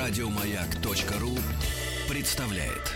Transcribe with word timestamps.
Радиомаяк.ру 0.00 1.36
представляет. 2.08 2.94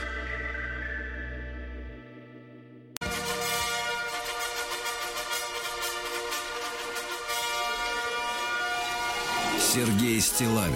Сергей 9.61 10.19
Стилавин 10.19 10.73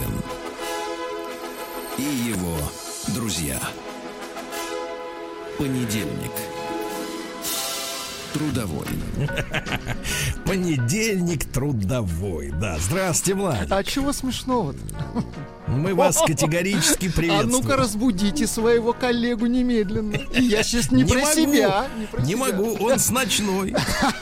и 1.96 2.02
его 2.02 2.58
друзья. 3.14 3.58
Понедельник. 5.56 6.32
Трудовой. 8.34 8.86
Понедельник 10.44 11.46
трудовой. 11.46 12.50
Да, 12.50 12.76
здравствуйте, 12.78 13.40
Влад. 13.40 13.72
А 13.72 13.82
чего 13.82 14.12
смешного-то? 14.12 14.78
Мы 15.68 15.94
вас 15.94 16.20
категорически 16.26 17.08
А 17.08 17.12
приветствуем. 17.16 17.50
ну-ка 17.50 17.76
разбудите 17.76 18.46
своего 18.46 18.92
коллегу 18.92 19.46
немедленно. 19.46 20.16
Я 20.32 20.62
сейчас 20.62 20.90
не, 20.90 21.04
про 21.04 21.20
могу, 21.20 21.32
себя. 21.32 21.88
про 22.10 22.20
не 22.22 22.28
себя. 22.34 22.38
могу, 22.38 22.74
он 22.84 22.98
с 22.98 23.10
ночной. 23.10 23.74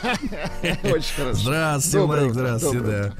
Очень 0.83 1.15
хорошо. 1.17 1.41
Здравствуйте, 1.41 1.99
Доброе 1.99 2.33
здравствуйте, 2.33 2.79
доброе 2.79 3.15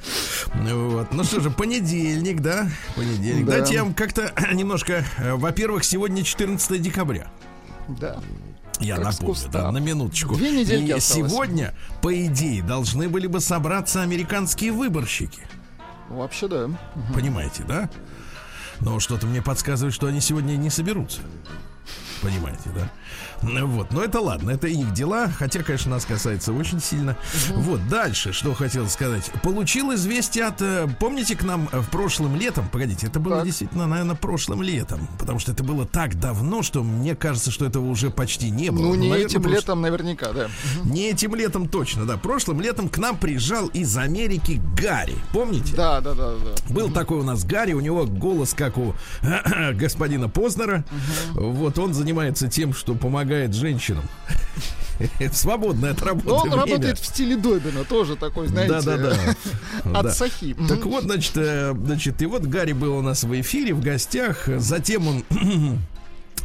да. 0.55 0.75
Вот. 0.75 1.13
Ну 1.13 1.25
что 1.25 1.41
же, 1.41 1.51
понедельник, 1.51 2.41
да? 2.41 2.69
Понедельник. 2.97 3.47
Да. 3.47 3.53
Дайте 3.59 3.75
я 3.75 3.85
вам 3.85 3.95
как-то 3.95 4.33
немножко... 4.53 5.05
э, 5.19 5.35
Во-первых, 5.35 5.85
сегодня 5.85 6.23
14 6.25 6.81
декабря. 6.83 7.29
Да. 7.89 8.19
Я 8.81 8.97
Как 8.97 9.05
напомню, 9.05 9.49
да, 9.53 9.71
на 9.73 9.79
минуточку. 9.79 10.35
Две 10.35 10.51
недельки 10.51 10.89
И 10.89 10.93
осталось. 10.93 11.31
сегодня, 11.33 11.75
по 12.03 12.15
идее, 12.27 12.63
должны 12.63 13.09
были 13.09 13.27
бы 13.27 13.41
собраться 13.41 14.03
американские 14.03 14.73
выборщики. 14.73 15.41
Вообще 16.11 16.47
да. 16.47 16.69
Понимаете, 17.15 17.63
да? 17.67 17.89
Но 18.81 19.01
что-то 19.01 19.27
мне 19.27 19.43
подсказывает, 19.43 19.95
что 19.95 20.07
они 20.07 20.21
сегодня 20.21 20.57
не 20.57 20.71
соберутся. 20.71 21.21
Понимаете, 22.23 22.71
да? 22.75 22.91
Вот, 23.43 23.93
но 23.93 24.03
это 24.03 24.21
ладно, 24.21 24.51
это 24.51 24.67
их 24.67 24.93
дела, 24.95 25.29
хотя, 25.29 25.63
конечно, 25.63 25.91
нас 25.93 26.05
касается 26.07 26.53
очень 26.53 26.81
сильно. 26.81 27.17
Вот, 27.55 27.87
дальше, 27.89 28.33
что 28.33 28.55
хотел 28.55 28.89
сказать. 28.89 29.31
Получил 29.43 29.95
известие 29.95 30.47
от... 30.47 30.63
э, 30.63 30.89
Помните, 30.99 31.37
к 31.37 31.43
нам 31.45 31.69
э, 31.73 31.81
в 31.81 31.91
прошлым 31.91 32.35
летом, 32.37 32.67
погодите, 32.69 33.07
это 33.07 33.21
было 33.21 33.37
Так. 33.37 33.45
действительно, 33.45 33.87
наверное, 33.87 34.17
прошлым 34.17 34.63
летом, 34.63 35.07
потому 35.19 35.39
что 35.39 35.53
это 35.53 35.63
было 35.63 35.87
так 35.87 36.19
давно, 36.19 36.63
что 36.63 36.83
мне 36.83 37.15
кажется, 37.15 37.51
что 37.51 37.67
этого 37.67 37.85
уже 37.89 38.11
почти 38.11 38.51
не 38.51 38.71
было. 38.71 38.83
Ну, 38.87 38.95
не 38.95 39.11
наверное, 39.11 39.31
этим 39.31 39.43
прош- 39.43 39.51
летом 39.51 39.81
наверняка, 39.83 40.33
да. 40.33 40.49
Не 40.85 41.11
этим 41.11 41.35
летом 41.35 41.69
точно, 41.69 42.07
да. 42.07 42.17
Прошлым 42.17 42.61
летом 42.63 42.89
к 42.89 42.97
нам 42.99 43.17
приезжал 43.19 43.67
из 43.69 43.97
Америки 43.97 44.61
Гарри. 44.81 45.17
Помните? 45.33 45.75
Да, 45.77 46.01
да, 46.01 46.15
да, 46.15 46.33
да. 46.33 46.75
Был 46.75 46.91
такой 46.91 47.19
у 47.19 47.23
нас 47.23 47.45
Гарри, 47.45 47.75
у 47.75 47.81
него 47.81 48.07
голос 48.07 48.55
как 48.55 48.79
у 48.79 48.95
господина 49.75 50.29
Познера. 50.29 50.85
Вот 51.35 51.76
он 51.83 51.95
занимается 51.95 52.49
тем, 52.49 52.73
что 52.75 52.95
помогает 52.95 53.55
женщинам. 53.55 54.05
Это 55.19 55.35
свободное 55.35 55.93
от 55.93 56.03
работы 56.03 56.29
Но 56.29 56.37
он 56.37 56.49
время. 56.49 56.63
работает 56.63 56.99
в 56.99 57.07
стиле 57.07 57.37
Добина, 57.37 57.85
тоже 57.85 58.17
такой, 58.17 58.49
знаете, 58.49 58.73
Да-да-да. 58.73 59.15
от 59.99 60.07
Да. 60.07 60.11
Сахи. 60.13 60.57
Так 60.69 60.85
вот, 60.87 61.05
значит, 61.05 61.33
э, 61.37 61.75
значит, 61.77 62.23
и 62.23 62.27
вот 62.27 62.43
Гарри 62.43 62.73
был 62.73 62.97
у 62.97 63.03
нас 63.03 63.25
в 63.25 63.41
эфире, 63.41 63.75
в 63.75 63.81
гостях. 63.81 64.47
Затем 64.47 65.07
он 65.07 65.25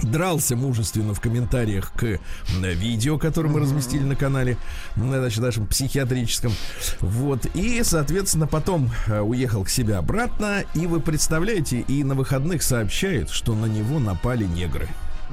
дрался 0.04 0.56
мужественно 0.56 1.14
в 1.14 1.22
комментариях 1.22 1.94
к 1.94 2.20
видео, 2.60 3.18
которое 3.18 3.50
мы 3.50 3.60
разместили 3.60 4.04
на 4.04 4.16
канале, 4.16 4.58
значит, 4.96 5.40
нашем 5.40 5.68
психиатрическом. 5.68 6.52
Вот. 7.00 7.46
И, 7.54 7.82
соответственно, 7.84 8.48
потом 8.48 8.90
э, 9.08 9.20
уехал 9.22 9.64
к 9.64 9.70
себе 9.70 9.96
обратно. 9.96 10.64
И 10.76 10.88
вы 10.88 11.00
представляете, 11.00 11.80
и 11.82 12.04
на 12.04 12.16
выходных 12.16 12.64
сообщает, 12.64 13.30
что 13.30 13.56
на 13.56 13.66
него 13.66 14.00
напали 14.00 14.44
негры. 14.46 14.90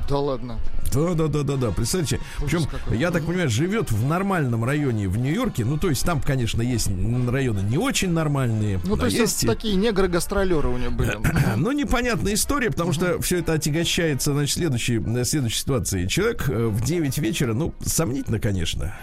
Да 0.09 0.19
ладно. 0.19 0.59
Да, 0.93 1.15
да, 1.15 1.29
да, 1.29 1.43
да, 1.43 1.57
да. 1.57 1.71
Представьте, 1.71 2.19
причем, 2.41 2.63
я 2.91 3.11
так 3.11 3.25
понимаю, 3.25 3.51
живет 3.51 3.91
в 3.91 4.07
нормальном 4.07 4.65
районе 4.65 5.09
в 5.09 5.19
Нью-Йорке. 5.19 5.65
Ну, 5.65 5.77
то 5.77 5.89
есть 5.89 6.05
там, 6.05 6.21
конечно, 6.21 6.63
есть 6.63 6.89
районы 7.29 7.61
не 7.61 7.79
очень 7.79 8.11
нормальные. 8.11 8.81
Ну, 8.85 8.97
то 8.97 9.07
есть 9.07 9.19
есть 9.19 9.47
такие 9.47 9.77
негры-гастролеры 9.77 10.69
у 10.69 10.79
него 10.79 10.93
были. 10.93 11.19
ну, 11.57 11.73
непонятная 11.73 12.35
история, 12.35 12.71
потому 12.71 12.93
что 12.93 13.21
все 13.21 13.39
это 13.39 13.53
отягощается, 13.55 14.33
значит, 14.33 14.55
следующей, 14.57 14.99
э, 14.99 15.25
следующей 15.25 15.59
ситуацией. 15.59 16.09
Человек 16.09 16.49
э, 16.49 16.67
в 16.69 16.83
9 16.83 17.19
вечера, 17.19 17.53
ну, 17.53 17.75
сомнительно, 17.85 18.41
конечно. 18.41 18.95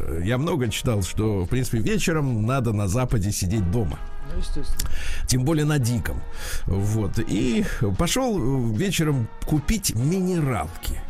Э, 0.00 0.22
Я 0.24 0.38
много 0.38 0.68
читал, 0.68 1.02
что, 1.02 1.44
в 1.44 1.48
принципе, 1.48 1.78
вечером 1.78 2.46
надо 2.46 2.72
на 2.72 2.86
Западе 2.88 3.32
сидеть 3.32 3.68
дома. 3.70 3.98
Ну, 4.36 4.42
естественно. 4.42 4.90
Тем 5.26 5.44
более 5.44 5.64
на 5.64 5.78
диком. 5.78 6.20
Вот. 6.66 7.18
И 7.18 7.64
пошел 7.98 8.38
вечером 8.72 9.28
купить 9.46 9.94
минералки. 9.94 11.00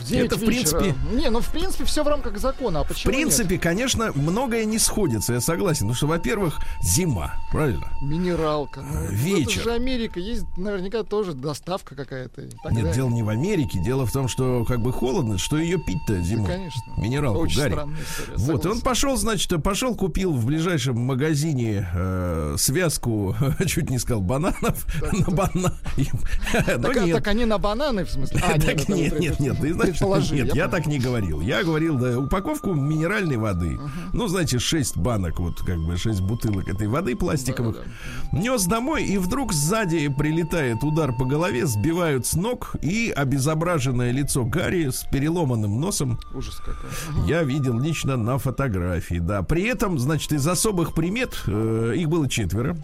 В 0.00 0.04
9 0.08 0.26
Это, 0.26 0.36
в 0.36 0.40
вечера. 0.48 0.78
принципе- 0.80 0.94
Не, 1.14 1.30
ну 1.30 1.40
в 1.40 1.48
принципе 1.50 1.84
все 1.84 2.02
в 2.04 2.08
рамках 2.08 2.38
закона. 2.38 2.80
А 2.80 2.84
В 2.84 2.88
почему 2.88 3.12
принципе, 3.12 3.58
конечно, 3.58 4.12
многое 4.14 4.64
не 4.64 4.78
сходится, 4.78 5.32
я 5.34 5.40
согласен. 5.40 5.80
Потому 5.86 5.94
что, 5.94 6.06
во-первых, 6.06 6.58
зима, 6.82 7.34
правильно? 7.50 7.86
нет? 8.00 8.10
Минералка. 8.10 8.80
Ну, 8.82 9.06
вечер. 9.10 9.60
Это 9.60 9.70
же 9.70 9.72
Америка, 9.72 10.20
есть 10.20 10.44
наверняка 10.56 11.02
тоже 11.02 11.32
доставка 11.32 11.94
какая-то. 11.94 12.42
так 12.62 12.72
Нет, 12.72 12.82
далее. 12.82 12.94
дело 12.94 13.08
не 13.10 13.22
в 13.22 13.28
Америке. 13.28 13.78
Дело 13.78 14.06
в 14.06 14.12
том, 14.12 14.28
что 14.28 14.64
как 14.64 14.80
бы 14.80 14.92
холодно, 14.92 15.38
что 15.38 15.58
ее 15.58 15.78
пить-то 15.78 16.14
Да, 16.14 16.20
зимой. 16.22 16.46
конечно. 16.46 16.82
Минералку, 16.96 17.40
Очень 17.40 17.60
Гарри. 17.60 17.72
история. 17.72 18.36
Вот, 18.36 18.64
и 18.64 18.68
он 18.68 18.80
пошел, 18.80 19.16
значит, 19.16 19.62
пошел, 19.62 19.94
купил 19.94 20.32
в 20.32 20.46
ближайшем 20.46 20.98
магазине 21.00 21.88
э, 21.94 22.54
связку, 22.58 23.34
чуть 23.66 23.90
не 23.90 23.98
сказал, 23.98 24.20
бананов. 24.22 24.86
на 25.12 25.26
бана- 25.34 25.74
Ну, 25.96 26.04
Так, 26.82 26.96
а- 26.96 27.04
нет. 27.04 27.16
так 27.16 27.26
они 27.28 27.44
на 27.44 27.58
бананы, 27.58 28.04
в 28.04 28.10
смысле? 28.10 28.40
А, 28.44 28.58
Так 28.60 28.88
нет, 28.88 29.18
нет, 29.20 29.38
нет, 29.40 29.56
знаешь, 29.56 29.85
предположили, 29.92 30.42
нет, 30.42 30.54
я 30.54 30.64
понял. 30.64 30.70
так 30.70 30.86
не 30.86 30.98
говорил. 30.98 31.40
Я 31.40 31.64
говорил, 31.64 31.96
да, 31.98 32.18
упаковку 32.18 32.74
минеральной 32.74 33.36
воды. 33.36 33.78
Ну, 34.12 34.26
знаете, 34.28 34.58
6 34.58 34.96
банок, 34.96 35.38
вот 35.40 35.60
как 35.60 35.78
бы 35.78 35.96
6 35.96 36.20
бутылок 36.20 36.68
этой 36.68 36.88
воды 36.88 37.16
пластиковых. 37.16 37.84
Нес 38.32 38.64
домой, 38.66 39.04
и 39.04 39.18
вдруг 39.18 39.52
сзади 39.52 40.08
прилетает 40.08 40.82
удар 40.82 41.12
по 41.14 41.24
голове, 41.24 41.66
сбивают 41.66 42.26
с 42.26 42.34
ног, 42.34 42.76
и 42.82 43.12
обезображенное 43.14 44.10
лицо 44.10 44.44
Гарри 44.44 44.90
с 44.90 45.04
переломанным 45.10 45.80
носом 45.80 46.18
Ужас 46.34 46.56
какой. 46.56 47.28
я 47.28 47.42
видел 47.42 47.78
лично 47.78 48.16
на 48.16 48.38
фотографии, 48.38 49.18
да. 49.18 49.42
При 49.42 49.64
этом, 49.64 49.98
значит, 49.98 50.32
из 50.32 50.46
особых 50.46 50.94
примет, 50.94 51.42
э, 51.46 51.94
их 51.96 52.08
было 52.08 52.28
четверо. 52.28 52.76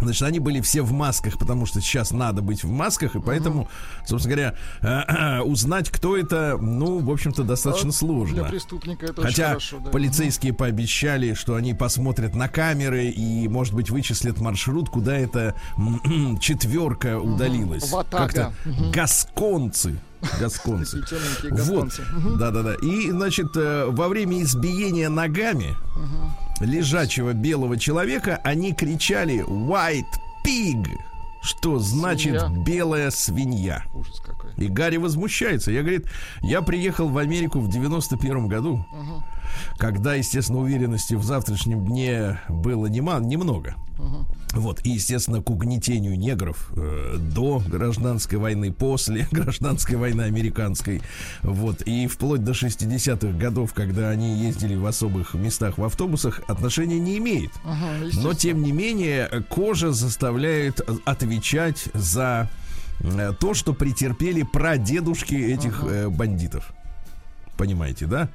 Значит, 0.00 0.22
они 0.22 0.38
были 0.38 0.60
все 0.60 0.82
в 0.82 0.92
масках, 0.92 1.38
потому 1.38 1.66
что 1.66 1.80
сейчас 1.80 2.10
надо 2.10 2.42
быть 2.42 2.64
в 2.64 2.70
масках, 2.70 3.16
и 3.16 3.20
поэтому, 3.20 3.68
собственно 4.06 4.34
говоря, 4.34 4.54
э, 4.82 5.40
узнать, 5.42 5.90
кто 5.90 6.16
это, 6.16 6.56
ну, 6.60 6.98
в 6.98 7.10
общем-то, 7.10 7.42
достаточно 7.44 7.90
А 7.90 7.92
сложно. 7.92 8.42
Для 8.42 8.44
преступника 8.44 9.06
это 9.06 9.22
Хотя 9.22 9.48
хорошо. 9.48 9.78
да. 9.84 9.90
полицейские 9.90 10.52
пообещали, 10.52 11.34
что 11.34 11.54
они 11.54 11.74
посмотрят 11.74 12.34
на 12.34 12.48
камеры 12.48 13.06
и, 13.06 13.48
может 13.48 13.74
быть, 13.74 13.90
вычислят 13.90 14.40
маршрут, 14.40 14.88
куда 14.90 15.16
эта 15.16 15.54
четверка 16.40 17.18
удалилась. 17.18 17.90
Как-то 18.10 18.52
гасконцы. 18.92 20.00
Гасконцы. 20.38 21.04
Вот. 21.50 22.38
Да-да-да. 22.38 22.74
И, 22.74 23.10
значит, 23.10 23.56
э, 23.56 23.86
во 23.88 24.08
время 24.08 24.42
избиения 24.42 25.08
ногами 25.08 25.76
лежачего 26.60 27.32
белого 27.32 27.78
человека 27.78 28.40
они 28.44 28.72
кричали 28.72 29.44
«White 29.46 30.04
pig», 30.44 30.88
что 31.42 31.78
значит 31.78 32.40
Свинья. 32.40 32.64
«белая 32.64 33.10
свинья». 33.10 33.84
Ужас 33.94 34.20
какой. 34.20 34.39
И 34.60 34.68
Гарри 34.68 34.98
возмущается. 34.98 35.72
Я, 35.72 35.80
говорит, 35.80 36.06
я 36.42 36.62
приехал 36.62 37.08
в 37.08 37.18
Америку 37.18 37.60
в 37.60 37.68
91 37.70 38.46
году, 38.46 38.84
когда, 39.78 40.14
естественно, 40.14 40.58
уверенности 40.60 41.14
в 41.14 41.24
завтрашнем 41.24 41.84
дне 41.86 42.40
было 42.48 42.86
нема- 42.86 43.20
немного. 43.24 43.74
Вот, 44.52 44.84
и, 44.84 44.90
естественно, 44.90 45.40
к 45.42 45.48
угнетению 45.50 46.18
негров 46.18 46.72
э, 46.74 47.16
до 47.18 47.62
гражданской 47.68 48.36
войны, 48.36 48.72
после 48.72 49.28
гражданской 49.30 49.96
войны 49.96 50.22
американской, 50.22 51.02
вот, 51.42 51.82
и 51.82 52.08
вплоть 52.08 52.42
до 52.42 52.50
60-х 52.52 53.38
годов, 53.38 53.72
когда 53.74 54.08
они 54.10 54.34
ездили 54.42 54.74
в 54.74 54.86
особых 54.86 55.34
местах 55.34 55.78
в 55.78 55.84
автобусах, 55.84 56.40
отношения 56.48 56.98
не 56.98 57.18
имеет. 57.18 57.52
Ага, 57.64 57.92
Но, 58.14 58.34
тем 58.34 58.62
не 58.62 58.72
менее, 58.72 59.28
кожа 59.48 59.92
заставляет 59.92 60.80
отвечать 61.04 61.88
за 61.94 62.50
то, 63.38 63.54
что 63.54 63.72
претерпели 63.72 64.42
прадедушки 64.42 65.34
этих 65.34 65.82
э, 65.84 66.08
бандитов. 66.08 66.72
Понимаете, 67.56 68.06
да? 68.06 68.28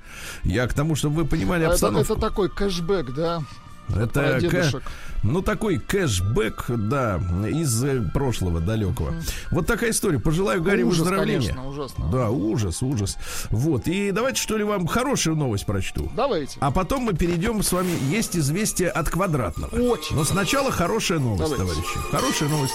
Я 0.43 0.67
к 0.67 0.73
тому, 0.73 0.95
чтобы 0.95 1.23
вы 1.23 1.25
понимали 1.25 1.63
А 1.63 1.65
это, 1.67 1.73
обстановку. 1.73 2.13
это 2.13 2.21
такой 2.21 2.49
кэшбэк, 2.49 3.13
да? 3.13 3.41
Это 3.89 4.39
дедушек. 4.39 4.83
ну 5.23 5.41
такой 5.41 5.77
кэшбэк, 5.77 6.65
да, 6.69 7.17
из 7.47 7.83
э, 7.83 8.01
прошлого 8.13 8.59
далекого. 8.59 9.13
Вот 9.51 9.67
такая 9.67 9.91
история. 9.91 10.19
Пожелаю 10.19 10.61
Гарри 10.63 10.83
Ужас, 10.83 10.99
выздоровления. 10.99 11.49
конечно, 11.49 11.67
ужасно. 11.69 12.05
Да, 12.11 12.29
ужас, 12.29 12.81
ужас. 12.81 13.17
Вот. 13.51 13.87
И 13.87 14.11
давайте 14.11 14.41
что 14.41 14.57
ли 14.57 14.63
вам 14.63 14.87
хорошую 14.87 15.35
новость 15.35 15.65
прочту. 15.65 16.11
Давайте. 16.15 16.57
А 16.61 16.71
потом 16.71 17.03
мы 17.03 17.13
перейдем 17.13 17.61
с 17.61 17.71
вами. 17.71 17.91
Есть 18.09 18.35
известие 18.37 18.89
от 18.89 19.09
квадратного. 19.09 19.75
Очень 19.75 20.15
Но 20.15 20.23
сначала 20.23 20.71
хорошая 20.71 21.19
новость, 21.19 21.51
Давайте. 21.51 21.63
товарищи. 21.83 21.99
Хорошая 22.11 22.49
новость. 22.49 22.73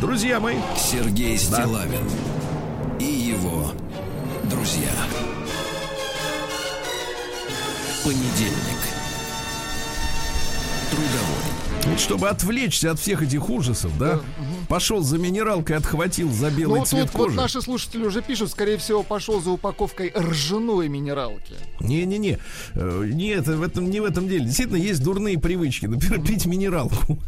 Друзья 0.00 0.40
мои. 0.40 0.56
Сергей 0.76 1.38
Стилавин 1.38 2.04
и 3.00 3.04
его 3.04 3.72
друзья. 4.50 4.90
Понедельник. 8.04 8.75
Чтобы 11.98 12.28
отвлечься 12.28 12.90
от 12.90 12.98
всех 12.98 13.22
этих 13.22 13.48
ужасов, 13.48 13.96
да, 13.98 14.20
пошел 14.68 15.02
за 15.02 15.18
минералкой, 15.18 15.76
отхватил 15.76 16.30
за 16.30 16.50
белый 16.50 16.80
Ну, 16.80 16.86
цвет 16.86 17.06
тут 17.06 17.14
вот 17.14 17.24
кожи. 17.26 17.36
наши 17.36 17.60
слушатели 17.62 18.04
уже 18.04 18.22
пишут, 18.22 18.50
скорее 18.50 18.76
всего, 18.78 19.02
пошел 19.02 19.40
за 19.40 19.50
упаковкой 19.50 20.12
ржаной 20.16 20.88
минералки. 20.88 21.54
Не-не-не, 21.80 22.38
Э, 22.74 23.04
нет, 23.12 23.46
в 23.46 23.62
этом, 23.62 23.90
не 23.90 24.00
в 24.00 24.04
этом 24.04 24.28
деле. 24.28 24.44
Действительно, 24.44 24.76
есть 24.76 25.02
дурные 25.02 25.38
привычки. 25.38 25.86
Например, 25.86 26.20
пить 26.20 26.46
минералку. 26.46 27.18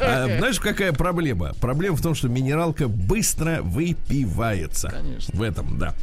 А 0.00 0.26
знаешь, 0.38 0.58
какая 0.60 0.92
проблема? 0.92 1.52
Проблема 1.60 1.96
в 1.96 2.02
том, 2.02 2.14
что 2.14 2.28
минералка 2.28 2.88
быстро 2.88 3.60
выпивается. 3.62 4.88
Конечно. 4.88 5.38
В 5.38 5.42
этом, 5.42 5.78
да. 5.78 5.94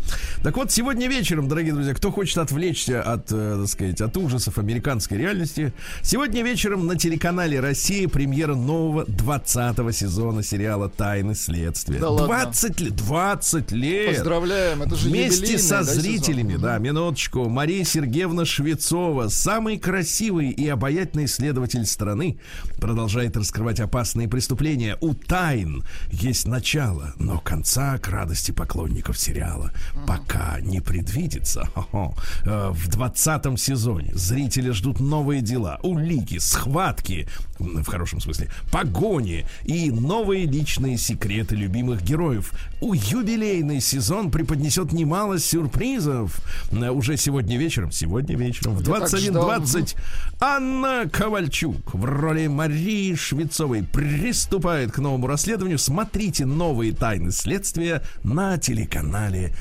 Так 0.43 0.57
вот, 0.57 0.71
сегодня 0.71 1.07
вечером, 1.07 1.47
дорогие 1.47 1.73
друзья, 1.73 1.93
кто 1.93 2.11
хочет 2.11 2.37
отвлечься 2.37 3.01
от, 3.01 3.31
э, 3.31 3.57
так 3.59 3.67
сказать, 3.69 4.01
от 4.01 4.15
ужасов 4.17 4.57
американской 4.57 5.17
реальности, 5.17 5.73
сегодня 6.01 6.43
вечером 6.43 6.85
на 6.87 6.95
телеканале 6.95 7.59
«Россия» 7.59 8.07
премьера 8.07 8.55
нового 8.55 9.05
20 9.05 9.91
сезона 9.93 10.43
сериала 10.43 10.89
«Тайны 10.89 11.35
следствия». 11.35 11.99
Да 11.99 12.09
ладно? 12.09 12.27
20 12.27 12.79
лет, 12.81 12.95
20 12.95 13.71
лет! 13.71 14.15
Поздравляем, 14.17 14.81
это 14.83 14.95
же 14.95 15.09
Вместе 15.09 15.57
со 15.57 15.77
да, 15.77 15.83
зрителями, 15.83 16.53
сезон? 16.53 16.61
да, 16.61 16.77
минуточку, 16.77 17.49
Мария 17.49 17.83
Сергеевна 17.83 18.45
Швецова, 18.45 19.27
самый 19.29 19.77
красивый 19.77 20.49
и 20.49 20.67
обаятельный 20.67 21.25
исследователь 21.25 21.85
страны, 21.85 22.39
продолжает 22.79 23.37
раскрывать 23.57 23.79
опасные 23.79 24.27
преступления. 24.27 24.97
У 25.01 25.15
тайн 25.15 25.83
есть 26.11 26.47
начало, 26.47 27.13
но 27.17 27.39
конца 27.39 27.97
к 27.97 28.07
радости 28.07 28.51
поклонников 28.51 29.17
сериала 29.17 29.71
пока 30.05 30.59
не 30.61 30.79
предвидится. 30.79 31.67
Э, 32.45 32.71
В 32.71 32.87
двадцатом 32.89 33.57
сезоне 33.57 34.11
зрители 34.13 34.69
ждут 34.71 34.99
новые 34.99 35.41
дела, 35.41 35.79
улики, 35.81 36.37
схватки, 36.37 37.27
в 37.59 37.85
хорошем 37.85 38.19
смысле, 38.19 38.49
погони 38.71 39.45
и 39.63 39.91
новые 39.91 40.45
личные 40.45 40.97
секреты 40.97 41.55
любимых 41.55 42.03
героев. 42.03 42.51
У 42.81 42.93
юбилейный 42.93 43.81
сезон 43.81 44.31
преподнесет 44.31 44.91
немало 44.91 45.39
сюрпризов. 45.39 46.39
Э, 46.71 46.89
Уже 46.89 47.17
сегодня 47.17 47.57
вечером, 47.57 47.91
сегодня 47.91 48.35
вечером 48.35 48.75
в 48.75 48.87
Я 48.87 48.99
так 48.99 49.19
ждал. 49.19 49.49
21.20 49.59 49.95
Анна 50.39 51.09
Ковальчук 51.11 51.93
в 51.93 52.05
роли 52.05 52.47
Марии 52.47 53.15
Швецовой 53.15 53.83
приступает 53.83 54.91
к 54.91 54.99
новому 54.99 55.27
расследованию. 55.27 55.79
Смотрите 55.79 56.45
новые 56.45 56.91
тайны 56.91 57.31
следствия 57.31 58.03
на 58.23 58.57
телеканале 58.57 59.53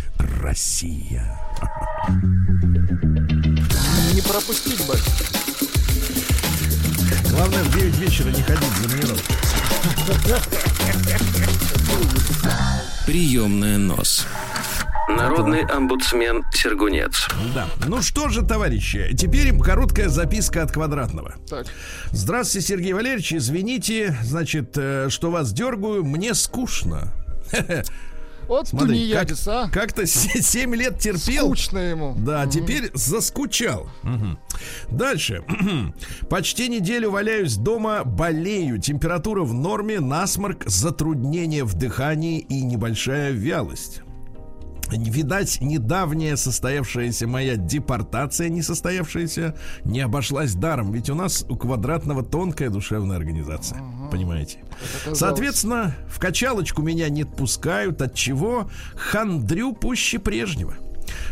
Россия. 0.42 1.40
Не 4.14 4.20
пропустить 4.22 4.86
бы. 4.86 5.75
Главное 7.36 7.64
в 7.64 7.76
9 7.76 7.98
вечера 7.98 8.28
не 8.28 8.40
ходить 8.40 8.72
за 8.80 8.96
минералкой. 8.96 9.36
Приемная 13.04 13.76
нос. 13.76 14.26
Народный 15.06 15.60
омбудсмен 15.66 16.44
Сергунец. 16.54 17.28
Да. 17.54 17.66
Ну 17.86 18.00
что 18.00 18.30
же, 18.30 18.40
товарищи, 18.40 19.14
теперь 19.14 19.54
короткая 19.58 20.08
записка 20.08 20.62
от 20.62 20.72
квадратного. 20.72 21.34
Так, 21.46 21.66
Здравствуйте, 22.10 22.68
Сергей 22.68 22.94
Валерьевич. 22.94 23.34
Извините, 23.34 24.16
значит, 24.22 24.70
э, 24.78 25.08
что 25.10 25.30
вас 25.30 25.52
дергаю. 25.52 26.04
Мне 26.04 26.32
скучно. 26.32 27.12
вот 28.48 28.68
Смотри, 28.68 28.88
тунеядец, 28.88 29.44
как, 29.44 29.54
а. 29.54 29.70
как-то 29.70 30.06
7 30.06 30.74
лет 30.74 30.98
терпел. 30.98 31.46
Скучно 31.46 31.78
ему. 31.78 32.14
Да, 32.18 32.46
теперь 32.46 32.90
заскучал. 32.94 33.88
Мгм. 34.02 34.38
Дальше. 34.90 35.44
Почти 36.30 36.68
неделю 36.68 37.10
валяюсь 37.10 37.56
дома, 37.56 38.04
болею. 38.04 38.80
Температура 38.80 39.42
в 39.42 39.52
норме, 39.52 40.00
насморк, 40.00 40.64
затруднение 40.66 41.64
в 41.64 41.74
дыхании 41.74 42.38
и 42.40 42.62
небольшая 42.62 43.32
вялость. 43.32 44.02
Видать, 44.90 45.58
недавняя 45.60 46.36
состоявшаяся 46.36 47.26
моя 47.26 47.56
депортация, 47.56 48.48
не 48.48 48.62
состоявшаяся, 48.62 49.54
не 49.84 50.00
обошлась 50.00 50.54
даром. 50.54 50.92
Ведь 50.92 51.10
у 51.10 51.14
нас 51.14 51.44
у 51.48 51.56
квадратного 51.56 52.22
тонкая 52.22 52.70
душевная 52.70 53.16
организация. 53.16 53.80
Понимаете? 54.10 54.58
оказалось. 54.94 55.18
Соответственно, 55.18 55.94
в 56.08 56.18
качалочку 56.18 56.82
меня 56.82 57.08
не 57.08 57.22
отпускают, 57.22 58.02
от 58.02 58.14
чего 58.14 58.70
хандрю 58.94 59.72
пуще 59.72 60.18
прежнего. 60.18 60.74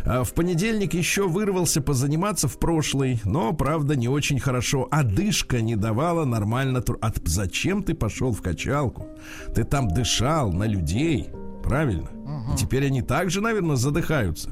А 0.04 0.22
В 0.22 0.34
понедельник 0.34 0.94
еще 0.94 1.26
вырвался 1.26 1.80
позаниматься 1.80 2.46
в 2.46 2.58
прошлый, 2.58 3.20
но, 3.24 3.52
правда, 3.52 3.96
не 3.96 4.08
очень 4.08 4.38
хорошо. 4.38 4.86
Одышка 4.90 5.60
не 5.60 5.76
давала 5.76 6.24
нормально. 6.24 6.80
тру- 6.80 6.98
А 7.00 7.12
зачем 7.24 7.82
ты 7.82 7.94
пошел 7.94 8.32
в 8.32 8.42
качалку? 8.42 9.08
Ты 9.54 9.64
там 9.64 9.88
дышал 9.88 10.52
на 10.52 10.64
людей, 10.64 11.28
правильно? 11.64 12.10
И 12.52 12.56
теперь 12.56 12.86
они 12.86 13.02
также, 13.02 13.40
наверное, 13.40 13.76
задыхаются. 13.76 14.50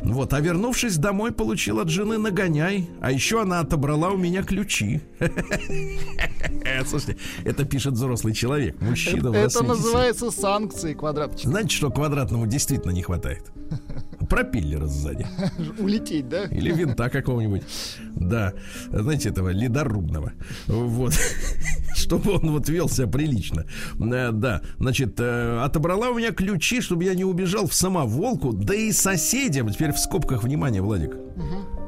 Вот, 0.00 0.32
а 0.32 0.40
вернувшись 0.40 0.96
домой, 0.96 1.32
получил 1.32 1.80
от 1.80 1.88
жены 1.88 2.18
нагоняй, 2.18 2.88
а 3.00 3.10
еще 3.10 3.42
она 3.42 3.60
отобрала 3.60 4.10
у 4.10 4.16
меня 4.16 4.42
ключи. 4.42 5.02
Слушайте, 6.86 7.18
это 7.44 7.64
пишет 7.64 7.94
взрослый 7.94 8.34
человек, 8.34 8.80
мужчина. 8.80 9.28
Это 9.28 9.62
80. 9.62 9.62
называется 9.62 10.30
санкции 10.30 10.94
квадраточные. 10.94 11.50
Знаете, 11.50 11.76
что 11.76 11.90
квадратному 11.90 12.46
действительно 12.46 12.92
не 12.92 13.02
хватает? 13.02 13.44
Пропиллера 14.28 14.86
сзади. 14.86 15.26
Улететь, 15.78 16.28
да? 16.28 16.44
Или 16.44 16.72
винта 16.72 17.08
какого-нибудь. 17.10 17.62
Да. 18.14 18.52
Знаете, 18.90 19.28
этого 19.30 19.50
ледорубного. 19.50 20.32
Вот. 20.66 21.14
Чтобы 21.96 22.32
он 22.34 22.50
вот 22.52 22.68
вел 22.68 22.88
себя 22.88 23.06
прилично. 23.06 23.64
Э, 24.00 24.30
Да. 24.32 24.62
Значит, 24.78 25.18
э, 25.18 25.60
отобрала 25.62 26.10
у 26.10 26.18
меня 26.18 26.32
ключи, 26.32 26.80
чтобы 26.80 27.04
я 27.04 27.14
не 27.14 27.24
убежал 27.24 27.66
в 27.66 27.74
самоволку. 27.74 28.52
Да 28.52 28.74
и 28.74 28.92
соседям. 28.92 29.70
Теперь 29.70 29.92
в 29.92 29.98
скобках 29.98 30.42
внимание, 30.44 30.82
Владик. 30.82 31.16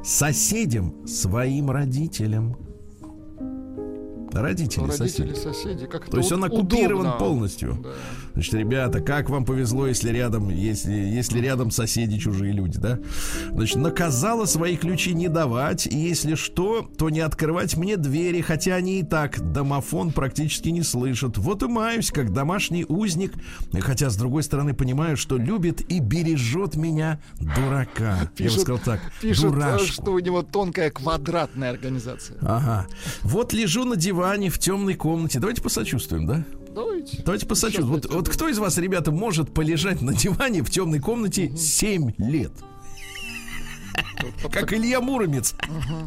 Соседям 0.05 1.07
своим 1.07 1.71
родителям. 1.71 2.57
Родители, 4.31 4.85
Родители, 4.85 5.35
соседи. 5.35 5.35
соседи, 5.35 5.87
как 5.87 6.05
То 6.11 6.19
есть 6.19 6.31
он 6.33 6.45
оккупирован 6.45 7.07
удобно. 7.07 7.19
полностью. 7.19 7.79
Да. 7.83 7.91
Значит, 8.39 8.55
ребята, 8.55 9.01
как 9.01 9.31
вам 9.31 9.45
повезло, 9.45 9.89
если 9.89 10.11
рядом, 10.11 10.49
если, 10.49 10.93
если 10.93 11.41
рядом 11.41 11.73
соседи 11.73 12.19
чужие 12.19 12.53
люди, 12.53 12.79
да? 12.79 13.01
Значит, 13.51 13.79
наказала 13.79 14.45
свои 14.45 14.77
ключи 14.77 15.13
не 15.13 15.27
давать, 15.27 15.89
и 15.89 15.99
если 15.99 16.37
что, 16.37 16.89
то 16.97 17.11
не 17.11 17.19
открывать 17.19 17.77
мне 17.77 17.97
двери, 17.97 18.41
хотя 18.41 18.77
они 18.77 19.01
и 19.01 19.03
так 19.03 19.53
домофон 19.53 20.13
практически 20.13 20.69
не 20.69 20.85
слышат. 20.85 21.37
Вот 21.37 21.65
и 21.65 21.67
маюсь, 21.67 22.13
как 22.13 22.33
домашний 22.33 22.85
узник, 22.89 23.33
хотя, 23.81 24.09
с 24.09 24.17
другой 24.17 24.45
стороны, 24.45 24.73
понимаю, 24.73 25.17
что 25.17 25.37
любит 25.37 25.81
и 25.91 25.99
бережет 25.99 26.77
меня 26.77 27.19
дурака. 27.41 28.19
Я 28.19 28.25
бы 28.27 28.31
Пишут- 28.37 28.61
сказал 28.61 28.81
так, 28.85 29.01
Пишут, 29.21 29.47
э, 29.47 29.49
дурашку. 29.49 29.87
что 29.89 30.13
у 30.13 30.21
него 30.21 30.43
тонкая 30.43 30.93
квадратная 30.93 31.71
организация. 31.71 32.37
Ага. 32.43 32.87
Вот 33.25 33.53
лежу 33.53 33.85
на 33.85 33.97
диване 33.97 34.49
в 34.49 34.61
темной 34.61 34.95
комнате. 34.95 35.41
Давайте 35.41 35.61
посочувствуем, 35.61 36.25
да? 36.25 36.45
Давайте. 36.75 37.23
Давайте 37.23 37.47
посочувствуем. 37.47 37.91
Вот, 37.91 38.07
вот 38.07 38.29
кто 38.29 38.49
из 38.49 38.59
вас, 38.59 38.79
ребята, 38.79 39.11
может 39.11 39.53
полежать 39.53 40.01
на 40.03 40.15
диване 40.15 40.63
в 40.63 40.71
темной 40.71 41.01
комнате 41.01 41.57
7 41.57 42.13
лет? 42.19 42.53
Как 44.51 44.73
Илья 44.73 45.01
Муромец 45.01 45.55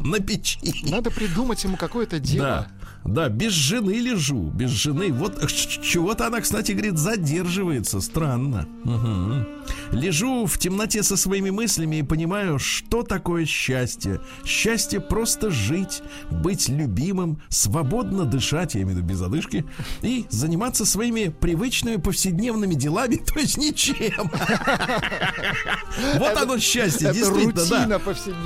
на 0.04 0.18
печи. 0.18 0.58
Надо 0.90 1.10
придумать 1.10 1.62
ему 1.64 1.76
какое-то 1.76 2.18
дело. 2.18 2.46
Да. 2.46 2.81
Да, 3.04 3.28
без 3.28 3.52
жены 3.52 3.92
лежу, 3.92 4.50
без 4.50 4.70
жены. 4.70 5.12
Вот 5.12 5.44
чего-то 5.48 6.26
она, 6.26 6.40
кстати, 6.40 6.72
говорит, 6.72 6.98
задерживается. 6.98 8.00
Странно. 8.00 8.68
Мгм. 8.84 9.46
Лежу 9.90 10.46
в 10.46 10.58
темноте 10.58 11.02
со 11.02 11.16
своими 11.16 11.50
мыслями 11.50 11.96
и 11.96 12.02
понимаю, 12.02 12.58
что 12.58 13.02
такое 13.02 13.44
счастье. 13.44 14.20
Счастье 14.44 15.00
просто 15.00 15.50
жить, 15.50 16.02
быть 16.30 16.68
любимым, 16.68 17.42
свободно 17.48 18.24
дышать, 18.24 18.74
я 18.74 18.82
имею 18.82 18.96
в 18.96 18.98
виду 19.00 19.08
без 19.08 19.20
одышки, 19.20 19.64
и 20.02 20.26
заниматься 20.30 20.84
своими 20.84 21.28
привычными 21.28 21.96
повседневными 21.96 22.74
делами, 22.74 23.16
то 23.26 23.38
есть 23.38 23.58
ничем. 23.58 24.30
Вот 26.16 26.36
оно 26.36 26.58
счастье, 26.58 27.12
действительно, 27.12 27.88
да. 27.88 28.00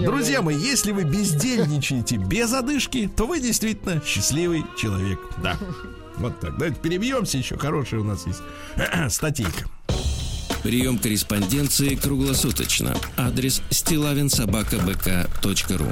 Друзья 0.05 0.43
мои, 0.43 0.57
если 0.57 0.93
вы 0.93 1.05
бездельничаете 1.05 2.17
без 2.17 2.53
одышки, 2.53 3.11
то 3.15 3.27
вы 3.27 3.41
действительно 3.41 4.01
счастливый 4.47 4.65
человек. 4.77 5.19
Да. 5.43 5.57
Вот 6.17 6.39
так. 6.41 6.57
Давайте 6.57 6.81
перебьемся, 6.81 7.37
еще 7.39 7.57
хорошая 7.59 8.01
у 8.01 8.05
нас 8.05 8.27
есть 8.27 8.43
статейка. 9.13 9.67
Прием 10.63 10.99
корреспонденции 10.99 11.95
круглосуточно. 11.97 12.95
Адрес 13.17 13.63
стилавинсобакабк.ру 13.71 15.87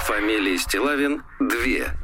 Фамилия 0.00 0.06
Фамилия 0.06 0.58
Стилавин 0.58 1.22
2 1.38 2.01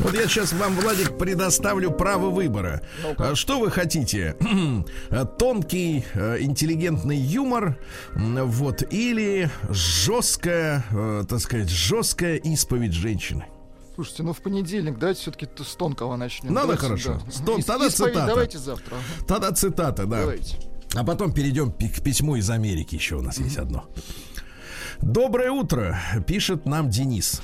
Вот 0.00 0.14
я 0.14 0.26
сейчас 0.26 0.52
вам, 0.52 0.74
Владик, 0.74 1.16
предоставлю 1.16 1.92
право 1.92 2.28
выбора. 2.30 2.82
А 3.18 3.34
Что 3.36 3.60
вы 3.60 3.70
хотите? 3.70 4.36
Тонкий, 5.38 6.04
э, 6.14 6.38
интеллигентный 6.40 7.16
юмор, 7.16 7.78
вот, 8.14 8.82
или 8.92 9.48
жесткая, 9.70 10.84
э, 10.90 11.24
так 11.28 11.38
сказать, 11.40 11.68
жесткая 11.68 12.36
исповедь 12.36 12.92
женщины. 12.92 13.46
Слушайте, 13.94 14.22
ну 14.24 14.32
в 14.32 14.38
понедельник 14.40 14.98
давайте 14.98 15.20
все-таки 15.22 15.48
с 15.64 15.74
тонкого 15.76 16.16
начнем. 16.16 16.52
Надо 16.54 16.76
Давайте, 16.76 16.82
хорошо. 16.86 17.20
да. 17.24 17.30
С 17.32 17.36
тон- 17.40 17.60
Ис- 17.60 17.64
тогда 17.64 17.86
исповедь 17.86 18.12
цитата. 18.14 18.26
Давайте 18.26 18.58
завтра. 18.58 18.96
Тогда 19.26 19.52
цитата, 19.52 20.06
да. 20.06 20.20
Давайте. 20.20 20.56
А 20.94 21.04
потом 21.04 21.32
перейдем 21.32 21.72
к 21.72 22.00
письму 22.02 22.36
из 22.36 22.48
Америки. 22.50 22.94
Еще 22.96 23.16
у 23.16 23.22
нас 23.22 23.38
есть 23.38 23.56
одно. 23.56 23.86
Доброе 25.00 25.50
утро, 25.50 25.98
пишет 26.26 26.64
нам 26.66 26.90
Денис. 26.90 27.40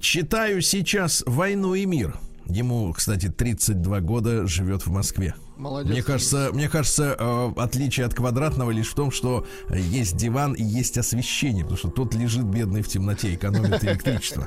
Читаю 0.00 0.60
сейчас 0.62 1.22
«Войну 1.26 1.74
и 1.74 1.86
мир». 1.86 2.18
Ему, 2.46 2.92
кстати, 2.92 3.28
32 3.28 4.00
года 4.00 4.46
живет 4.46 4.86
в 4.86 4.90
Москве. 4.90 5.34
Молодец. 5.56 5.92
Мне 5.92 6.02
кажется, 6.02 6.50
мне 6.52 6.68
кажется, 6.68 7.16
э, 7.18 7.52
отличие 7.56 8.06
от 8.06 8.14
квадратного 8.14 8.70
лишь 8.70 8.88
в 8.88 8.94
том, 8.94 9.10
что 9.10 9.46
есть 9.70 10.16
диван 10.16 10.52
и 10.52 10.62
есть 10.62 10.96
освещение, 10.96 11.64
потому 11.64 11.78
что 11.78 11.88
тот 11.90 12.14
лежит 12.14 12.44
бедный 12.44 12.82
в 12.82 12.88
темноте, 12.88 13.34
экономит 13.34 13.82
электричество. 13.82 14.46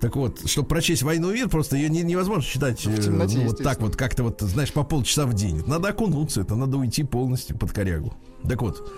Так 0.00 0.16
вот, 0.16 0.48
чтобы 0.48 0.68
прочесть 0.68 1.02
«Войну 1.02 1.30
и 1.30 1.34
мир», 1.34 1.48
просто 1.48 1.76
ее 1.76 1.88
не- 1.88 2.02
невозможно 2.02 2.42
читать 2.44 2.84
э, 2.86 3.02
темноте, 3.02 3.38
ну, 3.38 3.46
вот 3.46 3.62
так 3.62 3.80
вот, 3.80 3.96
как-то 3.96 4.22
вот, 4.24 4.40
знаешь, 4.40 4.72
по 4.72 4.84
полчаса 4.84 5.26
в 5.26 5.34
день. 5.34 5.62
Надо 5.66 5.88
окунуться, 5.88 6.40
это 6.40 6.54
надо 6.56 6.76
уйти 6.76 7.02
полностью 7.04 7.56
под 7.58 7.72
корягу. 7.72 8.14
Так 8.48 8.62
вот, 8.62 8.92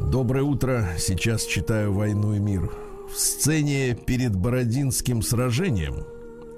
доброе 0.00 0.42
утро, 0.42 0.88
сейчас 0.98 1.44
читаю 1.44 1.92
«Войну 1.92 2.34
и 2.34 2.38
мир». 2.38 2.70
В 3.12 3.18
сцене 3.18 3.94
перед 3.94 4.36
Бородинским 4.36 5.22
сражением 5.22 6.06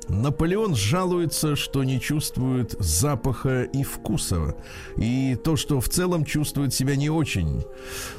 Наполеон 0.09 0.75
жалуется, 0.75 1.56
что 1.56 1.85
не 1.85 2.00
чувствует 2.00 2.75
запаха 2.78 3.62
и 3.62 3.82
вкуса, 3.82 4.56
и 4.97 5.37
то, 5.42 5.56
что 5.56 5.80
в 5.80 5.88
целом 5.88 6.25
чувствует 6.25 6.75
себя 6.75 6.97
не 6.97 7.11
очень. 7.11 7.62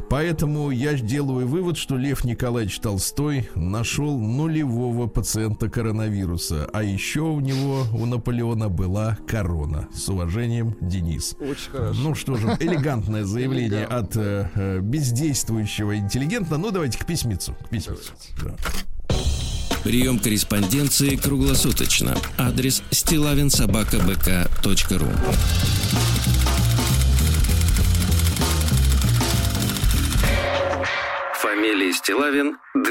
Поэтому 0.10 0.72
я 0.72 0.94
делаю 0.94 1.48
вывод, 1.48 1.78
что 1.78 1.98
Лев 1.98 2.24
Николаевич 2.24 2.80
Толстой 2.80 3.50
нашел 3.56 4.18
нулевого 4.18 5.08
пациента 5.08 5.70
коронавируса, 5.70 6.70
а 6.74 6.84
еще 6.84 7.22
у 7.22 7.40
него, 7.40 7.86
у 7.94 8.06
Наполеона, 8.06 8.70
была 8.70 9.18
корона. 9.28 9.88
С 9.94 10.08
уважением, 10.10 10.76
Денис. 10.82 11.36
Очень 11.40 11.72
хорошо. 11.72 12.00
Ну 12.02 12.16
что 12.16 12.36
же, 12.36 12.48
элегантное 12.60 13.24
заявление 13.24 13.86
от 13.86 14.16
э, 14.16 14.80
бездействующего 14.82 15.98
интеллигента. 15.98 16.58
Ну 16.58 16.72
давайте 16.72 16.98
к 16.98 17.06
письмицу. 17.06 17.56
К 17.66 17.70
письмицу. 17.70 18.14
Да. 18.44 18.56
Прием 19.84 20.18
корреспонденции 20.18 21.18
круглосуточно. 21.18 22.16
Адрес 22.38 22.82
стилавинсобакабк.ру 22.92 25.08
Фамилия 31.42 31.92
Стилавин 31.92 32.56
2 32.74 32.84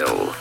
Л. 0.00 0.32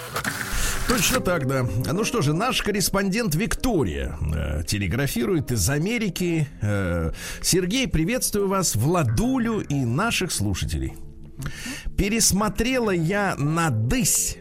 Точно 0.87 1.19
так, 1.19 1.47
да. 1.47 1.67
Ну 1.91 2.05
что 2.05 2.21
же, 2.21 2.33
наш 2.33 2.61
корреспондент 2.61 3.35
Виктория 3.35 4.17
э, 4.33 4.63
телеграфирует 4.63 5.51
из 5.51 5.69
Америки. 5.69 6.47
Э, 6.61 7.11
Сергей, 7.41 7.89
приветствую 7.89 8.47
вас, 8.47 8.77
Владулю 8.77 9.59
и 9.59 9.83
наших 9.83 10.31
слушателей. 10.31 10.93
Пересмотрела 11.97 12.91
я 12.91 13.35
«Надысь». 13.37 14.37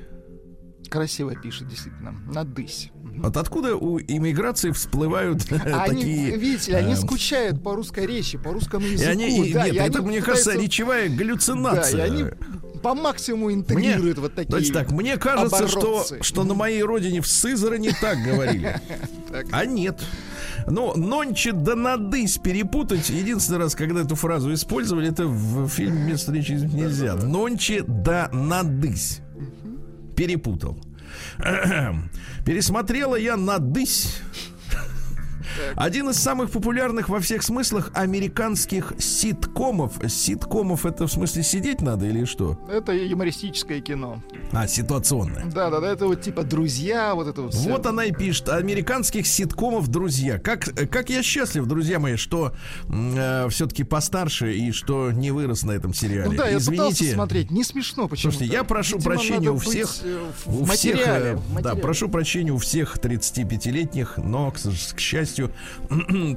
Красиво 0.92 1.34
пишет, 1.34 1.68
действительно. 1.68 2.14
Надысь. 2.32 2.90
Вот 3.16 3.38
откуда 3.38 3.76
у 3.76 3.98
иммиграции 3.98 4.72
всплывают 4.72 5.50
Они, 5.64 6.00
такие... 6.02 6.36
видите 6.36 6.76
они 6.76 6.92
э, 6.92 6.96
скучают 6.96 7.62
по 7.62 7.74
русской 7.74 8.04
речи, 8.04 8.36
по 8.36 8.52
русскому 8.52 8.84
И 8.86 8.92
языку. 8.92 9.10
они, 9.10 9.48
и- 9.48 9.52
да, 9.54 9.64
нет, 9.64 9.74
и 9.74 9.78
это, 9.78 9.98
они 10.00 10.08
мне 10.08 10.20
кажется, 10.20 10.52
речевая 10.52 11.08
Да, 11.08 11.14
и 11.14 11.16
галлюцинация. 11.16 12.04
они 12.04 12.24
по 12.82 12.94
максимуму 12.94 13.52
интегрируют 13.54 14.18
вот 14.18 14.34
такие 14.34 14.50
Давайте 14.50 14.72
так, 14.74 14.90
мне 14.90 15.16
кажется, 15.16 15.66
что, 15.66 15.78
оборотцы. 16.00 16.18
что 16.22 16.44
на 16.44 16.52
моей 16.52 16.82
родине 16.82 17.22
в 17.22 17.26
Сызрани 17.26 17.92
так 17.98 18.18
говорили. 18.22 18.78
А 19.50 19.64
нет. 19.64 19.98
Но 20.66 20.92
нонче 20.94 21.52
да 21.52 21.74
надысь 21.74 22.36
перепутать. 22.36 23.08
Единственный 23.08 23.56
раз, 23.60 23.74
когда 23.74 24.02
эту 24.02 24.14
фразу 24.14 24.52
использовали, 24.52 25.08
это 25.08 25.26
в 25.26 25.68
фильме 25.68 26.02
«Место 26.12 26.32
встречи 26.32 26.52
нельзя». 26.52 27.14
Нонче 27.14 27.82
да 27.86 28.28
надысь. 28.30 29.20
Перепутал. 30.22 30.78
Пересмотрела 32.46 33.16
я 33.16 33.36
надысь. 33.36 34.20
Один 35.76 36.10
из 36.10 36.16
самых 36.16 36.50
популярных 36.50 37.08
во 37.08 37.20
всех 37.20 37.42
смыслах 37.42 37.90
американских 37.94 38.92
ситкомов. 38.98 39.94
Ситкомов 40.08 40.86
это 40.86 41.06
в 41.06 41.12
смысле 41.12 41.42
сидеть 41.42 41.80
надо 41.80 42.06
или 42.06 42.24
что? 42.24 42.58
Это 42.70 42.92
юмористическое 42.92 43.80
кино. 43.80 44.22
А, 44.52 44.66
ситуационное. 44.66 45.44
Да, 45.46 45.70
да, 45.70 45.80
да, 45.80 45.92
это 45.92 46.06
вот 46.06 46.22
типа 46.22 46.42
друзья, 46.42 47.14
вот 47.14 47.26
это 47.26 47.42
вот. 47.42 47.54
всё. 47.54 47.70
Вот 47.70 47.86
она 47.86 48.04
и 48.04 48.12
пишет. 48.12 48.48
Американских 48.48 49.26
ситкомов 49.26 49.88
друзья. 49.88 50.38
Как, 50.38 50.64
как 50.90 51.10
я 51.10 51.22
счастлив, 51.22 51.66
друзья 51.66 51.98
мои, 51.98 52.16
что 52.16 52.52
все-таки 53.50 53.84
постарше 53.84 54.54
и 54.54 54.72
что 54.72 55.10
не 55.10 55.30
вырос 55.30 55.62
на 55.64 55.72
этом 55.72 55.94
сериале. 55.94 56.30
Ну 56.30 56.36
да, 56.36 56.48
я 56.48 56.58
пытался 56.58 56.94
Извините. 56.94 57.14
смотреть, 57.14 57.50
не 57.50 57.64
смешно 57.64 58.08
почему 58.08 58.32
Слушайте, 58.32 58.52
я 58.52 58.64
прошу 58.64 58.98
прощения 58.98 59.50
у 59.50 59.58
всех, 59.58 59.88
в 60.44 60.62
у 60.62 60.64
всех, 60.64 60.94
материале, 60.96 61.30
э, 61.30 61.36
в 61.36 61.62
да, 61.62 61.74
прошу 61.74 62.08
прощения 62.08 62.52
у 62.52 62.58
всех 62.58 62.96
35-летних, 62.96 64.18
но, 64.18 64.50
к, 64.50 64.58
к 64.58 65.00
счастью, 65.00 65.41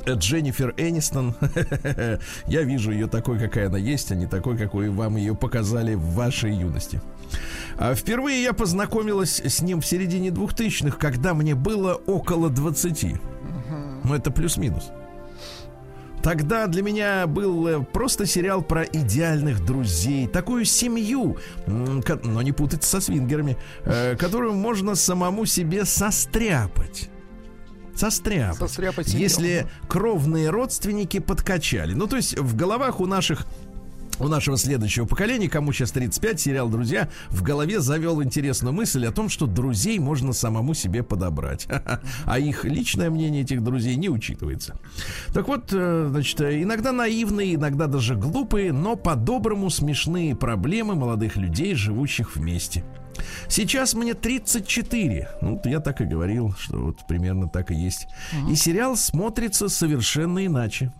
Дженнифер 0.07 0.73
Энистон, 0.77 1.35
я 2.47 2.61
вижу 2.63 2.91
ее 2.91 3.07
такой, 3.07 3.39
какая 3.39 3.67
она 3.67 3.77
есть, 3.77 4.11
а 4.11 4.15
не 4.15 4.27
такой, 4.27 4.57
какой 4.57 4.89
вам 4.89 5.17
ее 5.17 5.35
показали 5.35 5.95
в 5.95 6.13
вашей 6.13 6.53
юности. 6.53 7.01
А 7.77 7.93
Впервые 7.95 8.41
я 8.43 8.53
познакомилась 8.53 9.41
с 9.43 9.61
ним 9.61 9.81
в 9.81 9.85
середине 9.85 10.29
2000-х, 10.29 10.97
когда 10.97 11.33
мне 11.33 11.55
было 11.55 11.93
около 11.93 12.49
20. 12.49 13.15
Ну, 14.03 14.13
это 14.13 14.31
плюс-минус. 14.31 14.91
Тогда 16.25 16.65
для 16.65 16.81
меня 16.81 17.27
был 17.27 17.67
э, 17.67 17.83
просто 17.83 18.25
сериал 18.25 18.63
про 18.63 18.83
идеальных 18.83 19.63
друзей, 19.63 20.27
такую 20.27 20.65
семью, 20.65 21.37
но 21.67 22.41
не 22.41 22.51
путать 22.51 22.83
со 22.83 22.99
свингерами, 22.99 23.57
э, 23.83 24.15
которую 24.15 24.53
можно 24.53 24.95
самому 24.95 25.45
себе 25.45 25.85
состряпать. 25.85 27.11
Состряпать. 27.95 28.57
Состряпать. 28.57 29.13
Если 29.13 29.67
кровные 29.87 30.49
родственники 30.49 31.19
подкачали. 31.19 31.93
Ну, 31.93 32.07
то 32.07 32.17
есть 32.17 32.37
в 32.37 32.55
головах 32.55 32.99
у 32.99 33.05
наших 33.05 33.45
у 34.19 34.27
нашего 34.27 34.57
следующего 34.57 35.05
поколения, 35.05 35.49
кому 35.49 35.73
сейчас 35.73 35.91
35, 35.91 36.39
сериал 36.39 36.69
«Друзья», 36.69 37.09
в 37.29 37.43
голове 37.43 37.79
завел 37.79 38.23
интересную 38.23 38.73
мысль 38.73 39.05
о 39.05 39.11
том, 39.11 39.29
что 39.29 39.45
друзей 39.45 39.99
можно 39.99 40.33
самому 40.33 40.73
себе 40.73 41.03
подобрать. 41.03 41.67
А 42.25 42.39
их 42.39 42.65
личное 42.65 43.09
мнение 43.09 43.43
этих 43.43 43.63
друзей 43.63 43.95
не 43.95 44.09
учитывается. 44.09 44.77
Так 45.33 45.47
вот, 45.47 45.69
э, 45.71 46.07
значит, 46.09 46.39
э, 46.41 46.63
иногда 46.63 46.91
наивные, 46.91 47.55
иногда 47.55 47.87
даже 47.87 48.15
глупые, 48.15 48.71
но 48.71 48.95
по-доброму 48.95 49.69
смешные 49.69 50.35
проблемы 50.35 50.95
молодых 50.95 51.35
людей, 51.35 51.75
живущих 51.75 52.35
вместе. 52.35 52.83
Сейчас 53.47 53.93
мне 53.93 54.13
34. 54.13 55.29
Ну, 55.41 55.61
я 55.65 55.79
так 55.79 56.01
и 56.01 56.05
говорил, 56.05 56.53
что 56.59 56.77
вот 56.77 57.07
примерно 57.07 57.47
так 57.47 57.71
и 57.71 57.75
есть. 57.75 58.07
И 58.49 58.55
сериал 58.55 58.95
смотрится 58.97 59.69
совершенно 59.69 60.45
иначе. 60.45 60.91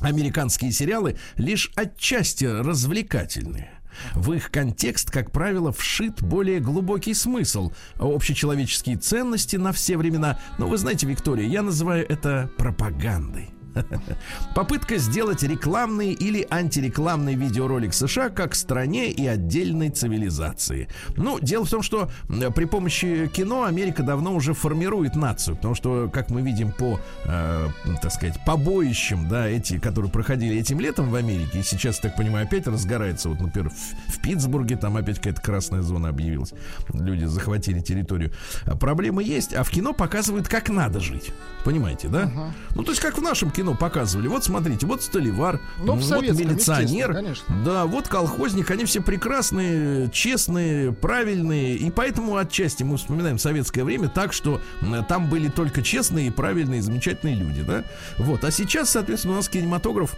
Американские 0.00 0.72
сериалы 0.72 1.16
лишь 1.36 1.70
отчасти 1.74 2.44
развлекательные. 2.44 3.70
В 4.14 4.32
их 4.32 4.50
контекст, 4.50 5.10
как 5.10 5.32
правило, 5.32 5.72
вшит 5.72 6.22
более 6.22 6.60
глубокий 6.60 7.14
смысл, 7.14 7.72
общечеловеческие 7.98 8.96
ценности 8.96 9.56
на 9.56 9.72
все 9.72 9.96
времена. 9.96 10.38
Но 10.58 10.66
вы 10.66 10.76
знаете, 10.76 11.06
Виктория, 11.06 11.48
я 11.48 11.62
называю 11.62 12.06
это 12.06 12.50
пропагандой. 12.58 13.55
Попытка 14.54 14.96
сделать 14.98 15.42
рекламный 15.42 16.12
или 16.12 16.46
антирекламный 16.50 17.34
видеоролик 17.34 17.94
США 17.94 18.30
как 18.30 18.54
стране 18.54 19.10
и 19.10 19.26
отдельной 19.26 19.90
цивилизации. 19.90 20.88
Ну, 21.16 21.38
дело 21.40 21.64
в 21.64 21.70
том, 21.70 21.82
что 21.82 22.10
при 22.54 22.64
помощи 22.64 23.30
кино 23.32 23.64
Америка 23.64 24.02
давно 24.02 24.34
уже 24.34 24.54
формирует 24.54 25.16
нацию, 25.16 25.56
потому 25.56 25.74
что, 25.74 26.08
как 26.12 26.30
мы 26.30 26.42
видим 26.42 26.72
по, 26.72 27.00
э, 27.24 27.68
так 28.02 28.12
сказать, 28.12 28.38
побоищам, 28.44 29.28
да, 29.28 29.48
эти, 29.48 29.78
которые 29.78 30.10
проходили 30.10 30.56
этим 30.56 30.80
летом 30.80 31.10
в 31.10 31.14
Америке, 31.14 31.60
и 31.60 31.62
сейчас, 31.62 31.98
так 31.98 32.16
понимаю, 32.16 32.46
опять 32.46 32.66
разгорается, 32.66 33.28
вот, 33.28 33.40
например, 33.40 33.70
в, 33.70 34.12
в 34.14 34.20
Питтсбурге 34.20 34.76
там 34.76 34.96
опять 34.96 35.16
какая-то 35.16 35.40
красная 35.40 35.82
зона 35.82 36.08
объявилась, 36.08 36.52
люди 36.92 37.24
захватили 37.24 37.80
территорию. 37.80 38.32
А 38.64 38.76
Проблемы 38.76 39.22
есть, 39.22 39.52
а 39.52 39.64
в 39.64 39.70
кино 39.70 39.92
показывают, 39.92 40.48
как 40.48 40.68
надо 40.68 41.00
жить, 41.00 41.32
понимаете, 41.64 42.08
да? 42.08 42.30
Ну, 42.74 42.82
то 42.82 42.92
есть, 42.92 43.02
как 43.02 43.18
в 43.18 43.22
нашем 43.22 43.50
кино 43.50 43.65
кино 43.66 43.74
показывали. 43.74 44.28
Вот 44.28 44.44
смотрите, 44.44 44.86
вот 44.86 45.02
Столивар, 45.02 45.60
Ну, 45.78 45.94
вот 45.94 46.22
милиционер, 46.22 47.36
да, 47.64 47.84
вот 47.86 48.06
колхозник, 48.08 48.70
они 48.70 48.84
все 48.84 49.00
прекрасные, 49.00 50.08
честные, 50.10 50.92
правильные, 50.92 51.76
и 51.76 51.90
поэтому 51.90 52.36
отчасти 52.36 52.84
мы 52.84 52.96
вспоминаем 52.96 53.38
советское 53.38 53.82
время 53.82 54.08
так, 54.08 54.32
что 54.32 54.60
там 55.08 55.28
были 55.28 55.48
только 55.48 55.82
честные, 55.82 56.30
правильные, 56.30 56.82
замечательные 56.82 57.34
люди, 57.34 57.62
да. 57.62 57.84
Вот, 58.18 58.44
а 58.44 58.50
сейчас, 58.50 58.90
соответственно, 58.90 59.34
у 59.34 59.36
нас 59.36 59.48
кинематограф 59.48 60.16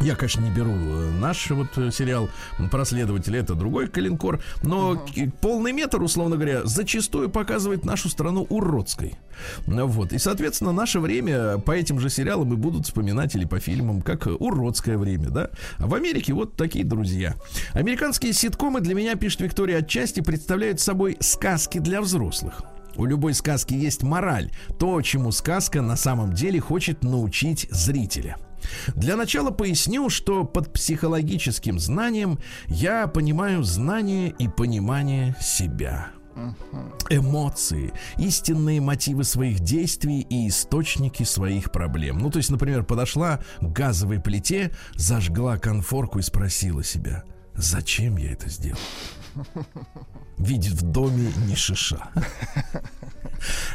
я, 0.00 0.16
конечно, 0.16 0.40
не 0.40 0.50
беру 0.50 0.72
э, 0.72 1.10
наш 1.20 1.50
вот 1.50 1.76
э, 1.76 1.90
сериал 1.90 2.28
про 2.70 2.84
следователя, 2.84 3.40
это 3.40 3.54
другой 3.54 3.88
калинкор, 3.88 4.42
но 4.62 4.96
к- 4.96 5.32
полный 5.40 5.72
метр, 5.72 6.02
условно 6.02 6.36
говоря, 6.36 6.64
зачастую 6.64 7.30
показывает 7.30 7.84
нашу 7.84 8.08
страну 8.08 8.46
уродской. 8.48 9.14
Вот. 9.66 10.12
И, 10.12 10.18
соответственно, 10.18 10.72
наше 10.72 11.00
время 11.00 11.58
по 11.58 11.72
этим 11.72 12.00
же 12.00 12.10
сериалам 12.10 12.52
и 12.52 12.56
будут 12.56 12.86
вспоминать 12.86 13.34
или 13.34 13.44
по 13.44 13.60
фильмам, 13.60 14.02
как 14.02 14.26
уродское 14.26 14.98
время, 14.98 15.30
да? 15.30 15.50
А 15.78 15.86
в 15.86 15.94
Америке 15.94 16.32
вот 16.32 16.56
такие 16.56 16.84
друзья. 16.84 17.34
Американские 17.72 18.32
ситкомы 18.32 18.80
для 18.80 18.94
меня, 18.94 19.14
пишет 19.16 19.40
Виктория, 19.40 19.78
отчасти 19.78 20.20
представляют 20.20 20.80
собой 20.80 21.16
сказки 21.20 21.78
для 21.78 22.00
взрослых. 22.00 22.62
У 22.96 23.06
любой 23.06 23.34
сказки 23.34 23.74
есть 23.74 24.02
мораль, 24.04 24.52
то, 24.78 25.00
чему 25.02 25.32
сказка 25.32 25.82
на 25.82 25.96
самом 25.96 26.32
деле 26.32 26.60
хочет 26.60 27.02
научить 27.02 27.66
зрителя. 27.70 28.36
Для 28.94 29.16
начала 29.16 29.50
поясню, 29.50 30.10
что 30.10 30.44
под 30.44 30.72
психологическим 30.72 31.78
знанием 31.78 32.38
я 32.66 33.06
понимаю 33.06 33.62
знание 33.62 34.34
и 34.38 34.48
понимание 34.48 35.36
себя. 35.40 36.10
Эмоции, 37.10 37.92
истинные 38.18 38.80
мотивы 38.80 39.22
своих 39.22 39.60
действий 39.60 40.20
и 40.22 40.48
источники 40.48 41.22
своих 41.22 41.70
проблем. 41.70 42.18
Ну, 42.18 42.30
то 42.30 42.38
есть, 42.38 42.50
например, 42.50 42.82
подошла 42.82 43.38
к 43.60 43.72
газовой 43.72 44.20
плите, 44.20 44.72
зажгла 44.94 45.58
конфорку 45.58 46.18
и 46.18 46.22
спросила 46.22 46.82
себя, 46.82 47.22
зачем 47.54 48.16
я 48.16 48.32
это 48.32 48.48
сделал? 48.48 48.78
Видит 50.38 50.72
в 50.72 50.82
доме 50.82 51.32
не 51.46 51.54
шиша. 51.54 52.08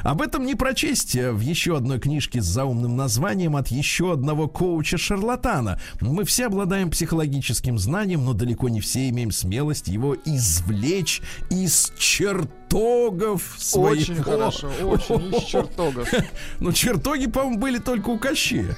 Об 0.04 0.22
этом 0.22 0.46
не 0.46 0.56
прочесть 0.56 1.16
э, 1.16 1.32
в 1.32 1.40
еще 1.42 1.78
одной 1.78 2.00
книжке 2.00 2.42
с 2.42 2.46
заумным 2.46 2.96
названием 2.96 3.56
от 3.56 3.68
еще 3.68 4.14
одного 4.14 4.48
коуча-шарлатана. 4.48 5.80
Мы 6.02 6.26
все 6.26 6.48
обладаем 6.48 6.90
психологическим 6.90 7.78
знанием, 7.78 8.26
но 8.26 8.34
далеко 8.34 8.70
не 8.70 8.82
все 8.82 9.10
имеем 9.10 9.32
смелость 9.32 9.88
его 9.88 10.16
извлечь 10.26 11.22
из 11.50 11.92
чертогов 11.98 13.56
своих. 13.58 14.02
Очень 14.02 14.24
хорошо, 14.24 14.70
очень 14.84 15.36
из 15.36 15.44
чертогов. 15.44 16.10
Ну, 16.60 16.72
чертоги, 16.72 17.28
по-моему, 17.28 17.60
были 17.60 17.78
только 17.78 18.10
у 18.10 18.18
Кощея. 18.18 18.76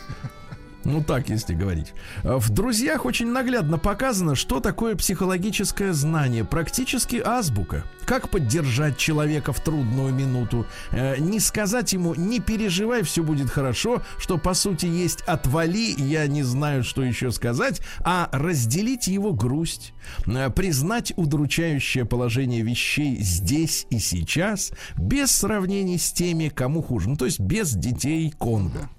Ну, 0.84 1.04
так, 1.04 1.30
если 1.30 1.54
говорить. 1.54 1.94
А 2.24 2.40
В 2.40 2.50
«Друзьях» 2.50 3.06
очень 3.06 3.32
наглядно 3.32 3.78
показано, 3.78 4.36
что 4.36 4.60
такое 4.60 4.96
психологическое 4.96 5.94
знание. 5.94 6.44
Практически 6.44 7.22
азбука. 7.24 7.84
Как 8.06 8.30
поддержать 8.30 8.98
человека 8.98 9.54
в 9.54 9.60
трудную 9.60 10.14
минуту. 10.14 10.66
Э, 10.92 11.18
не 11.18 11.40
сказать 11.40 11.94
ему 11.94 12.16
«не 12.16 12.40
переживай, 12.40 13.04
все 13.04 13.24
будет 13.24 13.50
хорошо», 13.50 14.02
что 14.18 14.38
по 14.38 14.54
сути 14.54 14.88
есть 14.88 15.22
«отвали, 15.22 15.94
я 15.98 16.26
не 16.28 16.44
знаю, 16.44 16.84
что 16.84 17.04
еще 17.04 17.32
сказать», 17.32 17.82
а 18.00 18.30
разделить 18.32 19.08
его 19.08 19.34
грусть. 19.34 19.94
Э, 20.26 20.50
признать 20.50 21.14
удручающее 21.16 22.06
положение 22.06 22.64
вещей 22.64 23.18
здесь 23.22 23.86
и 23.92 24.00
сейчас, 24.00 24.72
без 24.98 25.32
сравнений 25.32 26.00
с 26.00 26.12
теми, 26.12 26.50
кому 26.50 26.82
хуже. 26.82 27.10
Ну, 27.10 27.18
то 27.18 27.26
есть 27.26 27.40
без 27.40 27.74
детей 27.74 28.34
Конго. 28.38 28.90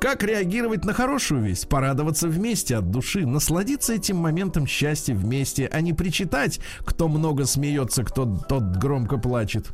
Как 0.00 0.22
реагировать 0.22 0.84
на 0.84 0.92
хорошую 0.92 1.42
весть? 1.42 1.68
Порадоваться 1.68 2.28
вместе 2.28 2.76
от 2.76 2.90
души, 2.90 3.26
насладиться 3.26 3.94
этим 3.94 4.16
моментом 4.16 4.66
счастья 4.66 5.14
вместе, 5.14 5.68
а 5.72 5.80
не 5.80 5.92
причитать, 5.92 6.60
кто 6.84 7.08
много 7.08 7.44
смеется, 7.44 8.04
кто 8.04 8.26
тот 8.48 8.76
громко 8.76 9.18
плачет. 9.18 9.68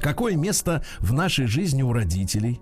Какое 0.00 0.36
место 0.36 0.84
в 0.98 1.12
нашей 1.12 1.46
жизни 1.46 1.82
у 1.82 1.92
родителей? 1.92 2.60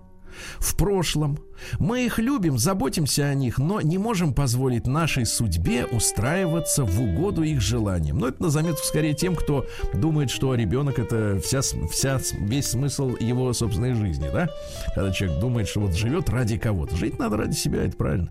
В 0.57 0.75
прошлом. 0.77 1.39
Мы 1.79 2.05
их 2.05 2.19
любим, 2.19 2.57
заботимся 2.57 3.25
о 3.25 3.33
них, 3.33 3.57
но 3.57 3.81
не 3.81 3.97
можем 3.97 4.33
позволить 4.33 4.87
нашей 4.87 5.25
судьбе 5.25 5.85
устраиваться 5.85 6.83
в 6.83 7.01
угоду 7.01 7.43
их 7.43 7.61
желаниям. 7.61 8.19
Но 8.19 8.27
это 8.27 8.43
на 8.43 8.49
заметку 8.49 8.83
скорее 8.83 9.13
тем, 9.13 9.35
кто 9.35 9.65
думает, 9.93 10.31
что 10.31 10.55
ребенок 10.55 10.99
это 10.99 11.39
вся, 11.43 11.61
вся, 11.61 12.19
весь 12.39 12.67
смысл 12.67 13.15
его 13.19 13.51
собственной 13.53 13.93
жизни, 13.93 14.29
да? 14.31 14.49
Когда 14.95 15.11
человек 15.11 15.39
думает, 15.39 15.67
что 15.67 15.81
вот 15.81 15.93
живет 15.95 16.29
ради 16.29 16.57
кого-то. 16.57 16.95
Жить 16.95 17.19
надо 17.19 17.37
ради 17.37 17.55
себя, 17.55 17.83
это 17.83 17.95
правильно. 17.95 18.29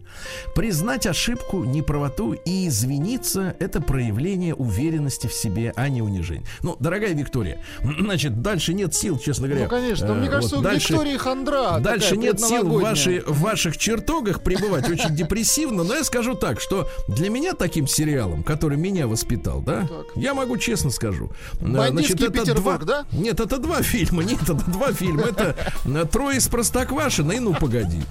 Признать 0.54 1.06
ошибку, 1.06 1.64
неправоту 1.64 2.32
и 2.32 2.68
извиниться– 2.68 3.54
это 3.58 3.80
проявление 3.80 4.54
уверенности 4.54 5.26
в 5.26 5.32
себе, 5.32 5.72
а 5.76 5.88
не 5.88 6.02
унижение. 6.02 6.46
Ну, 6.62 6.76
дорогая 6.80 7.14
Виктория, 7.14 7.58
значит, 8.00 8.42
дальше 8.42 8.74
нет 8.74 8.94
сил, 8.94 9.18
честно 9.18 9.48
говоря. 9.48 9.64
Ну, 9.64 9.70
конечно. 9.70 10.06
Э, 10.06 10.14
Мне 10.14 10.28
кажется, 10.28 10.56
вот 10.56 10.64
дальше- 10.64 10.92
Виктории 10.92 11.16
хандра. 11.16 11.78
Дальше 11.80 12.16
нет 12.16 12.40
сил 12.40 12.68
в, 12.68 13.17
в 13.26 13.40
ваших 13.40 13.76
чертогах 13.76 14.42
пребывать 14.42 14.88
очень 14.88 15.14
депрессивно, 15.14 15.84
но 15.84 15.94
я 15.94 16.04
скажу 16.04 16.34
так, 16.34 16.60
что 16.60 16.88
для 17.08 17.30
меня 17.30 17.54
таким 17.54 17.86
сериалом, 17.86 18.42
который 18.42 18.76
меня 18.78 19.06
воспитал, 19.06 19.60
да, 19.60 19.82
Так. 19.86 20.06
я 20.16 20.34
могу 20.34 20.56
честно 20.56 20.90
скажу. 20.90 21.30
э, 21.60 21.64
«Бандитский 21.66 22.30
Петербург», 22.30 22.84
два, 22.84 23.02
да? 23.02 23.06
Нет, 23.12 23.40
это 23.40 23.58
два 23.58 23.82
фильма, 23.82 24.22
нет, 24.24 24.42
это 24.42 24.54
два 24.54 24.92
фильма, 24.92 25.22
это 25.22 25.56
э, 25.84 26.04
«Трое 26.10 26.38
из 26.38 26.48
Простоквашино» 26.48 27.32
и 27.32 27.38
«Ну, 27.38 27.54
погоди». 27.54 28.02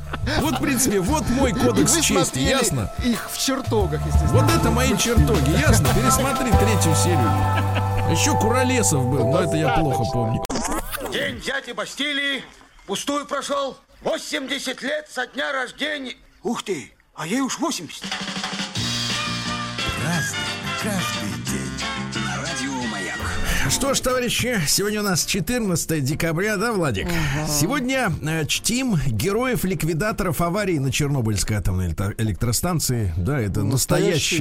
Вот, 0.41 0.55
в 0.55 0.61
принципе, 0.61 0.99
вот 0.99 1.23
мой 1.29 1.53
кодекс 1.53 1.95
чести, 2.01 2.39
ясно? 2.39 2.91
их 3.05 3.29
в 3.31 3.37
чертогах, 3.37 4.01
естественно. 4.05 4.41
Вот 4.43 4.51
это 4.55 4.71
мои 4.71 4.95
чертоги, 4.97 5.49
ясно? 5.59 5.87
Пересмотри 5.95 6.51
третью 6.51 6.95
серию. 6.95 7.31
Еще 8.11 8.31
Куролесов 8.39 9.05
был, 9.05 9.27
но 9.27 9.41
это 9.43 9.55
я 9.57 9.69
плохо 9.77 10.03
помню. 10.13 10.43
День 11.11 11.39
дяди 11.41 11.71
Бастилии 11.73 12.43
пустую 12.85 13.25
прошел. 13.25 13.77
80 14.03 14.81
лет 14.81 15.07
со 15.09 15.27
дня 15.27 15.51
рождения. 15.51 16.15
Ух 16.43 16.63
ты, 16.63 16.93
а 17.15 17.25
ей 17.25 17.41
уж 17.41 17.59
80. 17.59 18.03
Что 23.77 23.93
ж, 23.93 23.99
товарищи, 24.01 24.59
сегодня 24.67 25.01
у 25.01 25.03
нас 25.03 25.23
14 25.23 26.03
декабря, 26.03 26.57
да, 26.57 26.73
Владик? 26.73 27.07
Сегодня 27.47 28.11
э, 28.23 28.45
чтим 28.47 28.95
героев-ликвидаторов 29.05 30.41
аварии 30.41 30.79
на 30.79 30.91
Чернобыльской 30.91 31.57
атомной 31.57 31.89
электро- 31.89 32.15
электростанции. 32.17 33.13
Да, 33.17 33.39
это 33.39 33.63
Настоящие 33.63 33.69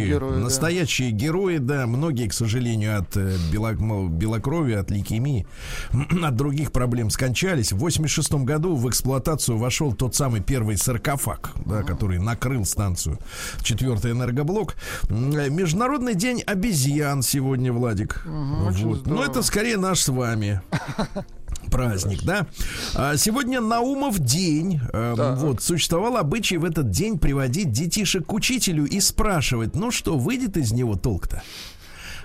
настоящие, 0.01 0.09
герои, 0.09 0.31
да. 0.33 0.37
настоящие 0.41 1.11
герои, 1.11 1.59
да. 1.59 1.87
Многие, 1.87 2.29
к 2.29 2.33
сожалению, 2.33 2.99
от 2.99 3.15
э, 3.17 3.37
бело- 3.53 3.77
мол, 3.79 4.09
белокровия, 4.09 4.81
от 4.81 4.91
лейкемии, 4.91 5.47
от 6.25 6.35
других 6.35 6.73
проблем 6.73 7.11
скончались. 7.11 7.73
В 7.73 7.79
86 7.79 8.33
году 8.37 8.75
в 8.75 8.89
эксплуатацию 8.89 9.59
вошел 9.59 9.93
тот 9.93 10.15
самый 10.17 10.41
первый 10.41 10.79
саркофаг, 10.79 11.51
да, 11.67 11.83
который 11.83 12.19
накрыл 12.19 12.65
станцию. 12.65 13.19
Четвертый 13.63 14.13
энергоблок. 14.13 14.77
Э, 15.11 15.51
Международный 15.51 16.15
день 16.15 16.41
обезьян 16.41 17.21
сегодня, 17.23 17.71
Владик. 17.73 18.23
очень 18.67 18.87
Вот. 18.89 18.97
Ну, 19.07 19.13
здорово. 19.13 19.26
Это 19.27 19.43
скорее 19.43 19.77
наш 19.77 20.01
с 20.01 20.09
вами. 20.09 20.61
Праздник, 21.71 22.23
да? 22.23 22.47
А, 22.95 23.17
Сегодня 23.17 23.61
Наумов 23.61 24.19
день. 24.19 24.81
Э, 24.93 25.15
Так. 25.17 25.39
Вот, 25.39 25.63
существовал 25.63 26.17
обычай 26.17 26.59
в 26.59 26.65
этот 26.65 26.91
день 26.91 27.19
приводить 27.19 27.73
детишек 27.73 28.27
к 28.27 28.33
учителю 28.33 28.87
и 28.87 29.01
спрашивать, 29.01 29.75
ну 29.75 29.91
что, 29.91 30.17
выйдет 30.17 30.57
из 30.57 30.73
него 30.73 30.97
толк-то? 30.97 31.43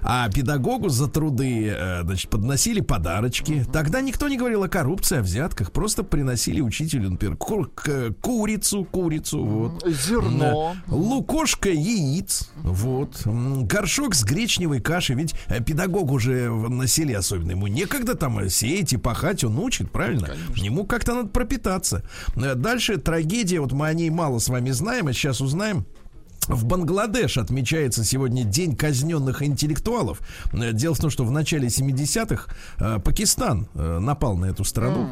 А 0.02 0.30
педагогу 0.30 0.90
за 0.90 1.08
труды, 1.08 1.68
э, 1.68 2.02
значит, 2.04 2.30
подносили 2.30 2.82
подарочки. 2.82 3.66
Тогда 3.72 4.02
никто 4.02 4.28
не 4.28 4.38
говорил 4.38 4.64
о 4.64 4.68
коррупции, 4.68 5.18
о 5.18 5.22
взятках. 5.22 5.72
Просто 5.72 6.04
приносили 6.04 6.62
учителю, 6.62 7.12
например, 7.12 7.38
ку- 7.38 7.68
к- 7.74 8.12
курицу, 8.22 8.84
курицу, 8.86 9.44
вот. 9.46 9.84
Зерно. 9.88 10.76
Да. 10.88 10.96
Лукошко 10.96 11.70
яиц, 11.70 12.50
вот. 12.64 13.22
Горшок 13.26 14.16
с 14.16 14.24
гречневой 14.24 14.80
кашей. 14.80 15.16
Ведь 15.16 15.36
э, 15.48 15.62
педагог 15.64 16.12
уже 16.12 16.50
на 16.52 16.88
селе 16.88 17.18
особенно. 17.18 17.52
Ему 17.52 17.68
некогда 17.68 18.16
там 18.16 18.40
э, 18.40 18.50
сеять 18.50 18.94
и 18.94 18.98
пахать, 18.98 19.44
он 19.44 19.58
учит, 19.60 19.92
правильно? 19.92 20.30
Ему 20.56 20.86
как-то 20.86 21.14
надо 21.14 21.30
пропитаться. 21.30 22.04
Дальше 22.36 22.98
трагедия, 22.98 23.60
вот 23.60 23.72
мы 23.72 23.88
о 23.88 23.94
ней 23.94 24.10
мало 24.10 24.40
с 24.40 24.50
вами 24.50 24.72
знаем, 24.72 25.08
а 25.08 25.14
сейчас 25.14 25.42
узнаем. 25.42 25.86
В 26.48 26.66
Бангладеш 26.66 27.38
отмечается 27.38 28.04
сегодня 28.04 28.44
День 28.44 28.76
казненных 28.76 29.44
интеллектуалов. 29.44 30.22
Э, 30.54 30.74
Дело 30.74 30.96
в 30.96 31.00
том, 31.00 31.10
что 31.10 31.24
в 31.24 31.32
начале 31.32 31.68
70-х 31.68 32.54
э, 32.78 33.00
Пакистан 33.00 33.68
э, 33.76 34.00
напал 34.00 34.36
на 34.38 34.46
эту 34.46 34.64
страну. 34.64 35.12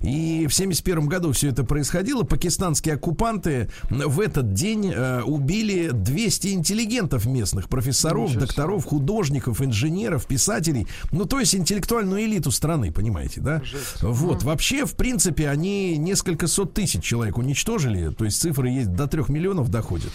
И 0.00 0.46
в 0.48 0.54
71 0.54 1.06
году 1.06 1.32
все 1.32 1.48
это 1.48 1.64
происходило. 1.64 2.22
Пакистанские 2.22 2.94
оккупанты 2.94 3.70
в 3.88 4.20
этот 4.20 4.52
день 4.52 4.92
убили 5.24 5.90
200 5.90 6.48
интеллигентов 6.48 7.26
местных, 7.26 7.68
профессоров, 7.68 8.34
докторов, 8.34 8.84
художников, 8.84 9.62
инженеров, 9.62 10.26
писателей. 10.26 10.86
Ну, 11.12 11.24
то 11.24 11.40
есть 11.40 11.54
интеллектуальную 11.54 12.22
элиту 12.24 12.50
страны, 12.50 12.92
понимаете, 12.92 13.40
да? 13.40 13.62
Вот, 14.02 14.42
вообще, 14.42 14.84
в 14.86 14.94
принципе, 14.94 15.48
они 15.48 15.96
несколько 15.96 16.46
сот 16.46 16.74
тысяч 16.74 17.02
человек 17.02 17.38
уничтожили. 17.38 18.12
То 18.12 18.24
есть 18.24 18.40
цифры 18.40 18.68
есть 18.70 18.92
до 18.92 19.06
трех 19.06 19.28
миллионов 19.28 19.70
доходят. 19.70 20.12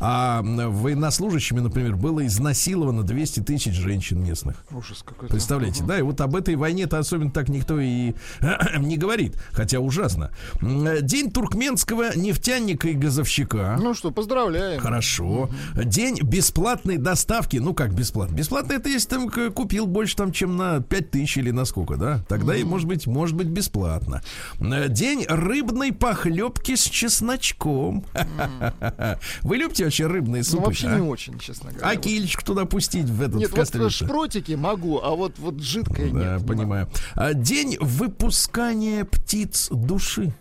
А 0.00 0.42
военнослужащими, 0.42 1.60
например, 1.60 1.96
было 1.96 2.26
изнасиловано 2.26 3.02
200 3.02 3.40
тысяч 3.40 3.74
женщин 3.74 4.22
местных. 4.22 4.64
Ужас 4.70 5.02
какой-то. 5.04 5.32
Представляете, 5.32 5.84
да, 5.84 5.98
и 5.98 6.02
вот 6.02 6.20
об 6.20 6.36
этой 6.36 6.56
войне-то 6.56 6.98
особенно 6.98 7.30
так 7.30 7.48
никто 7.48 7.80
и 7.80 8.14
не 8.78 8.96
говорит, 8.96 9.36
хотя 9.52 9.80
ужасно. 9.80 10.30
День 10.60 11.30
туркменского 11.30 12.16
нефтяника 12.16 12.88
и 12.88 12.94
газовщика. 12.94 13.76
Ну 13.80 13.94
что, 13.94 14.10
поздравляем. 14.10 14.80
Хорошо. 14.80 15.50
День 15.74 16.18
бесплатной 16.22 16.96
доставки. 16.96 17.56
Ну 17.56 17.74
как 17.74 17.92
бесплатно? 17.94 18.34
Бесплатно 18.34 18.74
это 18.74 18.88
если 18.88 19.08
там 19.08 19.30
купил 19.30 19.86
больше 19.86 20.16
там, 20.16 20.32
чем 20.32 20.56
на 20.56 20.80
5 20.80 21.10
тысяч 21.10 21.38
или 21.38 21.50
на 21.50 21.64
сколько, 21.64 21.96
да? 21.96 22.24
Тогда 22.28 22.56
и 22.56 22.64
может 22.64 22.86
быть, 22.86 23.06
может 23.06 23.36
быть 23.36 23.48
бесплатно. 23.48 24.22
День 24.60 25.24
рыбной 25.28 25.92
похлебки 25.92 26.76
с 26.76 26.84
чесночком. 26.84 28.04
Вы 29.42 29.56
любите 29.56 29.87
вообще 29.88 30.06
рыбные 30.06 30.40
Ну 30.40 30.50
супы? 30.50 30.64
вообще 30.66 30.88
а? 30.88 30.96
не 30.98 31.06
очень, 31.08 31.38
честно 31.38 31.70
говоря. 31.72 31.88
А 31.88 31.96
кильчик 31.96 32.42
туда 32.42 32.64
пустить 32.64 33.06
в 33.08 33.20
этот 33.22 33.36
Нет, 33.36 33.48
в 33.48 33.52
вот 33.52 33.60
кастрюльце? 33.60 34.04
шпротики 34.04 34.52
могу, 34.52 35.00
а 35.02 35.14
вот, 35.14 35.38
вот 35.38 35.60
жидкое 35.60 36.10
Да, 36.10 36.32
нет. 36.34 36.42
не 36.42 36.46
понимаю. 36.46 36.88
А, 37.14 37.34
День 37.34 37.76
выпускания 37.80 39.04
птиц 39.04 39.68
души. 39.70 40.32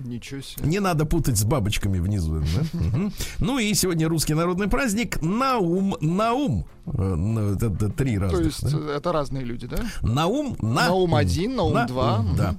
Ничего 0.00 0.40
себе. 0.40 0.66
Не 0.68 0.80
надо 0.80 1.04
путать 1.04 1.38
с 1.38 1.44
бабочками 1.44 1.98
внизу. 2.00 2.40
да? 2.40 2.70
Ну 3.38 3.58
и 3.60 3.72
сегодня 3.74 4.08
русский 4.08 4.34
народный 4.34 4.66
праздник 4.68 5.22
Наум 5.22 5.96
Наум. 6.00 6.66
Э, 6.86 7.52
Это, 7.56 7.66
это 7.66 7.88
три 7.90 8.18
раза. 8.18 8.36
То 8.38 8.42
есть 8.42 8.64
э, 8.64 8.94
это 8.96 9.12
разные 9.12 9.44
люди, 9.44 9.66
да? 9.66 9.78
Наум, 10.02 10.56
на 10.60 10.86
Наум 10.88 11.14
один, 11.14 11.56
Наум 11.56 11.86
два. 11.86 12.24
Да. 12.36 12.54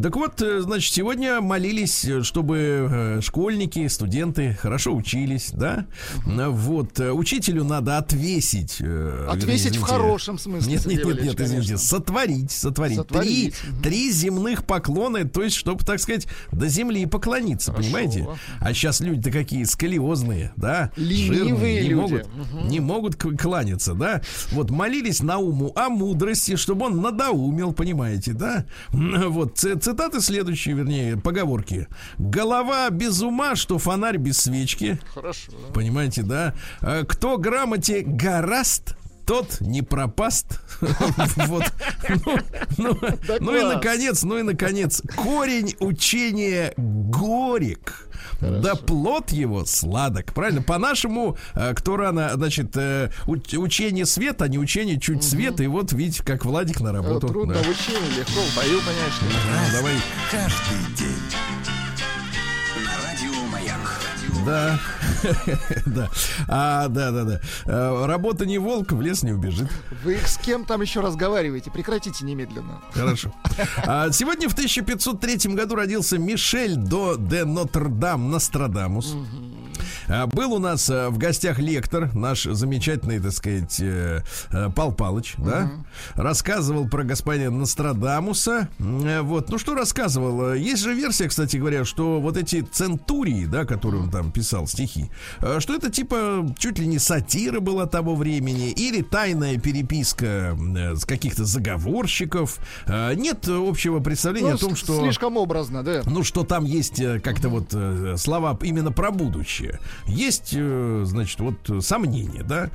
Так 0.00 0.16
вот, 0.16 0.40
э, 0.40 0.60
значит, 0.62 0.92
сегодня 0.92 1.40
молились, 1.40 2.06
чтобы 2.22 3.18
школьники, 3.22 3.86
студенты 3.88 4.54
хорошо 4.60 4.94
учились, 4.94 5.50
да? 5.52 5.86
Э, 6.26 6.48
Вот. 6.48 6.98
Учителю 7.00 7.64
надо 7.64 7.98
отвесить. 7.98 8.80
вернее, 8.80 9.28
Отвесить 9.28 9.76
в 9.76 9.82
извините, 9.82 9.86
хорошем 9.92 10.38
смысле. 10.38 10.72
Нет, 10.72 10.86
нет, 10.86 11.04
нет, 11.04 11.22
нет, 11.22 11.40
извините, 11.40 11.76
сотворить, 11.78 12.50
сотворить. 12.50 12.96
Сотворить, 12.96 13.54
Три, 13.54 13.70
мгм. 13.70 13.82
три 13.82 14.12
земных 14.12 14.64
поклона, 14.64 15.28
то 15.28 15.42
есть, 15.42 15.56
чтобы, 15.56 15.84
так 15.84 16.00
сказать, 16.00 16.26
до 16.52 16.68
земли 16.68 17.04
поклониться, 17.06 17.70
Хорошо. 17.72 17.86
понимаете? 17.92 18.28
А 18.60 18.72
сейчас 18.72 19.00
люди-то 19.00 19.30
какие 19.30 19.64
скалиозные, 19.64 20.52
да? 20.56 20.90
Ленивые 20.96 21.44
жирные, 21.44 21.82
не 21.82 21.88
люди. 21.88 21.94
могут, 22.00 22.26
не 22.70 22.80
могут 22.80 23.16
кланяться, 23.42 23.94
да? 23.94 24.22
Вот 24.52 24.70
молились 24.70 25.20
на 25.22 25.38
уму 25.38 25.72
о 25.74 25.88
мудрости, 25.88 26.56
чтобы 26.56 26.86
он 26.86 27.00
надоумил, 27.00 27.72
понимаете, 27.72 28.32
да? 28.32 28.64
Вот 29.32 29.58
цитаты 29.58 30.20
следующие, 30.20 30.74
вернее, 30.74 31.16
поговорки. 31.16 31.88
Голова 32.18 32.88
без 32.90 33.20
ума, 33.20 33.56
что 33.56 33.78
фонарь 33.78 34.18
без 34.18 34.38
свечки. 34.38 35.00
Хорошо. 35.14 35.52
Понимаете, 35.74 36.22
да? 36.22 36.54
А 36.80 37.04
Кто 37.04 37.36
грамоте 37.38 38.02
гораст, 38.02 38.96
тот 39.24 39.60
не 39.60 39.82
пропаст. 39.82 40.60
Вот. 41.48 41.64
Ну, 42.08 42.26
ну, 42.78 42.96
Ну 43.40 43.56
и 43.56 43.62
наконец, 43.74 44.22
ну 44.22 44.38
и 44.38 44.42
наконец, 44.42 45.02
корень 45.16 45.74
учения 45.80 46.72
горек. 46.76 48.08
Да 48.40 48.74
плод 48.74 49.30
его 49.30 49.64
сладок. 49.64 50.32
Правильно? 50.34 50.62
По-нашему, 50.62 51.36
э, 51.54 51.74
кто 51.74 51.96
рано, 51.96 52.30
значит, 52.34 52.76
э, 52.76 53.10
уч- 53.26 53.56
учение 53.56 54.04
света, 54.06 54.44
а 54.44 54.48
не 54.48 54.58
учение 54.58 54.98
чуть 55.00 55.22
света. 55.22 55.62
И 55.62 55.66
вот 55.68 55.92
видите, 55.92 56.24
как 56.24 56.44
Владик 56.44 56.80
на 56.80 56.88
Э, 56.88 56.92
работу. 56.92 57.28
Трудно 57.28 57.54
Да. 57.54 57.60
в 57.62 57.68
учении, 57.68 58.18
легко 58.18 58.40
в 58.40 58.56
бою, 58.56 58.80
конечно. 58.80 59.26
Ну, 59.28 59.76
Давай. 59.76 59.94
Каждый 60.30 60.96
день. 60.96 61.22
На 62.84 63.06
радио 63.06 63.46
Маяк. 63.52 64.00
Да, 64.44 64.78
да, 65.86 66.10
а, 66.48 66.88
да, 66.88 67.10
да, 67.10 67.24
да. 67.24 67.40
Э, 67.66 68.06
Работа 68.06 68.46
не 68.46 68.58
волк, 68.58 68.92
в 68.92 69.00
лес 69.00 69.22
не 69.22 69.32
убежит. 69.32 69.68
Вы 70.04 70.18
с 70.24 70.38
кем 70.38 70.64
там 70.64 70.82
еще 70.82 71.00
разговариваете? 71.00 71.70
Прекратите 71.70 72.24
немедленно. 72.24 72.80
Хорошо. 72.92 73.32
А, 73.86 74.10
сегодня 74.10 74.48
в 74.48 74.52
1503 74.52 75.54
году 75.54 75.74
родился 75.74 76.18
Мишель 76.18 76.76
до 76.76 77.16
де 77.16 77.44
Нотр-Дам 77.44 78.30
Нострадамус. 78.30 79.14
А, 80.12 80.26
Был 80.26 80.52
у 80.52 80.58
нас 80.58 80.90
э, 80.90 81.08
в 81.08 81.16
гостях 81.16 81.58
лектор, 81.58 82.14
наш 82.14 82.42
замечательный, 82.44 83.18
так 83.18 83.32
сказать, 83.32 83.80
э, 83.80 84.22
э, 84.50 84.70
Пал 84.76 84.92
Палыч, 84.92 85.34
да? 85.38 85.70
Рассказывал 86.14 86.86
про 86.86 87.02
господина 87.02 87.50
Нострадамуса. 87.50 88.68
Вот, 88.78 89.48
ну 89.48 89.58
что 89.58 89.74
рассказывал? 89.74 90.52
Есть 90.52 90.82
же 90.82 90.92
версия, 90.92 91.28
кстати 91.28 91.56
говоря, 91.56 91.86
что 91.86 92.20
вот 92.20 92.36
эти 92.36 92.60
центурии, 92.60 93.46
да, 93.46 93.64
которые 93.64 94.02
он 94.02 94.10
там 94.10 94.32
писал 94.32 94.66
стихи, 94.66 95.10
что 95.58 95.74
это 95.74 95.90
типа 95.90 96.46
чуть 96.58 96.78
ли 96.78 96.86
не 96.86 96.98
сатира 96.98 97.60
была 97.60 97.86
того 97.86 98.14
времени, 98.14 98.70
или 98.70 99.02
тайная 99.02 99.58
переписка 99.58 100.56
с 100.94 101.04
каких-то 101.06 101.44
заговорщиков. 101.44 102.58
Нет 102.86 103.48
общего 103.48 104.00
представления 104.00 104.50
Ну, 104.50 104.56
о 104.56 104.58
том, 104.58 104.76
что... 104.76 105.00
Слишком 105.00 105.36
образно, 105.36 105.82
да. 105.82 106.02
Ну, 106.04 106.22
что 106.22 106.44
там 106.44 106.64
есть 106.64 107.02
как-то 107.22 107.48
вот 107.48 107.74
слова 108.20 108.58
именно 108.62 108.92
про 108.92 109.10
будущее. 109.10 109.78
Есть, 110.06 110.54
э, 110.54 111.02
значит, 111.04 111.40
вот 111.40 111.70
э, 111.70 111.80
сомнения, 111.80 112.42
да? 112.42 112.70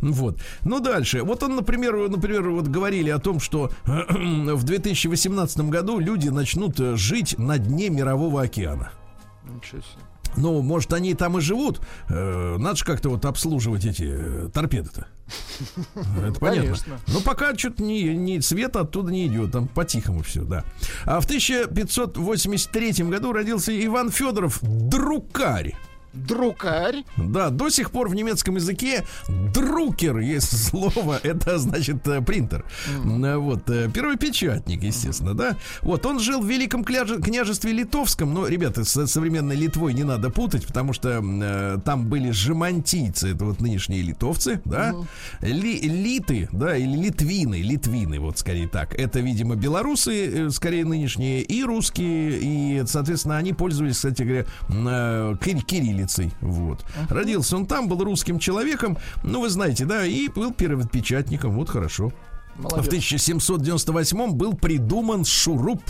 Вот. 0.00 0.38
Ну, 0.62 0.80
дальше. 0.80 1.22
Вот 1.22 1.42
он, 1.42 1.56
например, 1.56 2.08
например, 2.08 2.50
вот 2.50 2.68
говорили 2.68 3.10
о 3.10 3.18
том, 3.18 3.40
что 3.40 3.70
в 3.84 4.64
2018 4.64 5.60
году 5.60 5.98
люди 5.98 6.28
начнут 6.28 6.78
э, 6.80 6.96
жить 6.96 7.38
на 7.38 7.58
дне 7.58 7.90
мирового 7.90 8.42
океана. 8.42 8.90
Ничего 9.44 9.80
себе. 9.80 10.02
Ну, 10.36 10.62
может, 10.62 10.92
они 10.92 11.14
там 11.14 11.38
и 11.38 11.40
живут. 11.40 11.80
Э, 12.08 12.56
надо 12.58 12.76
же 12.76 12.84
как-то 12.84 13.08
вот 13.08 13.24
обслуживать 13.24 13.84
эти 13.84 14.06
э, 14.08 14.48
торпеды-то. 14.52 15.06
Это 15.94 16.38
понятно. 16.38 16.62
Конечно. 16.62 17.00
Но 17.08 17.20
пока 17.20 17.56
что-то 17.56 17.82
ни, 17.82 18.00
ни 18.10 18.38
света 18.40 18.80
оттуда 18.80 19.10
не 19.10 19.26
идет, 19.26 19.52
там 19.52 19.68
по-тихому 19.68 20.22
все, 20.22 20.42
да. 20.42 20.64
А 21.04 21.20
в 21.20 21.24
1583 21.24 23.04
году 23.04 23.32
родился 23.32 23.72
Иван 23.84 24.10
Федоров 24.10 24.58
Друкарь. 24.62 25.74
Друкарь. 26.26 27.04
Да, 27.16 27.50
до 27.50 27.68
сих 27.70 27.90
пор 27.90 28.08
в 28.08 28.14
немецком 28.14 28.56
языке 28.56 29.04
друкер 29.54 30.18
есть 30.18 30.56
слово, 30.68 31.18
это 31.22 31.58
значит 31.58 32.06
э, 32.08 32.20
принтер. 32.22 32.64
Э, 33.04 33.36
Вот, 33.36 33.68
э, 33.70 33.88
первый 33.92 34.16
печатник, 34.16 34.82
естественно, 34.82 35.34
да. 35.34 35.56
Вот, 35.82 36.04
он 36.06 36.18
жил 36.20 36.40
в 36.40 36.46
Великом 36.46 36.84
княжестве 36.84 37.72
Литовском, 37.72 38.32
но, 38.34 38.46
ребята, 38.46 38.84
с 38.84 39.06
современной 39.06 39.56
Литвой 39.56 39.94
не 39.94 40.04
надо 40.04 40.30
путать, 40.30 40.66
потому 40.66 40.92
что 40.92 41.20
э, 41.22 41.78
там 41.84 42.06
были 42.08 42.30
жемантийцы, 42.30 43.34
это 43.34 43.44
вот 43.44 43.60
нынешние 43.60 44.02
литовцы, 44.02 44.60
да. 44.64 44.94
Ли- 45.40 45.80
литы, 45.80 46.48
да, 46.52 46.76
или 46.76 46.96
литвины, 46.96 47.62
литвины, 47.62 48.18
вот 48.20 48.38
скорее 48.38 48.68
так. 48.68 48.94
Это, 48.98 49.20
видимо, 49.20 49.56
белорусы, 49.56 50.50
скорее 50.50 50.84
нынешние, 50.84 51.42
и 51.42 51.62
русские, 51.64 52.38
и, 52.40 52.82
соответственно, 52.86 53.36
они 53.36 53.52
пользовались, 53.52 53.96
кстати 53.96 54.22
говоря, 54.22 54.46
э, 54.68 55.34
кир- 55.40 55.62
кириллицей. 56.08 56.32
Вот. 56.40 56.84
Родился 57.08 57.56
он 57.56 57.66
там, 57.66 57.88
был 57.88 58.02
русским 58.02 58.38
человеком, 58.38 58.98
ну, 59.22 59.42
вы 59.42 59.50
знаете, 59.50 59.84
да, 59.84 60.04
и 60.04 60.28
был 60.28 60.52
первопечатником, 60.52 61.52
вот 61.52 61.68
хорошо. 61.68 62.12
В 62.56 62.64
Молодец. 62.64 62.86
1798 62.86 64.32
был 64.32 64.54
придуман 64.54 65.24
шуруп 65.24 65.82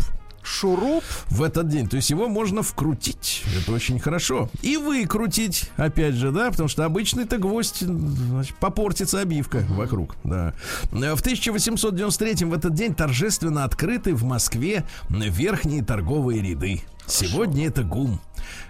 Шуруп. 0.42 1.02
в 1.28 1.42
этот 1.42 1.68
день. 1.68 1.88
То 1.88 1.96
есть 1.96 2.10
его 2.10 2.28
можно 2.28 2.62
вкрутить. 2.62 3.42
Это 3.58 3.72
очень 3.72 3.98
хорошо. 3.98 4.50
И 4.62 4.76
выкрутить, 4.76 5.70
опять 5.76 6.14
же, 6.14 6.30
да, 6.30 6.50
потому 6.50 6.68
что 6.68 6.84
обычный-то 6.84 7.38
гвоздь, 7.38 7.80
значит, 7.80 8.54
попортится 8.56 9.20
обивка 9.20 9.64
вокруг, 9.70 10.16
да. 10.24 10.54
В 10.90 11.20
1893 11.20 12.44
в 12.44 12.52
этот 12.52 12.74
день 12.74 12.94
торжественно 12.94 13.64
открыты 13.64 14.14
в 14.14 14.24
Москве 14.24 14.84
верхние 15.08 15.82
торговые 15.82 16.42
ряды. 16.42 16.82
Сегодня 17.06 17.68
это 17.68 17.82
ГУМ. 17.82 18.20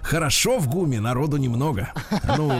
Хорошо 0.02 0.58
в 0.58 0.68
ГУМе, 0.68 1.00
народу 1.00 1.36
немного. 1.36 1.92
Ну, 2.36 2.52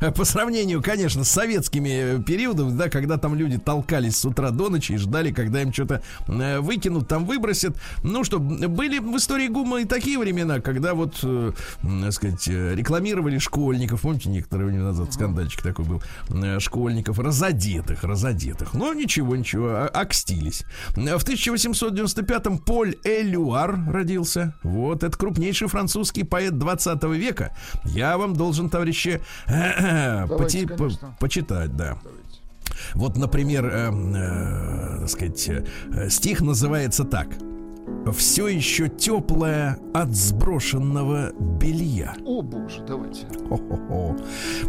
по 0.16 0.24
сравнению, 0.24 0.82
конечно, 0.82 1.24
с 1.24 1.30
советскими 1.30 2.22
периодами, 2.22 2.70
да, 2.76 2.88
когда 2.88 3.16
там 3.18 3.34
люди 3.34 3.58
толкались 3.58 4.16
с 4.18 4.24
утра 4.24 4.50
до 4.50 4.68
ночи 4.68 4.92
и 4.92 4.96
ждали, 4.96 5.32
когда 5.32 5.62
им 5.62 5.72
что-то 5.72 6.02
э, 6.28 6.60
выкинут, 6.60 7.08
там 7.08 7.24
выбросят. 7.26 7.76
Ну 8.02 8.24
что, 8.24 8.38
были 8.38 8.98
в 8.98 9.16
истории 9.16 9.48
ГУМа 9.48 9.80
и 9.82 9.84
такие 9.84 10.18
времена, 10.18 10.60
когда 10.60 10.94
вот, 10.94 11.18
э, 11.22 11.52
так 11.82 12.12
сказать, 12.12 12.48
э, 12.48 12.74
рекламировали 12.74 13.38
школьников. 13.38 14.02
Помните, 14.02 14.28
некоторое 14.30 14.66
время 14.66 14.84
назад 14.84 15.12
скандальчик 15.12 15.62
такой 15.62 15.84
был. 15.84 16.02
э, 16.30 16.58
Школьников 16.60 17.18
разодетых, 17.18 18.04
разодетых. 18.04 18.74
Но 18.74 18.92
ничего, 18.94 19.36
ничего, 19.36 19.68
а- 19.68 19.90
окстились. 19.92 20.64
В 20.96 21.24
1895-м 21.24 22.58
Поль 22.58 22.96
Элюар 23.04 23.78
родился. 23.90 24.54
Вот, 24.62 25.02
это 25.04 25.16
крупнейший 25.16 25.68
французский 25.68 26.24
поэт 26.24 26.39
20 26.48 27.04
века. 27.04 27.50
Я 27.84 28.16
вам 28.16 28.34
должен, 28.34 28.70
товарищи, 28.70 29.20
поти- 29.46 30.66
по- 30.66 30.76
конечно. 30.76 31.16
почитать, 31.20 31.76
да. 31.76 31.98
Вот, 32.94 33.16
например, 33.16 33.66
э, 33.66 33.90
э, 33.90 34.98
так 35.00 35.08
сказать, 35.10 35.48
э, 35.48 36.08
стих 36.08 36.40
называется 36.40 37.04
так. 37.04 37.28
Все 38.16 38.46
еще 38.48 38.88
теплое 38.88 39.76
от 39.92 40.14
сброшенного 40.14 41.32
белья. 41.58 42.14
О, 42.24 42.40
боже, 42.40 42.82
давайте. 42.86 43.26
Хо-хо-хо. 43.48 44.16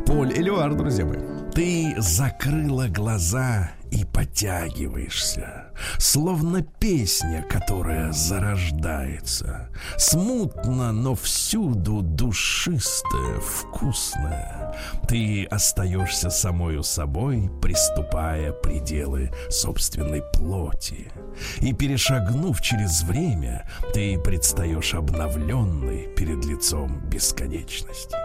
Поль 0.05 0.33
Элюар, 0.33 0.73
друзья 0.75 1.05
мои. 1.05 1.19
Ты 1.53 1.95
закрыла 1.97 2.87
глаза 2.87 3.71
и 3.91 4.05
потягиваешься, 4.05 5.65
словно 5.97 6.61
песня, 6.61 7.45
которая 7.49 8.13
зарождается. 8.13 9.67
Смутно, 9.97 10.93
но 10.93 11.13
всюду 11.13 12.01
душистая, 12.01 13.39
вкусная. 13.41 14.73
Ты 15.09 15.43
остаешься 15.43 16.29
самою 16.29 16.83
собой, 16.83 17.51
приступая 17.61 18.53
пределы 18.53 19.31
собственной 19.49 20.23
плоти. 20.33 21.11
И 21.59 21.73
перешагнув 21.73 22.61
через 22.61 23.03
время, 23.03 23.69
ты 23.93 24.17
предстаешь 24.17 24.93
обновленный 24.93 26.07
перед 26.15 26.45
лицом 26.45 27.01
бесконечности. 27.09 28.15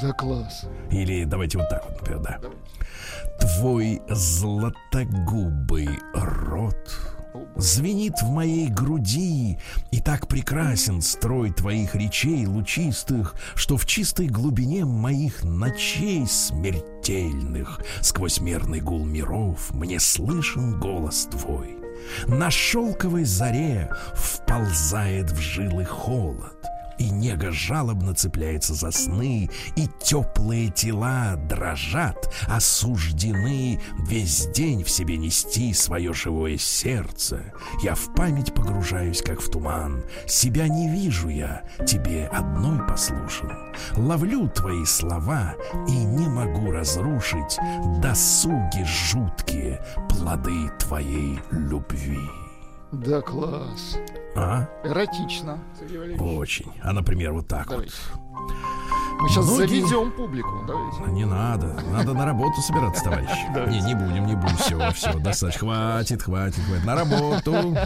Да 0.00 0.12
класс. 0.12 0.64
Или 0.90 1.24
давайте 1.24 1.58
вот 1.58 1.68
так 1.68 1.84
вот, 1.84 2.00
например, 2.00 2.20
да. 2.22 2.40
Твой 3.38 4.00
златогубый 4.08 5.88
рот 6.14 7.12
Звенит 7.56 8.20
в 8.20 8.28
моей 8.28 8.68
груди, 8.68 9.58
и 9.90 10.00
так 10.00 10.28
прекрасен 10.28 11.00
строй 11.00 11.50
твоих 11.50 11.94
речей 11.94 12.46
лучистых, 12.46 13.34
что 13.54 13.76
в 13.76 13.86
чистой 13.86 14.26
глубине 14.26 14.84
моих 14.84 15.42
ночей 15.42 16.26
смертельных, 16.26 17.80
сквозь 18.00 18.40
мерный 18.40 18.80
гул 18.80 19.04
миров, 19.04 19.72
мне 19.72 19.98
слышен 19.98 20.78
голос 20.78 21.26
твой. 21.30 21.78
На 22.26 22.50
шелковой 22.50 23.24
заре 23.24 23.90
вползает 24.14 25.30
в 25.30 25.38
жилы 25.38 25.84
холод, 25.84 26.56
и 27.02 27.10
нега 27.10 27.50
жалобно 27.50 28.14
цепляется 28.14 28.74
за 28.74 28.92
сны, 28.92 29.50
и 29.74 29.88
теплые 30.00 30.68
тела 30.70 31.34
дрожат, 31.48 32.32
осуждены 32.46 33.80
весь 34.08 34.46
день 34.48 34.84
в 34.84 34.90
себе 34.90 35.16
нести 35.16 35.74
свое 35.74 36.12
живое 36.12 36.58
сердце. 36.58 37.52
Я 37.82 37.96
в 37.96 38.14
память 38.14 38.54
погружаюсь, 38.54 39.20
как 39.20 39.40
в 39.40 39.50
туман. 39.50 40.04
Себя 40.26 40.68
не 40.68 40.88
вижу 40.88 41.28
я, 41.28 41.62
тебе 41.86 42.26
одной 42.26 42.86
послушен. 42.86 43.50
Ловлю 43.96 44.48
твои 44.48 44.84
слова 44.84 45.54
и 45.88 46.04
не 46.04 46.28
могу 46.28 46.70
разрушить 46.70 47.58
досуги 48.00 48.84
жуткие 48.84 49.84
плоды 50.08 50.70
твоей 50.78 51.40
любви. 51.50 52.20
Да 52.92 53.20
класс. 53.20 53.96
А? 54.34 54.66
Эротично, 54.84 55.58
Сергей 55.78 55.98
Валерьевич. 55.98 56.22
Очень. 56.38 56.72
А, 56.82 56.92
например, 56.92 57.32
вот 57.32 57.48
так 57.48 57.66
вот. 57.68 57.70
Давайте. 57.70 57.92
Мы 59.20 59.28
сейчас 59.28 59.44
Многие- 59.46 59.80
заведем 59.82 60.10
публику. 60.12 60.64
Давайте. 60.66 61.02
Не 61.12 61.24
надо. 61.26 61.76
Надо 61.92 62.12
на 62.14 62.24
работу 62.24 62.60
собираться, 62.60 63.04
товарищ. 63.04 63.28
Не, 63.68 63.80
не 63.82 63.94
будем, 63.94 64.26
не 64.26 64.34
будем. 64.34 64.56
Все, 64.56 64.90
все, 64.92 65.12
достаточно. 65.18 65.60
Хватит, 65.60 66.22
хватит, 66.22 66.60
хватит. 66.64 66.84
На 66.84 66.94
работу. 66.96 67.76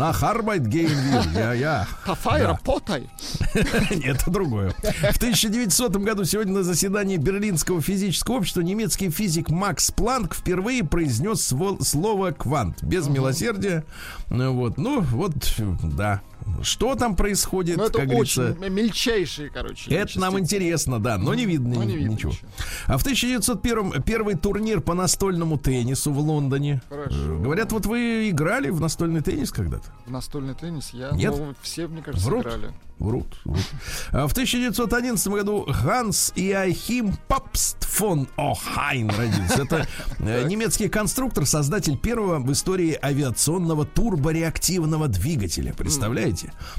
На 0.00 0.14
Харбайт 0.14 0.66
Геймвилл. 0.66 1.30
Я, 1.34 1.52
я. 1.52 1.86
Хафай, 2.04 2.40
Да. 2.40 2.46
работай. 2.48 3.10
Нет, 3.90 4.16
это 4.22 4.30
другое. 4.30 4.70
В 4.70 5.16
1900 5.18 5.94
году 5.96 6.24
сегодня 6.24 6.54
на 6.54 6.62
заседании 6.62 7.18
Берлинского 7.18 7.82
физического 7.82 8.36
общества 8.36 8.62
немецкий 8.62 9.10
физик 9.10 9.50
Макс 9.50 9.90
Планк 9.90 10.34
впервые 10.34 10.84
произнес 10.84 11.42
слово 11.82 12.30
«квант» 12.30 12.82
без 12.82 13.08
милосердия. 13.08 13.84
Ну 14.30 14.54
Вот, 14.54 14.78
ну 14.78 15.02
вот, 15.02 15.34
да. 15.82 16.22
Что 16.62 16.94
там 16.94 17.16
происходит, 17.16 17.76
Ну, 17.78 17.84
это 17.84 17.98
как 18.00 18.08
говорится, 18.08 18.50
очень 18.60 18.68
мельчайшие, 18.74 19.48
короче. 19.50 19.90
это 19.94 20.18
нам 20.20 20.38
интересно, 20.38 20.98
да, 20.98 21.16
но 21.16 21.32
не 21.34 21.46
видно, 21.46 21.76
Но 21.76 21.84
не 21.84 21.94
ни- 21.94 21.98
видно 21.98 22.12
ничего. 22.12 22.32
ничего. 22.32 22.48
А 22.86 22.98
в 22.98 23.02
1901 23.02 24.02
первый 24.02 24.34
турнир 24.36 24.80
по 24.80 24.94
настольному 24.94 25.58
теннису 25.58 26.12
в 26.12 26.18
Лондоне. 26.18 26.82
Хорошо. 26.88 27.16
Э, 27.16 27.38
Говорят, 27.42 27.72
вот 27.72 27.86
вы 27.86 28.28
играли 28.30 28.68
в 28.70 28.80
настольный 28.80 29.22
теннис 29.22 29.50
когда-то? 29.52 29.84
В 30.06 30.10
настольный 30.10 30.54
теннис 30.54 30.90
я... 30.92 31.10
Нет? 31.12 31.34
ну, 31.36 31.54
все, 31.62 31.86
мне 31.88 32.02
кажется, 32.02 32.26
Врут. 32.26 32.42
играли. 32.46 32.72
Врут, 32.98 33.38
врут. 33.46 33.64
А 34.12 34.26
в 34.28 34.32
1911 34.32 35.26
году 35.28 35.66
Ганс 35.82 36.34
Иохим 36.36 37.14
Папст 37.28 37.82
фон 37.86 38.28
Охайн 38.36 39.08
родился. 39.08 39.62
Это 39.62 39.86
э, 40.18 40.46
немецкий 40.46 40.90
конструктор, 40.90 41.46
создатель 41.46 41.96
первого 41.96 42.38
в 42.40 42.52
истории 42.52 42.98
авиационного 43.02 43.86
турбореактивного 43.86 45.08
двигателя. 45.08 45.72
Представляете? 45.72 46.29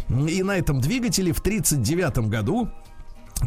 И 0.10 0.44
на 0.44 0.58
этом 0.58 0.82
двигателе 0.82 1.34
в 1.34 1.40
1939 1.40 2.30
году 2.30 2.70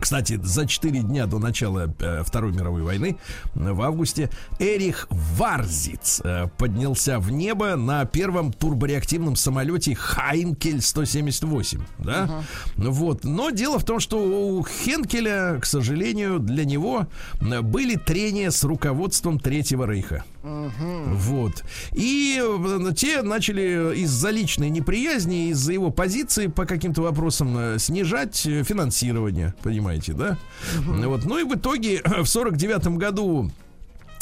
кстати, 0.01 0.39
за 0.43 0.67
4 0.67 1.01
дня 1.01 1.27
до 1.27 1.39
начала 1.39 1.95
э, 2.01 2.23
Второй 2.25 2.53
мировой 2.53 2.83
войны, 2.83 3.17
в 3.55 3.81
августе, 3.83 4.31
Эрих 4.59 5.07
Варзиц 5.11 6.21
э, 6.25 6.49
поднялся 6.59 7.19
в 7.19 7.31
небо 7.31 7.77
на 7.77 8.05
первом 8.05 8.53
турбореактивном 8.53 9.37
самолете 9.37 9.95
Хайнкель 9.95 10.81
178. 10.81 11.81
Да? 11.99 12.43
Ну 12.77 12.91
Вот. 12.91 13.25
Но 13.25 13.51
дело 13.51 13.79
в 13.79 13.85
том, 13.85 14.01
что 14.01 14.19
у 14.19 14.65
Хенкеля, 14.65 15.59
к 15.61 15.67
сожалению, 15.67 16.39
для 16.39 16.65
него 16.65 17.07
э, 17.41 17.61
были 17.61 17.97
трения 17.97 18.51
с 18.51 18.65
руководством 18.65 19.39
Третьего 19.39 19.87
Рейха. 19.87 20.25
Вот. 20.45 21.65
И 21.93 22.39
э, 22.43 22.93
те 22.95 23.23
начали 23.23 23.97
из-за 23.97 24.31
личной 24.31 24.69
неприязни, 24.69 25.49
из-за 25.49 25.73
его 25.73 25.91
позиции 25.91 26.49
по 26.49 26.67
каким-то 26.67 27.01
вопросам 27.01 27.57
э, 27.57 27.79
снижать 27.79 28.45
э, 28.45 28.63
финансирование, 28.63 29.55
понимаете, 29.63 30.13
да? 30.13 30.37
Вот. 30.81 31.25
Ну 31.25 31.39
и 31.39 31.45
в 31.45 31.55
итоге 31.55 32.03
в 32.05 32.27
сорок 32.27 32.57
девятом 32.57 32.99
году 32.99 33.51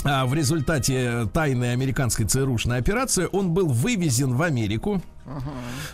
а, 0.04 0.26
в 0.26 0.34
результате 0.34 1.28
тайной 1.32 1.72
американской 1.72 2.26
ЦРУшной 2.26 2.78
операции 2.78 3.28
он 3.30 3.50
был 3.50 3.68
вывезен 3.68 4.34
в 4.34 4.42
Америку. 4.42 5.02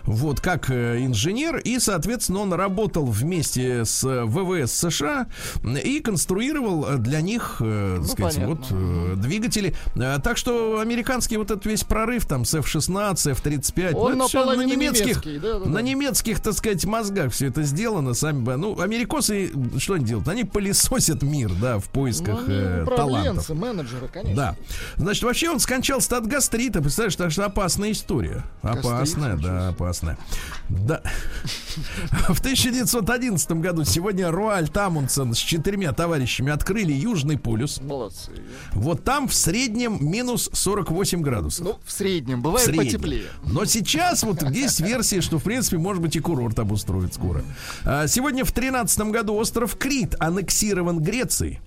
Вот 0.05 0.41
как 0.41 0.71
э, 0.71 1.05
инженер, 1.05 1.59
и, 1.59 1.79
соответственно, 1.79 2.41
он 2.41 2.53
работал 2.53 3.05
вместе 3.07 3.85
с 3.85 4.03
э, 4.05 4.25
ВВС 4.25 4.73
США 4.73 5.27
и 5.85 6.01
конструировал 6.01 6.87
э, 6.87 6.97
для 6.99 7.21
них, 7.21 7.57
Ну, 7.61 8.03
сказать, 8.05 8.37
понятно. 8.37 8.77
вот 9.11 9.21
двигатели. 9.21 9.75
Так 9.95 10.37
что 10.37 10.81
американский 10.81 11.37
вот 11.37 11.51
этот 11.51 11.67
весь 11.67 11.85
прорыв 11.85 12.27
там 12.27 12.45
с 12.45 12.55
F-16, 12.55 13.31
F-35, 13.33 13.95
Он 13.95 14.19
ну, 14.19 14.25
это 14.25 14.29
всё 14.29 14.39
на 14.41 14.47
наполовину 14.47 14.73
немецких, 14.75 15.23
да, 15.43 15.59
да, 15.59 15.59
да. 15.65 15.71
на 15.71 15.79
немецких, 15.81 16.41
так 16.41 16.55
сказать, 16.55 16.85
мозгах 16.85 17.33
все 17.33 17.47
это 17.49 17.63
сделано. 17.63 18.15
Сами, 18.15 18.41
бы- 18.41 18.57
ну, 18.57 18.81
америкосы 18.81 19.51
что 19.79 19.95
они 19.95 20.05
делают? 20.05 20.29
Они 20.29 20.45
пылесосят 20.45 21.23
мир, 21.23 21.53
да, 21.61 21.79
в 21.79 21.85
поисках 21.91 22.41
Ну, 22.47 22.53
э, 22.55 22.87
талантов. 22.97 23.49
менеджеры, 23.51 24.09
конечно. 24.09 24.37
Да. 24.37 24.57
Значит, 24.97 25.23
вообще 25.25 25.51
он 25.51 25.61
скончался 25.61 26.17
от 26.17 26.27
гастрита. 26.27 26.81
Представляешь, 26.81 27.17
так 27.17 27.31
что 27.31 27.45
опасная 27.45 27.93
история. 27.93 28.45
Гастрит 28.63 29.18
опасная, 29.27 29.37
да, 29.37 29.69
опасная. 29.69 30.19
Да. 30.69 31.03
В 32.29 32.41
1911 32.41 33.51
году 33.53 33.85
сегодня 33.85 34.31
Руальд 34.31 34.77
Амундсен 34.77 35.35
с 35.35 35.39
четырьмя 35.39 35.93
товарищами 35.93 36.53
открыли 36.53 36.93
Южный 36.93 37.39
полюс. 37.39 37.81
Молодцы. 37.81 38.33
Вот 38.73 39.05
там 39.05 39.29
в 39.29 39.35
среднем 39.35 39.99
минус 40.01 40.51
48 40.53 41.21
градусов. 41.21 41.65
Ну, 41.67 41.79
в 41.85 41.93
среднем. 41.93 42.41
В 42.41 42.45
Бывает 42.45 42.67
среднем. 42.67 42.85
потеплее. 42.87 43.27
Но 43.45 43.65
сейчас 43.65 44.23
вот 44.23 44.43
есть 44.51 44.81
версия, 44.81 45.21
что 45.21 45.39
в 45.39 45.43
принципе 45.43 45.79
может 45.79 46.03
быть 46.03 46.17
и 46.17 46.21
курорт 46.21 46.59
обустроить 46.59 47.15
скоро. 47.15 47.43
А, 47.85 48.07
Сегодня 48.07 48.45
в 48.45 48.53
13 48.53 49.01
году 49.11 49.35
остров 49.35 49.77
Крит 49.77 50.15
аннексирован 50.19 51.01
Грецией. 51.01 51.61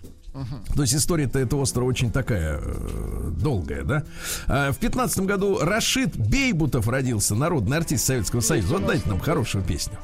То 0.75 0.81
есть 0.81 0.95
история-то 0.95 1.39
этого 1.39 1.61
острова 1.61 1.87
очень 1.87 2.11
такая 2.11 2.57
э, 2.61 3.31
долгая, 3.37 3.83
да? 3.83 4.03
А, 4.47 4.71
в 4.71 4.77
15 4.77 5.19
году 5.25 5.59
Рашид 5.61 6.15
Бейбутов 6.15 6.87
родился, 6.87 7.35
народный 7.35 7.77
артист 7.77 8.05
Советского 8.05 8.39
Союза. 8.39 8.73
Вот 8.75 8.85
дайте 8.87 9.09
нам 9.09 9.19
хорошую 9.19 9.63
песню. 9.63 9.97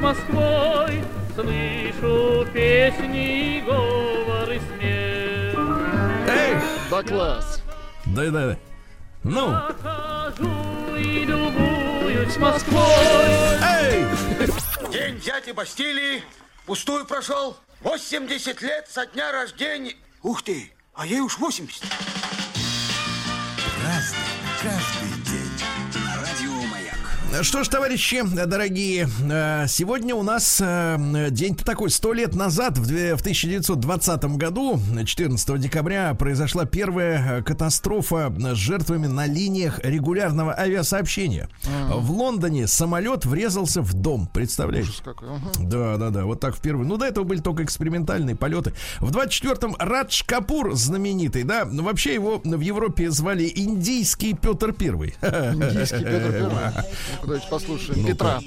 Москвой, 0.00 1.00
слышу 1.36 2.44
песни, 2.52 3.58
и 3.58 3.60
говор 3.60 4.50
и 4.50 4.58
смех. 4.58 5.58
Эх, 6.28 6.62
Да 6.90 7.02
класс. 7.04 7.62
да, 8.06 8.30
да, 8.30 8.46
да. 8.48 8.56
Ну, 9.22 9.54
Хожу 9.80 10.96
и 10.96 11.24
любуюсь 11.24 12.36
Москвой. 12.36 12.82
эй! 13.62 14.04
День 14.92 15.18
дяди 15.20 15.52
Бастилии 15.52 16.22
пустую 16.66 17.06
прошел. 17.06 17.56
80 17.80 18.60
лет 18.60 18.86
со 18.90 19.06
дня 19.06 19.32
рождения. 19.32 19.96
Ух 20.22 20.42
ты, 20.42 20.70
а 20.92 21.06
ей 21.06 21.20
уж 21.20 21.38
80. 21.38 21.82
Разный, 23.82 24.18
каждый 24.60 25.01
Что 27.40 27.64
ж, 27.64 27.68
товарищи, 27.68 28.22
дорогие, 28.46 29.08
э, 29.30 29.64
сегодня 29.66 30.14
у 30.14 30.22
нас 30.22 30.60
э, 30.62 31.28
день-то 31.30 31.64
такой. 31.64 31.88
Сто 31.90 32.12
лет 32.12 32.34
назад, 32.34 32.76
в 32.76 32.86
две- 32.86 33.16
в 33.16 33.20
1920 33.22 34.36
году, 34.36 34.78
14 35.04 35.58
декабря, 35.58 36.12
произошла 36.14 36.66
первая 36.66 37.38
э, 37.38 37.42
катастрофа 37.42 38.32
с 38.38 38.54
жертвами 38.56 39.06
на 39.06 39.26
линиях 39.26 39.80
регулярного 39.82 40.56
авиасообщения. 40.56 41.48
В 41.90 42.10
Лондоне 42.12 42.66
самолет 42.66 43.24
врезался 43.24 43.80
в 43.80 43.94
дом, 43.94 44.26
представляете? 44.26 44.90
Ужас 44.90 45.02
какой. 45.02 45.28
Да, 45.58 45.96
да, 45.96 46.10
да, 46.10 46.24
вот 46.26 46.38
так 46.38 46.54
впервые. 46.54 46.86
Ну, 46.86 46.98
до 46.98 47.06
этого 47.06 47.24
были 47.24 47.40
только 47.40 47.64
экспериментальные 47.64 48.36
полеты. 48.36 48.74
В 49.00 49.10
24-м 49.10 49.74
Радж 49.78 50.22
Капур 50.26 50.74
знаменитый, 50.74 51.44
да, 51.44 51.64
ну, 51.64 51.82
вообще 51.82 52.12
его 52.12 52.42
в 52.44 52.60
Европе 52.60 53.10
звали 53.10 53.50
Индийский 53.56 54.34
Петр 54.34 54.72
Первый. 54.74 55.14
Индийский 55.22 56.04
Петр 56.04 56.30
Первый. 56.30 56.52
немножко, 57.22 57.26
давайте 57.26 57.48
послушаем. 57.48 58.02
Ну 58.02 58.08
Петра. 58.08 58.40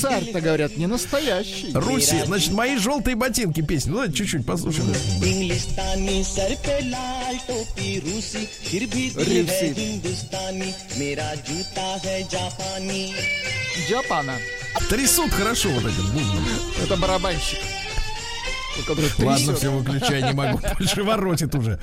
Царь-то, 0.00 0.40
говорят, 0.40 0.76
не 0.76 0.86
настоящий. 0.86 1.72
Руси, 1.74 2.22
значит, 2.24 2.52
мои 2.52 2.76
желтые 2.76 3.16
ботинки 3.16 3.60
песни. 3.60 3.90
Ну, 3.90 3.96
давайте 3.96 4.16
чуть-чуть 4.16 4.46
послушаем. 4.46 4.92
Риуси. 9.16 9.74
Джапана. 13.88 14.36
Трясут 14.88 15.32
хорошо 15.32 15.68
вот 15.70 15.84
этот. 15.84 16.04
Это 16.84 16.96
барабанщик. 16.96 17.58
Ладно, 19.18 19.54
все, 19.54 19.70
выключай, 19.70 20.22
не 20.22 20.32
могу. 20.32 20.60
Больше 20.78 21.02
воротит 21.02 21.54
уже. 21.54 21.78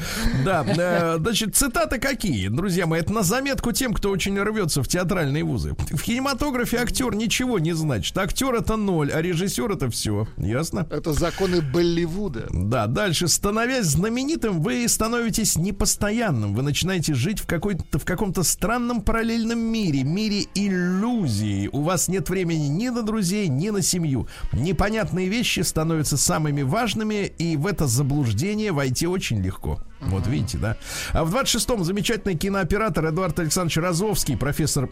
Да, 0.45 0.65
э, 0.65 1.17
значит, 1.19 1.56
цитаты 1.56 2.00
какие? 2.00 2.47
Друзья 2.47 2.88
мои, 2.88 3.02
это 3.02 3.13
на 3.13 3.23
заметку 3.23 3.71
тем, 3.71 3.93
кто 3.93 4.10
очень 4.10 4.39
рвется 4.39 4.82
в 4.82 4.88
театральные 4.88 5.43
вузы. 5.43 5.76
В 5.91 6.02
кинематографе 6.02 6.78
актер 6.78 7.13
ничего 7.13 7.60
не 7.60 7.73
значит. 7.73 8.17
Актер 8.17 8.56
это 8.56 8.78
ноль, 8.78 9.12
а 9.12 9.21
режиссер 9.21 9.71
это 9.71 9.89
все. 9.89 10.28
Ясно? 10.38 10.88
Это 10.89 11.13
законы 11.13 11.62
Болливуда. 11.62 12.47
Да, 12.50 12.88
дальше. 12.88 13.28
Становясь 13.28 13.86
знаменитым, 13.86 14.62
вы 14.62 14.88
становитесь 14.88 15.58
непостоянным. 15.58 16.56
Вы 16.56 16.63
начинаете 16.63 17.13
жить 17.13 17.39
в, 17.39 17.47
какой-то, 17.47 18.00
в 18.00 18.06
каком-то 18.06 18.43
странном 18.43 19.02
параллельном 19.02 19.60
мире, 19.60 20.04
мире 20.04 20.45
иллюзий. 20.56 21.69
У 21.71 21.82
вас 21.82 22.08
нет 22.08 22.30
времени 22.30 22.67
ни 22.67 22.89
на 22.89 23.04
друзей, 23.04 23.47
ни 23.47 23.69
на 23.69 23.82
семью. 23.82 24.28
Непонятные 24.54 25.28
вещи 25.28 25.60
становятся 25.60 26.17
самыми 26.17 26.62
важными, 26.62 26.77
и 27.26 27.58
в 27.58 27.68
это 27.68 27.88
заблуждение 27.88 28.72
войти 28.72 29.08
очень 29.08 29.42
легко. 29.42 29.80
Вот 30.02 30.28
видите, 30.28 30.58
да? 30.58 30.78
А 31.13 31.24
в 31.24 31.36
26-м 31.36 31.84
замечательный 31.84 32.36
кинооператор 32.36 33.06
Эдуард 33.08 33.40
Александрович 33.40 33.78
Розовский, 33.78 34.38
профессор 34.38 34.90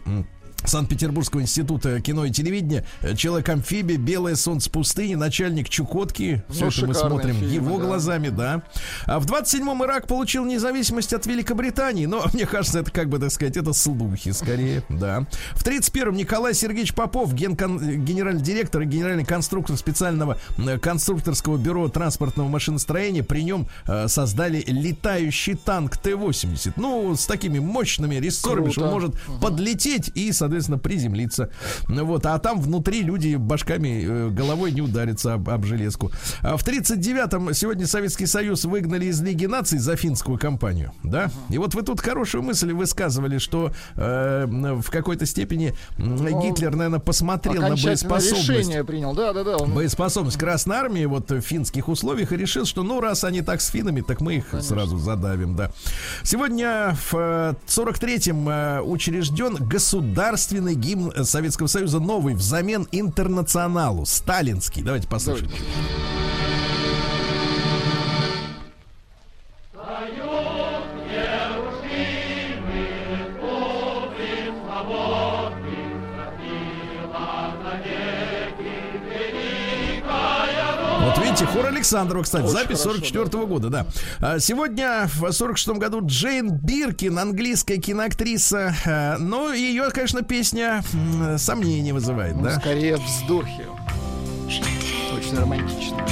Санкт-Петербургского 0.64 1.42
института 1.42 2.00
кино 2.00 2.24
и 2.24 2.30
телевидения, 2.30 2.84
э, 3.02 3.14
человек-амфибия, 3.14 3.98
белое 3.98 4.34
солнце 4.36 4.70
пустыни, 4.70 5.14
начальник 5.14 5.68
Чукотки. 5.68 6.42
Все 6.48 6.64
Ну, 6.64 6.70
это 6.70 6.86
мы 6.86 6.94
смотрим 6.94 7.34
фильмы, 7.36 7.52
его 7.54 7.78
да. 7.78 7.84
глазами, 7.84 8.28
да. 8.30 8.62
А 9.06 9.20
в 9.20 9.26
27-м 9.26 9.84
Ирак 9.84 10.06
получил 10.08 10.44
независимость 10.44 11.12
от 11.12 11.26
Великобритании, 11.26 12.06
но 12.06 12.24
мне 12.32 12.46
кажется, 12.46 12.80
это 12.80 12.90
как 12.90 13.08
бы, 13.08 13.18
так 13.18 13.30
сказать, 13.30 13.56
это 13.56 13.72
слухи 13.72 14.32
скорее, 14.32 14.82
да. 14.88 15.26
В 15.52 15.64
31-м 15.64 16.16
Николай 16.16 16.52
Сергеевич 16.54 16.94
Попов, 16.94 17.32
генкон- 17.32 17.96
генеральный 18.04 18.42
директор 18.42 18.82
и 18.82 18.86
генеральный 18.86 19.24
конструктор 19.24 19.76
специального 19.76 20.38
э, 20.58 20.78
конструкторского 20.78 21.58
бюро 21.58 21.88
транспортного 21.88 22.48
машиностроения, 22.48 23.22
при 23.22 23.42
нем 23.42 23.68
э, 23.86 24.08
создали 24.08 24.64
летающий 24.66 25.54
танк 25.54 25.96
Т-80. 25.96 26.72
Ну, 26.76 27.14
с 27.14 27.26
такими 27.26 27.58
мощными 27.60 28.16
рессорами, 28.16 28.70
что 28.70 28.86
он 28.86 28.92
может 28.92 29.14
подлететь 29.40 30.08
и, 30.14 30.32
соответственно, 30.32 30.45
приземлиться. 30.78 31.50
Ну 31.88 32.04
Вот, 32.04 32.26
а 32.26 32.38
там 32.38 32.60
внутри 32.60 33.02
люди 33.02 33.36
башками, 33.36 34.04
э, 34.04 34.28
головой 34.30 34.72
не 34.72 34.82
ударятся 34.82 35.34
об, 35.34 35.48
об 35.48 35.64
железку. 35.64 36.10
А 36.42 36.56
в 36.56 36.64
39-м 36.66 37.54
сегодня 37.54 37.86
Советский 37.86 38.26
Союз 38.26 38.64
выгнали 38.64 39.06
из 39.06 39.20
Лиги 39.20 39.46
наций 39.46 39.78
за 39.78 39.96
финскую 39.96 40.38
компанию, 40.38 40.92
да? 41.02 41.30
И 41.50 41.58
вот 41.58 41.74
вы 41.74 41.82
тут 41.82 42.00
хорошую 42.00 42.42
мысль 42.42 42.72
высказывали, 42.72 43.38
что 43.38 43.72
э, 43.96 44.46
в 44.46 44.90
какой-то 44.90 45.26
степени 45.26 45.74
м, 45.98 46.16
Гитлер, 46.40 46.74
наверное, 46.74 47.00
посмотрел 47.00 47.62
на 47.62 47.76
боеспособность 47.76 48.48
решение 48.48 48.84
принял. 48.84 49.14
Да, 49.14 49.32
да, 49.32 49.44
да. 49.44 49.56
Он 49.56 49.72
боеспособность 49.72 50.38
Красной 50.38 50.76
Армии 50.76 51.04
вот 51.04 51.30
в 51.30 51.40
финских 51.40 51.88
условиях 51.88 52.32
и 52.32 52.36
решил, 52.36 52.64
что 52.64 52.82
ну 52.82 53.00
раз 53.00 53.24
они 53.24 53.42
так 53.42 53.60
с 53.60 53.68
финами, 53.68 54.00
так 54.00 54.20
мы 54.20 54.36
их 54.36 54.54
сразу 54.60 54.98
задавим, 54.98 55.56
да. 55.56 55.70
Сегодня 56.22 56.96
в 57.10 57.14
э, 57.14 57.54
43-м 57.66 58.48
э, 58.48 58.80
учрежден 58.82 59.56
государственный 59.56 60.35
гимн 60.74 61.12
э, 61.14 61.24
Советского 61.24 61.66
Союза 61.66 62.00
новый 62.00 62.34
взамен 62.34 62.86
интернационалу, 62.92 64.06
сталинский. 64.06 64.82
Давайте 64.82 65.08
послушаем. 65.08 65.50
Вот 65.50 66.75
хор 81.56 81.66
Александрова, 81.66 82.22
кстати, 82.22 82.44
Очень 82.44 82.52
запись 82.52 82.80
хорошо, 82.80 83.00
44 83.04 83.46
года, 83.46 83.68
да. 83.70 83.86
А, 84.20 84.38
Сегодня 84.38 85.08
в 85.14 85.30
46 85.32 85.68
году 85.78 86.00
Джейн 86.04 86.50
Биркин, 86.50 87.18
английская 87.18 87.78
киноактриса. 87.78 88.74
э, 88.84 89.16
Но 89.18 89.52
ее, 89.52 89.90
конечно, 89.90 90.22
песня 90.22 90.82
м, 90.92 91.38
сомнения 91.38 91.92
вызывает, 91.92 92.36
ну, 92.36 92.44
да? 92.44 92.60
скорее 92.60 92.96
вздохи. 92.96 93.66
Очень 95.16 95.38
романтично. 95.38 96.06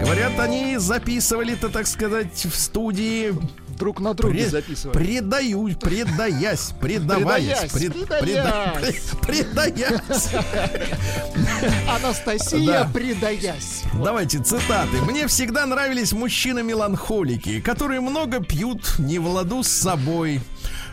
Говорят, 0.00 0.38
они 0.38 0.76
записывали 0.78 1.54
это, 1.54 1.68
так 1.68 1.86
сказать, 1.86 2.44
в 2.46 2.54
студии. 2.56 3.34
Друг 3.78 4.00
на 4.00 4.14
друге 4.14 4.40
Пре- 4.44 4.48
записывали. 4.50 4.96
Предаю, 4.96 5.68
предаясь, 5.80 6.72
предаваясь, 6.80 7.70
пред- 7.72 7.92
предаясь. 7.92 9.10
преда- 9.22 9.26
предаясь. 9.26 10.28
Анастасия, 11.88 12.66
Да. 12.84 12.90
предаясь. 12.92 13.82
Давайте 13.94 14.38
цитаты. 14.38 15.00
Мне 15.06 15.26
всегда 15.26 15.66
нравились 15.66 16.12
мужчины-меланхолики, 16.12 17.60
которые 17.60 18.00
много 18.00 18.40
пьют, 18.40 18.98
не 18.98 19.18
в 19.18 19.26
ладу 19.28 19.62
с 19.62 19.68
собой. 19.68 20.40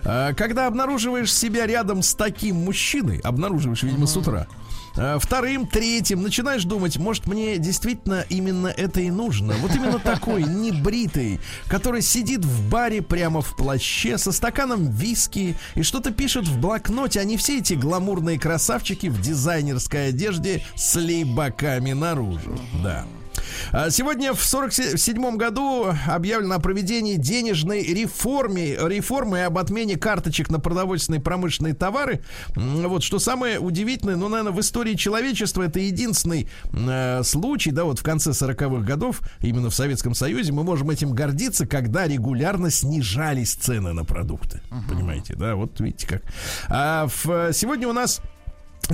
А, 0.03 0.33
Когда 0.33 0.67
обнаруживаешь 0.67 1.33
себя 1.33 1.65
рядом 1.65 2.01
с 2.03 2.13
таким 2.13 2.57
мужчиной, 2.57 3.19
обнаруживаешь, 3.23 3.83
видимо, 3.83 4.05
с 4.07 4.15
утра, 4.15 4.47
вторым, 5.19 5.67
третьим, 5.67 6.21
начинаешь 6.21 6.63
думать, 6.63 6.97
может, 6.97 7.27
мне 7.27 7.57
действительно 7.57 8.25
именно 8.29 8.67
это 8.67 9.01
и 9.01 9.09
нужно. 9.09 9.53
Вот 9.55 9.75
именно 9.75 9.99
такой, 9.99 10.43
небритый, 10.47 11.39
который 11.67 12.01
сидит 12.01 12.45
в 12.45 12.69
баре 12.69 13.01
прямо 13.01 13.41
в 13.41 13.55
плаще 13.55 14.17
со 14.17 14.31
стаканом 14.31 14.89
виски 14.89 15.57
и 15.75 15.83
что-то 15.83 16.11
пишет 16.11 16.47
в 16.47 16.59
блокноте, 16.59 17.19
а 17.19 17.23
не 17.23 17.37
все 17.37 17.59
эти 17.59 17.73
гламурные 17.73 18.39
красавчики 18.39 19.07
в 19.07 19.21
дизайнерской 19.21 20.09
одежде 20.09 20.63
с 20.75 20.95
лейбаками 20.95 21.93
наружу. 21.93 22.57
Да. 22.83 23.05
А 23.71 23.89
Сегодня 23.89 24.33
в 24.33 24.43
47 24.43 25.37
году 25.37 25.87
объявлено 26.07 26.55
о 26.55 26.59
проведении 26.59 27.15
денежной 27.15 27.81
реформе, 27.81 28.75
реформы 28.75 29.37
и 29.37 29.41
об 29.41 29.57
отмене 29.57 29.95
карточек 29.95 30.49
на 30.49 30.59
продовольственные 30.59 31.21
промышленные 31.21 31.73
товары. 31.73 32.21
Вот 32.55 33.03
что 33.03 33.19
самое 33.19 33.57
удивительное, 33.57 34.15
ну, 34.15 34.27
наверное, 34.27 34.51
в 34.51 34.59
истории 34.59 34.95
человечества 34.95 35.63
это 35.63 35.79
единственный 35.79 36.49
э, 36.73 37.23
случай, 37.23 37.71
да, 37.71 37.85
вот 37.85 37.99
в 37.99 38.03
конце 38.03 38.31
40-х 38.31 38.85
годов, 38.85 39.21
именно 39.41 39.69
в 39.69 39.75
Советском 39.75 40.13
Союзе, 40.13 40.51
мы 40.51 40.63
можем 40.63 40.89
этим 40.89 41.13
гордиться, 41.13 41.65
когда 41.65 42.05
регулярно 42.07 42.69
снижались 42.69 43.53
цены 43.53 43.93
на 43.93 44.03
продукты. 44.03 44.61
Понимаете, 44.89 45.35
да, 45.35 45.55
вот 45.55 45.79
видите 45.79 46.07
как. 46.07 46.21
А 46.67 47.07
в, 47.07 47.53
сегодня 47.53 47.87
у 47.87 47.93
нас 47.93 48.21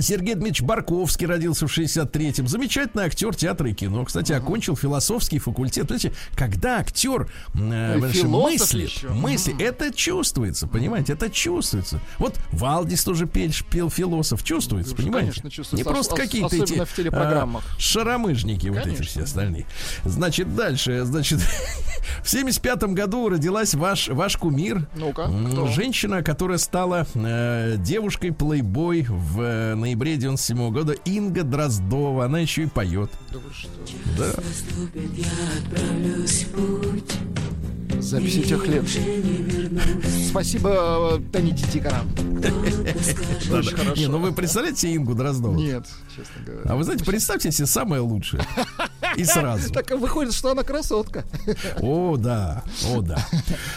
Сергей 0.00 0.34
Дмитриевич 0.34 0.62
Барковский 0.62 1.26
родился 1.26 1.66
в 1.66 1.76
63-м. 1.76 2.48
Замечательный 2.48 3.04
актер 3.04 3.34
театра 3.34 3.68
и 3.68 3.74
кино. 3.74 4.04
Кстати, 4.04 4.32
окончил 4.32 4.76
философский 4.76 5.38
факультет. 5.38 5.86
Знаете, 5.86 6.12
когда 6.34 6.78
актер 6.78 7.30
э, 7.54 7.96
Ну, 8.24 8.42
мыслит, 8.42 8.88
еще. 8.88 9.08
мысли, 9.10 9.54
это 9.62 9.92
чувствуется, 9.94 10.66
понимаете, 10.66 11.12
это 11.12 11.28
чувствуется. 11.30 12.00
Вот 12.18 12.38
Валдис 12.52 13.04
тоже 13.04 13.26
пел, 13.26 13.50
пел 13.70 13.90
философ, 13.90 14.42
чувствуется, 14.42 14.94
Конечно, 14.96 15.12
понимаете? 15.18 15.40
чувствуется. 15.50 15.76
Не 15.76 15.82
Ос- 15.82 15.88
просто 15.88 16.14
ос- 16.14 16.20
какие-то 16.20 16.56
эти 16.56 17.08
а, 17.12 17.48
шаромыжники 17.78 18.68
вот 18.68 18.78
эти 18.78 18.84
Конечно. 18.84 19.04
все 19.04 19.22
остальные. 19.22 19.66
Значит, 20.04 20.54
дальше, 20.56 21.04
значит, 21.04 21.40
в 22.22 22.28
75 22.28 22.82
году 22.84 23.28
родилась 23.28 23.74
ваш, 23.74 24.08
ваш 24.08 24.36
кумир. 24.36 24.88
Кто? 24.94 25.66
Женщина, 25.68 26.22
которая 26.22 26.58
стала 26.58 27.06
э, 27.14 27.76
девушкой 27.78 28.32
плейбой 28.32 29.06
в 29.08 29.40
э, 29.40 29.74
ноябре 29.82 30.16
97 30.16 30.70
года, 30.70 30.92
Инга 30.92 31.42
Дроздова. 31.42 32.24
Она 32.24 32.38
еще 32.38 32.62
и 32.62 32.66
поет. 32.66 33.10
Да 33.32 33.38
вы 33.38 33.52
что? 33.52 33.68
Да. 34.16 34.32
Запись 38.02 38.36
этих 38.36 38.66
лет. 38.66 38.84
Спасибо, 40.28 41.20
Тани 41.32 41.52
Титикара. 41.54 42.02
Не, 43.96 44.08
ну 44.08 44.18
вы 44.18 44.32
представляете 44.32 44.80
себе 44.80 44.96
Ингу 44.96 45.14
Дроздову? 45.14 45.54
Нет, 45.54 45.86
честно 46.14 46.42
говоря. 46.44 46.70
А 46.70 46.76
вы 46.76 46.84
знаете, 46.84 47.04
представьте 47.04 47.52
себе 47.52 47.66
самое 47.66 48.02
лучшее. 48.02 48.42
И 49.16 49.24
сразу. 49.24 49.72
Так 49.72 49.90
выходит, 49.90 50.32
что 50.32 50.52
она 50.52 50.62
красотка. 50.62 51.24
О, 51.80 52.16
да, 52.16 52.62
о, 52.88 53.02
да. 53.02 53.26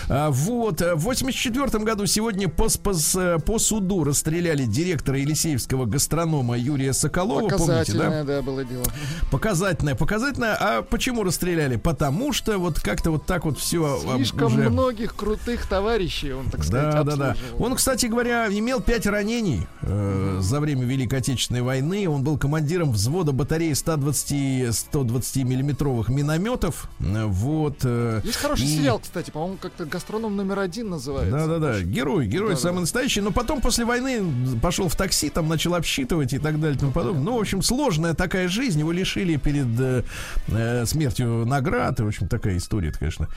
А, 0.07 0.31
вот, 0.31 0.81
э, 0.81 0.95
в 0.95 1.01
84 1.01 1.83
году 1.83 2.05
сегодня 2.05 2.47
по, 2.47 2.69
по, 2.81 2.93
э, 3.15 3.39
по 3.39 3.59
суду 3.59 4.03
расстреляли 4.03 4.65
директора 4.65 5.19
Елисеевского 5.19 5.85
гастронома 5.85 6.57
Юрия 6.57 6.93
Соколова. 6.93 7.49
Помните, 7.49 7.57
да? 7.57 7.65
Показательное, 7.65 8.23
да, 8.23 8.41
было 8.41 8.63
дело. 8.63 8.85
Показательное, 9.29 9.95
показательное. 9.95 10.55
А 10.59 10.81
почему 10.83 11.23
расстреляли? 11.23 11.75
Потому 11.75 12.31
что 12.31 12.57
вот 12.57 12.79
как-то 12.79 13.11
вот 13.11 13.25
так 13.25 13.45
вот 13.45 13.59
все 13.59 13.99
Слишком 14.17 14.53
уже... 14.53 14.69
многих 14.69 15.15
крутых 15.15 15.65
товарищей 15.67 16.33
он, 16.33 16.49
так 16.49 16.63
сказать, 16.63 16.91
Да, 16.93 17.03
да, 17.03 17.15
да. 17.15 17.35
Он, 17.59 17.75
кстати 17.75 18.05
говоря, 18.07 18.47
имел 18.49 18.81
пять 18.81 19.05
ранений 19.07 19.67
э, 19.81 20.37
за 20.41 20.59
время 20.59 20.85
Великой 20.85 21.19
Отечественной 21.19 21.61
войны. 21.61 22.07
Он 22.09 22.23
был 22.23 22.37
командиром 22.37 22.91
взвода 22.91 23.31
батареи 23.31 23.73
120, 23.73 24.75
120 24.75 25.43
миллиметровых 25.43 26.09
минометов. 26.09 26.89
Вот. 26.99 27.79
э, 27.83 28.21
Есть 28.23 28.37
хороший 28.37 28.65
и- 28.65 28.77
сериал, 28.77 28.99
кстати, 28.99 29.31
по-моему, 29.31 29.57
как-то 29.57 29.85
гастроном 29.85 30.35
номер 30.35 30.59
один 30.59 30.89
называется. 30.89 31.37
Да, 31.37 31.47
да, 31.47 31.59
да. 31.59 31.81
Герой, 31.81 32.27
герой 32.27 32.49
Да, 32.49 32.55
да, 32.55 32.61
самый 32.61 32.75
да. 32.75 32.81
настоящий. 32.81 33.21
Но 33.21 33.31
потом 33.31 33.61
после 33.61 33.85
войны 33.85 34.23
пошел 34.61 34.87
в 34.89 34.95
такси, 34.95 35.29
там 35.29 35.47
начал 35.47 35.75
обсчитывать 35.75 36.33
и 36.33 36.39
так 36.39 36.59
далее 36.59 36.75
и 36.75 36.79
тому 36.79 36.91
подобное. 36.91 37.23
Ну, 37.23 37.37
в 37.37 37.41
общем, 37.41 37.61
сложная 37.61 38.13
такая 38.13 38.47
жизнь. 38.47 38.79
Его 38.79 38.91
лишили 38.91 39.35
перед 39.37 39.67
э, 39.79 40.03
э, 40.47 40.85
смертью 40.85 41.45
наград. 41.45 41.99
И, 41.99 42.03
в 42.03 42.07
общем, 42.07 42.27
такая 42.27 42.57
история, 42.57 42.91
конечно, 42.91 43.27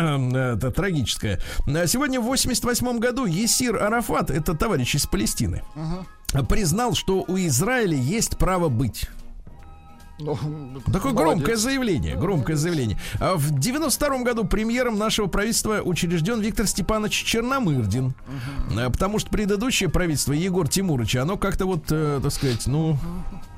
это 0.00 0.70
трагическая. 0.70 1.40
А 1.66 1.86
Сегодня 1.86 2.20
в 2.20 2.24
88 2.24 2.98
году 2.98 3.26
Есир 3.26 3.76
Арафат, 3.82 4.30
это 4.30 4.54
товарищ 4.54 4.94
из 4.94 5.06
Палестины, 5.06 5.62
признал, 6.48 6.94
что 6.94 7.24
у 7.26 7.36
Израиля 7.36 7.96
есть 7.96 8.36
право 8.38 8.68
быть. 8.68 9.08
Ну, 10.20 10.36
Такое 10.92 11.12
молодец. 11.12 11.14
громкое 11.14 11.56
заявление, 11.56 12.16
громкое 12.16 12.56
заявление. 12.56 12.98
А 13.18 13.36
В 13.36 13.58
92 13.58 14.18
году 14.22 14.44
премьером 14.44 14.98
нашего 14.98 15.26
правительства 15.26 15.80
учрежден 15.82 16.40
Виктор 16.40 16.66
Степанович 16.66 17.24
Черномырдин. 17.24 18.14
А, 18.76 18.90
Потому 18.90 19.18
что 19.18 19.30
предыдущее 19.30 19.88
правительство 19.88 20.32
Егор 20.32 20.68
Тимурович, 20.68 21.16
оно 21.16 21.36
как-то 21.36 21.66
вот, 21.66 21.84
э, 21.90 22.20
так 22.22 22.32
сказать, 22.32 22.66
ну... 22.66 22.98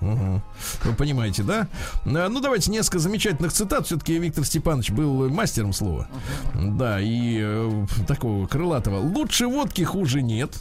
мгм. 0.01 0.43
Вы 0.85 0.95
понимаете, 0.95 1.43
да? 1.43 1.69
А, 2.05 2.29
Ну, 2.29 2.41
давайте 2.41 2.71
несколько 2.71 2.99
замечательных 2.99 3.53
цитат. 3.53 3.87
Все-таки 3.87 4.19
Виктор 4.19 4.45
Степанович 4.45 4.91
был 4.91 5.29
мастером 5.31 5.73
слова. 5.73 6.09
Да, 6.55 7.01
и 7.01 7.39
э, 7.43 7.87
такого 8.07 8.47
крылатого. 8.47 8.99
Лучше 8.99 9.47
водки 9.47 9.83
хуже 9.83 10.23
нет. 10.23 10.57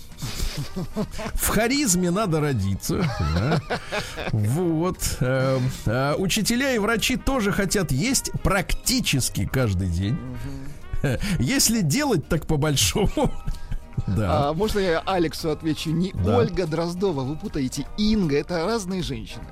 В 1.33 1.47
харизме 1.47 2.11
надо 2.11 2.39
родиться. 2.39 3.05
да. 3.35 3.61
Вот. 4.31 5.17
э, 5.19 5.59
а 5.85 6.15
Учителя 6.17 6.73
и 6.73 6.79
врачи 6.79 7.17
тоже 7.17 7.51
хотят 7.51 7.91
есть 7.91 8.31
практически 8.43 9.45
каждый 9.45 9.87
день. 9.87 10.17
Если 11.39 11.81
делать 11.81 12.27
так 12.27 12.47
по-большому. 12.47 13.31
Да. 14.07 14.49
А 14.49 14.53
можно 14.53 14.79
я 14.79 14.99
Алексу 15.05 15.51
отвечу? 15.51 15.91
Не 15.91 16.11
Да. 16.11 16.37
Ольга 16.37 16.65
Дроздова, 16.65 17.21
вы 17.21 17.35
путаете. 17.35 17.85
Инга, 17.97 18.37
это 18.37 18.65
разные 18.65 19.03
женщины. 19.03 19.45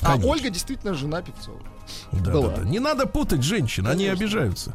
Конечно. 0.00 0.28
А 0.28 0.32
Ольга 0.32 0.50
действительно 0.50 0.94
жена 0.94 1.22
Певцова. 1.22 1.60
Да, 2.12 2.32
да, 2.32 2.48
да. 2.56 2.62
Не 2.64 2.80
надо 2.80 3.06
путать 3.06 3.42
женщин, 3.42 3.86
они 3.86 4.06
обижаются. 4.06 4.74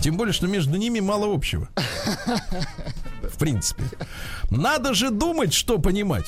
Тем 0.00 0.16
более, 0.16 0.32
что 0.32 0.46
между 0.46 0.76
ними 0.76 1.00
мало 1.00 1.32
общего. 1.32 1.68
В 3.22 3.38
принципе. 3.38 3.84
Надо 4.50 4.94
же 4.94 5.10
думать, 5.10 5.52
что 5.52 5.78
понимать. 5.78 6.26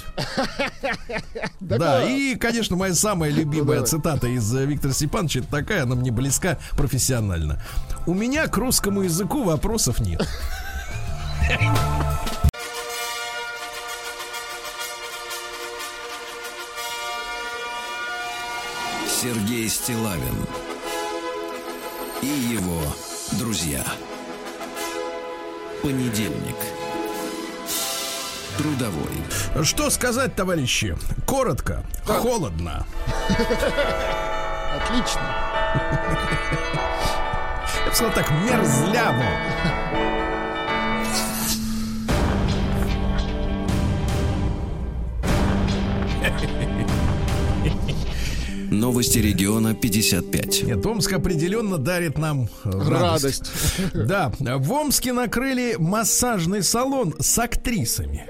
Да, 1.61 2.03
и, 2.05 2.37
конечно, 2.37 2.77
моя 2.77 2.95
самая 2.95 3.31
любимая 3.31 3.79
давай. 3.79 3.87
цитата 3.87 4.27
из 4.29 4.55
э, 4.55 4.64
Виктора 4.64 4.93
Степановича 4.95 5.41
это 5.41 5.49
такая, 5.49 5.83
она 5.83 5.95
мне 5.95 6.11
близка 6.11 6.59
профессионально. 6.77 7.62
У 8.07 8.14
меня 8.14 8.47
к 8.49 8.57
русскому 8.57 9.03
языку 9.03 9.45
вопросов 9.45 10.01
нет. 10.01 10.27
Сергей 19.09 19.69
Стилавин 19.69 20.47
и 22.23 22.27
его 22.27 22.81
друзья. 23.33 23.85
Понедельник. 25.83 26.57
Трудовой. 28.57 29.64
Что 29.64 29.91
сказать, 29.91 30.35
товарищи? 30.35 30.97
Коротко, 31.27 31.85
холодно. 32.05 32.87
Отлично. 34.81 35.20
Я 37.85 37.91
бы 37.91 37.95
сказал 37.95 38.12
так, 38.14 38.31
мерзляво. 38.31 40.16
Новости 48.71 49.19
региона 49.19 49.75
55. 49.75 50.62
Нет, 50.64 50.85
Омск 50.85 51.12
определенно 51.12 51.79
дарит 51.79 52.19
нам 52.19 52.49
э, 52.64 52.71
радость. 52.71 52.91
Радость. 52.93 53.51
Да, 54.07 54.33
в 54.39 54.73
Омске 54.73 55.12
накрыли 55.12 55.77
массажный 55.79 56.62
салон 56.62 57.14
с 57.19 57.39
актрисами. 57.39 58.27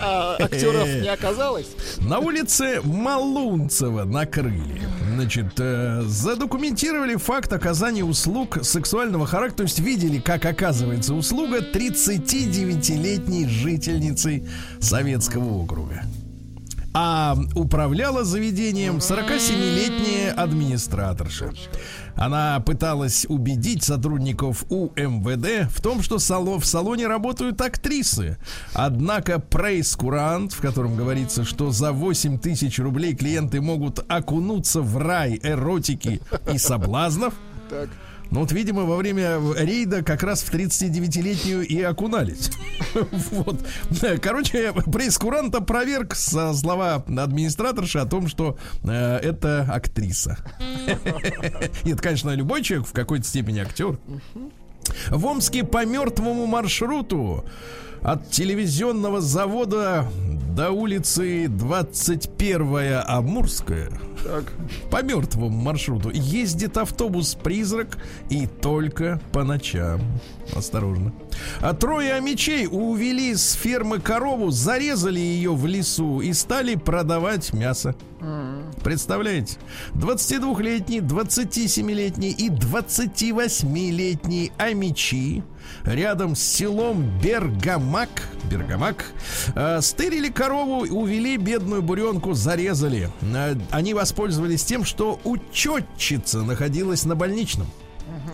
А 0.00 0.36
актеров 0.40 0.88
не 0.88 1.08
оказалось? 1.08 1.66
На 1.98 2.18
улице 2.18 2.80
Малунцева 2.82 4.04
накрыли. 4.04 4.82
Значит, 5.14 5.58
э, 5.58 6.02
задокументировали 6.02 7.16
факт 7.16 7.52
оказания 7.52 8.04
услуг 8.04 8.58
сексуального 8.62 9.26
характера. 9.26 9.58
То 9.58 9.62
есть 9.64 9.78
видели, 9.80 10.18
как 10.18 10.44
оказывается 10.44 11.14
услуга 11.14 11.58
39-летней 11.58 13.48
жительницы 13.48 14.46
Советского 14.80 15.62
округа. 15.62 16.02
А 16.94 17.36
управляла 17.54 18.24
заведением 18.24 18.96
47-летняя 18.96 20.32
администраторша. 20.32 21.52
Она 22.16 22.58
пыталась 22.60 23.26
убедить 23.28 23.84
сотрудников 23.84 24.64
УМВД 24.70 25.70
в 25.70 25.80
том, 25.80 26.02
что 26.02 26.18
в 26.18 26.64
салоне 26.64 27.06
работают 27.06 27.60
актрисы. 27.60 28.38
Однако 28.72 29.38
прейс-курант, 29.38 30.52
в 30.52 30.60
котором 30.60 30.96
говорится, 30.96 31.44
что 31.44 31.70
за 31.70 31.92
8 31.92 32.38
тысяч 32.38 32.78
рублей 32.78 33.14
клиенты 33.14 33.60
могут 33.60 34.04
окунуться 34.08 34.80
в 34.80 34.96
рай 34.96 35.38
эротики 35.42 36.20
и 36.52 36.58
соблазнов, 36.58 37.34
Так. 37.70 37.88
Ну 38.30 38.40
вот, 38.40 38.52
видимо, 38.52 38.82
во 38.82 38.96
время 38.96 39.38
рейда 39.56 40.02
как 40.02 40.22
раз 40.22 40.42
в 40.42 40.52
39-летнюю 40.52 41.66
и 41.66 41.80
окунались. 41.82 42.50
Вот. 43.30 43.64
Короче, 44.20 44.72
пресс-курант 44.72 45.54
опроверг 45.54 46.14
со 46.14 46.54
слова 46.54 46.94
администраторши 46.94 47.98
о 47.98 48.06
том, 48.06 48.28
что 48.28 48.58
э, 48.82 49.16
это 49.16 49.68
актриса. 49.70 50.38
Нет, 51.84 52.00
конечно, 52.00 52.30
любой 52.30 52.62
человек 52.62 52.86
в 52.88 52.92
какой-то 52.92 53.24
степени 53.24 53.60
актер. 53.60 53.98
В 55.10 55.26
Омске 55.26 55.64
по 55.64 55.84
мертвому 55.84 56.46
маршруту 56.46 57.44
от 58.02 58.30
телевизионного 58.30 59.20
завода 59.20 60.06
до 60.54 60.70
улицы 60.70 61.46
21 61.48 63.02
Амурская 63.06 63.90
Так. 64.24 64.52
по 64.90 65.02
мертвому 65.02 65.50
маршруту 65.50 66.10
ездит 66.10 66.76
автобус-призрак 66.76 67.96
и 68.28 68.48
только 68.48 69.20
по 69.32 69.44
ночам. 69.44 70.00
Осторожно. 70.56 71.12
А 71.60 71.74
трое 71.74 72.14
амичей 72.14 72.66
увели 72.66 73.36
с 73.36 73.52
фермы 73.52 74.00
корову, 74.00 74.50
зарезали 74.50 75.20
ее 75.20 75.54
в 75.54 75.64
лесу 75.66 76.20
и 76.20 76.32
стали 76.32 76.74
продавать 76.74 77.52
мясо. 77.52 77.94
Представляете? 78.82 79.58
22-летний, 79.94 81.00
27-летний 81.00 82.30
и 82.30 82.48
28-летний 82.48 84.50
амичи 84.58 85.44
рядом 85.84 86.34
с 86.34 86.42
селом 86.42 87.04
Бергамак, 87.22 88.28
Бергамак, 88.50 89.06
э, 89.54 89.80
стырили 89.80 90.28
корову, 90.28 90.86
увели 90.86 91.36
бедную 91.36 91.82
буренку, 91.82 92.34
зарезали. 92.34 93.10
Э, 93.22 93.54
они 93.70 93.94
воспользовались 93.94 94.64
тем, 94.64 94.84
что 94.84 95.20
учетчица 95.24 96.42
находилась 96.42 97.04
на 97.04 97.14
больничном. 97.14 97.66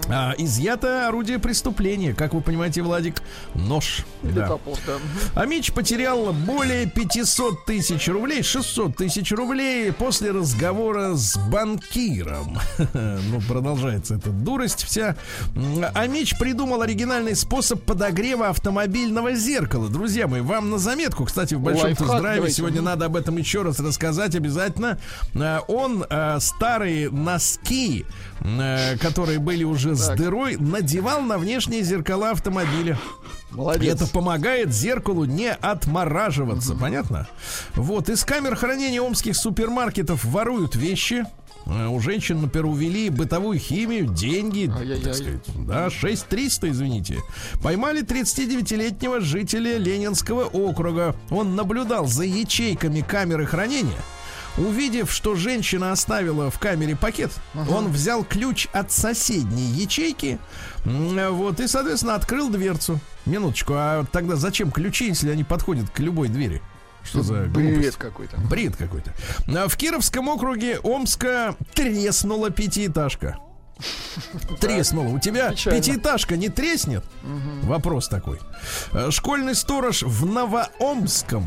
А, 0.09 0.34
изъято 0.38 1.09
орудие 1.09 1.38
преступления, 1.38 2.14
как 2.14 2.34
вы 2.34 2.40
понимаете, 2.40 2.82
Владик, 2.82 3.22
нож. 3.55 4.05
Или 4.22 4.32
Да. 4.32 4.49
топор, 4.49 4.78
да. 4.86 4.95
А 5.34 5.47
Мич 5.47 5.72
потерял 5.72 6.32
более 6.32 6.86
500 6.86 7.64
тысяч 7.64 8.09
рублей, 8.09 8.42
600 8.42 8.97
тысяч 8.97 9.30
рублей 9.32 9.92
после 9.92 10.30
разговора 10.30 11.14
с 11.14 11.36
банкиром. 11.49 12.59
Ну, 12.95 13.40
продолжается 13.49 14.14
эта 14.16 14.30
дурость 14.30 14.84
вся. 14.84 15.16
А 15.95 16.07
Мич 16.07 16.36
придумал 16.38 16.82
оригинальный 16.82 17.34
способ 17.34 17.82
подогрева 17.82 18.49
автомобильного 18.49 19.34
зеркала. 19.34 19.88
Друзья 19.88 20.26
мои, 20.26 20.40
вам 20.40 20.70
на 20.70 20.78
заметку, 20.78 21.24
кстати, 21.24 21.55
в 21.55 21.61
большом 21.61 21.95
тест-драйве 21.95 22.51
сегодня 22.51 22.82
надо 22.82 23.07
об 23.07 23.16
этом 23.16 23.36
еще 23.36 23.62
раз 23.62 23.80
рассказать 23.80 24.34
обязательно. 24.34 24.99
Э, 25.34 25.59
Он 25.68 26.05
э, 26.09 26.38
старые 26.40 27.11
носки, 27.11 28.05
э, 28.40 28.97
которые 28.99 29.38
были 29.38 29.64
уже 29.64 29.84
с 29.93 30.07
Так. 30.09 30.16
дырой, 30.18 30.57
надевал 30.57 31.20
на 31.22 31.37
внешние 31.39 31.82
зеркала 31.82 32.30
автомобиля. 32.30 32.99
Молодец. 33.51 33.95
Это 34.01 34.07
помогает 34.11 34.72
зеркалу 34.72 35.24
не 35.26 35.51
отмораживаться, 35.53 36.74
понятно? 36.74 37.28
Вот, 37.74 38.09
из 38.09 38.24
камер 38.24 38.57
хранения 38.57 39.01
омских 39.01 39.37
супермаркетов 39.37 40.24
воруют 40.24 40.74
вещи. 40.74 41.24
Э, 41.66 41.87
У 41.87 41.99
женщин, 42.01 42.41
например, 42.43 42.66
увели 42.66 43.09
бытовую 43.11 43.59
химию, 43.59 44.07
деньги, 44.07 44.70
Ай-яй-яй. 44.76 45.03
так 45.03 45.14
сказать, 45.14 45.66
да, 45.66 45.89
6300, 45.89 46.68
извините. 46.70 47.18
Поймали 47.62 48.03
39-летнего 48.03 49.20
жителя 49.20 49.78
Ленинского 49.78 50.45
округа. 50.45 51.14
Он 51.30 51.55
наблюдал 51.55 52.07
за 52.07 52.24
ячейками 52.24 53.01
камеры 53.01 53.47
хранения. 53.47 53.97
Увидев, 54.57 55.11
что 55.11 55.34
женщина 55.34 55.90
оставила 55.90 56.50
в 56.50 56.59
камере 56.59 56.94
пакет, 56.94 57.32
он 57.55 57.90
взял 57.90 58.22
ключ 58.24 58.68
от 58.72 58.92
соседней 58.92 59.66
ячейки, 59.66 60.38
вот, 60.84 61.61
и, 61.61 61.66
соответственно, 61.66 62.14
открыл 62.14 62.50
дверцу. 62.50 63.00
Минуточку, 63.26 63.72
а 63.76 64.05
тогда 64.12 64.36
зачем 64.36 64.70
ключи, 64.70 65.07
если 65.07 65.30
они 65.30 65.44
подходят 65.44 65.90
к 65.90 65.98
любой 65.98 66.28
двери? 66.28 66.62
Что 67.02 67.22
за 67.22 67.42
Бред 67.44 67.96
какой-то. 67.96 68.36
Бред 68.38 68.76
какой-то. 68.76 69.12
А 69.48 69.68
В 69.68 69.76
Кировском 69.76 70.28
округе 70.28 70.78
Омска 70.78 71.55
треснула 71.74 72.50
пятиэтажка. 72.50 73.38
Треснула. 74.61 75.09
У 75.09 75.18
тебя 75.18 75.50
Печально. 75.50 75.78
пятиэтажка 75.78 76.36
не 76.36 76.48
треснет? 76.48 77.05
Вопрос 77.62 78.09
такой. 78.09 78.38
Школьный 79.11 79.55
сторож 79.55 80.02
в 80.02 80.24
Новоомском. 80.24 81.44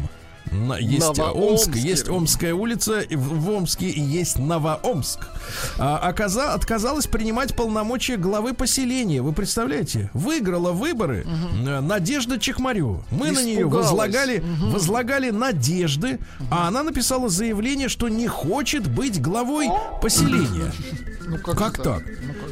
Есть. 0.80 1.20
Омск, 1.20 1.76
есть 1.76 2.08
Омская 2.10 2.54
улица, 2.54 3.04
в 3.10 3.50
Омске 3.50 3.90
есть 3.90 4.40
Новоомск. 4.40 5.20
А, 5.78 5.98
оказа- 5.98 6.54
отказалась 6.54 7.08
принимать 7.08 7.56
полномочия 7.56 8.18
главы 8.18 8.54
поселения. 8.54 9.22
Вы 9.22 9.34
представляете? 9.34 10.10
Выиграла 10.14 10.72
выборы 10.72 11.26
э, 11.26 11.80
Надежда 11.82 12.40
Чехмарева. 12.40 13.04
Мы 13.12 13.32
на 13.32 13.44
нее 13.44 13.62
Испугалась. 13.62 13.86
возлагали, 13.88 14.44
возлагали 14.72 15.30
надежды, 15.32 16.20
а 16.52 16.68
она 16.68 16.84
написала 16.84 17.30
заявление, 17.30 17.90
что 17.90 18.08
не 18.10 18.28
хочет 18.28 18.88
быть 18.88 19.22
главой 19.22 19.68
поселения. 20.02 20.72
Ну 21.30 21.38
Как 21.40 21.74
это? 21.80 21.84
так? 21.84 22.04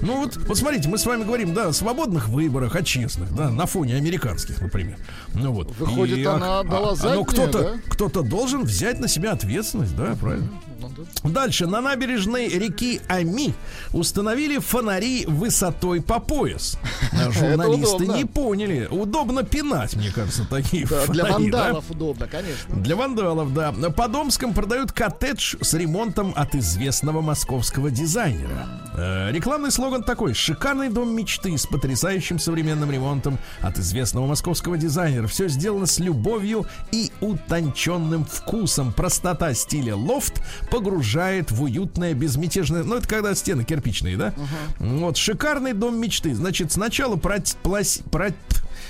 Ну 0.01 0.17
вот, 0.17 0.35
вот 0.35 0.57
смотрите, 0.57 0.89
мы 0.89 0.97
с 0.97 1.05
вами 1.05 1.23
говорим, 1.23 1.53
да, 1.53 1.69
о 1.69 1.73
свободных 1.73 2.27
выборах, 2.27 2.75
о 2.75 2.83
честных, 2.83 3.33
да, 3.33 3.49
на 3.49 3.65
фоне 3.65 3.95
американских, 3.95 4.59
например. 4.61 4.97
Ну 5.33 5.53
вот. 5.53 5.73
Выходит, 5.77 6.17
И, 6.17 6.23
она 6.25 6.59
а- 6.59 6.63
дала 6.65 6.91
а- 6.91 6.95
заднюю, 6.95 7.19
Но 7.19 7.25
кто-то, 7.25 7.59
да? 7.59 7.73
Кто-то 7.89 8.21
должен 8.21 8.63
взять 8.63 8.99
на 8.99 9.07
себя 9.07 9.31
ответственность, 9.31 9.95
да, 9.95 10.15
правильно? 10.19 10.47
Ну, 10.79 10.89
да. 11.23 11.29
Дальше 11.29 11.67
на 11.67 11.81
набережной 11.81 12.47
реки 12.49 13.01
Ами 13.07 13.53
установили 13.93 14.57
фонари 14.59 15.25
высотой 15.25 16.01
по 16.01 16.19
пояс. 16.19 16.77
Журналисты 17.31 18.07
не 18.07 18.25
поняли. 18.25 18.87
Удобно 18.91 19.43
пинать, 19.43 19.95
мне 19.95 20.11
кажется, 20.11 20.45
такие 20.49 20.85
Да, 20.85 21.01
фонари. 21.01 21.13
для 21.13 21.23
да? 21.23 21.31
вандалов 21.33 21.91
удобно, 21.91 22.27
конечно. 22.27 22.75
Для 22.75 22.95
вандалов, 22.95 23.53
да. 23.53 23.71
Под 23.71 24.15
Омском 24.15 24.53
продают 24.53 24.91
коттедж 24.91 25.55
с 25.61 25.73
ремонтом 25.73 26.33
от 26.35 26.55
известного 26.55 27.21
московского 27.21 27.89
дизайнера. 27.89 28.67
Э, 28.97 29.31
рекламный 29.31 29.71
слоган 29.71 30.03
такой. 30.03 30.33
Шикарный 30.33 30.89
дом 30.89 31.15
мечты 31.15 31.57
с 31.57 31.65
потрясающим 31.65 32.39
современным 32.39 32.91
ремонтом 32.91 33.37
от 33.61 33.77
известного 33.77 34.25
московского 34.25 34.77
дизайнера. 34.77 35.27
Все 35.27 35.47
сделано 35.47 35.85
с 35.85 35.99
любовью 35.99 36.65
и 36.91 37.11
утонченным 37.21 38.25
вкусом. 38.25 38.93
Простота 38.93 39.53
стиля 39.53 39.95
лофт 39.95 40.41
погружает 40.71 41.51
в 41.51 41.63
уютное, 41.63 42.13
безмятежное... 42.13 42.83
Ну, 42.83 42.95
это 42.95 43.07
когда 43.07 43.35
стены 43.35 43.63
кирпичные, 43.63 44.17
да? 44.17 44.33
Вот, 44.79 45.17
шикарный 45.17 45.73
дом 45.73 45.99
мечты. 45.99 46.33
Значит, 46.33 46.71
сначала 46.71 47.15
прот- 47.15 47.57
плась- 47.63 48.01
про- 48.09 48.33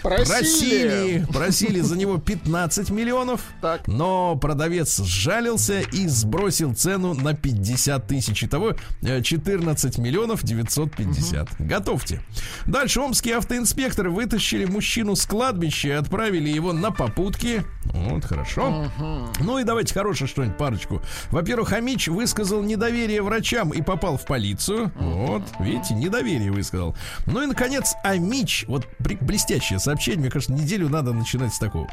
Просили. 0.06 0.30
просили, 0.30 1.26
просили 1.34 1.80
за 1.82 1.98
него 1.98 2.18
15 2.20 2.92
миллионов, 2.92 3.42
Так. 3.62 3.88
но 3.88 4.36
продавец 4.36 5.02
сжалился 5.02 5.80
и 5.82 6.08
сбросил 6.08 6.76
цену 6.76 7.16
на 7.16 7.34
50 7.34 8.06
тысяч. 8.08 8.44
Итого 8.44 8.76
э, 9.02 9.22
14 9.24 9.98
миллионов 9.98 10.44
950. 10.44 11.50
Готовьте. 11.60 12.22
Дальше 12.68 13.00
омские 13.02 13.38
автоинспекторы 13.38 14.12
вытащили 14.12 14.66
мужчину 14.66 15.16
с 15.16 15.26
кладбища 15.26 15.88
и 15.88 15.92
отправили 15.92 16.50
его 16.50 16.72
на 16.72 16.92
попутки. 16.92 17.64
Вот, 17.96 18.26
хорошо. 18.26 18.90
Ну 19.40 19.58
и 19.58 19.64
давайте 19.64 19.94
хорошее 19.94 20.28
что-нибудь, 20.28 20.58
парочку. 20.58 21.02
Во-первых, 21.32 21.70
Хамич 21.70 22.08
высказал 22.08 22.62
недоверие 22.62 23.22
врачам 23.22 23.72
и 23.72 23.82
попал 23.82 24.18
в 24.18 24.26
полицию. 24.26 24.92
Вот, 24.96 25.44
видите, 25.60 25.94
недоверие 25.94 26.52
высказал. 26.52 26.96
Ну 27.26 27.42
и, 27.42 27.46
наконец, 27.46 27.94
Амич. 28.04 28.66
Вот 28.68 28.88
блестящее 29.00 29.80
сообщение. 29.80 30.22
Мне 30.22 30.30
кажется, 30.30 30.54
неделю 30.54 30.90
надо 30.90 31.14
начинать 31.14 31.54
с 31.54 31.60
такого. 31.60 31.88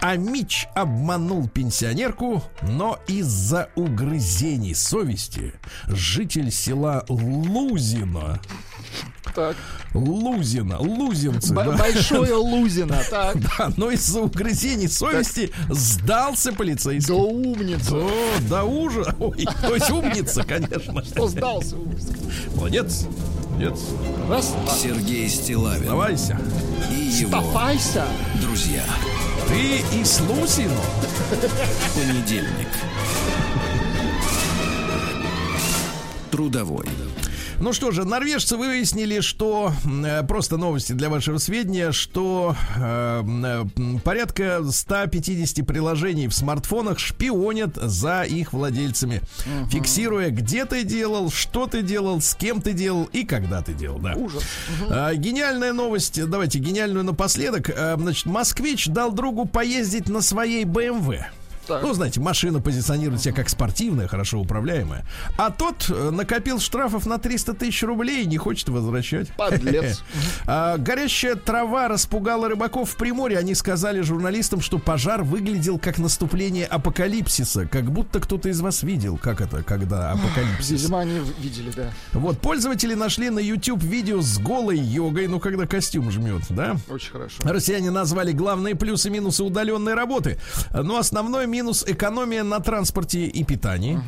Амич 0.00 0.68
обманул 0.74 1.48
пенсионерку, 1.48 2.42
но 2.62 2.98
из-за 3.06 3.70
угрызений 3.74 4.74
совести 4.74 5.54
житель 5.86 6.50
села 6.50 7.04
Лузино 7.08 8.40
Так. 9.34 9.56
Лузино, 9.92 10.78
лузинцы, 10.80 11.52
Б- 11.54 11.64
да. 11.64 11.76
Большое 11.76 12.34
Лузина. 12.34 13.02
Так. 13.10 13.36
Да, 13.58 13.72
но 13.76 13.90
из-за 13.90 14.20
угрызений 14.22 14.88
совести 14.88 15.52
сдался 15.68 16.50
Да 16.52 16.56
полицейский. 16.56 17.12
умница. 17.14 17.96
О, 17.96 18.10
да 18.48 18.64
ужа. 18.64 19.14
Ой, 19.18 19.46
то 19.62 19.74
есть 19.74 19.90
умница, 19.90 20.42
конечно. 20.44 21.02
Кто 21.02 21.28
сдался? 21.28 21.76
умница. 21.76 22.08
Молодец. 22.54 23.06
Молодец. 23.50 23.80
Раз. 24.28 24.54
Сергей 24.82 25.28
Стилавин 25.28 25.86
Давайся. 25.86 26.38
и 26.90 26.94
его 26.94 27.28
Стопайся. 27.40 28.04
друзья. 28.40 28.82
Ты 29.48 29.98
из 29.98 30.20
Лузино? 30.20 30.80
Понедельник. 31.94 32.68
Трудовой. 36.30 36.86
Ну 37.58 37.72
что 37.72 37.90
же, 37.90 38.04
норвежцы 38.04 38.56
выяснили, 38.56 39.20
что 39.20 39.72
э, 39.84 40.22
просто 40.24 40.58
новости 40.58 40.92
для 40.92 41.08
вашего 41.08 41.38
сведения, 41.38 41.90
что 41.90 42.54
э, 42.76 43.22
э, 43.24 43.98
порядка 44.04 44.60
150 44.68 45.66
приложений 45.66 46.28
в 46.28 46.34
смартфонах 46.34 46.98
шпионят 46.98 47.76
за 47.76 48.22
их 48.24 48.52
владельцами, 48.52 49.22
фиксируя, 49.70 50.28
где 50.30 50.66
ты 50.66 50.84
делал, 50.84 51.30
что 51.30 51.66
ты 51.66 51.82
делал, 51.82 52.20
с 52.20 52.34
кем 52.34 52.60
ты 52.60 52.72
делал 52.72 53.04
и 53.12 53.24
когда 53.24 53.62
ты 53.62 53.72
делал. 53.72 53.98
Да. 54.00 54.12
Ужас. 54.14 54.42
А, 54.90 55.14
гениальная 55.14 55.72
новость, 55.72 56.22
давайте 56.26 56.58
гениальную 56.58 57.04
напоследок. 57.04 57.70
А, 57.70 57.96
значит, 57.98 58.26
москвич 58.26 58.86
дал 58.88 59.12
другу 59.12 59.46
поездить 59.46 60.08
на 60.08 60.20
своей 60.20 60.64
БМВ. 60.64 61.24
Так. 61.66 61.82
Ну, 61.82 61.92
знаете, 61.94 62.20
машина 62.20 62.60
позиционирует 62.60 63.22
себя 63.22 63.34
как 63.34 63.48
спортивная, 63.48 64.06
хорошо 64.08 64.38
управляемая. 64.38 65.04
А 65.36 65.50
тот 65.50 65.86
э, 65.88 66.10
накопил 66.10 66.60
штрафов 66.60 67.06
на 67.06 67.18
300 67.18 67.54
тысяч 67.54 67.82
рублей 67.82 68.22
и 68.24 68.26
не 68.26 68.36
хочет 68.36 68.68
возвращать. 68.68 69.28
Подлец. 69.36 70.02
А, 70.48 70.76
Горящая 70.76 71.34
трава 71.34 71.88
распугала 71.88 72.48
рыбаков 72.48 72.90
в 72.90 72.96
Приморье. 72.96 73.38
Они 73.38 73.54
сказали 73.54 74.00
журналистам, 74.00 74.60
что 74.60 74.78
пожар 74.78 75.22
выглядел 75.22 75.78
как 75.78 75.98
наступление 75.98 76.66
апокалипсиса. 76.66 77.66
Как 77.66 77.90
будто 77.90 78.20
кто-то 78.20 78.48
из 78.48 78.60
вас 78.60 78.82
видел, 78.82 79.16
как 79.16 79.40
это, 79.40 79.62
когда 79.62 80.12
апокалипсис. 80.12 80.82
Видимо, 80.82 81.00
они 81.00 81.20
видели, 81.38 81.72
да. 81.74 81.90
Вот, 82.12 82.38
пользователи 82.40 82.94
нашли 82.94 83.30
на 83.30 83.38
YouTube 83.38 83.82
видео 83.82 84.20
с 84.20 84.38
голой 84.38 84.78
йогой, 84.78 85.26
ну, 85.26 85.40
когда 85.40 85.66
костюм 85.66 86.10
жмет, 86.10 86.42
да? 86.50 86.76
Очень 86.88 87.12
хорошо. 87.12 87.42
Россияне 87.42 87.90
назвали 87.90 88.32
главные 88.32 88.74
плюсы 88.74 89.08
и 89.08 89.10
минусы 89.10 89.42
удаленной 89.42 89.94
работы. 89.94 90.38
Но 90.72 90.98
основной 90.98 91.46
минус 91.56 91.84
экономия 91.86 92.44
на 92.44 92.60
транспорте 92.60 93.24
и 93.26 93.44
питании. 93.44 93.98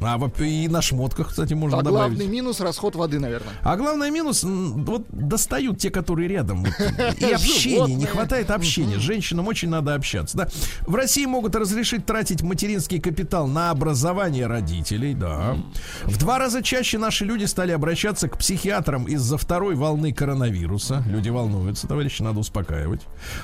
А 0.00 0.18
во- 0.18 0.30
и 0.44 0.68
на 0.68 0.80
шмотках, 0.82 1.28
кстати, 1.30 1.54
можно 1.54 1.78
А 1.78 1.82
добавить. 1.82 2.16
главный 2.18 2.26
минус 2.32 2.60
расход 2.60 2.94
воды, 2.96 3.18
наверное. 3.18 3.52
А 3.62 3.76
главный 3.76 4.10
минус, 4.10 4.44
вот 4.44 5.04
достают 5.10 5.78
те, 5.78 5.90
которые 5.90 6.28
рядом. 6.28 6.64
Вот. 6.64 6.72
И 7.18 7.24
общения, 7.32 7.74
Животные. 7.76 7.96
не 7.96 8.06
хватает 8.06 8.50
общения. 8.50 8.98
Женщинам 8.98 9.48
очень 9.48 9.68
надо 9.68 9.94
общаться. 9.94 10.36
Да. 10.36 10.48
В 10.86 10.94
России 10.94 11.26
могут 11.26 11.56
разрешить 11.56 12.06
тратить 12.06 12.42
материнский 12.42 13.00
капитал 13.00 13.46
на 13.48 13.70
образование 13.70 14.46
родителей, 14.46 15.14
да. 15.14 15.56
В 16.04 16.18
два 16.18 16.38
раза 16.38 16.62
чаще 16.62 16.98
наши 16.98 17.24
люди 17.24 17.44
стали 17.46 17.72
обращаться 17.72 18.28
к 18.28 18.38
психиатрам 18.38 19.06
из-за 19.06 19.36
второй 19.38 19.74
волны 19.74 20.12
коронавируса. 20.12 21.02
Люди 21.08 21.30
волнуются, 21.30 21.88
товарищи, 21.88 22.22
надо 22.22 22.38
успокаивать. 22.38 23.00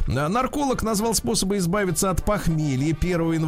А, 0.09 0.28
Нарколог 0.28 0.82
назвал 0.82 1.14
способы 1.14 1.56
избавиться 1.56 2.11
от 2.11 2.24
похмелья 2.24 2.94
1 2.94 3.32
января. 3.32 3.47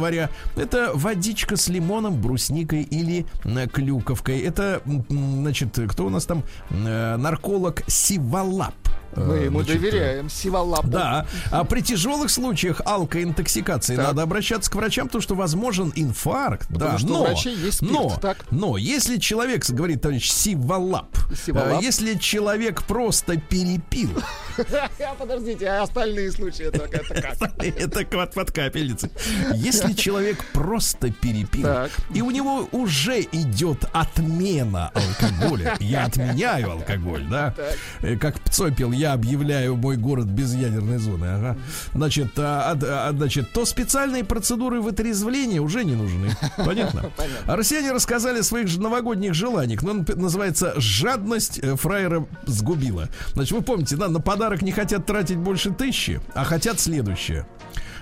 Это 0.55 0.91
водичка 0.93 1.55
с 1.55 1.67
лимоном, 1.67 2.19
брусникой 2.21 2.83
или 2.83 3.25
клюковкой. 3.71 4.39
Это, 4.39 4.81
значит, 5.09 5.79
кто 5.89 6.05
у 6.05 6.09
нас 6.09 6.25
там? 6.25 6.43
Э, 6.69 7.17
Нарколог 7.17 7.83
Сивалап. 7.87 8.73
Мы 9.15 9.37
Э, 9.37 9.45
ему 9.45 9.61
значит, 9.63 9.81
доверяем. 9.81 10.29
Сиволапу. 10.29 10.87
да, 10.87 11.25
а 11.51 11.63
при 11.63 11.81
тяжелых 11.81 12.29
случаях 12.29 12.81
алкоинтоксикации 12.85 13.95
Так. 13.95 14.07
надо 14.07 14.21
обращаться 14.23 14.69
к 14.71 14.75
врачам, 14.75 15.07
потому 15.07 15.21
что 15.21 15.35
возможен 15.35 15.91
инфаркт. 15.95 16.67
да, 16.69 16.97
что 16.97 17.07
у 17.07 17.09
но, 17.09 17.23
врачей 17.25 17.55
есть 17.55 17.77
спирт, 17.77 17.91
но, 17.91 18.17
так? 18.21 18.37
но 18.51 18.77
если 18.77 19.17
человек, 19.17 19.65
говорит 19.69 20.01
товарищ 20.01 20.29
Сивалап, 20.31 21.15
Сиволап. 21.45 21.81
э, 21.81 21.85
если 21.85 22.15
человек 22.15 22.83
просто 22.83 23.37
перепил, 23.37 24.11
Подождите, 25.19 25.67
а 25.67 25.83
остальные 25.83 26.31
случаи 26.31 26.65
это, 26.65 26.79
как? 26.87 27.11
это 27.11 28.27
под, 28.35 28.51
капельницей. 28.51 29.09
Если 29.55 29.93
человек 29.93 30.43
просто 30.53 31.11
перепил, 31.11 31.67
и 32.13 32.21
у 32.21 32.31
него 32.31 32.67
уже 32.71 33.21
идет 33.21 33.85
отмена 33.93 34.91
алкоголя, 34.93 35.77
я 35.79 36.05
отменяю 36.05 36.71
алкоголь, 36.71 37.25
да? 37.29 37.53
Э, 38.01 38.17
Как 38.17 38.39
Пцой 38.41 38.73
пел, 38.73 38.91
я 39.01 39.13
объявляю 39.13 39.75
мой 39.75 39.97
город 39.97 40.27
без 40.27 40.53
ядерной 40.53 40.99
зоны, 40.99 41.25
ага. 41.25 41.57
Значит, 41.93 42.37
а, 42.37 42.71
а, 42.71 43.09
а, 43.09 43.11
значит, 43.11 43.51
то 43.51 43.65
специальные 43.65 44.23
процедуры 44.23 44.79
вытрезвления 44.79 45.59
уже 45.59 45.83
не 45.83 45.95
нужны. 45.95 46.29
Понятно? 46.57 47.11
А 47.47 47.55
россияне 47.55 47.91
рассказали 47.91 48.39
о 48.39 48.43
своих 48.43 48.77
новогодних 48.77 49.33
желаниях. 49.33 49.81
Ну, 49.81 50.05
называется 50.15 50.73
«Жадность 50.77 51.59
э, 51.59 51.75
фраера 51.75 52.27
сгубила». 52.45 53.09
Значит, 53.33 53.53
вы 53.53 53.63
помните, 53.63 53.95
да, 53.95 54.07
на 54.07 54.19
подарок 54.19 54.61
не 54.61 54.71
хотят 54.71 55.05
тратить 55.05 55.37
больше 55.37 55.71
тысячи, 55.71 56.21
а 56.35 56.43
хотят 56.43 56.79
следующее. 56.79 57.47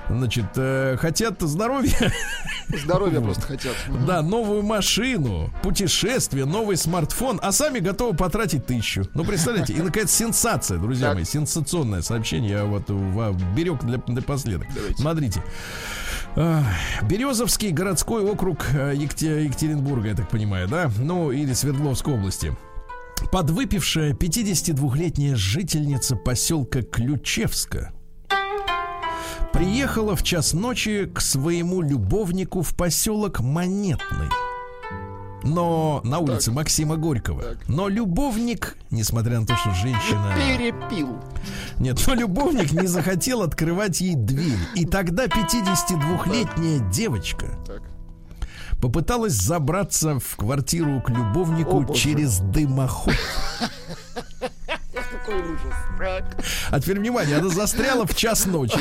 Значит, 0.10 0.46
э, 0.56 0.98
хотят 1.00 1.40
здоровья, 1.42 2.12
Здоровья 2.84 3.22
просто 3.22 3.42
хотят. 3.44 3.76
да, 4.08 4.22
новую 4.24 4.64
машину, 4.64 5.52
путешествие, 5.62 6.46
новый 6.46 6.78
смартфон, 6.78 7.40
а 7.44 7.52
сами 7.52 7.78
готовы 7.80 8.16
потратить 8.18 8.66
тысячу. 8.66 9.08
Ну, 9.14 9.24
представляете, 9.24 9.74
и, 9.74 9.82
наконец, 9.82 10.10
сенсация, 10.12 10.80
друзья 10.80 11.08
Так. 11.08 11.16
мои, 11.16 11.24
сенсационное 11.26 12.02
сообщение, 12.02 12.52
я 12.52 12.66
вот 12.66 12.90
берег 13.56 13.84
для, 13.84 14.02
напоследок. 14.08 14.68
Смотрите. 14.98 15.44
Ах, 16.36 16.66
Березовский 17.04 17.70
городской 17.72 18.24
округ 18.24 18.66
э, 18.74 18.94
Екте- 18.96 19.44
Екатеринбурга, 19.46 20.10
я 20.10 20.16
так 20.16 20.30
понимаю, 20.30 20.68
да? 20.68 20.90
Ну, 20.98 21.32
или 21.32 21.54
Свердловской 21.54 22.14
области. 22.16 22.56
Подвыпившая 23.32 24.14
52-летняя 24.14 25.36
жительница 25.36 26.16
поселка 26.16 26.82
Ключевска 26.82 27.92
приехала 29.52 30.16
в 30.16 30.24
час 30.24 30.54
ночи 30.54 31.06
к 31.06 31.22
своему 31.22 31.82
любовнику 31.82 32.62
в 32.62 32.76
поселок 32.76 33.40
Монетный. 33.40 34.30
Но 35.44 36.02
на 36.04 36.20
улице 36.20 36.52
Максима 36.52 36.98
Горького. 36.98 37.44
Но 37.68 37.88
любовник, 37.88 38.78
несмотря 38.92 39.40
на 39.40 39.46
то, 39.46 39.56
что 39.56 39.72
женщина... 39.74 40.34
Перепил. 40.36 41.18
Нет, 41.78 42.04
но 42.08 42.14
любовник 42.14 42.74
не 42.74 42.88
захотел 42.88 43.42
открывать 43.42 44.02
ей 44.02 44.16
дверь. 44.16 44.60
И 44.76 44.86
тогда 44.86 45.28
52-летняя 45.28 46.80
девочка 46.92 47.58
Так. 47.66 47.82
попыталась 48.82 49.34
забраться 49.34 50.20
в 50.20 50.36
квартиру 50.36 51.02
к 51.02 51.10
О, 51.10 51.14
любовнику 51.14 51.82
боже. 51.82 51.98
через 51.98 52.40
дымоход. 52.40 53.16
Какой 55.30 55.54
ужас. 55.54 55.74
А 56.72 56.80
теперь 56.80 57.00
внимание, 57.00 57.38
она 57.38 57.50
застряла 57.50 58.06
в 58.08 58.16
час 58.16 58.46
ночи. 58.46 58.80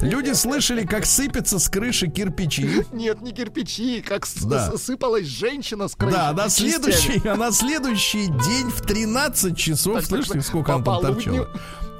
Люди 0.00 0.32
слышали, 0.32 0.84
как 0.84 1.06
сыпятся 1.06 1.58
с 1.58 1.68
крыши 1.68 2.08
кирпичи. 2.08 2.84
Нет, 2.92 3.22
не 3.22 3.32
кирпичи, 3.32 4.02
как 4.02 4.26
Да. 4.44 4.76
сыпалась 4.76 5.26
женщина 5.26 5.88
с 5.88 5.94
крыши. 5.94 6.16
Да, 6.16 6.32
на 6.32 6.48
следующий, 6.48 7.26
а 7.26 7.36
на 7.36 7.50
следующий 7.52 8.26
день 8.26 8.70
в 8.70 8.82
13 8.82 9.56
часов, 9.56 9.96
Так, 9.96 10.06
слышите, 10.06 10.34
так, 10.34 10.44
сколько 10.44 10.74
она 10.74 10.84
там 10.84 11.00
торчала? 11.00 11.48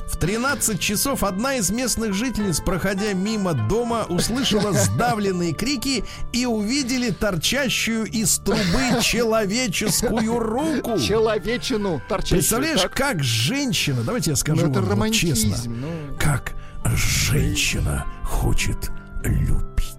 В 0.07 0.17
13 0.19 0.79
часов 0.79 1.25
одна 1.25 1.57
из 1.57 1.71
местных 1.71 2.15
жительниц, 2.15 2.61
проходя 2.61 3.13
мимо 3.13 3.55
дома, 3.55 4.07
услышала 4.09 4.73
сдавленные 4.85 5.53
крики 5.53 6.05
и 6.33 6.47
увидели 6.47 7.11
торчащую 7.11 8.05
из 8.05 8.39
трубы 8.39 9.01
человеческую 9.03 10.39
руку. 10.39 10.99
Человечину 10.99 12.01
торчащую. 12.09 12.39
Представляешь, 12.39 12.83
так? 12.83 12.95
как 12.95 13.23
женщина, 13.23 14.03
давайте 14.03 14.31
я 14.31 14.37
скажу 14.37 14.67
Ну, 14.67 14.71
это 14.71 14.81
вам 14.83 14.99
вот 15.01 15.13
честно, 15.13 15.57
ну. 15.67 15.89
как 16.19 16.53
женщина 16.95 18.07
хочет 18.25 18.91
любить. 19.25 19.97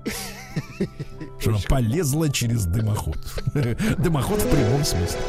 Что 1.39 1.51
она 1.51 1.59
полезла 1.67 2.29
через 2.29 2.65
дымоход. 2.65 3.17
Дымоход 3.97 4.41
в 4.41 4.49
прямом 4.49 4.83
смысле. 4.83 5.19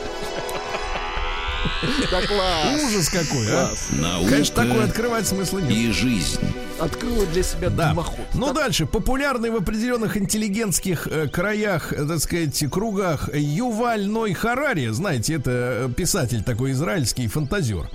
Да 2.10 2.22
класс. 2.26 2.82
Ужас 2.84 3.08
какой, 3.08 3.46
а? 3.50 3.70
Наука 3.92 4.30
Конечно, 4.30 4.54
такое 4.56 4.84
открывать 4.84 5.26
смысла 5.26 5.58
нет. 5.58 5.70
и 5.72 5.92
жизнь. 5.92 6.38
Открыла 6.80 7.26
для 7.26 7.42
себя 7.42 7.70
Да. 7.70 7.88
дымоход. 7.88 8.24
Ну 8.34 8.52
дальше. 8.52 8.86
Популярный 8.86 9.50
в 9.50 9.56
определенных 9.56 10.16
интеллигентских 10.16 11.08
э, 11.10 11.26
краях, 11.28 11.92
э, 11.92 12.06
так 12.06 12.20
сказать, 12.20 12.64
кругах 12.70 13.28
Юваль 13.34 14.06
Ной 14.06 14.32
Харари. 14.32 14.86
Знаете, 14.88 15.34
это 15.34 15.50
э, 15.50 15.88
писатель 15.96 16.44
такой 16.44 16.72
израильский, 16.72 17.26
фантазер. 17.26 17.90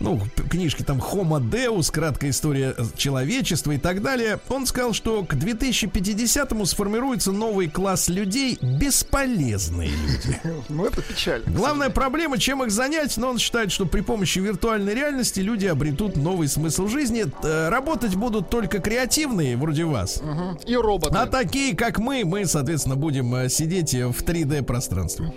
Ну, 0.00 0.22
п- 0.34 0.44
книжки 0.44 0.82
там 0.82 0.98
Homo 0.98 1.40
Deus, 1.40 1.92
краткая 1.92 2.30
история 2.30 2.74
э, 2.76 2.84
человечества 2.96 3.72
и 3.72 3.78
так 3.78 4.00
далее. 4.02 4.40
Он 4.48 4.66
сказал, 4.66 4.94
что 4.94 5.22
к 5.24 5.34
2050-му 5.34 6.64
сформируется 6.64 7.32
новый 7.32 7.68
класс 7.68 8.08
людей, 8.08 8.58
бесполезные 8.62 9.90
люди. 9.90 10.40
Ну, 10.70 10.86
это 10.86 11.02
печально. 11.02 11.50
Главная 11.50 11.90
проблема, 11.90 12.38
чем 12.38 12.62
их 12.64 12.70
занять, 12.70 13.11
но 13.16 13.30
он 13.30 13.38
считает, 13.38 13.72
что 13.72 13.86
при 13.86 14.00
помощи 14.00 14.38
виртуальной 14.38 14.94
реальности 14.94 15.40
люди 15.40 15.66
обретут 15.66 16.16
новый 16.16 16.48
смысл 16.48 16.86
жизни. 16.88 17.24
Э, 17.42 17.68
Работать 17.68 18.14
будут 18.14 18.50
только 18.50 18.78
креативные, 18.78 19.56
вроде 19.56 19.84
вас. 19.84 20.20
Мгм. 20.22 20.58
И 20.66 20.74
роботы. 20.76 21.16
А 21.16 21.26
такие, 21.26 21.76
как 21.76 21.98
мы, 21.98 22.24
мы, 22.24 22.46
соответственно, 22.46 22.96
будем 22.96 23.34
э, 23.34 23.48
сидеть 23.48 23.94
э, 23.94 24.06
в 24.06 24.22
3D 24.22 24.62
пространстве. 24.62 25.32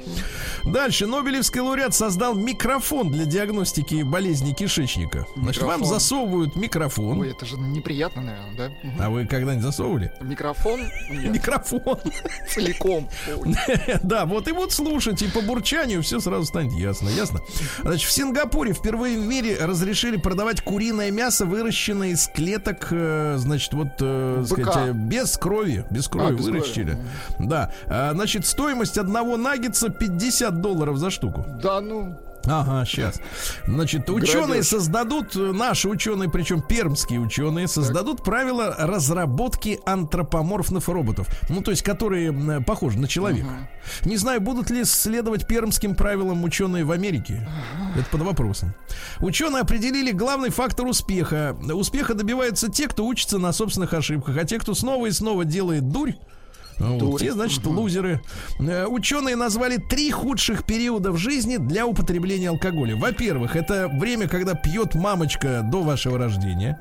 Дальше. 0.66 1.06
Нобелевский 1.08 1.62
лауреат 1.62 1.94
создал 1.94 2.34
микрофон 2.36 3.12
для 3.12 3.26
диагностики 3.26 4.04
болезни 4.04 4.54
кишечника. 4.54 5.26
Значит, 5.36 5.64
вам 5.64 5.86
засовывают 5.86 6.56
микрофон. 6.56 7.20
Ой, 7.20 7.32
это 7.32 7.46
же 7.46 7.58
неприятно, 7.58 8.22
наверное, 8.22 8.56
да? 8.58 8.70
Мгм. 8.84 9.02
А 9.02 9.10
вы 9.10 9.26
когда-нибудь 9.26 9.64
засовывали? 9.64 10.12
Микрофон 10.22 10.82
нет, 11.10 11.34
Микрофон. 11.34 12.00
целиком. 12.50 13.10
Да, 14.04 14.26
вот 14.26 14.48
и 14.48 14.52
вот 14.52 14.72
слушать, 14.72 15.22
и 15.22 15.28
по 15.28 15.42
бурчанию 15.42 16.02
все 16.04 16.20
сразу 16.20 16.46
станет 16.46 16.74
ясно, 16.74 17.10
ясно. 17.10 17.40
Значит, 17.82 18.10
в 18.10 18.12
Сингапуре 18.12 18.74
впервые 18.74 19.18
в 19.18 19.26
мире 19.26 19.58
разрешили 19.60 20.18
продавать 20.18 20.62
куриное 20.62 21.12
мясо, 21.12 21.46
выращенное 21.46 22.10
из 22.10 22.28
клеток, 22.28 22.88
э, 22.92 23.36
значит, 23.38 23.74
вот, 23.74 23.90
э, 24.00 24.44
Быка. 24.50 24.72
сказать, 24.72 24.90
э, 24.90 24.92
без 24.94 25.38
крови, 25.38 25.86
без 25.90 26.08
крови 26.08 26.28
А, 26.28 26.32
без 26.32 26.46
крови. 26.46 26.52
выращили. 26.60 26.98
Да, 27.40 27.72
А, 27.88 28.14
значит, 28.14 28.46
стоимость 28.46 28.98
одного 28.98 29.38
наггетса 29.38 29.90
50 29.90 30.62
долларов 30.62 30.98
за 30.98 31.10
штуку. 31.10 31.46
Да 31.62 31.82
ну, 31.82 32.16
Ага, 32.48 32.86
сейчас. 32.86 33.20
Значит, 33.66 34.10
ученые 34.10 34.64
создадут, 34.64 35.36
э, 35.36 35.52
наши 35.52 35.90
ученые, 35.90 36.30
причем 36.30 36.62
пермские 36.62 37.20
ученые, 37.20 37.68
создадут 37.68 38.24
правила 38.24 38.76
разработки 38.78 39.80
антропоморфных 39.86 40.88
роботов. 40.88 41.28
Ну, 41.50 41.62
то 41.62 41.72
есть, 41.72 41.84
которые 41.84 42.62
похожи 42.62 43.00
на 43.00 43.08
человека. 43.08 43.70
Не 44.04 44.18
знаю, 44.18 44.42
будут 44.42 44.70
ли 44.70 44.84
следовать 44.86 45.48
пермским 45.48 45.96
правилам 45.96 46.44
ученые 46.44 46.84
в 46.84 46.92
Америке. 46.92 47.48
Это 47.98 48.10
под 48.10 48.22
вопросом. 48.22 48.74
Ученые 49.20 49.62
определили 49.62 50.12
главный 50.12 50.50
фактор 50.50 50.86
успеха. 50.86 51.56
Успеха 51.74 52.14
добиваются 52.14 52.70
те, 52.70 52.88
кто 52.88 53.06
учится 53.06 53.38
на 53.38 53.52
собственных 53.52 53.94
ошибках, 53.94 54.38
а 54.38 54.46
те, 54.46 54.60
кто 54.60 54.74
снова 54.74 55.08
и 55.08 55.12
снова 55.12 55.46
делает 55.46 55.90
дурь, 55.90 56.14
вот, 56.80 57.20
те, 57.20 57.32
значит, 57.32 57.66
лузеры. 57.66 58.22
Э, 58.60 58.86
Ученые 58.86 59.36
назвали 59.36 59.78
три 59.78 60.12
худших 60.12 60.66
периода 60.66 61.12
в 61.12 61.18
жизни 61.18 61.58
для 61.58 61.86
употребления 61.86 62.50
алкоголя. 62.50 62.96
Во-первых, 62.96 63.56
это 63.56 63.88
время, 63.88 64.28
когда 64.28 64.54
пьет 64.54 64.96
мамочка 64.96 65.62
до 65.64 65.84
вашего 65.84 66.18
рождения. 66.18 66.80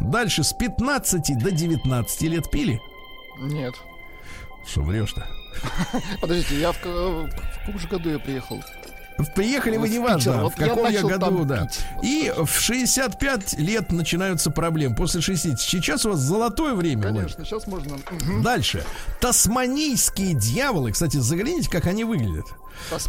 Дальше 0.00 0.42
с 0.42 0.52
15 0.52 1.38
до 1.38 1.50
19 1.50 2.22
лет 2.22 2.50
пили. 2.50 2.80
Нет. 3.38 3.74
Что 4.66 4.82
врешь-то? 4.82 5.26
Подождите, 6.20 6.60
я 6.60 6.72
в, 6.72 6.76
в 6.76 7.28
каком 7.60 7.78
же 7.78 7.88
году 7.88 8.10
я 8.10 8.18
приехал? 8.18 8.62
Приехали 9.34 9.76
вы 9.76 9.86
В 9.86 9.90
неважно, 9.90 10.38
в 10.38 10.42
Вот 10.42 10.58
я 10.58 10.68
каком 10.68 10.86
я, 10.86 11.02
начал 11.02 11.08
году, 11.08 11.44
да. 11.44 11.62
пить. 11.66 11.80
И 12.02 12.32
в 12.36 12.50
65 12.60 13.58
лет 13.58 13.92
начинаются 13.92 14.50
проблемы. 14.50 14.96
После 14.96 15.20
60. 15.20 15.60
Сейчас 15.60 16.04
у 16.06 16.10
вас 16.10 16.18
золотое 16.20 16.74
время. 16.74 17.04
Конечно, 17.04 17.44
сейчас 17.44 17.66
можно. 17.66 17.98
Дальше. 18.42 18.84
Тасманийские 19.20 20.34
дьяволы, 20.34 20.92
кстати, 20.92 21.16
загляните, 21.18 21.70
как 21.70 21.86
они 21.86 22.04
выглядят. 22.04 22.46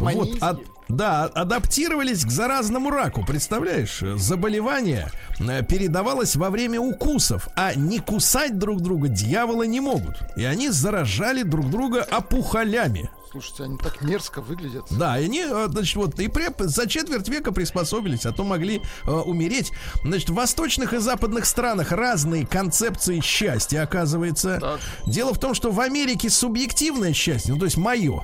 Вот, 0.00 0.28
а- 0.40 0.56
да, 0.88 1.24
адаптировались 1.24 2.24
к 2.24 2.30
заразному 2.30 2.90
раку. 2.90 3.24
Представляешь, 3.24 4.00
заболевание 4.16 5.10
э, 5.40 5.62
передавалось 5.64 6.36
во 6.36 6.50
время 6.50 6.80
укусов, 6.80 7.48
а 7.56 7.74
не 7.74 7.98
кусать 8.00 8.58
друг 8.58 8.82
друга 8.82 9.08
дьяволы 9.08 9.66
не 9.66 9.80
могут. 9.80 10.16
И 10.36 10.44
они 10.44 10.68
заражали 10.68 11.42
друг 11.42 11.70
друга 11.70 12.06
опухолями. 12.10 13.10
Слушайте, 13.34 13.64
они 13.64 13.76
так 13.78 14.00
мерзко 14.00 14.40
выглядят. 14.40 14.86
Да, 14.90 15.18
и 15.18 15.24
они, 15.24 15.40
э, 15.40 15.66
значит, 15.68 15.96
вот 15.96 16.20
и 16.20 16.28
при- 16.28 16.52
за 16.68 16.88
четверть 16.88 17.28
века 17.28 17.50
приспособились, 17.50 18.26
а 18.26 18.32
то 18.32 18.44
могли 18.44 18.80
э, 19.06 19.10
умереть. 19.10 19.72
Значит, 20.04 20.30
в 20.30 20.34
восточных 20.34 20.92
и 20.92 20.98
западных 20.98 21.44
странах 21.44 21.90
разные 21.90 22.46
концепции 22.46 23.18
счастья, 23.18 23.82
оказывается. 23.82 24.60
Так. 24.60 24.80
Дело 25.08 25.34
в 25.34 25.40
том, 25.40 25.52
что 25.54 25.72
в 25.72 25.80
Америке 25.80 26.30
субъективное 26.30 27.12
счастье, 27.12 27.52
ну 27.52 27.58
то 27.58 27.64
есть 27.64 27.76
мое. 27.76 28.22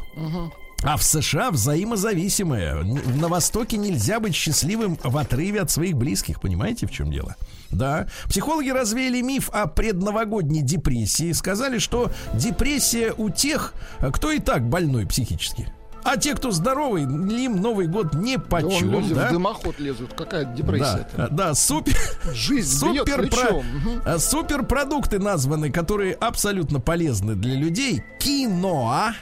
А 0.84 0.96
в 0.96 1.02
США 1.02 1.50
взаимозависимое. 1.50 2.84
На 2.84 3.26
Востоке 3.26 3.78
нельзя 3.78 4.20
быть 4.20 4.36
счастливым 4.36 4.96
в 5.02 5.16
отрыве 5.18 5.60
от 5.62 5.72
своих 5.72 5.96
близких. 5.96 6.40
Понимаете, 6.40 6.86
в 6.86 6.92
чем 6.92 7.10
дело? 7.10 7.34
Да. 7.70 8.06
Психологи 8.28 8.70
развеяли 8.70 9.20
миф 9.20 9.48
о 9.52 9.66
предновогодней 9.66 10.62
депрессии. 10.62 11.32
Сказали, 11.32 11.78
что 11.78 12.10
депрессия 12.34 13.12
у 13.16 13.30
тех, 13.30 13.74
кто 14.12 14.30
и 14.30 14.38
так 14.40 14.68
больной 14.68 15.06
психически. 15.06 15.72
А 16.02 16.16
те, 16.16 16.34
кто 16.34 16.50
здоровый, 16.50 17.02
им 17.02 17.56
Новый 17.56 17.86
год 17.86 18.14
не 18.14 18.38
Да 18.38 18.42
почем, 18.42 18.90
люди 18.90 19.14
да? 19.14 19.28
в 19.28 19.32
дымоход 19.32 19.78
лезут. 19.78 20.14
Какая 20.14 20.46
Да, 20.46 20.52
депрессия-то? 20.54 21.28
да, 21.30 21.54
супер, 21.54 21.94
Жизнь 22.32 22.78
супер. 22.78 23.20
Мгм. 23.22 24.02
а, 24.06 24.18
суперпродукты 24.18 25.18
названы, 25.18 25.70
которые 25.70 26.14
абсолютно 26.14 26.80
полезны 26.80 27.34
для 27.34 27.54
людей. 27.54 28.02
Киноа, 28.18 29.12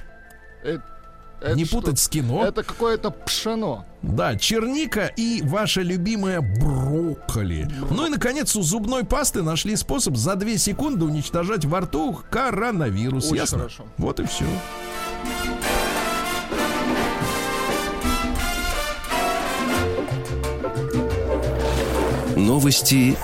Э, 0.65 0.79
это 1.41 1.55
не 1.55 1.65
что? 1.65 1.77
путать 1.77 1.99
с 1.99 2.09
кино. 2.09 2.45
Это 2.45 2.63
какое-то 2.63 3.11
пшено. 3.11 3.85
Да, 4.03 4.37
черника 4.37 5.07
и 5.07 5.43
ваша 5.43 5.83
любимая 5.83 6.41
брокколи. 6.41 7.69
Ну 7.91 8.07
и, 8.07 8.09
наконец, 8.11 8.55
у 8.57 8.63
зубной 8.63 9.05
пасты 9.05 9.43
нашли 9.43 9.77
способ 9.77 10.17
за 10.17 10.35
2 10.37 10.57
секунды 10.59 11.05
уничтожать 11.05 11.65
во 11.65 11.81
рту 11.81 12.21
коронавирус. 12.31 13.27
Очень 13.27 13.37
Ясно? 13.37 13.59
хорошо. 13.59 13.85
Вот 13.99 14.21
и 14.21 14.25
все. 14.27 14.45
Новости 22.37 23.17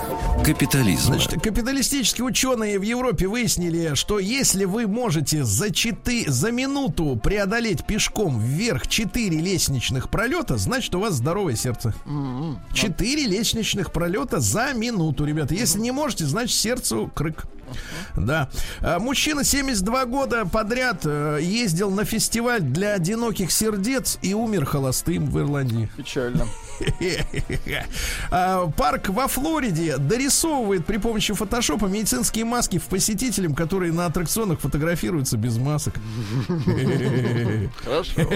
капитализма. 0.45 1.15
Значит, 1.15 1.41
капиталистические 1.41 2.23
ученые 2.25 2.77
в 2.77 2.83
Европе 2.83 3.27
выяснили, 3.27 3.95
что 3.95 4.19
если 4.19 4.65
вы 4.65 4.85
можете 4.87 5.43
за, 5.43 5.67
четы- 5.67 6.29
за 6.29 6.51
минуту 6.51 7.19
преодолеть 7.21 7.85
пешком 7.85 8.39
вверх 8.39 8.87
4 8.87 9.39
лестничных 9.39 10.09
пролета, 10.09 10.57
значит, 10.57 10.93
у 10.93 10.99
вас 10.99 11.15
здоровое 11.15 11.55
сердце. 11.55 11.93
Четыре 12.73 13.25
лестничных 13.25 13.91
пролета 13.91 14.39
за 14.39 14.73
минуту, 14.73 15.25
ребята. 15.25 15.55
Если 15.55 15.79
не 15.79 15.91
можете, 15.91 16.25
значит, 16.25 16.55
сердцу 16.55 17.11
крык. 17.15 17.45
Да. 18.15 18.47
А, 18.81 18.99
Мужчина 18.99 19.43
72 19.43 20.05
года 20.05 20.45
подряд 20.45 21.01
э, 21.03 21.39
ездил 21.41 21.89
на 21.89 22.05
фестиваль 22.05 22.61
для 22.61 22.93
одиноких 22.93 23.51
сердец 23.51 24.19
и 24.21 24.35
умер 24.35 24.65
холостым 24.65 25.25
в 25.25 25.39
Ирландии. 25.39 25.89
Печально. 25.97 26.45
А, 28.31 28.67
Парк 28.67 29.09
во 29.09 29.27
Флориде 29.27 29.97
дорисовывает 29.97 30.85
при 30.85 30.97
помощи 30.97 31.33
фотошопа 31.33 31.85
медицинские 31.85 32.45
маски 32.45 32.77
в 32.79 32.83
посетителям, 32.83 33.53
которые 33.55 33.91
на 33.91 34.05
аттракционах 34.05 34.59
фотографируются 34.59 35.37
без 35.37 35.57
масок. 35.57 35.95
Хорошо. 37.83 38.21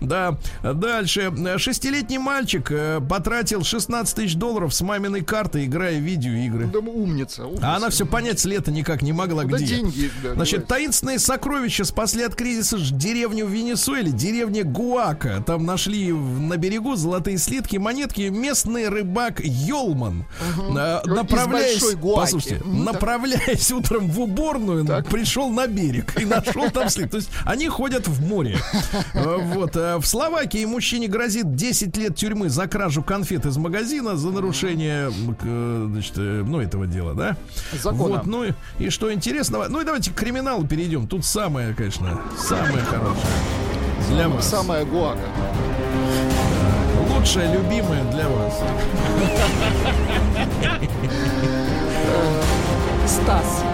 Да, 0.00 0.36
дальше. 0.62 1.32
Шестилетний 1.58 2.18
мальчик 2.18 2.70
э, 2.70 3.00
потратил 3.00 3.62
16 3.64 4.14
тысяч 4.16 4.34
долларов 4.34 4.74
с 4.74 4.80
маминой 4.80 5.22
карты, 5.22 5.64
играя 5.64 5.98
в 5.98 6.02
видеоигры. 6.02 6.66
Да 6.66 6.78
умница, 6.78 7.46
умница. 7.46 7.66
А 7.66 7.76
она 7.76 7.90
все 7.90 8.06
понять 8.06 8.40
с 8.40 8.44
лета 8.44 8.70
никак 8.70 9.02
не 9.02 9.12
могла, 9.12 9.44
где. 9.44 9.64
деньги 9.64 10.10
Значит, 10.34 10.66
таинственные 10.66 11.18
сокровища 11.18 11.84
спасли 11.84 12.22
от 12.24 12.34
кризиса 12.34 12.78
ж- 12.78 12.90
деревню 12.92 13.46
в 13.46 13.50
Венесуэле, 13.50 14.10
деревня 14.10 14.64
Гуака. 14.64 15.42
Там 15.46 15.64
нашли 15.64 16.12
на 16.12 16.56
берегу 16.56 16.96
золотые 16.96 17.38
слитки, 17.38 17.59
монетки. 17.76 18.22
Местный 18.22 18.88
рыбак 18.88 19.40
Йолман, 19.42 20.24
Из 20.58 21.06
направляясь, 21.06 21.82
послушайте, 22.14 22.56
так. 22.56 22.66
направляясь 22.66 23.70
утром 23.72 24.08
в 24.08 24.20
уборную, 24.20 24.84
пришел 25.10 25.50
на 25.50 25.66
берег 25.66 26.20
и 26.20 26.24
нашел 26.24 26.70
там 26.70 26.88
слитки. 26.88 27.10
То 27.10 27.16
есть 27.18 27.30
они 27.44 27.68
ходят 27.68 28.08
в 28.08 28.26
море. 28.26 28.58
Э, 29.14 29.36
Вот. 29.54 29.76
э, 29.76 29.96
В 29.98 30.06
Словакии 30.06 30.64
мужчине 30.64 31.08
грозит 31.08 31.54
10 31.54 31.96
лет 31.96 32.16
тюрьмы 32.16 32.48
за 32.48 32.66
кражу 32.66 33.02
конфет 33.02 33.46
из 33.46 33.56
магазина 33.56 34.16
за 34.16 34.30
нарушение, 34.30 35.10
значит, 35.10 36.14
э, 36.16 36.44
ну, 36.46 36.60
этого 36.60 36.86
дела, 36.86 37.14
да? 37.14 37.36
Закона. 37.72 38.16
Вот, 38.16 38.26
ну 38.26 38.44
и, 38.44 38.52
и 38.78 38.90
что 38.90 39.12
интересного. 39.12 39.66
Ну 39.68 39.80
и 39.80 39.84
давайте 39.84 40.10
к 40.10 40.14
криминалу 40.14 40.66
перейдем. 40.66 41.06
Тут 41.06 41.24
самое, 41.24 41.74
конечно, 41.74 42.20
самое 42.38 42.82
хорошее. 42.84 43.24
Для 44.10 44.28
вас. 44.28 44.48
Самая 44.48 44.84
гуака. 44.84 45.20
Лучшее, 47.14 47.52
любимое 47.52 48.04
для 48.12 48.28
вас. 48.28 48.62
Стас. 53.06 53.64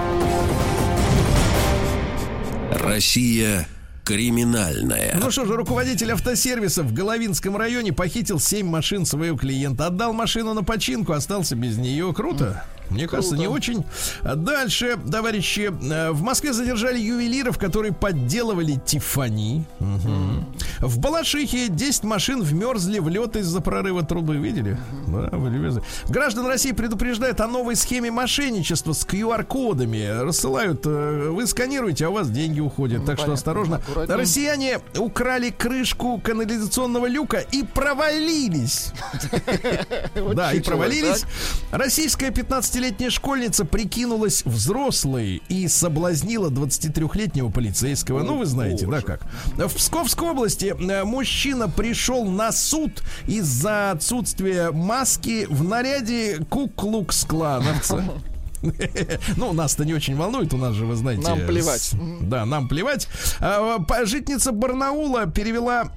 Россия 2.72 3.66
криминальная. 4.04 5.18
Ну 5.20 5.30
что 5.30 5.44
же, 5.44 5.56
руководитель 5.56 6.12
автосервиса 6.12 6.82
в 6.82 6.92
Головинском 6.92 7.56
районе 7.56 7.92
похитил 7.92 8.38
7 8.38 8.66
машин 8.66 9.04
своего 9.04 9.36
клиента. 9.36 9.86
Отдал 9.86 10.12
машину 10.12 10.54
на 10.54 10.62
починку, 10.62 11.12
остался 11.12 11.56
без 11.56 11.76
нее. 11.76 12.12
Круто. 12.14 12.64
Мне 12.90 13.06
кажется, 13.08 13.36
не 13.36 13.48
очень. 13.48 13.84
Дальше, 14.22 14.98
товарищи, 15.10 15.72
э, 15.72 16.10
в 16.12 16.22
Москве 16.22 16.52
задержали 16.52 16.98
ювелиров, 16.98 17.58
которые 17.58 17.92
подделывали 17.92 18.80
Тифани. 18.84 19.64
В 20.80 20.98
Балашихе 20.98 21.68
10 21.68 22.04
машин 22.04 22.42
вмерзли 22.42 22.98
в 22.98 23.08
лед 23.08 23.36
из-за 23.36 23.60
прорыва 23.60 24.02
трубы. 24.04 24.36
Видели? 24.36 24.78
Да, 25.06 25.30
вы 25.32 25.50
любезны. 25.50 25.82
Граждан 26.08 26.46
России 26.46 26.72
предупреждают 26.72 27.40
о 27.40 27.46
новой 27.46 27.76
схеме 27.76 28.10
мошенничества 28.10 28.92
с 28.92 29.06
QR-кодами. 29.06 30.22
Рассылают, 30.22 30.82
э, 30.84 31.30
вы 31.30 31.46
сканируете, 31.46 32.06
а 32.06 32.10
у 32.10 32.12
вас 32.12 32.30
деньги 32.30 32.60
уходят. 32.60 33.04
так 33.06 33.16
что 33.16 33.26
понятно. 33.26 33.34
осторожно. 33.34 33.76
Аккуратнее. 33.76 34.18
Россияне 34.18 34.80
украли 34.98 35.50
крышку 35.50 36.20
канализационного 36.22 37.06
люка 37.06 37.38
и 37.38 37.62
провалились. 37.62 38.92
Да, 40.34 40.52
и 40.52 40.60
провалились. 40.60 41.24
Российская 41.70 42.30
15-летняя 42.76 43.10
школьница 43.10 43.64
прикинулась 43.64 44.44
взрослой 44.44 45.42
и 45.48 45.66
соблазнила 45.68 46.50
23-летнего 46.50 47.50
полицейского. 47.50 48.22
Ну, 48.22 48.38
вы 48.38 48.46
знаете, 48.46 48.86
да, 48.86 49.00
как. 49.00 49.22
В 49.56 49.74
Псковской 49.74 50.30
области 50.30 50.74
э, 50.78 51.04
мужчина 51.04 51.68
пришел 51.68 52.26
на 52.26 52.52
суд 52.52 53.02
из-за 53.26 53.92
отсутствия 53.92 54.70
маски 54.72 55.46
в 55.48 55.64
наряде 55.64 56.38
куклукс-клановца. 56.50 58.04
Ну, 59.36 59.52
нас-то 59.52 59.84
не 59.84 59.94
очень 59.94 60.16
волнует, 60.16 60.52
у 60.52 60.56
нас 60.56 60.74
же, 60.74 60.86
вы 60.86 60.96
знаете... 60.96 61.22
Нам 61.22 61.46
плевать. 61.46 61.92
Да, 62.22 62.44
нам 62.46 62.66
плевать. 62.66 63.06
А, 63.38 63.78
по- 63.78 64.04
Житница 64.06 64.50
Барнаула 64.50 65.26
перевела 65.26 65.92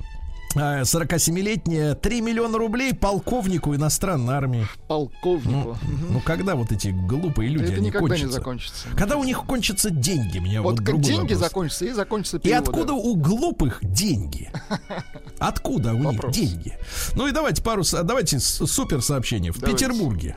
47-летняя 0.56 1.94
3 1.96 2.22
миллиона 2.22 2.58
рублей 2.58 2.94
полковнику 2.94 3.76
иностранной 3.76 4.34
армии. 4.34 4.68
Полковнику. 4.88 5.78
Ну, 5.84 6.08
ну 6.10 6.20
когда 6.22 6.56
вот 6.56 6.72
эти 6.72 6.88
глупые 6.90 7.50
люди, 7.50 7.66
Это 7.66 7.74
они 7.76 7.88
никогда 7.88 8.16
не 8.16 8.22
кончатся? 8.22 8.34
закончится. 8.40 8.88
Когда 8.98 9.18
у 9.18 9.24
них 9.24 9.44
кончатся 9.46 9.90
деньги, 9.90 10.40
меня 10.40 10.62
вот, 10.62 10.80
Вот 10.80 10.86
как 10.86 11.00
деньги 11.02 11.34
вопрос. 11.34 11.40
закончатся 11.40 11.86
и 11.86 11.92
закончатся 11.92 12.38
И 12.38 12.40
переводы. 12.42 12.70
откуда 12.70 12.94
у 12.94 13.16
глупых 13.16 13.80
деньги? 13.82 14.52
Откуда 15.40 15.94
у 15.94 16.12
них 16.12 16.32
деньги? 16.32 16.78
Ну 17.16 17.28
и 17.28 17.32
давайте 17.32 17.62
пару, 17.64 17.84
давайте 18.04 18.40
супер 18.40 19.02
сообщение. 19.02 19.52
В 19.54 19.60
Давайте. 19.60 19.86
Петербурге 19.86 20.36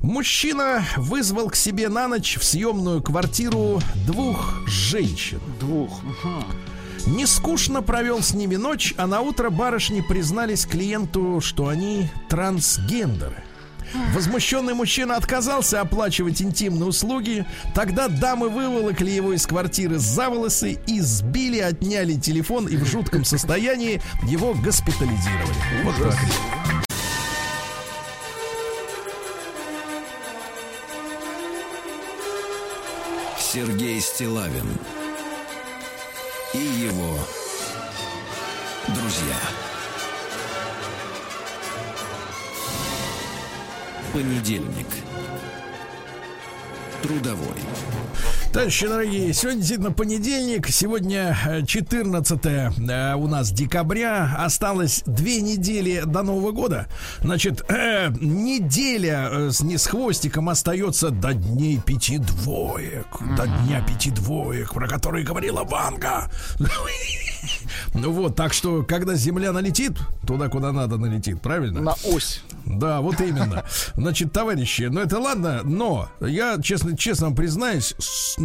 мужчина 0.00 0.84
вызвал 0.96 1.48
к 1.50 1.56
себе 1.56 1.88
на 1.88 2.08
ночь 2.08 2.36
в 2.38 2.44
съемную 2.44 3.02
квартиру 3.02 3.80
двух 4.06 4.66
женщин. 4.66 5.40
Двух. 5.60 6.02
Мгм. 6.02 6.44
Не 7.06 7.24
скучно 7.24 7.82
провел 7.82 8.20
с 8.20 8.34
ними 8.34 8.56
ночь, 8.56 8.92
а 8.96 9.06
на 9.06 9.20
утро 9.20 9.50
барышни 9.50 10.00
признались 10.00 10.66
клиенту, 10.66 11.40
что 11.40 11.68
они 11.68 12.08
трансгендеры. 12.28 13.44
Возмущенный 14.12 14.74
мужчина 14.74 15.14
отказался 15.14 15.80
оплачивать 15.80 16.42
интимные 16.42 16.86
услуги. 16.86 17.46
Тогда 17.74 18.08
дамы 18.08 18.48
выволокли 18.48 19.10
его 19.10 19.32
из 19.32 19.46
квартиры 19.46 19.98
за 19.98 20.28
волосы, 20.28 20.80
избили, 20.88 21.60
отняли 21.60 22.14
телефон 22.14 22.66
и 22.66 22.76
в 22.76 22.84
жутком 22.84 23.24
состоянии 23.24 24.02
его 24.24 24.54
госпитализировали. 24.54 25.54
Вот 25.84 25.94
так. 26.02 26.18
Сергей 33.38 34.00
Стилавин 34.00 34.66
и 36.56 36.86
его 36.86 37.18
друзья. 38.88 39.36
Понедельник. 44.14 44.86
Трудовой. 47.02 47.60
Товарищи 48.56 48.86
дорогие, 48.86 49.34
сегодня 49.34 49.58
действительно 49.58 49.92
понедельник, 49.92 50.68
сегодня 50.68 51.36
э, 51.46 51.66
14 51.66 52.40
э, 52.46 53.14
у 53.14 53.26
нас 53.28 53.50
декабря, 53.52 54.34
осталось 54.38 55.02
две 55.04 55.42
недели 55.42 56.04
до 56.06 56.22
Нового 56.22 56.52
года. 56.52 56.86
Значит, 57.20 57.70
э, 57.70 58.08
неделя 58.18 59.28
э, 59.30 59.50
с, 59.50 59.60
не 59.60 59.76
с 59.76 59.86
хвостиком 59.86 60.48
остается 60.48 61.10
до 61.10 61.34
дней 61.34 61.78
пяти 61.84 62.16
двоек, 62.16 63.08
до 63.36 63.46
дня 63.46 63.84
пяти 63.86 64.10
двоек, 64.10 64.72
про 64.72 64.88
которые 64.88 65.22
говорила 65.22 65.62
Ванга. 65.62 66.30
Ну 67.94 68.10
вот, 68.10 68.36
так 68.36 68.52
что, 68.52 68.82
когда 68.82 69.14
Земля 69.14 69.52
налетит, 69.52 69.92
туда, 70.26 70.48
куда 70.48 70.72
надо 70.72 70.96
налетит, 70.96 71.40
правильно? 71.40 71.80
На 71.80 71.94
ось. 72.04 72.42
Да, 72.66 73.00
вот 73.00 73.20
именно. 73.20 73.64
Значит, 73.94 74.32
товарищи, 74.32 74.88
ну 74.90 75.00
это 75.00 75.18
ладно, 75.18 75.60
но 75.62 76.08
я 76.20 76.60
честно, 76.60 76.96
честно 76.96 77.26
вам 77.26 77.36
признаюсь, 77.36 77.94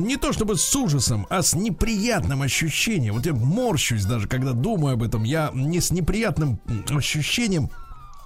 не 0.01 0.17
то 0.17 0.33
чтобы 0.33 0.57
с 0.57 0.75
ужасом, 0.75 1.27
а 1.29 1.41
с 1.41 1.53
неприятным 1.53 2.41
ощущением. 2.41 3.15
Вот 3.15 3.25
я 3.25 3.33
морщусь 3.33 4.05
даже, 4.05 4.27
когда 4.27 4.53
думаю 4.53 4.93
об 4.93 5.03
этом. 5.03 5.23
Я 5.23 5.51
не 5.53 5.79
с 5.79 5.91
неприятным 5.91 6.59
ощущением 6.89 7.69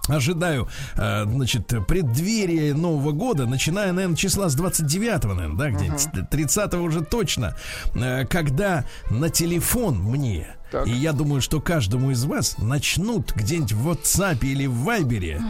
ожидаю, 0.07 0.67
э, 0.95 1.23
значит, 1.25 1.67
преддверие 1.87 2.73
Нового 2.73 3.11
года, 3.11 3.45
начиная, 3.45 3.91
наверное, 3.91 4.15
числа 4.15 4.49
с 4.49 4.55
29-го, 4.55 5.33
наверное, 5.33 5.57
да, 5.57 5.69
где-нибудь, 5.71 6.29
30-го 6.31 6.83
уже 6.83 7.01
точно, 7.01 7.55
э, 7.95 8.25
когда 8.25 8.85
на 9.09 9.29
телефон 9.29 9.99
мне, 9.99 10.55
Так. 10.71 10.87
и 10.87 10.91
я 10.91 11.11
думаю, 11.11 11.41
что 11.41 11.59
каждому 11.59 12.11
из 12.11 12.23
вас 12.25 12.57
начнут 12.59 13.33
где-нибудь 13.33 13.71
в 13.71 13.89
WhatsApp 13.89 14.45
или 14.45 14.67
в 14.67 14.87
Viber 14.87 15.41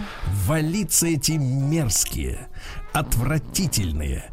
валиться 0.45 1.07
эти 1.07 1.33
мерзкие, 1.33 2.47
отвратительные 2.95 4.23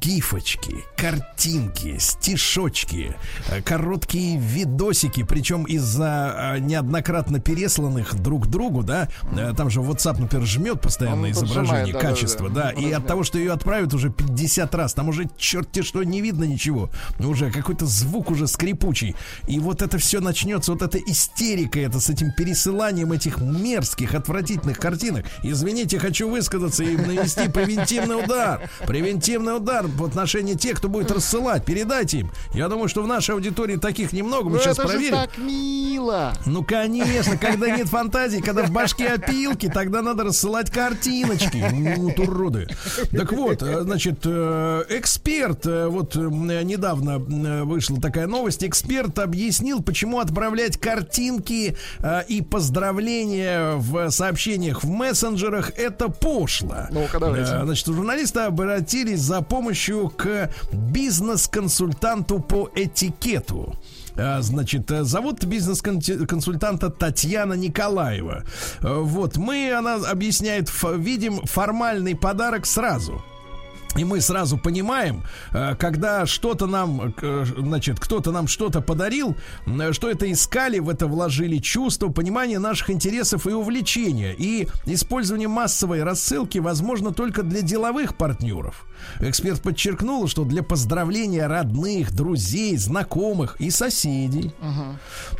гифочки, 0.00 0.84
картинки, 0.96 1.96
стишочки, 1.98 3.14
э, 3.48 3.62
короткие 3.62 4.38
видосики, 4.38 5.22
причем 5.22 5.64
из-за 5.64 6.54
э, 6.54 6.58
неоднократно 6.58 7.38
пересланных 7.38 8.14
друг 8.20 8.48
другу, 8.48 8.82
да, 8.82 9.08
э, 9.36 9.52
там 9.56 9.70
же 9.70 9.80
WhatsApp, 9.80 10.20
например, 10.20 10.46
жмет 10.46 10.80
постоянно 10.80 11.26
Он 11.26 11.30
изображение, 11.30 11.92
да-да-да. 11.92 12.08
качество, 12.08 12.48
да, 12.48 12.70
и 12.70 12.76
Размер. 12.76 12.96
от 12.96 13.06
того, 13.06 13.24
что 13.24 13.38
ее 13.38 13.52
отправят 13.52 13.94
уже 13.94 14.10
50 14.10 14.74
раз, 14.74 14.94
там 14.94 15.08
уже 15.08 15.28
черти 15.36 15.82
что 15.82 16.02
не 16.02 16.22
видно 16.22 16.44
ничего, 16.44 16.90
уже 17.18 17.50
какой-то 17.50 17.86
звук 17.86 18.30
уже 18.30 18.48
скрипучий, 18.48 19.14
и 19.46 19.60
вот 19.60 19.82
это 19.82 19.98
все 19.98 20.20
начнется, 20.20 20.72
вот 20.72 20.82
эта 20.82 20.98
истерика, 20.98 21.78
это 21.78 22.00
с 22.00 22.08
этим 22.08 22.32
пересыланием 22.32 23.12
этих 23.12 23.38
мерзких, 23.38 24.14
отвратительных 24.14 24.78
картинок. 24.78 25.26
Извините, 25.42 25.98
хочу 25.98 26.28
высказаться 26.28 26.82
и 26.82 26.96
навести 26.96 27.48
превентивный 27.82 28.24
удар, 28.24 28.70
превентивный 28.86 29.56
удар 29.56 29.86
в 29.86 30.04
отношении 30.04 30.54
тех, 30.54 30.78
кто 30.78 30.88
будет 30.88 31.10
рассылать, 31.10 31.64
передайте 31.64 32.18
им. 32.20 32.30
Я 32.54 32.68
думаю, 32.68 32.88
что 32.88 33.02
в 33.02 33.06
нашей 33.06 33.34
аудитории 33.34 33.76
таких 33.76 34.12
немного, 34.12 34.48
мы 34.48 34.56
Ну 34.56 34.62
сейчас 34.62 34.78
это 34.78 34.88
же 34.88 34.94
проверим. 34.94 35.16
так 35.16 35.38
мило. 35.38 36.32
Ну, 36.46 36.64
конечно, 36.64 37.36
когда 37.36 37.68
нет 37.70 37.88
фантазии, 37.88 38.38
когда 38.38 38.64
в 38.64 38.70
башке 38.70 39.08
опилки, 39.08 39.68
тогда 39.72 40.02
надо 40.02 40.24
рассылать 40.24 40.70
картиночки. 40.70 41.64
Ну, 41.72 42.12
уроды. 42.22 42.68
Так 43.10 43.32
вот, 43.32 43.62
э, 43.62 43.82
значит, 43.82 44.20
э, 44.24 44.84
эксперт, 44.90 45.66
э, 45.66 45.86
вот 45.88 46.14
недавно 46.14 47.18
вышла 47.64 48.00
такая 48.00 48.26
новость, 48.26 48.64
эксперт 48.64 49.18
объяснил, 49.18 49.82
почему 49.82 50.20
отправлять 50.20 50.78
картинки 50.78 51.76
и 52.28 52.42
поздравления 52.42 53.76
в 53.76 54.10
сообщениях 54.10 54.82
в 54.84 54.88
мессенджерах 54.88 55.70
это 55.76 56.08
пошло. 56.08 56.86
Ну-ка, 56.90 57.18
давайте. 57.18 57.52
Значит, 57.72 57.86
журналисты 57.86 58.40
обратились 58.40 59.20
за 59.20 59.40
помощью 59.40 60.10
к 60.10 60.50
бизнес-консультанту 60.72 62.38
по 62.38 62.70
этикету. 62.74 63.74
А, 64.14 64.42
Значит, 64.42 64.90
э, 64.90 65.04
зовут 65.04 65.42
бизнес-консультанта 65.44 66.90
Татьяна 66.90 67.54
Николаева. 67.54 68.44
Э, 68.82 68.98
Вот, 69.00 69.38
мы, 69.38 69.72
она 69.72 69.94
объясняет, 69.94 70.70
видим 70.98 71.40
формальный 71.46 72.14
подарок 72.14 72.66
сразу. 72.66 73.22
И 73.96 74.04
мы 74.04 74.20
сразу 74.20 74.56
понимаем, 74.56 75.22
э, 75.52 75.74
когда 75.76 76.24
что-то 76.26 76.66
нам, 76.66 77.14
э, 77.20 77.44
значит, 77.58 78.00
кто-то 78.00 78.32
нам 78.32 78.46
что-то 78.48 78.80
подарил, 78.80 79.36
э, 79.66 79.92
что 79.92 80.08
это 80.08 80.30
искали, 80.32 80.78
в 80.78 80.88
это 80.88 81.06
вложили 81.06 81.58
чувство, 81.58 82.08
понимание 82.08 82.58
наших 82.58 82.90
интересов 82.90 83.46
и 83.46 83.50
увлечения. 83.50 84.34
И 84.36 84.68
использование 84.86 85.48
массовой 85.48 86.02
рассылки 86.02 86.58
возможно 86.58 87.12
только 87.12 87.42
для 87.42 87.60
деловых 87.60 88.16
партнеров. 88.16 88.86
Эксперт 89.20 89.60
подчеркнул, 89.60 90.28
что 90.28 90.44
для 90.44 90.62
поздравления 90.62 91.46
родных, 91.46 92.12
друзей, 92.12 92.76
знакомых 92.76 93.56
и 93.60 93.70
соседей. 93.70 94.52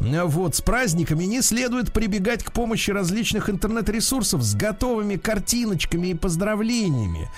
Э, 0.00 0.24
Вот, 0.24 0.57
с 0.57 0.61
праздниками 0.61 1.24
не 1.24 1.42
следует 1.42 1.92
прибегать 1.92 2.44
к 2.44 2.53
помощи 2.53 2.90
различных 2.90 3.48
интернет-ресурсов 3.48 4.42
с 4.42 4.55
готовыми 4.55 5.16
картиночками 5.16 6.09
и 6.09 6.14
поздравлениями, 6.14 7.28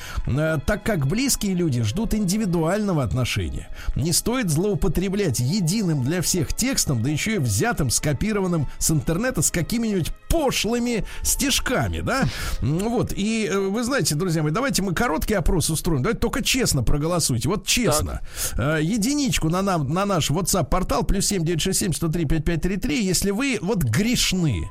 так 0.66 0.82
как 0.82 1.03
близкие 1.06 1.54
люди 1.54 1.82
ждут 1.82 2.14
индивидуального 2.14 3.02
отношения. 3.02 3.68
Не 3.96 4.12
стоит 4.12 4.50
злоупотреблять 4.50 5.40
единым 5.40 6.02
для 6.04 6.20
всех 6.22 6.52
текстом, 6.54 7.02
да 7.02 7.10
еще 7.10 7.36
и 7.36 7.38
взятым, 7.38 7.90
скопированным 7.90 8.66
с 8.78 8.90
интернета 8.90 9.42
с 9.42 9.50
какими-нибудь 9.50 10.10
пошлыми 10.28 11.04
стишками, 11.22 12.00
да? 12.00 12.24
М, 12.60 12.78
Вот, 12.88 13.12
и 13.14 13.48
э, 13.50 13.58
вы 13.58 13.84
знаете, 13.84 14.14
друзья 14.14 14.42
мои, 14.42 14.52
давайте 14.52 14.82
мы 14.82 14.94
короткий 14.94 15.34
опрос 15.34 15.70
устроим, 15.70 16.02
давайте 16.02 16.20
только 16.20 16.42
честно 16.42 16.82
проголосуйте, 16.82 17.48
вот 17.48 17.66
честно. 17.66 18.20
Э, 18.56 18.78
Единичку 18.82 19.48
на, 19.48 19.62
нам, 19.62 19.92
на 19.92 20.04
наш 20.06 20.30
WhatsApp-портал 20.30 21.04
плюс 21.04 21.26
7967 21.26 21.92
103 21.92 22.24
5533, 22.24 23.04
если 23.04 23.30
вы 23.30 23.58
вот 23.62 23.82
грешны, 23.84 24.68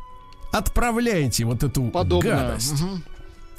отправляете 0.51 1.45
вот 1.45 1.63
эту 1.63 1.83
Подобное. 1.89 2.49
гадость. 2.49 2.81
Мгм. 2.81 3.03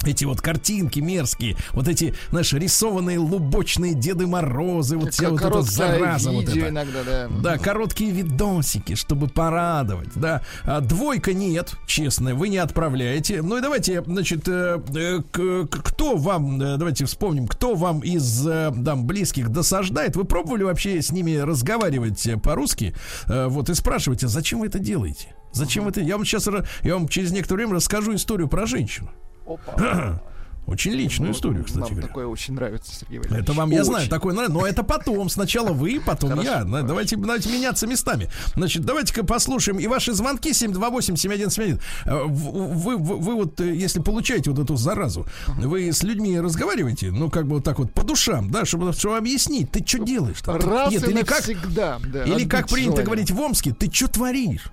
Эти 0.05 0.25
вот 0.25 0.41
картинки 0.41 0.99
мерзкие, 0.99 1.55
вот 1.71 1.87
эти, 1.87 2.13
знаешь, 2.29 2.53
рисованные 2.53 3.17
лубочные 3.19 3.93
Деды 3.93 4.27
Морозы, 4.27 4.97
вот 4.97 5.13
вся 5.13 5.29
вот 5.29 5.41
эта 5.41 5.61
зараза 5.61 6.31
вот 6.31 6.47
эта. 6.49 6.69
иногда, 6.69 7.03
да. 7.03 7.27
Да, 7.41 7.57
короткие 7.57 8.11
видосики, 8.11 8.95
чтобы 8.95 9.27
порадовать, 9.27 10.09
да. 10.15 10.41
А 10.63 10.81
двойка 10.81 11.33
нет, 11.33 11.75
честно, 11.87 12.35
вы 12.35 12.49
не 12.49 12.57
отправляете. 12.57 13.41
Ну 13.41 13.57
и 13.57 13.61
давайте, 13.61 14.03
значит, 14.03 14.47
э, 14.47 14.79
э, 14.95 15.65
кто 15.69 16.15
вам, 16.15 16.61
э, 16.61 16.77
давайте 16.77 17.05
вспомним, 17.05 17.47
кто 17.47 17.75
вам 17.75 17.99
из 18.01 18.45
э, 18.47 18.71
там 18.83 19.05
близких 19.05 19.49
досаждает. 19.49 20.15
Вы 20.15 20.25
пробовали 20.25 20.63
вообще 20.63 21.01
с 21.01 21.11
ними 21.11 21.35
разговаривать 21.37 22.25
э, 22.27 22.37
по-русски? 22.37 22.95
Э, 23.27 23.47
Вот 23.47 23.69
и 23.69 23.73
спрашиваете, 23.73 24.27
зачем 24.27 24.59
вы 24.59 24.67
это 24.67 24.79
делаете? 24.79 25.35
Зачем 25.51 25.87
это? 25.87 26.01
Я 26.01 26.17
вам 26.17 26.25
сейчас, 26.25 26.47
я 26.83 26.93
вам 26.95 27.07
через 27.07 27.31
некоторое 27.31 27.59
время 27.59 27.75
расскажу 27.75 28.13
историю 28.13 28.47
про 28.49 28.65
женщину. 28.65 29.09
Opa! 29.45 30.19
Очень 30.67 30.93
личную 30.93 31.31
историю, 31.33 31.63
кстати 31.63 31.81
Нам 31.81 31.89
говоря. 31.91 32.07
такое 32.07 32.25
очень 32.27 32.53
нравится, 32.55 32.91
Сергей 32.93 33.19
Валерьевич. 33.19 33.43
Это 33.43 33.53
вам, 33.53 33.69
я 33.69 33.81
Очень. 33.81 33.85
знаю, 33.91 34.09
такое 34.09 34.33
нравится, 34.33 34.57
но 34.57 34.65
это 34.65 34.83
потом. 34.83 35.29
Сначала 35.29 35.73
вы, 35.73 36.01
потом 36.03 36.41
я. 36.41 36.63
Давайте, 36.63 37.15
давайте 37.17 37.49
меняться 37.51 37.85
местами. 37.87 38.29
Значит, 38.55 38.83
давайте-ка 38.83 39.23
послушаем 39.23 39.79
и 39.79 39.87
ваши 39.87 40.13
звонки 40.13 40.51
728-7171. 40.51 41.79
Э, 42.05 42.23
Вы, 42.25 42.97
вы, 42.97 43.17
вы 43.17 43.35
вот, 43.35 43.59
э, 43.61 43.75
если 43.75 43.99
получаете 43.99 44.51
вот 44.51 44.59
эту 44.59 44.75
заразу, 44.75 45.25
вы 45.47 45.91
с 45.91 46.03
людьми 46.03 46.39
разговариваете, 46.39 47.11
ну, 47.11 47.29
как 47.29 47.45
бы 47.47 47.55
вот 47.55 47.63
так 47.63 47.79
вот 47.79 47.93
по 47.93 48.03
душам, 48.03 48.49
да, 48.51 48.65
чтобы, 48.65 48.91
чтобы 48.93 49.17
объяснить, 49.17 49.71
ты 49.71 49.85
что 49.85 49.99
делаешь-то? 49.99 50.53
Ты- 50.57 50.65
Раз 50.67 50.91
Нет, 50.91 51.07
и 51.07 51.11
или 51.11 51.21
как, 51.23 51.43
да, 51.73 51.99
или 52.25 52.47
как 52.47 52.67
принято 52.69 53.03
говорить 53.03 53.31
в 53.31 53.39
Омске, 53.39 53.73
ты 53.73 53.91
что 53.91 54.07
творишь? 54.07 54.63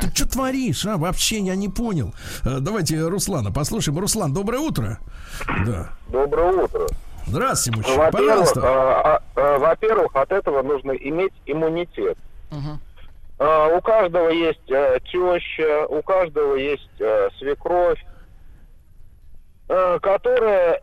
Ты 0.00 0.10
что 0.14 0.28
творишь? 0.28 0.86
А, 0.86 0.96
вообще 0.96 1.38
я 1.40 1.54
не 1.56 1.68
понял. 1.68 2.14
Э, 2.44 2.58
Давайте 2.60 3.00
Руслана 3.06 3.50
послушаем. 3.50 3.98
Руслан, 3.98 4.32
доброе 4.32 4.58
утро. 4.60 5.00
Да. 5.66 5.90
Доброе 6.08 6.52
утро. 6.52 6.86
Здравствуйте, 7.26 7.78
мужчина. 7.78 7.96
Во-первых, 8.04 8.28
Пожалуйста. 8.28 8.60
а, 8.62 9.02
а, 9.16 9.22
а, 9.36 9.58
во-первых, 9.58 10.14
от 10.14 10.32
этого 10.32 10.62
нужно 10.62 10.92
иметь 10.92 11.32
иммунитет. 11.46 12.18
А, 13.38 13.68
у 13.68 13.80
каждого 13.80 14.28
есть 14.28 14.70
э, 14.70 14.98
теща, 15.04 15.86
у 15.88 16.02
каждого 16.02 16.54
есть 16.54 16.88
э, 17.00 17.28
свекровь, 17.38 17.98
э, 19.68 19.98
которая, 20.00 20.78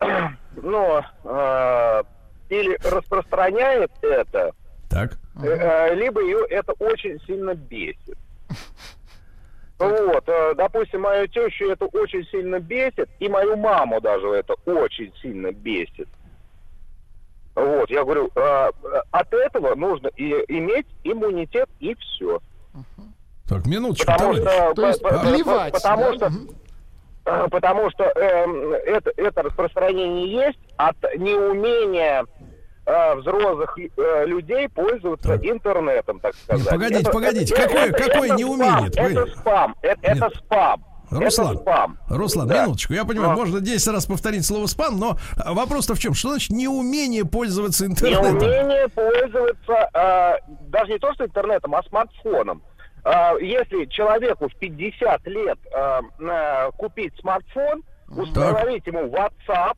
ну, 0.56 1.00
э, 1.24 2.02
или 2.50 2.78
распространяет 2.86 3.90
это, 4.02 4.52
Так. 4.90 5.12
э, 5.42 5.94
либо 5.94 6.20
ее 6.20 6.44
это 6.50 6.72
очень 6.78 7.18
сильно 7.26 7.54
бесит. 7.54 8.18
Вот, 9.88 10.28
э, 10.28 10.54
допустим, 10.56 11.00
мою 11.02 11.26
тещу 11.28 11.70
это 11.70 11.86
очень 11.86 12.24
сильно 12.30 12.60
бесит, 12.60 13.08
и 13.18 13.28
мою 13.28 13.56
маму 13.56 14.00
даже 14.00 14.28
это 14.28 14.54
очень 14.66 15.12
сильно 15.20 15.52
бесит. 15.52 16.08
Вот, 17.54 17.90
я 17.90 18.02
говорю, 18.04 18.30
э, 18.34 18.40
э, 18.84 19.00
от 19.10 19.32
этого 19.34 19.74
нужно 19.74 20.08
и 20.16 20.30
иметь 20.48 20.86
иммунитет 21.04 21.68
и 21.80 21.94
все. 21.96 22.40
Так, 23.48 23.66
минуточку, 23.66 24.06
Потому 24.06 24.34
товарищ. 24.36 24.52
что, 24.64 24.74
То 24.74 24.86
есть 24.88 25.02
по- 25.02 25.08
по- 25.10 25.18
плевать, 25.18 25.72
потому 25.74 26.16
да? 26.16 26.30
что, 26.30 26.38
э, 27.26 27.48
потому 27.50 27.90
что 27.90 28.04
эм, 28.04 28.72
это, 28.72 29.12
это 29.16 29.42
распространение 29.42 30.32
есть 30.32 30.58
от 30.78 30.96
неумения 31.18 32.24
э, 32.86 33.14
взрослых 33.16 33.76
э, 33.78 34.24
людей 34.26 34.68
пользоваться 34.68 35.28
Так. 35.28 35.44
интернетом, 35.44 36.20
так 36.20 36.34
сказать. 36.34 36.68
погодите, 36.68 37.10
погодите, 37.10 37.54
какое- 37.54 37.92
какое 37.92 38.30
неумение? 38.36 38.90
Спам, 38.90 39.04
это 39.06 39.20
Вы- 39.24 39.30
спам, 39.30 39.74
это, 39.82 39.98
это 40.02 40.24
Нет. 40.26 40.36
спам. 40.36 40.84
Руслан, 41.10 41.52
это 41.52 41.60
спам. 41.60 41.98
Руслан, 42.08 42.48
Да. 42.48 42.62
минуточку. 42.64 42.94
Я 42.94 43.04
понимаю, 43.04 43.30
Но 43.32 43.36
можно 43.36 43.60
10 43.60 43.86
раз 43.92 44.06
повторить 44.06 44.46
слово 44.46 44.66
спам, 44.66 44.98
но 44.98 45.18
а, 45.36 45.52
вопрос-то 45.52 45.94
в 45.94 45.98
чем? 45.98 46.14
Что 46.14 46.30
значит 46.30 46.50
неумение 46.50 47.26
пользоваться 47.26 47.84
интернетом? 47.84 48.38
Неумение 48.38 48.88
пользоваться 48.88 49.90
э, 49.92 50.38
даже 50.70 50.92
не 50.92 50.98
то 50.98 51.12
что 51.12 51.26
интернетом, 51.26 51.74
а 51.74 51.82
смартфоном. 51.82 52.62
Э, 53.04 53.32
если 53.42 53.84
человеку 53.86 54.48
в 54.48 54.56
50 54.56 55.26
лет 55.26 55.58
э, 55.76 56.00
э, 56.18 56.70
купить 56.78 57.12
смартфон, 57.20 57.82
установить 58.08 58.86
ему 58.86 59.02
WhatsApp, 59.08 59.74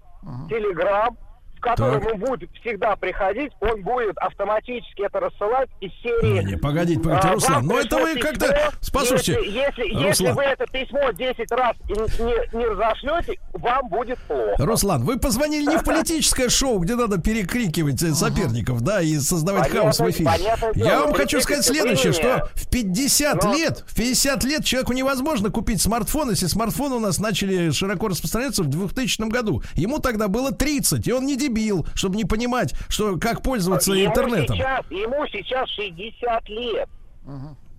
Telegram, 0.49 1.17
в 1.65 1.67
который 1.77 2.01
Так. 2.01 2.13
он 2.13 2.21
будет 2.21 2.51
всегда 2.61 2.95
приходить, 2.97 3.53
он 3.61 3.83
будет 3.83 4.17
автоматически 4.19 5.07
это 5.07 5.21
рассылать 5.21 5.69
из 5.81 5.91
серии. 6.03 6.41
Не, 6.41 6.45
не, 6.53 6.57
погодите, 6.57 7.01
погодите, 7.01 7.29
А, 7.29 7.33
Руслан, 7.33 7.67
но 7.67 7.79
это 7.81 7.97
вы 7.97 8.17
как-то... 8.17 8.73
Послушайте, 8.93 9.33
Если, 9.47 9.55
если, 9.55 9.83
если 10.09 10.27
Руслан. 10.29 10.35
вы 10.37 10.43
это 10.45 10.67
письмо 10.71 11.11
10 11.11 11.51
раз 11.53 11.77
не, 11.89 12.59
не 12.59 12.67
разошлете, 12.67 13.41
вам 13.55 13.89
будет 13.89 14.19
плохо. 14.29 14.55
Руслан, 14.59 15.05
вы 15.05 15.19
позвонили 15.19 15.65
не 15.67 15.79
в 15.79 15.85
политическое 15.85 16.49
шоу, 16.51 16.79
где 16.81 16.97
надо 16.97 17.19
перекрикивать 17.19 18.03
э, 18.03 18.13
соперников, 18.13 18.83
да, 18.83 19.01
и 19.01 19.17
создавать 19.19 19.69
Понятно, 19.69 19.81
хаос 19.93 20.01
в 20.01 20.11
эфире. 20.11 20.27
понятное 20.27 20.73
Я 20.75 21.01
вам 21.01 21.15
хочу 21.15 21.41
сказать 21.41 21.65
следующее, 21.65 22.13
что 22.13 22.49
в 22.55 22.69
50 22.69 23.43
Но- 23.45 23.55
лет, 23.55 23.85
в 23.87 23.95
50 23.97 24.45
лет 24.45 24.65
человеку 24.65 24.93
невозможно 24.93 25.51
купить 25.51 25.81
смартфон, 25.81 26.31
если 26.31 26.47
смартфоны 26.47 26.97
у 26.97 27.01
нас 27.01 27.19
начали 27.19 27.71
широко 27.71 28.09
распространяться 28.09 28.63
в 28.63 28.67
2000 28.67 29.29
году. 29.31 29.63
Ему 29.75 29.99
тогда 29.99 30.29
было 30.29 30.53
30, 30.53 31.07
и 31.09 31.13
он 31.13 31.25
не 31.27 31.37
дебил, 31.37 31.54
чтобы 31.95 32.17
не 32.17 32.25
понимать, 32.25 32.75
что 32.89 33.19
как 33.19 33.43
пользоваться 33.43 33.93
ему 33.93 34.07
интернетом. 34.07 34.57
Сейчас, 34.57 34.85
ему 34.91 35.27
сейчас 35.29 35.69
60 35.71 36.49
лет. 36.49 36.89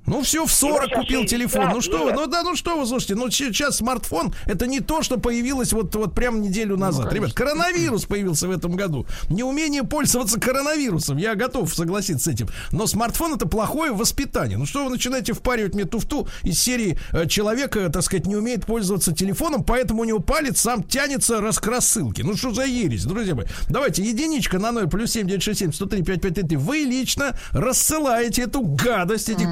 Ну 0.06 0.22
все, 0.22 0.45
в 0.45 0.51
40 0.51 0.86
сейчас 0.86 0.99
купил 0.99 1.22
60 1.22 1.30
телефон. 1.30 1.70
Ну 1.74 1.82
что 1.82 2.03
вы, 2.03 2.12
лет. 2.12 2.16
ну 2.16 2.28
да, 2.28 2.43
ну 2.43 2.56
что 2.56 2.78
вы, 2.78 2.86
слушайте, 2.86 3.16
ну 3.16 3.30
сейчас 3.30 3.78
смартфон 3.78 4.34
это 4.45 4.68
не 4.68 4.80
то, 4.80 5.01
что 5.01 5.18
появилось 5.18 5.74
вот, 5.74 5.93
вот 5.95 6.14
прям 6.14 6.41
неделю 6.41 6.78
назад. 6.78 7.12
Ребят, 7.12 7.34
коронавирус 7.34 8.06
появился 8.06 8.47
в 8.47 8.51
этом 8.51 8.76
году. 8.76 9.06
Неумение 9.30 9.84
пользоваться 9.84 10.39
коронавирусом, 10.39 11.18
я 11.18 11.36
готов 11.36 11.74
согласиться 11.74 12.26
с 12.26 12.34
этим. 12.34 12.47
Но 12.72 12.88
смартфон 12.88 13.34
это 13.36 13.47
плохое 13.47 13.91
воспитание. 13.91 14.58
Ну 14.58 14.66
что 14.66 14.86
вы 14.86 14.91
начинаете 14.91 15.34
впаривать 15.34 15.74
мне 15.74 15.86
туфту 15.86 16.28
из 16.43 16.60
серии 16.60 16.97
э, 17.12 17.28
человека, 17.28 17.89
так 17.89 18.03
сказать, 18.03 18.26
не 18.26 18.36
умеет 18.36 18.66
пользоваться 18.66 19.14
телефоном, 19.14 19.64
поэтому 19.64 20.01
у 20.01 20.06
него 20.06 20.20
палец 20.20 20.60
сам 20.60 20.84
тянется 20.84 21.41
рассылке. 21.41 22.24
Ну 22.24 22.36
что 22.36 22.53
за 22.53 22.64
ересь, 22.64 23.06
друзья 23.06 23.36
мои. 23.36 23.45
Давайте, 23.70 24.03
единичка 24.03 24.60
на 24.60 24.72
0 24.72 24.88
плюс 24.88 25.12
7 25.12 25.28
967 25.28 25.74
103 25.74 26.03
5533. 26.03 26.58
Вы 26.58 26.78
лично 26.80 27.38
рассылаете 27.51 28.43
эту 28.43 28.62
гадость, 28.62 29.30
эти 29.30 29.43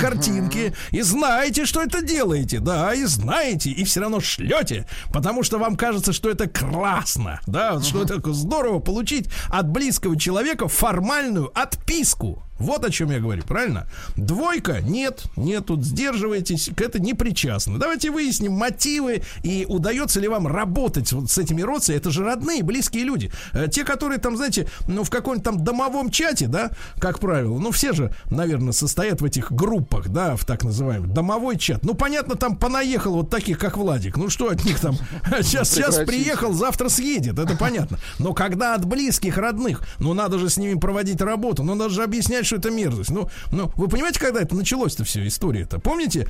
картинки, 0.44 0.74
и 0.92 1.02
знаете, 1.02 1.66
что 1.66 1.82
это 1.82 2.02
делаете, 2.02 2.60
да, 2.60 2.94
и 2.94 3.04
знаете, 3.06 3.70
и 3.72 3.84
все 3.84 4.02
равно 4.02 4.20
шлете, 4.20 4.86
потому 5.12 5.44
что 5.44 5.58
вам 5.58 5.76
кажется, 5.76 6.14
что 6.14 6.30
это 6.30 6.48
классно, 6.48 7.40
да, 7.48 7.82
что 7.82 8.04
это 8.04 8.22
здорово 8.34 8.80
получить 8.80 9.28
от 9.50 9.70
близкого 9.70 10.18
человека 10.18 10.68
формальную 10.68 11.52
отписку. 11.60 12.44
Вот 12.60 12.86
о 12.86 12.90
чем 12.92 13.12
я 13.12 13.20
говорю, 13.20 13.44
правильно? 13.44 13.88
Двойка? 14.16 14.80
Нет, 14.82 15.24
нет, 15.36 15.66
тут 15.66 15.84
сдерживаетесь, 15.84 16.70
к 16.76 16.82
это 16.82 17.00
не 17.00 17.14
причастны. 17.14 17.78
Давайте 17.78 18.12
выясним 18.12 18.54
мотивы 18.54 19.24
и 19.44 19.66
удается 19.68 20.20
ли 20.20 20.28
вам 20.28 20.48
работать 20.48 21.12
вот 21.14 21.30
с 21.32 21.38
этими 21.38 21.62
родственниками. 21.62 22.02
Это 22.02 22.12
же 22.12 22.24
родные, 22.24 22.64
близкие 22.64 23.04
люди. 23.04 23.32
Э, 23.54 23.68
Те, 23.70 23.84
которые 23.84 24.20
там, 24.20 24.38
знаете, 24.38 24.68
ну 24.88 25.04
в 25.04 25.10
каком-нибудь 25.10 25.44
там 25.44 25.64
домовом 25.64 26.10
чате, 26.10 26.48
да, 26.48 26.72
как 27.00 27.20
правило, 27.20 27.58
ну 27.58 27.72
все 27.72 27.94
же, 27.94 28.14
наверное, 28.30 28.72
состоят 28.72 29.22
в 29.22 29.26
этих 29.26 29.52
группах, 29.52 30.10
да, 30.10 30.36
в 30.36 30.46
так 30.46 30.64
называемый 30.64 31.10
домовой 31.10 31.58
чат. 31.58 31.84
Ну 31.84 31.94
понятно, 31.96 32.36
там 32.36 32.56
понаехал 32.56 33.14
вот 33.14 33.30
таких, 33.30 33.58
как 33.60 33.78
Владик. 33.78 34.18
Ну 34.18 34.30
что 34.30 34.50
от 34.50 34.64
них 34.64 34.80
там? 34.80 34.96
Сейчас, 35.42 35.72
сейчас 35.72 35.98
приехал, 35.98 36.54
завтра 36.54 36.90
съедет, 36.90 37.40
это 37.40 37.56
понятно. 37.58 37.98
Но 38.20 38.34
когда 38.34 38.76
от 38.76 38.86
близких, 38.86 39.38
родных, 39.38 39.82
ну 40.00 40.14
надо 40.14 40.40
же 40.40 40.50
с 40.50 40.58
ними 40.58 40.80
проводить 40.80 41.22
работу, 41.22 41.64
ну 41.64 41.76
надо 41.76 41.90
же 41.90 42.04
объяснять, 42.04 42.43
что 42.44 42.58
это 42.58 42.70
мерзость. 42.72 43.10
Ну, 43.10 43.30
ну 43.52 43.72
вы 43.76 43.88
понимаете, 43.88 44.20
когда 44.20 44.42
это 44.42 44.56
началось-то 44.56 45.04
все, 45.04 45.26
история-то? 45.28 45.80
Помните? 45.80 46.28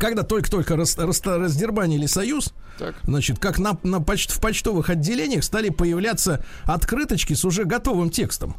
Когда 0.00 0.24
только-только 0.24 0.74
рас, 0.76 0.98
рас- 0.98 1.22
раздербанили 1.24 2.06
союз, 2.06 2.52
Так. 2.78 2.96
значит, 3.04 3.38
как 3.38 3.58
на, 3.60 3.78
на 3.84 4.00
поч- 4.00 4.28
в 4.28 4.40
почтовых 4.40 4.90
отделениях 4.90 5.44
стали 5.44 5.68
появляться 5.68 6.44
открыточки 6.64 7.34
с 7.34 7.44
уже 7.44 7.64
готовым 7.64 8.10
текстом. 8.10 8.56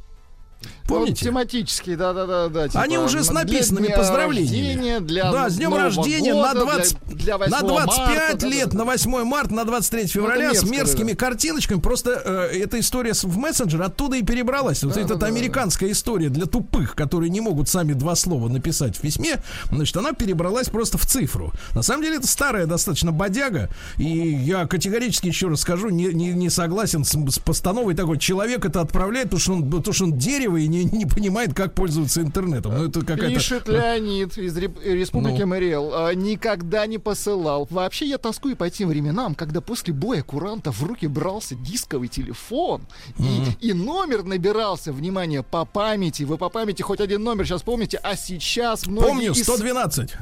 Вот 0.87 0.99
Помните? 0.99 1.25
тематические, 1.25 1.97
да-да-да. 1.97 2.47
да 2.47 2.67
типа, 2.69 2.81
Они 2.81 2.97
уже 2.97 3.21
с 3.23 3.27
для 3.27 3.41
написанными 3.41 3.87
дня 3.87 3.97
поздравлениями. 3.97 4.67
рождения, 4.67 4.99
Для 5.01 5.31
да, 5.31 5.49
с 5.49 5.55
днем 5.55 5.69
Нового 5.71 5.83
рождения 5.85 6.33
года, 6.33 6.53
на 6.53 6.61
20, 6.61 6.97
для, 7.07 7.37
для 7.37 7.47
на 7.47 7.59
8 7.59 7.67
25 7.67 7.97
марта, 7.97 8.47
лет, 8.47 8.65
да-да-да. 8.69 8.77
на 8.77 8.85
8 8.85 9.23
марта, 9.25 9.53
на 9.53 9.65
23 9.65 10.07
февраля 10.07 10.49
с 10.53 10.63
мерзко, 10.63 10.71
мерзкими 10.71 11.11
да. 11.11 11.17
картиночками. 11.17 11.79
Просто 11.81 12.21
э, 12.23 12.59
эта 12.63 12.79
история 12.79 13.13
с- 13.13 13.25
в 13.25 13.37
мессенджер 13.37 13.81
оттуда 13.81 14.15
и 14.17 14.23
перебралась. 14.23 14.83
Вот 14.83 14.95
эта 14.95 15.25
американская 15.25 15.91
история 15.91 16.29
для 16.29 16.45
тупых, 16.45 16.95
которые 16.95 17.29
не 17.29 17.41
могут 17.41 17.67
сами 17.67 17.93
два 17.93 18.15
слова 18.15 18.47
написать 18.47 18.95
в 18.95 19.01
письме, 19.01 19.41
значит, 19.71 19.97
она 19.97 20.13
перебралась 20.13 20.69
просто 20.69 20.97
в 20.97 21.05
цифру. 21.05 21.51
На 21.75 21.81
самом 21.81 22.03
деле 22.03 22.15
это 22.17 22.27
старая 22.27 22.65
достаточно 22.65 23.11
бодяга, 23.11 23.69
и 23.97 24.07
я 24.07 24.65
категорически 24.67 25.27
еще 25.27 25.49
раз 25.49 25.61
скажу, 25.61 25.89
не, 25.89 26.05
не, 26.13 26.29
не 26.29 26.49
согласен 26.49 27.03
с, 27.03 27.11
с 27.11 27.39
постановой 27.39 27.93
такой. 27.93 28.17
Человек 28.19 28.63
это 28.65 28.79
отправляет, 28.81 29.25
потому 29.25 29.39
что 29.41 29.53
он, 29.53 29.69
потому 29.69 29.93
что 29.93 30.05
он 30.05 30.17
дерево 30.17 30.57
и 30.57 30.67
не, 30.67 30.76
не 30.85 31.05
понимает, 31.05 31.53
как 31.53 31.73
пользоваться 31.73 32.21
интернетом. 32.21 32.73
Ну, 32.77 32.87
это 32.87 33.01
какая-то... 33.01 33.33
Пишет 33.33 33.67
Леонид 33.67 34.37
из 34.37 34.57
Республики 34.57 35.41
Ну. 35.41 35.47
Мариэл. 35.47 35.91
«А, 35.93 36.11
Никогда 36.13 36.85
не 36.85 36.97
посылал. 36.97 37.67
Вообще 37.69 38.05
я 38.07 38.17
тоскую 38.17 38.55
по 38.55 38.69
тем 38.69 38.89
временам, 38.89 39.35
когда 39.35 39.61
после 39.61 39.93
боя 39.93 40.23
куранта 40.23 40.71
в 40.71 40.83
руки 40.83 41.07
брался 41.07 41.55
дисковый 41.55 42.07
телефон. 42.07 42.81
И, 43.19 43.67
и 43.69 43.73
номер 43.73 44.23
набирался, 44.23 44.91
внимание, 44.91 45.43
по 45.43 45.65
памяти. 45.65 46.23
Вы 46.23 46.37
по 46.37 46.49
памяти 46.49 46.81
хоть 46.81 46.99
один 46.99 47.23
номер 47.23 47.45
сейчас 47.45 47.61
помните, 47.63 47.99
а 48.03 48.15
сейчас 48.15 48.83
Помню, 48.83 49.31
из- 49.31 49.43
112. 49.43 50.15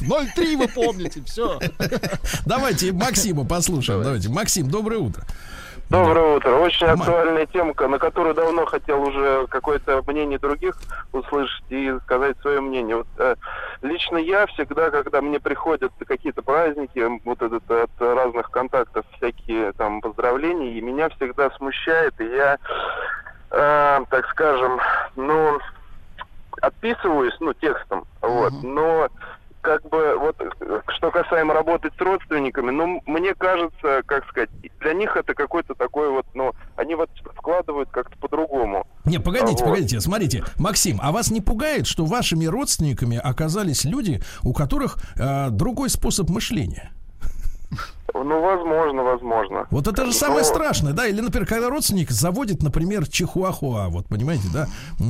03 0.00 0.56
вы 0.56 0.68
помните, 0.68 1.22
все. 1.24 1.58
Давайте 2.46 2.92
Максима 2.92 3.44
послушаем. 3.44 4.02
Давайте. 4.02 4.28
Максим, 4.28 4.68
доброе 4.70 4.98
утро. 5.00 5.24
Доброе 5.88 6.36
утро. 6.36 6.50
Очень 6.56 6.88
актуальная 6.88 7.46
тема, 7.46 7.72
на 7.78 7.98
которую 8.00 8.34
давно 8.34 8.66
хотел 8.66 9.02
уже 9.02 9.46
какое-то 9.46 10.02
мнение 10.08 10.36
других 10.36 10.76
услышать 11.12 11.64
и 11.68 11.94
сказать 12.02 12.36
свое 12.40 12.60
мнение. 12.60 12.96
Вот, 12.96 13.06
э, 13.18 13.36
лично 13.82 14.16
я 14.16 14.46
всегда, 14.46 14.90
когда 14.90 15.20
мне 15.20 15.38
приходят 15.38 15.92
какие-то 16.04 16.42
праздники, 16.42 17.08
вот 17.24 17.40
этот 17.40 17.70
от 17.70 17.90
разных 18.00 18.50
контактов 18.50 19.06
всякие 19.16 19.72
там 19.74 20.00
поздравления, 20.00 20.72
и 20.72 20.80
меня 20.80 21.08
всегда 21.10 21.50
смущает, 21.50 22.20
и 22.20 22.24
я, 22.24 22.58
э, 23.52 24.00
так 24.10 24.28
скажем, 24.30 24.80
ну, 25.14 25.60
отписываюсь, 26.62 27.36
ну, 27.38 27.52
текстом, 27.52 28.06
вот, 28.22 28.52
но 28.64 29.08
как 29.66 29.82
бы 29.88 30.16
вот 30.16 30.36
что 30.96 31.10
касаемо 31.10 31.52
работать 31.52 31.92
с 31.98 32.00
родственниками, 32.00 32.70
ну 32.70 33.02
мне 33.04 33.34
кажется, 33.34 34.02
как 34.06 34.24
сказать, 34.28 34.48
для 34.78 34.92
них 34.92 35.16
это 35.16 35.34
какой-то 35.34 35.74
такой 35.74 36.08
вот, 36.08 36.24
ну 36.34 36.52
они 36.76 36.94
вот 36.94 37.10
вкладывают 37.34 37.90
как-то 37.90 38.16
по-другому. 38.18 38.86
Не, 39.04 39.18
погодите, 39.18 39.64
Вот. 39.64 39.70
погодите, 39.70 40.00
смотрите, 40.00 40.44
Максим, 40.56 41.00
а 41.02 41.10
вас 41.10 41.32
не 41.32 41.40
пугает, 41.40 41.88
что 41.88 42.04
вашими 42.04 42.46
родственниками 42.46 43.16
оказались 43.16 43.84
люди, 43.84 44.22
у 44.44 44.52
которых 44.52 44.98
э, 45.18 45.50
другой 45.50 45.90
способ 45.90 46.30
мышления? 46.30 46.92
Ну, 48.24 48.40
возможно, 48.40 49.02
возможно. 49.02 49.66
Вот 49.70 49.86
это 49.86 50.06
же 50.06 50.12
самое 50.12 50.42
Ну, 50.42 50.48
страшное, 50.48 50.92
да? 50.92 51.06
Или, 51.06 51.20
например, 51.20 51.46
когда 51.46 51.68
родственник 51.68 52.10
заводит, 52.10 52.62
например, 52.62 53.08
чихуахуа, 53.08 53.88
вот 53.88 54.08
понимаете, 54.08 54.48
да? 54.52 54.68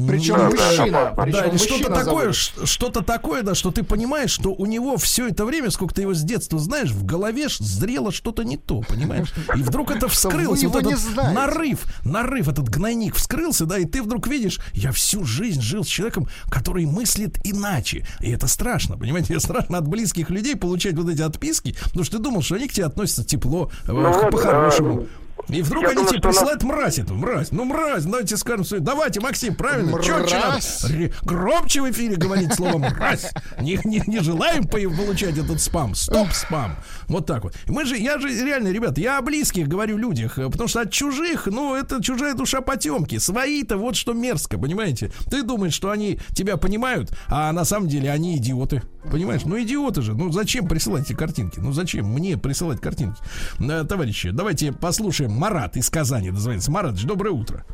Причем 0.08 0.36
ну, 0.36 0.44
мужчина, 0.44 1.12
Да, 1.16 1.22
причем 1.22 1.48
или 1.48 1.56
что-то 1.56 1.92
такое, 1.92 2.32
что-то 2.32 3.02
такое, 3.02 3.42
да, 3.42 3.54
что 3.54 3.70
ты 3.70 3.82
понимаешь, 3.82 4.30
что 4.30 4.50
у 4.50 4.66
него 4.66 4.96
все 4.96 5.28
это 5.28 5.44
время, 5.44 5.70
сколько 5.70 5.94
ты 5.94 6.02
его 6.02 6.14
с 6.14 6.22
детства 6.22 6.58
знаешь, 6.58 6.90
в 6.90 7.04
голове 7.04 7.46
зрело 7.48 8.12
что-то 8.12 8.42
не 8.42 8.56
то, 8.56 8.82
понимаешь? 8.88 9.32
И 9.54 9.62
вдруг 9.62 9.90
это 9.90 10.08
вскрылось, 10.26 10.64
вот 10.64 10.76
этот 10.76 11.32
нарыв, 11.32 11.84
нарыв, 12.04 12.48
этот 12.48 12.68
гнойник 12.68 13.14
вскрылся, 13.14 13.66
да, 13.66 13.78
и 13.78 13.84
ты 13.84 14.02
вдруг 14.02 14.26
видишь, 14.26 14.60
я 14.72 14.92
всю 14.92 15.24
жизнь 15.24 15.60
жил 15.60 15.84
с 15.84 15.88
человеком, 15.88 16.28
который 16.50 16.86
мыслит 16.86 17.38
иначе. 17.44 18.06
И 18.20 18.30
это 18.30 18.46
страшно, 18.46 18.96
понимаете? 18.96 19.38
Страшно 19.46 19.78
от 19.78 19.86
близких 19.86 20.30
людей 20.30 20.56
получать 20.56 20.94
вот 20.94 21.08
эти 21.08 21.22
отписки, 21.22 21.76
потому 21.84 22.04
что 22.04 22.16
ты 22.16 22.22
думал, 22.22 22.42
что 22.42 22.56
они 22.56 22.68
к 22.68 22.72
тебе 22.72 22.86
относятся 22.96 23.24
тепло, 23.24 23.70
э, 23.86 23.92
Ну 23.92 24.10
вот, 24.10 24.30
по-хорошему. 24.30 25.02
э, 25.02 25.06
И 25.48 25.62
вдруг 25.62 25.82
я 25.84 25.88
они 25.90 25.96
думаю, 25.96 26.10
тебе 26.10 26.18
что 26.20 26.28
присылают 26.28 26.62
мразь 26.64 26.98
эту, 26.98 27.14
мразь. 27.14 27.52
Ну, 27.52 27.64
мразь, 27.64 28.04
давайте 28.04 28.36
скажем, 28.36 28.64
свои- 28.64 28.80
давайте, 28.80 29.20
Максим, 29.20 29.54
правильно, 29.54 29.92
четче 30.02 30.34
надо. 30.36 30.48
Мразь. 30.54 30.84
Громче 31.22 31.82
в 31.82 31.90
эфире 31.90 32.16
говорить 32.16 32.52
слово 32.54 32.78
мразь. 32.78 33.30
Не, 33.60 33.78
не, 33.84 34.02
не 34.06 34.20
желаем 34.20 34.64
по- 34.64 34.78
получать 34.78 35.38
этот 35.38 35.60
спам. 35.60 35.94
Стоп, 35.94 36.32
спам. 36.32 36.76
Вот 37.08 37.26
так 37.26 37.44
вот. 37.44 37.54
Мы 37.68 37.84
же, 37.84 37.96
я 37.96 38.18
же 38.18 38.28
реально, 38.28 38.68
ребят, 38.68 38.98
я 38.98 39.18
о 39.18 39.22
близких 39.22 39.68
говорю 39.68 39.96
людях, 39.98 40.38
э, 40.38 40.50
потому 40.50 40.68
что 40.68 40.80
от 40.80 40.90
чужих, 40.90 41.46
ну, 41.46 41.74
это 41.76 42.02
чужая 42.02 42.34
душа 42.34 42.60
потемки. 42.60 43.18
Свои-то 43.18 43.76
вот 43.78 43.94
что 43.94 44.12
мерзко, 44.14 44.58
понимаете? 44.58 45.12
Ты 45.30 45.42
думаешь, 45.42 45.74
что 45.74 45.90
они 45.90 46.18
тебя 46.34 46.56
понимают, 46.56 47.10
а 47.28 47.52
на 47.52 47.64
самом 47.64 47.88
деле 47.88 48.10
они 48.10 48.36
идиоты. 48.36 48.82
Понимаешь? 49.10 49.42
Ну, 49.44 49.62
идиоты 49.62 50.02
же. 50.02 50.14
Ну, 50.14 50.32
зачем 50.32 50.66
присылать 50.66 51.04
эти 51.04 51.12
картинки? 51.12 51.60
Ну, 51.60 51.70
зачем 51.72 52.06
мне 52.12 52.36
присылать 52.36 52.80
картинки? 52.80 53.20
Э, 53.60 53.84
Товарищи, 53.88 54.30
давайте 54.30 54.72
послушаем 54.72 55.25
Марат 55.28 55.76
из 55.76 55.88
Казани. 55.90 56.30
Называется 56.30 56.70
Марат, 56.70 56.94
доброе 57.04 57.30
утро. 57.30 57.64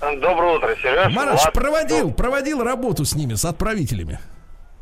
Доброе 0.00 0.56
утро, 0.56 0.74
Сереж. 0.76 1.12
Марат 1.14 1.40
Влад. 1.40 1.52
проводил, 1.52 2.12
проводил 2.12 2.62
работу 2.64 3.04
с 3.04 3.14
ними, 3.14 3.34
с 3.34 3.44
отправителями. 3.44 4.18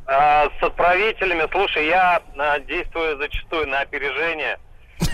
А, 0.06 0.48
с 0.58 0.62
отправителями, 0.62 1.46
слушай, 1.50 1.86
я 1.86 2.22
а, 2.38 2.58
действую 2.60 3.18
зачастую 3.18 3.66
на 3.68 3.80
опережение. 3.80 4.58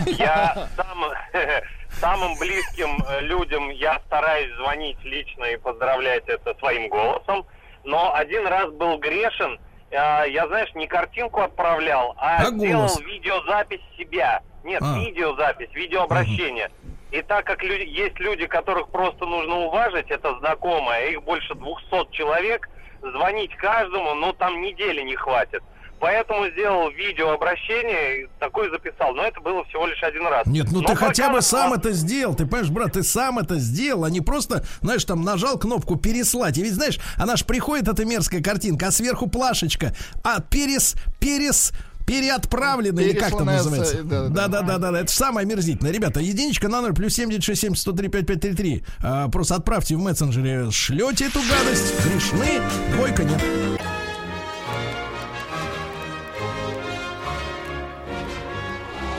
Я 0.05 0.67
сам, 0.75 1.03
самым 1.99 2.37
близким 2.37 3.03
э, 3.07 3.21
людям 3.21 3.69
я 3.71 3.99
стараюсь 4.07 4.53
звонить 4.57 4.97
лично 5.03 5.43
и 5.45 5.57
поздравлять 5.57 6.23
это 6.27 6.53
своим 6.59 6.87
голосом. 6.89 7.45
Но 7.83 8.13
один 8.15 8.45
раз 8.47 8.71
был 8.73 8.97
грешен. 8.99 9.59
А, 9.91 10.23
Я, 10.25 10.47
знаешь, 10.47 10.73
не 10.75 10.87
картинку 10.87 11.41
отправлял, 11.41 12.13
а, 12.17 12.37
А 12.43 12.45
сделал 12.51 12.81
голос? 12.87 12.99
видеозапись 13.01 13.81
себя. 13.97 14.41
Нет, 14.63 14.81
А. 14.83 14.97
видеозапись, 14.99 15.69
видеообращение. 15.73 16.69
И 17.15 17.21
так 17.21 17.45
как 17.45 17.63
лю- 17.63 17.85
есть 17.85 18.19
люди, 18.19 18.45
которых 18.45 18.89
просто 18.89 19.25
нужно 19.25 19.55
уважить, 19.67 20.07
это 20.09 20.37
знакомые, 20.39 21.13
их 21.13 21.23
больше 21.23 21.55
200 21.55 22.11
человек, 22.11 22.67
звонить 23.01 23.55
каждому, 23.55 24.15
ну 24.15 24.33
там 24.33 24.61
недели 24.61 25.01
не 25.01 25.15
хватит. 25.15 25.61
Поэтому 25.97 26.49
сделал 26.49 26.89
видеообращение, 26.91 28.23
и 28.23 28.27
такое 28.39 28.69
записал. 28.69 29.13
Но 29.15 29.23
это 29.23 29.39
было 29.39 29.63
всего 29.65 29.87
лишь 29.87 30.03
один 30.03 30.27
раз. 30.27 30.45
Нет, 30.45 30.67
ну 30.69 30.81
Но 30.81 30.89
ты 30.89 30.95
хотя 30.97 31.29
бы 31.29 31.41
сам 31.41 31.73
это 31.73 31.93
сделал. 31.93 32.35
Ты 32.35 32.45
понимаешь, 32.45 32.69
брат, 32.69 32.91
ты 32.93 33.03
сам 33.03 33.39
это 33.39 33.59
сделал, 33.59 34.03
а 34.03 34.09
не 34.09 34.19
просто, 34.19 34.65
знаешь, 34.81 35.05
там 35.05 35.21
нажал 35.21 35.57
кнопку 35.57 35.95
переслать. 35.95 36.57
И 36.57 36.63
ведь, 36.63 36.73
знаешь, 36.73 36.99
она 37.17 37.37
ж 37.37 37.45
приходит, 37.45 37.87
эта 37.87 38.03
мерзкая 38.03 38.43
картинка, 38.43 38.87
а 38.87 38.91
сверху 38.91 39.29
плашечка. 39.29 39.95
А 40.21 40.41
перес, 40.41 40.95
перес, 41.21 41.71
переотправлено, 42.05 42.99
или 42.99 43.17
как 43.17 43.31
там 43.37 43.45
называется? 43.45 44.03
да, 44.03 44.47
Да, 44.47 44.61
да. 44.77 44.99
это 44.99 45.11
самое 45.11 45.45
омерзительное. 45.45 45.91
Ребята, 45.91 46.19
единичка 46.19 46.67
на 46.67 46.81
номер 46.81 46.93
плюс 46.93 47.13
7967 47.13 47.75
103 47.75 48.07
5533. 48.09 48.83
А, 49.01 49.27
просто 49.29 49.55
отправьте 49.55 49.95
в 49.95 49.99
мессенджере, 49.99 50.69
шлете 50.71 51.25
эту 51.25 51.39
гадость, 51.41 51.93
грешны, 52.05 52.61
двойка 52.95 53.23
нет. 53.23 53.41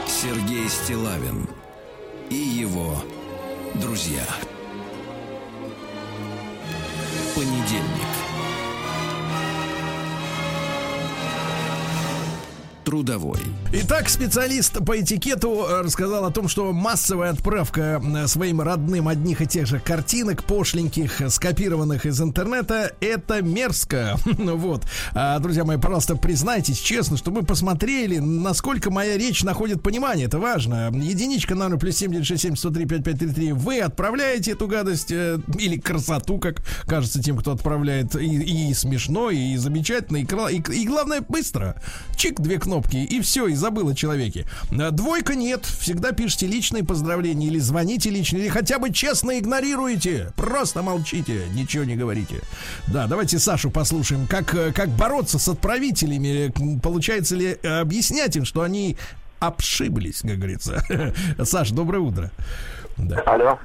Сергей 0.07 0.69
Стилавин 0.69 1.49
и 2.31 2.35
его 2.35 3.03
друзья. 3.75 4.25
Понедельник. 7.35 8.16
Трудовой. 12.87 13.41
Итак, 13.73 14.09
специалист 14.09 14.73
по 14.85 15.01
этикету 15.01 15.67
э, 15.69 15.81
рассказал 15.81 16.25
о 16.25 16.31
том, 16.31 16.47
что 16.47 16.73
массовая 16.73 17.33
отправка 17.33 18.01
э, 18.01 18.29
своим 18.29 18.61
родным 18.61 19.09
одних 19.09 19.43
и 19.43 19.47
тех 19.47 19.67
же 19.67 19.81
картинок, 19.81 20.45
пошленьких, 20.45 21.21
э, 21.21 21.29
скопированных 21.29 22.07
из 22.07 22.21
интернета, 22.21 22.93
это 23.01 23.43
мерзко. 23.43 24.17
Вот. 24.37 24.85
А, 25.15 25.41
Друзья 25.41 25.65
мои, 25.65 25.79
пожалуйста, 25.79 26.15
признайтесь 26.15 26.79
честно, 26.79 27.17
что 27.17 27.33
мы 27.33 27.43
посмотрели, 27.43 28.19
насколько 28.19 28.93
моя 28.93 29.19
речь 29.19 29.43
находит 29.43 29.83
понимание. 29.83 30.27
Это 30.27 30.39
важно. 30.39 30.93
Единичка 30.95 31.57
номер 31.57 31.79
плюс 31.79 31.97
7967 31.97 32.55
103 32.55 32.87
5533. 32.87 33.53
Вы 33.53 33.81
отправляете 33.81 34.53
эту 34.53 34.69
гадость 34.69 35.11
или 35.11 35.77
красоту, 35.81 36.39
как 36.39 36.63
кажется 36.87 37.21
тем, 37.21 37.37
кто 37.37 37.51
отправляет. 37.51 38.15
И, 38.15 38.69
и 38.71 38.75
смешно, 38.75 39.31
и 39.31 39.57
замечательно, 39.57 40.19
и, 40.19 40.25
и, 40.25 40.83
и 40.83 40.87
главное, 40.87 41.21
быстро. 41.21 41.83
Чик, 42.17 42.41
две 42.41 42.61
кнопки, 42.61 42.76
и 42.93 43.21
все, 43.21 43.47
и 43.47 43.55
забыл 43.55 43.89
о 43.89 43.95
человеке. 43.95 44.47
А, 44.71 44.91
Двойка 44.91 45.35
нет. 45.35 45.65
Всегда 45.65 46.13
пишите 46.13 46.47
личные 46.47 46.85
поздравления 46.85 47.49
или 47.49 47.59
звоните 47.59 48.11
лично, 48.11 48.39
или 48.39 48.49
хотя 48.49 48.79
бы 48.79 48.93
честно 48.93 49.39
игнорируете. 49.39 50.33
Просто 50.37 50.83
молчите, 50.83 51.47
ничего 51.53 51.85
не 51.85 51.97
говорите. 51.97 52.41
Да, 52.89 53.07
давайте 53.07 53.39
Сашу 53.39 53.71
послушаем, 53.71 54.27
как, 54.27 54.55
э, 54.55 54.73
как 54.73 54.89
бороться 54.91 55.39
с 55.39 55.49
отправителями. 55.49 56.53
Получается 56.81 57.37
ли 57.37 57.59
э, 57.63 57.81
объяснять 57.81 58.37
им, 58.37 58.45
что 58.45 58.63
они 58.63 58.97
обшиблись, 59.39 60.23
как 60.23 60.39
говорится. 60.39 60.83
Саш, 61.45 61.71
доброе 61.71 62.01
утро. 62.01 62.31
Да. 62.97 63.21
Алло. 63.21 63.59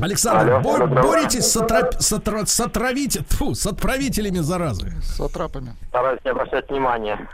Александр, 0.00 0.52
Алло, 0.54 0.60
бо- 0.62 0.78
доброе 0.78 1.02
боретесь 1.02 1.46
с, 1.52 1.56
отра- 1.56 1.92
с, 2.00 2.12
отра- 2.12 2.46
с 2.46 2.60
отравите- 2.60 3.22
тьфу, 3.24 3.54
с 3.54 3.66
отправителями 3.66 4.38
заразы. 4.38 4.90
С 5.02 5.20
атрапами. 5.20 5.76
Стараюсь 5.88 6.20
не 6.24 6.30
обращать 6.30 6.68
внимания. 6.70 7.28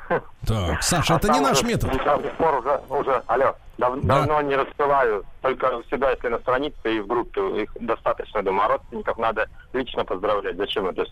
Так, 0.47 0.83
Саша, 0.83 1.15
это 1.15 1.29
не 1.33 1.41
наш 1.41 1.59
уже 1.59 1.67
метод. 1.67 1.91
До 1.93 2.23
сих 2.23 2.33
пор 2.37 2.57
уже, 2.59 2.81
уже, 2.91 3.23
алло, 3.27 3.55
дав- 3.79 4.01
Да. 4.03 4.17
давно 4.19 4.43
не 4.43 4.57
рассылаю. 4.57 5.25
Только 5.41 5.67
у 5.77 5.83
себя, 5.85 6.11
если 6.11 6.29
на 6.29 6.39
странице 6.41 6.97
и 6.97 7.01
в 7.01 7.07
группе, 7.07 7.63
их 7.63 7.71
достаточно, 7.81 8.43
думаю, 8.43 8.65
а 8.67 8.69
родственников 8.73 9.19
надо 9.19 9.47
лично 9.73 10.05
поздравлять. 10.05 10.57
Зачем 10.57 10.89
это? 10.89 11.05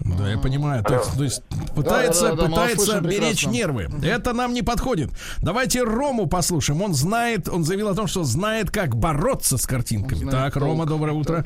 Да, 0.00 0.28
я 0.30 0.38
понимаю. 0.38 0.82
То 0.84 0.94
есть, 0.94 1.16
то 1.16 1.22
есть 1.24 1.42
пытается, 1.74 2.30
да, 2.30 2.36
да, 2.36 2.42
вас 2.42 2.50
пытается 2.50 2.84
слышим 2.86 3.04
беречь 3.04 3.44
прекрасно. 3.44 3.50
нервы. 3.50 3.88
Это 4.06 4.32
нам 4.32 4.52
не 4.54 4.62
подходит. 4.62 5.10
Давайте 5.42 5.82
Рому 5.82 6.26
послушаем. 6.26 6.82
Он 6.82 6.94
знает, 6.94 7.48
он 7.48 7.64
заявил 7.64 7.88
о 7.88 7.94
том, 7.94 8.06
что 8.06 8.22
знает, 8.24 8.70
как 8.70 8.94
бороться 8.96 9.58
с 9.58 9.66
картинками. 9.66 10.18
Знает 10.20 10.54
Так, 10.54 10.62
Рома, 10.62 10.86
толк. 10.86 10.88
доброе 10.88 11.12
утро. 11.12 11.44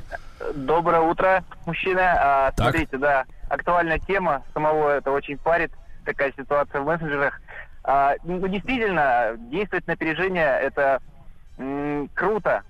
Доброе 0.54 1.00
утро, 1.00 1.44
мужчина. 1.66 2.14
А, 2.18 2.52
Так. 2.52 2.70
смотрите, 2.70 2.96
да, 2.98 3.24
актуальная 3.48 3.98
тема. 3.98 4.42
Самого 4.54 4.90
это 4.90 5.10
очень 5.10 5.38
парит, 5.38 5.70
такая 6.04 6.32
ситуация 6.36 6.80
в 6.80 6.86
мессенджерах. 6.86 7.40
А, 7.84 8.14
ну, 8.24 8.46
действительно, 8.48 9.36
действовать 9.50 9.86
на 9.86 9.94
опережение 9.94 10.58
это 10.60 11.00
м, 11.58 12.08
круто. 12.14 12.62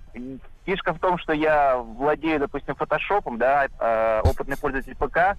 Фишка 0.65 0.93
в 0.93 0.99
том, 0.99 1.17
что 1.17 1.33
я 1.33 1.77
владею, 1.77 2.39
допустим, 2.39 2.75
фотошопом, 2.75 3.37
да, 3.37 3.67
э, 3.79 4.21
опытный 4.23 4.57
пользователь 4.57 4.95
ПК. 4.95 5.37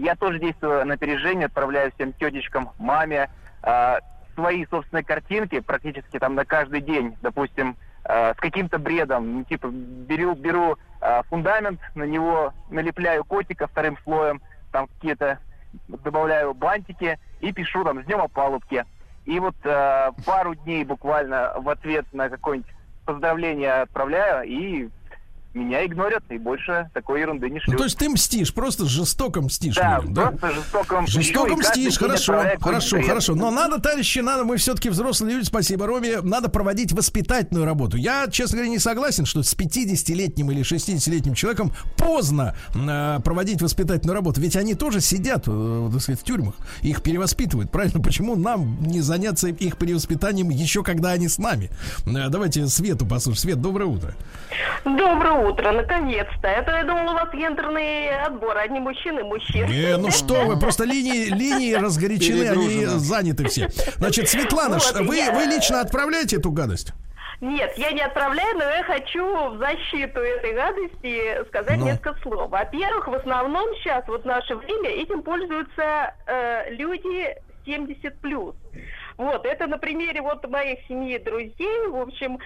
Я 0.00 0.16
тоже 0.16 0.38
действую 0.38 0.86
на 0.86 0.94
опережение, 0.94 1.44
отправляю 1.44 1.92
всем 1.92 2.14
тетечкам, 2.14 2.70
маме 2.78 3.28
э, 3.62 3.98
свои 4.34 4.64
собственные 4.64 5.04
картинки 5.04 5.60
практически 5.60 6.18
там 6.18 6.34
на 6.34 6.46
каждый 6.46 6.80
день, 6.80 7.18
допустим, 7.20 7.76
э, 8.04 8.32
с 8.32 8.36
каким-то 8.38 8.78
бредом. 8.78 9.30
Ну, 9.34 9.44
типа, 9.44 9.68
беру, 9.68 10.34
беру 10.34 10.78
э, 11.02 11.20
фундамент, 11.28 11.80
на 11.94 12.04
него 12.04 12.54
налепляю 12.70 13.24
котика 13.24 13.66
вторым 13.66 13.98
слоем, 14.02 14.40
там 14.72 14.86
какие-то 14.86 15.38
добавляю 15.88 16.54
бантики 16.54 17.18
и 17.40 17.52
пишу 17.52 17.84
там 17.84 18.02
с 18.02 18.06
днем 18.06 18.22
опалубки. 18.22 18.86
И 19.26 19.38
вот 19.38 19.56
э, 19.64 20.12
пару 20.24 20.54
дней 20.54 20.82
буквально 20.82 21.52
в 21.58 21.68
ответ 21.68 22.06
на 22.14 22.30
какое-нибудь 22.30 22.72
поздравление 23.04 23.82
отправляю, 23.82 24.48
и 24.48 24.88
меня 25.54 25.84
игнорят, 25.84 26.22
и 26.30 26.38
больше 26.38 26.88
такой 26.94 27.20
ерунды 27.20 27.48
не 27.48 27.54
Ну, 27.56 27.60
шлют. 27.60 27.78
то 27.78 27.84
есть 27.84 27.98
ты 27.98 28.08
мстишь, 28.08 28.54
просто 28.54 28.86
жестоко 28.86 29.40
мстишь 29.42 29.74
да, 29.74 29.98
людям, 29.98 30.14
да? 30.14 30.26
просто 30.30 30.52
жестоко 30.52 31.00
мщу, 31.00 31.20
Жестоко 31.20 31.46
и 31.52 31.56
каждый 31.56 31.68
мстишь, 31.70 31.98
хорошо, 31.98 32.44
хорошо, 32.60 33.02
хорошо. 33.02 33.34
Но 33.34 33.50
надо, 33.50 33.80
товарищи, 33.80 34.20
надо, 34.20 34.44
мы 34.44 34.56
все-таки 34.58 34.88
взрослые 34.90 35.34
люди, 35.36 35.46
спасибо, 35.46 35.86
Роме, 35.86 36.20
надо 36.22 36.48
проводить 36.48 36.92
воспитательную 36.92 37.66
работу. 37.66 37.96
Я, 37.96 38.28
честно 38.30 38.56
говоря, 38.58 38.70
не 38.70 38.78
согласен, 38.78 39.26
что 39.26 39.42
с 39.42 39.54
50-летним 39.56 40.50
или 40.50 40.62
60-летним 40.62 41.34
человеком 41.34 41.72
поздно 41.96 42.54
э, 42.74 43.18
проводить 43.24 43.60
воспитательную 43.60 44.14
работу. 44.14 44.40
Ведь 44.40 44.56
они 44.56 44.74
тоже 44.74 45.00
сидят, 45.00 45.44
э, 45.48 45.88
так 45.92 46.00
сказать, 46.00 46.20
в 46.20 46.24
тюрьмах. 46.24 46.54
Их 46.82 47.02
перевоспитывают, 47.02 47.70
правильно? 47.70 48.00
Почему 48.00 48.36
нам 48.36 48.80
не 48.82 49.00
заняться 49.00 49.48
их 49.48 49.76
перевоспитанием 49.76 50.50
еще 50.50 50.82
когда 50.84 51.10
они 51.10 51.28
с 51.28 51.38
нами? 51.38 51.70
Э, 52.06 52.28
давайте 52.28 52.66
Свету 52.68 53.06
послушаем. 53.06 53.30
Свет, 53.40 53.60
доброе 53.60 53.86
утро. 53.86 54.14
Доброе 54.84 55.39
утро, 55.40 55.72
наконец-то. 55.72 56.48
Это, 56.48 56.72
я 56.76 56.84
думала, 56.84 57.10
у 57.12 57.14
вас 57.14 57.28
гендерный 57.32 58.10
отбор, 58.20 58.56
одни 58.56 58.80
мужчины, 58.80 59.24
мужчины. 59.24 59.66
Не, 59.66 59.96
ну 59.96 60.10
что 60.10 60.34
вы, 60.44 60.58
просто 60.58 60.84
линии, 60.84 61.26
линии 61.26 61.74
разгорячены, 61.74 62.48
они 62.48 62.84
заняты 62.86 63.48
все. 63.48 63.68
Значит, 63.96 64.28
Светлана, 64.28 64.78
Вот, 64.78 65.00
вы, 65.06 65.16
я- 65.16 65.32
вы 65.32 65.44
лично 65.44 65.80
отправляете 65.80 66.36
эту 66.36 66.50
гадость? 66.50 66.92
Нет, 67.40 67.72
я 67.78 67.90
не 67.92 68.02
отправляю, 68.02 68.58
но 68.58 68.64
я 68.64 68.82
хочу 68.84 69.24
в 69.50 69.58
защиту 69.58 70.20
этой 70.20 70.52
гадости 70.52 71.42
сказать 71.48 71.78
Ну. 71.78 71.86
несколько 71.86 72.14
слов. 72.20 72.50
Во-первых, 72.50 73.08
в 73.08 73.14
основном 73.14 73.64
сейчас, 73.76 74.04
вот 74.08 74.22
в 74.24 74.26
наше 74.26 74.54
время, 74.56 74.90
этим 74.90 75.22
пользуются 75.22 76.14
э, 76.26 76.74
люди 76.74 77.34
70 77.64 78.18
плюс. 78.20 78.54
Вот, 79.16 79.44
это 79.46 79.66
на 79.66 79.78
примере 79.78 80.20
вот 80.22 80.46
моих 80.50 80.80
семьи, 80.86 81.16
друзей, 81.18 81.86
в 81.88 81.96
общем, 81.96 82.38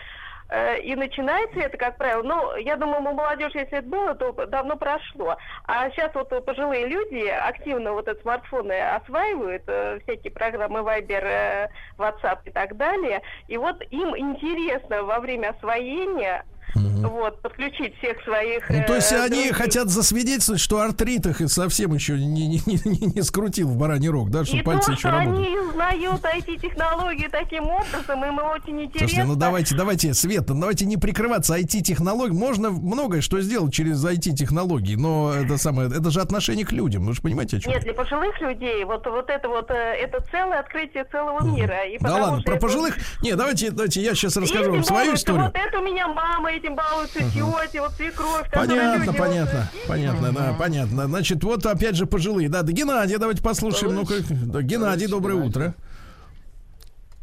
и 0.82 0.94
начинается 0.94 1.58
это, 1.58 1.76
как 1.78 1.96
правило, 1.96 2.22
ну, 2.22 2.56
я 2.56 2.76
думаю, 2.76 3.00
у 3.00 3.14
молодежи, 3.14 3.58
если 3.58 3.78
это 3.78 3.88
было, 3.88 4.14
то 4.14 4.32
давно 4.46 4.76
прошло. 4.76 5.36
А 5.66 5.90
сейчас 5.90 6.14
вот 6.14 6.28
пожилые 6.44 6.86
люди 6.86 7.26
активно 7.26 7.92
вот 7.92 8.08
эти 8.08 8.20
смартфоны 8.20 8.72
осваивают, 8.72 9.62
э, 9.66 9.98
всякие 10.02 10.32
программы 10.32 10.80
Viber, 10.80 11.24
э, 11.24 11.68
WhatsApp 11.98 12.40
и 12.44 12.50
так 12.50 12.76
далее. 12.76 13.22
И 13.48 13.56
вот 13.56 13.82
им 13.90 14.16
интересно 14.16 15.02
во 15.02 15.18
время 15.20 15.50
освоения 15.50 16.44
вот, 16.74 17.41
подключить 17.43 17.97
всех 17.99 18.20
своих... 18.24 18.69
Ну, 18.69 18.82
то 18.86 18.95
есть 18.97 19.12
э, 19.12 19.16
они 19.20 19.28
друзей. 19.36 19.53
хотят 19.53 19.89
засвидетельствовать, 19.89 20.61
что 20.61 20.81
артрит 20.81 21.27
их 21.27 21.41
и 21.41 21.47
совсем 21.49 21.95
еще 21.95 22.15
не, 22.15 22.47
не, 22.49 22.61
не, 22.66 23.07
не- 23.15 23.23
скрутил 23.23 23.69
в 23.69 23.77
бараний 23.77 24.09
рог, 24.09 24.31
да, 24.31 24.45
что 24.45 24.57
И 24.57 24.62
пальцы 24.62 24.86
то, 24.86 24.93
еще 24.93 25.01
что 25.01 25.11
работают. 25.11 25.47
они 25.47 25.59
узнают 25.59 26.23
IT-технологии 26.24 27.28
таким 27.31 27.65
образом, 27.65 28.24
им 28.24 28.39
очень 28.39 28.82
интересно. 28.82 28.99
Слушайте, 29.09 29.24
ну 29.24 29.36
давайте, 29.36 29.74
давайте, 29.77 30.15
Света, 30.15 30.55
давайте 30.55 30.85
не 30.86 30.97
прикрываться 30.97 31.57
IT-технологией. 31.59 32.36
Можно 32.39 32.70
многое 32.70 33.20
что 33.20 33.41
сделать 33.41 33.73
через 33.73 34.05
IT-технологии, 34.05 34.97
но 34.97 35.32
это 35.35 35.57
самое, 35.59 35.89
это 35.89 36.11
же 36.11 36.20
отношение 36.20 36.65
к 36.66 36.73
людям. 36.73 37.05
Вы 37.07 37.15
же 37.15 37.23
понимаете, 37.23 37.59
о 37.59 37.61
чем? 37.61 37.73
Нет, 37.73 37.82
для 37.82 37.95
пожилых 37.95 38.41
людей 38.41 38.85
вот, 38.85 39.07
вот 39.07 39.31
это 39.31 39.49
вот, 39.49 39.70
э, 39.70 39.74
это 39.74 40.23
целое 40.31 40.61
открытие 40.61 41.05
целого 41.05 41.45
мира. 41.45 41.85
И 41.85 41.99
Да 41.99 42.15
ладно, 42.15 42.43
про 42.43 42.53
это- 42.55 42.61
пожилых. 42.61 42.97
Не, 43.23 43.35
давайте, 43.36 43.70
давайте, 43.70 44.01
я 44.03 44.15
сейчас 44.15 44.36
расскажу 44.36 44.65
Этим 44.65 44.73
вам 44.74 44.85
свою 44.85 45.15
историю. 45.15 45.45
Вот 45.45 45.55
это 45.57 45.78
у 45.81 45.82
меня 45.85 46.09
мама, 46.09 46.53
этим 46.56 46.76
балуются 46.76 47.18
тети, 47.18 47.78
вот 47.78 47.93
свекровь. 47.93 48.44
которые 48.51 48.81
Понятно, 48.81 49.05
люди, 49.05 49.18
понятно, 49.18 49.70
понятно, 49.86 50.32
да, 50.32 50.56
понятно. 50.59 51.06
Значит, 51.06 51.44
вот 51.44 51.64
опять 51.66 51.97
же 51.97 52.06
пожилые. 52.06 52.48
Да, 52.48 52.62
да, 52.62 52.72
Геннадий, 52.72 53.16
давайте 53.18 53.43
послушаем. 53.43 53.94
Ну-ка, 53.94 54.14
да, 54.31 54.62
Геннадий, 54.62 55.06
доброе 55.06 55.35
утро. 55.35 55.74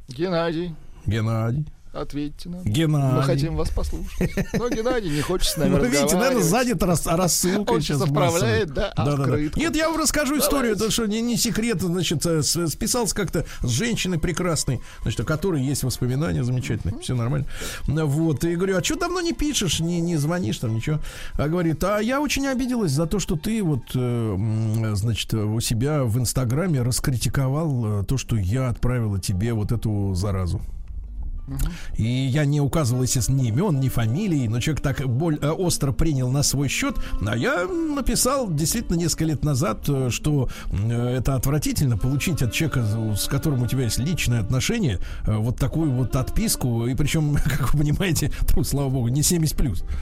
Геннадий, 0.09 0.75
Геннадий. 1.05 1.65
Ответьте 1.93 2.49
нам. 2.49 2.63
Геннадий. 2.63 3.15
Мы 3.17 3.23
хотим 3.23 3.55
вас 3.55 3.69
послушать. 3.69 4.35
Но 4.53 4.69
Геннадий 4.69 5.09
не 5.09 5.21
хочет 5.21 5.47
с 5.47 5.57
нами 5.57 5.69
Ну, 5.71 5.83
видите, 5.83 6.15
наверное, 6.15 6.39
разговаривать. 6.39 6.45
занят 6.45 6.83
рас, 6.83 7.05
рассылкой 7.07 7.75
Он 7.75 7.81
сейчас. 7.81 8.01
отправляет, 8.01 8.69
массовой. 8.69 8.95
да, 8.95 9.13
открытку. 9.13 9.59
Нет, 9.59 9.75
я 9.75 9.89
вам 9.89 9.99
расскажу 9.99 10.37
историю, 10.39 10.73
это 10.75 10.89
что, 10.91 11.05
не, 11.05 11.21
не 11.21 11.37
секрет, 11.37 11.81
значит, 11.81 12.25
э, 12.25 12.41
списался 12.43 13.13
как-то 13.15 13.45
с 13.61 13.69
женщиной 13.69 14.19
прекрасной, 14.19 14.81
значит, 15.01 15.19
у 15.19 15.25
которой 15.25 15.61
есть 15.61 15.83
воспоминания 15.83 16.43
замечательные, 16.43 16.99
все 16.99 17.15
нормально. 17.15 17.47
Вот, 17.87 18.43
и 18.43 18.55
говорю, 18.55 18.77
а 18.77 18.83
что 18.83 18.95
давно 18.95 19.21
не 19.21 19.33
пишешь, 19.33 19.79
не, 19.79 19.99
не 20.01 20.17
звонишь 20.17 20.57
там, 20.59 20.73
ничего? 20.75 20.99
А 21.33 21.47
говорит, 21.47 21.83
а 21.83 21.99
я 21.99 22.21
очень 22.21 22.47
обиделась 22.47 22.91
за 22.91 23.05
то, 23.05 23.19
что 23.19 23.35
ты 23.35 23.61
вот, 23.63 23.83
э, 23.95 24.91
значит, 24.93 25.33
у 25.33 25.59
себя 25.59 26.03
в 26.03 26.17
Инстаграме 26.17 26.81
раскритиковал 26.81 28.01
э, 28.01 28.03
то, 28.05 28.17
что 28.17 28.35
я 28.35 28.69
отправила 28.69 29.19
тебе 29.19 29.53
вот 29.53 29.71
эту 29.71 30.13
заразу. 30.13 30.61
И 31.95 32.03
я 32.03 32.45
не 32.45 32.61
указывал, 32.61 33.03
естественно, 33.03 33.41
ни 33.41 33.49
имен, 33.49 33.79
ни 33.79 33.89
фамилий, 33.89 34.47
но 34.47 34.59
человек 34.59 34.81
так 34.81 35.07
боль, 35.07 35.37
э, 35.41 35.49
остро 35.49 35.91
принял 35.91 36.29
на 36.29 36.43
свой 36.43 36.67
счет. 36.67 36.95
А 37.25 37.35
я 37.35 37.65
написал 37.65 38.49
действительно 38.51 38.95
несколько 38.97 39.25
лет 39.25 39.43
назад, 39.43 39.83
э, 39.87 40.09
что 40.09 40.49
э, 40.71 41.17
это 41.17 41.35
отвратительно 41.35 41.97
получить 41.97 42.41
от 42.41 42.53
человека, 42.53 43.15
с 43.15 43.27
которым 43.27 43.63
у 43.63 43.67
тебя 43.67 43.83
есть 43.83 43.99
личное 43.99 44.39
отношение, 44.39 44.99
вот 45.25 45.57
такую 45.57 45.91
вот 45.91 46.15
отписку. 46.15 46.87
И 46.87 46.95
причем, 46.95 47.35
как 47.43 47.73
вы 47.73 47.79
понимаете, 47.79 48.31
ну, 48.55 48.63
слава 48.63 48.89
богу, 48.89 49.07
не 49.09 49.23
70 49.23 49.55
плюс. 49.55 49.83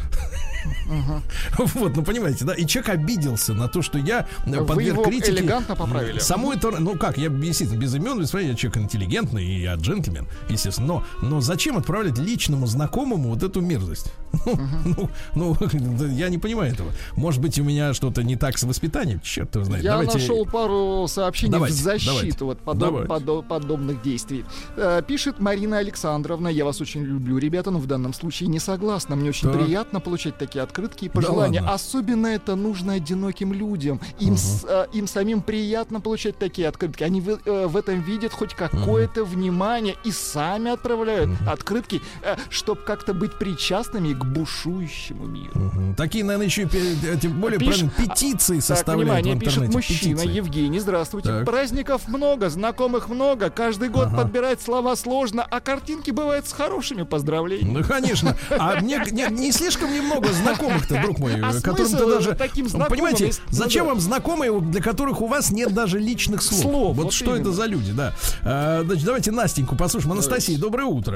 Вот, 1.57 1.95
ну 1.95 2.03
понимаете, 2.03 2.45
да? 2.45 2.53
И 2.53 2.65
человек 2.65 2.89
обиделся 2.89 3.53
на 3.53 3.67
то, 3.67 3.81
что 3.81 3.97
я 3.97 4.27
Вы 4.45 4.65
подверг 4.65 4.97
его 4.97 5.03
критике. 5.03 5.31
элегантно 5.31 5.75
поправили. 5.75 6.19
Саму 6.19 6.51
это, 6.51 6.71
ну 6.71 6.97
как, 6.97 7.17
я 7.17 7.27
естественно 7.27 7.79
без 7.79 7.95
имен, 7.95 8.19
без 8.19 8.33
я 8.33 8.53
человек 8.55 8.77
интеллигентный, 8.77 9.45
и 9.45 9.61
я 9.61 9.75
джентльмен, 9.75 10.27
естественно. 10.49 10.87
Но, 10.87 11.05
но 11.29 11.41
зачем 11.41 11.77
отправлять 11.77 12.17
личному 12.17 12.65
знакомому 12.67 13.29
вот 13.29 13.43
эту 13.43 13.61
мерзость? 13.61 14.11
Ну, 14.45 15.09
ну, 15.35 15.55
ну, 15.61 16.05
я 16.07 16.29
не 16.29 16.37
понимаю 16.37 16.73
этого. 16.73 16.91
Может 17.15 17.41
быть, 17.41 17.57
у 17.59 17.63
меня 17.63 17.93
что-то 17.93 18.23
не 18.23 18.35
так 18.35 18.57
с 18.57 18.63
воспитанием? 18.63 19.19
Черт 19.21 19.55
его 19.55 19.65
знает. 19.65 19.83
Я 19.83 19.91
Давайте- 19.91 20.17
нашел 20.17 20.45
пару 20.45 21.05
сообщений 21.07 21.51
Давайте, 21.51 21.75
в 21.75 21.79
защиту 21.79 22.09
давайте. 22.13 22.45
вот 22.45 22.59
подоб- 22.61 23.43
подобных 23.47 24.01
действий. 24.01 24.45
Э, 24.77 25.01
пишет 25.05 25.39
Марина 25.39 25.77
Александровна. 25.79 26.47
Я 26.47 26.65
вас 26.65 26.81
очень 26.81 27.03
люблю, 27.03 27.37
ребята, 27.37 27.71
но 27.71 27.79
в 27.79 27.85
данном 27.87 28.13
случае 28.13 28.49
не 28.49 28.59
согласна. 28.59 29.15
Мне 29.15 29.29
очень 29.29 29.51
Так. 29.51 29.61
приятно 29.61 29.99
получать 29.99 30.37
такие 30.37 30.61
открытки 30.63 31.05
и 31.05 31.09
пожелания. 31.09 31.61
Особенно 31.61 32.27
это 32.27 32.55
нужно 32.55 32.93
одиноким 32.93 33.53
людям. 33.53 33.99
Им, 34.19 34.37
с- 34.37 34.65
э, 34.67 34.87
им 34.93 35.07
самим 35.07 35.41
приятно 35.41 36.01
получать 36.01 36.37
такие 36.37 36.67
открытки. 36.67 37.03
Они 37.03 37.21
в, 37.21 37.29
э, 37.45 37.67
в 37.67 37.75
этом 37.77 38.01
видят 38.01 38.31
хоть 38.33 38.53
какое-то 38.53 39.23
внимание 39.25 39.95
и 40.05 40.11
сами 40.11 40.71
отправляют 40.71 41.18
открытки, 41.47 42.01
чтобы 42.49 42.81
как-то 42.81 43.13
быть 43.13 43.37
причастными 43.37 44.13
к 44.13 44.23
бушующему 44.25 45.25
миру. 45.25 45.51
Мгм. 45.53 45.95
Такие, 45.95 46.23
наверное, 46.23 46.45
еще 46.47 46.65
пе- 46.65 46.95
тем 47.21 47.39
более 47.39 47.59
правильно, 47.59 47.91
петиции 47.97 48.55
Так, 48.57 48.63
составляют 48.65 49.25
внимание, 49.25 49.35
в 49.35 49.39
пишет 49.39 49.73
мужчина 49.73 50.17
Петиции. 50.21 50.35
Евгений. 50.35 50.79
Здравствуйте. 50.79 51.29
Так. 51.29 51.45
Праздников 51.45 52.07
много, 52.07 52.49
знакомых 52.49 53.09
много. 53.09 53.49
Каждый 53.49 53.89
год 53.89 54.09
подбирать 54.15 54.61
слова 54.61 54.95
сложно, 54.95 55.45
а 55.49 55.59
картинки 55.59 56.11
бывают 56.11 56.47
с 56.47 56.53
хорошими 56.53 57.03
поздравлениями. 57.03 57.79
Ну, 57.79 57.83
конечно. 57.83 58.35
А 58.49 58.79
мне 58.81 59.01
не, 59.11 59.25
не 59.31 59.51
слишком 59.51 59.93
немного 59.93 60.31
знакомых-то, 60.31 61.01
друг 61.01 61.19
мой, 61.19 61.39
А 61.41 61.53
которым 61.61 61.91
ты 61.91 62.05
даже... 62.05 62.35
таким 62.35 62.65
Ну, 62.65 62.69
знакомым, 62.71 62.89
Понимаете, 62.89 63.25
если- 63.27 63.41
ну 63.49 63.55
зачем 63.57 63.85
да. 63.85 63.89
вам 63.91 63.99
знакомые, 63.99 64.59
для 64.61 64.81
которых 64.81 65.21
у 65.21 65.27
вас 65.27 65.51
нет 65.51 65.73
даже 65.73 65.99
личных 65.99 66.41
слов? 66.41 66.59
Слов, 66.61 66.95
вот, 66.97 67.03
вот 67.05 67.13
что 67.13 67.25
именно. 67.35 67.41
это 67.41 67.51
за 67.51 67.65
люди, 67.65 67.91
да. 67.91 68.13
А, 68.43 68.83
значит, 68.83 69.05
давайте 69.05 69.31
Настеньку 69.31 69.75
послушаем. 69.75 70.13
Анастасия, 70.13 70.57
доброе 70.57 70.85
утро. 70.85 71.08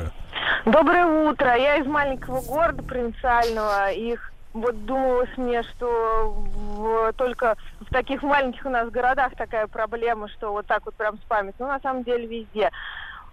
Доброе 0.66 1.06
утро. 1.30 1.56
Я 1.56 1.78
из 1.78 1.86
маленького 1.86 2.42
города 2.42 2.82
провинциального. 2.84 3.92
И 3.92 4.18
вот 4.54 4.86
думалось 4.86 5.30
мне, 5.38 5.64
что 5.64 6.34
в- 6.56 7.14
только 7.14 7.56
в 7.82 7.92
таких 7.94 8.22
маленьких 8.24 8.66
у 8.66 8.70
нас 8.70 8.90
городах 8.90 9.34
такая 9.36 9.68
проблема, 9.68 10.30
что 10.30 10.52
вот 10.52 10.66
так 10.68 10.86
вот 10.86 10.96
прям 10.96 11.18
с 11.18 11.22
памятью. 11.22 11.66
Ну, 11.66 11.68
на 11.68 11.80
самом 11.80 12.04
деле, 12.04 12.26
везде. 12.28 12.70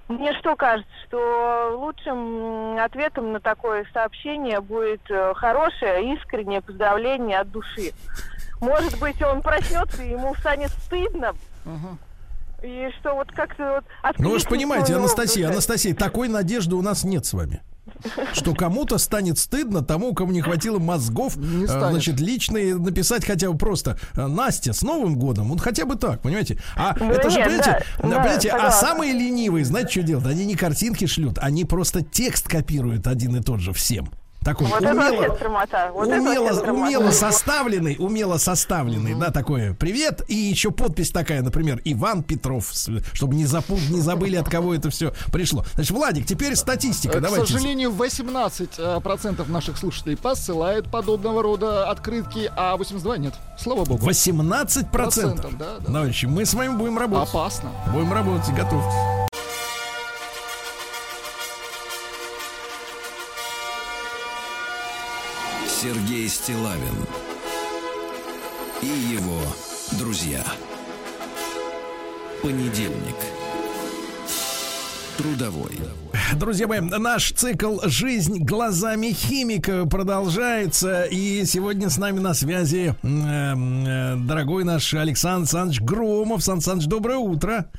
Мне 0.09 0.33
что 0.41 0.57
кажется, 0.57 0.91
что 1.07 1.77
лучшим 1.79 2.77
ответом 2.81 3.33
на 3.33 3.39
такое 3.41 3.87
сообщение 3.93 4.61
будет 4.61 5.09
э, 5.09 5.35
хорошее, 5.35 6.15
искреннее 6.15 6.63
поздравление 6.63 7.39
от 7.39 7.51
души. 7.53 7.93
Может 8.61 8.99
быть, 8.99 9.23
он 9.23 9.41
проснется, 9.41 10.03
и 10.03 10.11
ему 10.11 10.35
станет 10.35 10.71
стыдно. 10.71 11.33
И 12.63 12.89
что 12.99 13.15
вот 13.15 13.31
как-то 13.33 13.81
вот 13.81 13.85
Ну, 14.19 14.31
вы 14.31 14.39
же 14.39 14.47
понимаете, 14.47 14.95
Анастасия, 14.95 15.47
душе. 15.47 15.53
Анастасия, 15.53 15.95
такой 15.95 16.29
надежды 16.29 16.77
у 16.77 16.83
нас 16.83 17.05
нет 17.05 17.25
с 17.25 17.33
вами. 17.33 17.63
Что 18.33 18.55
кому-то 18.55 18.99
станет 18.99 19.39
стыдно 19.39 19.83
тому, 19.83 20.15
кому 20.15 20.33
не 20.33 20.41
хватило 20.41 20.79
мозгов, 20.79 21.37
э, 21.37 21.67
станет. 21.67 21.91
значит, 21.91 22.21
личные 22.21 22.77
написать 22.77 23.27
хотя 23.27 23.51
бы 23.51 23.59
просто 23.59 23.99
э, 24.15 24.27
Настя 24.27 24.73
с 24.73 24.83
Новым 24.83 25.19
годом, 25.19 25.49
вот 25.49 25.61
хотя 25.61 25.85
бы 25.85 25.97
так, 25.97 26.23
понимаете? 26.23 26.59
А 26.77 26.95
Ну, 26.99 27.11
это 27.11 27.31
же, 27.31 27.39
нет, 27.39 27.49
понимаете, 27.49 27.71
да, 27.71 27.79
да, 27.81 28.03
понимаете, 28.03 28.49
а 28.51 28.57
согласна. 28.57 28.87
самые 28.89 29.13
ленивые, 29.13 29.65
знаете, 29.65 29.91
что 29.91 30.03
делают? 30.03 30.27
Они 30.29 30.45
не 30.47 30.55
картинки 30.55 31.07
шлют, 31.07 31.39
они 31.39 31.65
просто 31.65 32.03
текст 32.03 32.49
копируют 32.49 33.07
один 33.07 33.37
и 33.37 33.43
тот 33.43 33.61
же 33.61 33.73
всем. 33.73 34.11
Такой 34.45 34.69
Вот 34.69 34.83
это 34.83 34.93
умело, 34.93 35.35
стромота. 35.37 35.91
Вот 35.93 36.09
это 36.09 36.21
умело, 36.23 36.53
стромота. 36.55 36.73
умело 36.87 37.11
составленный, 37.11 37.97
умело 37.99 38.39
составленный, 38.39 39.15
да, 39.15 39.31
такое. 39.31 39.75
Привет. 39.75 40.23
И 40.29 40.35
еще 40.35 40.71
подпись 40.71 41.11
такая, 41.11 41.43
например, 41.43 41.81
Иван 41.85 42.23
Петров, 42.23 42.71
чтобы 43.13 43.35
не, 43.35 43.45
запу- 43.45 43.79
не 43.91 44.01
забыли, 44.01 44.37
от 44.37 44.49
кого 44.49 44.75
это 44.75 44.89
все 44.89 45.13
пришло. 45.31 45.65
Значит, 45.75 45.91
Владик, 45.91 46.27
теперь 46.27 46.57
статистика. 46.57 47.19
К 47.19 47.23
Давайте. 47.23 47.53
сожалению, 47.53 47.91
18% 47.91 49.01
процентов 49.03 49.49
наших 49.51 49.77
слушателей 49.77 50.17
посылают 50.17 50.91
подобного 50.91 51.43
рода 51.43 51.91
открытки, 51.91 52.51
а 52.57 52.77
82 52.79 53.19
нет. 53.19 53.35
Слава 53.59 53.85
богу. 53.85 54.05
18 54.07 54.91
процентов. 54.91 55.59
да, 55.59 55.79
да. 55.81 55.93
Товарищи, 55.93 56.25
мы 56.25 56.47
с 56.47 56.55
вами 56.55 56.75
будем 56.77 56.99
работать. 56.99 57.29
Опасно. 57.29 57.71
Будем 57.93 58.13
работать, 58.13 58.55
готовьтесь. 58.55 59.30
Сергей 65.83 66.29
Стилавин 66.29 67.07
и 68.83 68.87
его 68.87 69.41
друзья. 69.99 70.45
Понедельник. 72.43 73.17
Трудовой. 75.17 75.79
Друзья 76.37 76.69
мои, 76.69 76.81
наш 76.81 77.33
цикл 77.33 77.79
«Жизнь 77.85 78.45
глазами 78.45 79.09
химика» 79.09 79.87
продолжается. 79.87 81.05
И 81.05 81.45
сегодня 81.47 81.89
с 81.89 81.97
нами 81.97 82.21
на 82.21 82.35
связи 82.35 82.95
м, 83.03 83.87
э, 83.87 84.17
дорогой 84.17 84.65
наш 84.65 84.93
Александр 84.93 85.41
Александрович 85.41 85.81
Громов. 85.81 86.43
Сан 86.45 86.61
Саныч, 86.61 86.85
доброе 86.87 87.19
утро. 87.19 87.71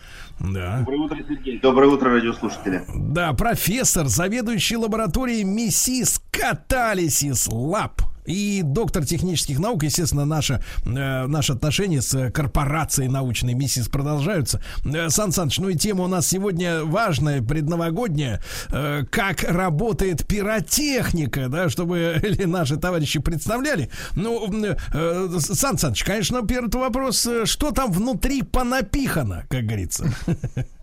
Да. 0.43 0.79
Доброе 0.79 0.99
утро, 0.99 1.17
Сергей. 1.27 1.59
Доброе 1.59 1.87
утро, 1.87 2.11
радиослушатели. 2.11 2.83
Да, 2.95 3.33
профессор, 3.33 4.07
заведующий 4.07 4.77
лабораторией 4.77 5.43
МИСИС 5.43 6.21
Catalysis 6.31 7.47
Lab 7.51 8.01
и 8.25 8.61
доктор 8.63 9.05
технических 9.05 9.59
наук, 9.59 9.83
естественно, 9.83 10.25
наше, 10.25 10.63
э, 10.85 11.27
наши 11.27 11.53
отношения 11.53 12.01
с 12.01 12.31
корпорацией 12.31 13.09
научной 13.09 13.53
МИСИС 13.53 13.87
продолжаются. 13.87 14.61
Э, 14.85 15.09
Сан 15.09 15.31
Саныч, 15.31 15.59
ну 15.59 15.69
и 15.69 15.75
тема 15.75 16.03
у 16.03 16.07
нас 16.07 16.27
сегодня 16.27 16.83
важная, 16.83 17.41
предновогодняя. 17.41 18.41
Э, 18.69 19.03
как 19.09 19.43
работает 19.43 20.25
пиротехника, 20.25 21.49
да, 21.49 21.69
чтобы 21.69 22.21
наши 22.45 22.77
товарищи 22.77 23.19
представляли. 23.19 23.89
Ну, 24.15 24.49
э, 24.93 25.39
Сан 25.39 25.77
Саныч, 25.77 26.03
конечно, 26.03 26.41
первый 26.45 26.71
вопрос, 26.71 27.25
э, 27.25 27.45
что 27.45 27.71
там 27.71 27.91
внутри 27.91 28.41
понапихано, 28.43 29.45
как 29.49 29.65
говорится. 29.65 30.13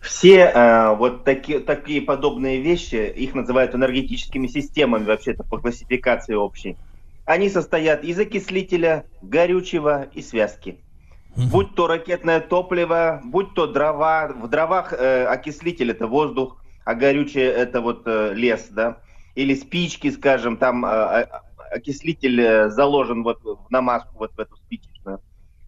Все 0.00 0.38
э, 0.38 0.94
вот 0.94 1.24
такие, 1.24 1.60
такие 1.60 2.00
подобные 2.00 2.60
вещи, 2.60 2.94
их 2.94 3.34
называют 3.34 3.74
энергетическими 3.74 4.46
системами 4.46 5.04
вообще-то 5.04 5.44
по 5.44 5.58
классификации 5.58 6.34
общей. 6.34 6.76
Они 7.26 7.50
состоят 7.50 8.02
из 8.02 8.18
окислителя, 8.18 9.04
горючего 9.20 10.08
и 10.14 10.22
связки. 10.22 10.80
Будь 11.36 11.74
то 11.74 11.86
ракетное 11.86 12.40
топливо, 12.40 13.20
будь 13.22 13.54
то 13.54 13.66
дрова. 13.66 14.28
В 14.28 14.48
дровах 14.48 14.92
э, 14.92 15.26
окислитель 15.26 15.92
это 15.92 16.06
воздух, 16.06 16.56
а 16.84 16.94
горючее 16.94 17.44
это 17.44 17.80
вот 17.80 18.02
э, 18.06 18.32
лес, 18.34 18.68
да. 18.70 18.98
Или 19.36 19.54
спички, 19.54 20.10
скажем, 20.10 20.56
там 20.56 20.84
э, 20.84 21.28
окислитель 21.70 22.40
э, 22.40 22.70
заложен 22.70 23.22
вот 23.22 23.42
в 23.44 23.70
намазку, 23.70 24.18
вот 24.18 24.32
в 24.34 24.40
эту 24.40 24.56
спичечную. 24.56 25.20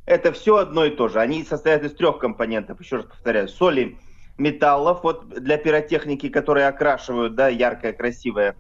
Это 0.05 0.33
все 0.33 0.57
одно 0.57 0.85
и 0.85 0.91
то 0.91 1.09
же. 1.09 1.21
Они 1.21 1.45
состоят 1.45 1.85
из 1.85 1.95
трех 1.95 2.19
компонентов, 2.19 2.81
еще 2.81 2.97
раз 2.97 3.05
повторяю, 3.05 3.49
соли, 3.49 3.99
металлов, 4.39 5.01
вот 5.03 5.29
для 5.29 5.57
пиротехники, 5.59 6.29
которые 6.29 6.67
окрашивают, 6.67 7.35
да, 7.35 7.49
яркое, 7.49 7.93
красивое, 7.93 8.57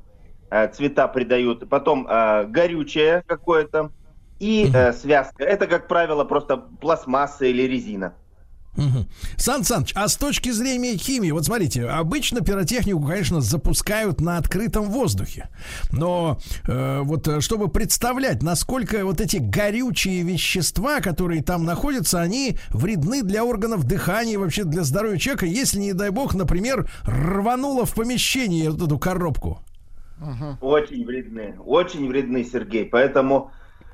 э, 0.50 0.68
цвета 0.68 1.08
придают. 1.08 1.68
Потом 1.68 2.06
э, 2.08 2.44
горючее 2.46 3.22
какое-то 3.26 3.90
и 4.38 4.70
э, 4.72 4.92
связка. 4.92 5.44
Это, 5.44 5.66
как 5.66 5.88
правило, 5.88 6.24
просто 6.24 6.56
пластмасса 6.56 7.46
или 7.46 7.62
резина. 7.62 8.16
Мгм. 8.76 9.06
Сан 9.36 9.64
Саныч, 9.64 9.92
а 9.94 10.08
с 10.08 10.16
точки 10.16 10.50
зрения 10.50 10.96
химии, 10.96 11.30
вот 11.30 11.44
смотрите, 11.44 11.86
обычно 11.86 12.40
пиротехнику, 12.40 13.02
конечно, 13.02 13.42
запускают 13.42 14.22
на 14.22 14.38
открытом 14.38 14.84
воздухе. 14.84 15.50
Но 15.90 16.38
э, 16.66 17.00
вот 17.02 17.28
э, 17.28 17.40
чтобы 17.42 17.68
представлять, 17.68 18.42
насколько 18.42 19.04
вот 19.04 19.20
эти 19.20 19.36
горючие 19.36 20.22
вещества, 20.22 21.00
которые 21.00 21.42
там 21.42 21.64
находятся, 21.64 22.22
они 22.22 22.56
вредны 22.70 23.22
для 23.22 23.44
органов 23.44 23.84
дыхания 23.84 24.34
и 24.34 24.36
вообще 24.38 24.64
для 24.64 24.84
здоровья 24.84 25.18
человека, 25.18 25.44
если, 25.44 25.78
не 25.78 25.92
дай 25.92 26.08
бог, 26.08 26.34
например, 26.34 26.90
рвануло 27.04 27.84
в 27.84 27.94
помещении 27.94 28.68
вот 28.68 28.80
эту 28.80 28.98
коробку. 28.98 29.60
Очень 30.60 31.04
вредны, 31.04 31.56
очень 31.64 32.08
вредны, 32.08 32.44
Сергей. 32.44 32.86
Поэтому 32.86 33.50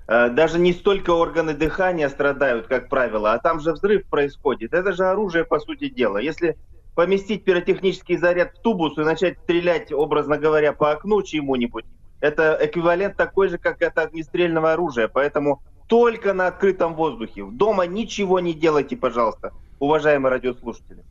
даже 0.08 0.58
не 0.58 0.72
столько 0.72 1.10
органы 1.10 1.52
дыхания 1.52 2.08
страдают, 2.08 2.66
как 2.66 2.88
правило, 2.88 3.34
а 3.34 3.38
там 3.38 3.60
же 3.60 3.72
взрыв 3.72 4.06
происходит. 4.08 4.72
Это 4.72 4.92
же 4.92 5.04
оружие, 5.04 5.44
по 5.44 5.60
сути 5.60 5.90
дела. 5.90 6.16
Если 6.16 6.56
поместить 6.94 7.44
пиротехнический 7.44 8.16
заряд 8.16 8.56
в 8.56 8.62
тубус 8.62 8.96
и 8.96 9.02
начать 9.02 9.38
стрелять, 9.38 9.92
образно 9.92 10.38
говоря, 10.38 10.72
по 10.72 10.92
окну 10.92 11.22
чему-нибудь, 11.22 11.84
это 12.20 12.58
эквивалент 12.60 13.16
такой 13.16 13.48
же, 13.48 13.58
как 13.58 13.82
это 13.82 14.02
огнестрельного 14.02 14.72
оружия. 14.72 15.08
Поэтому 15.08 15.62
только 15.86 16.32
на 16.32 16.46
открытом 16.48 16.94
воздухе. 16.94 17.44
Дома 17.44 17.86
ничего 17.86 18.40
не 18.40 18.54
делайте, 18.54 18.96
пожалуйста, 18.96 19.52
уважаемые 19.78 20.32
радиослушатели. 20.32 21.04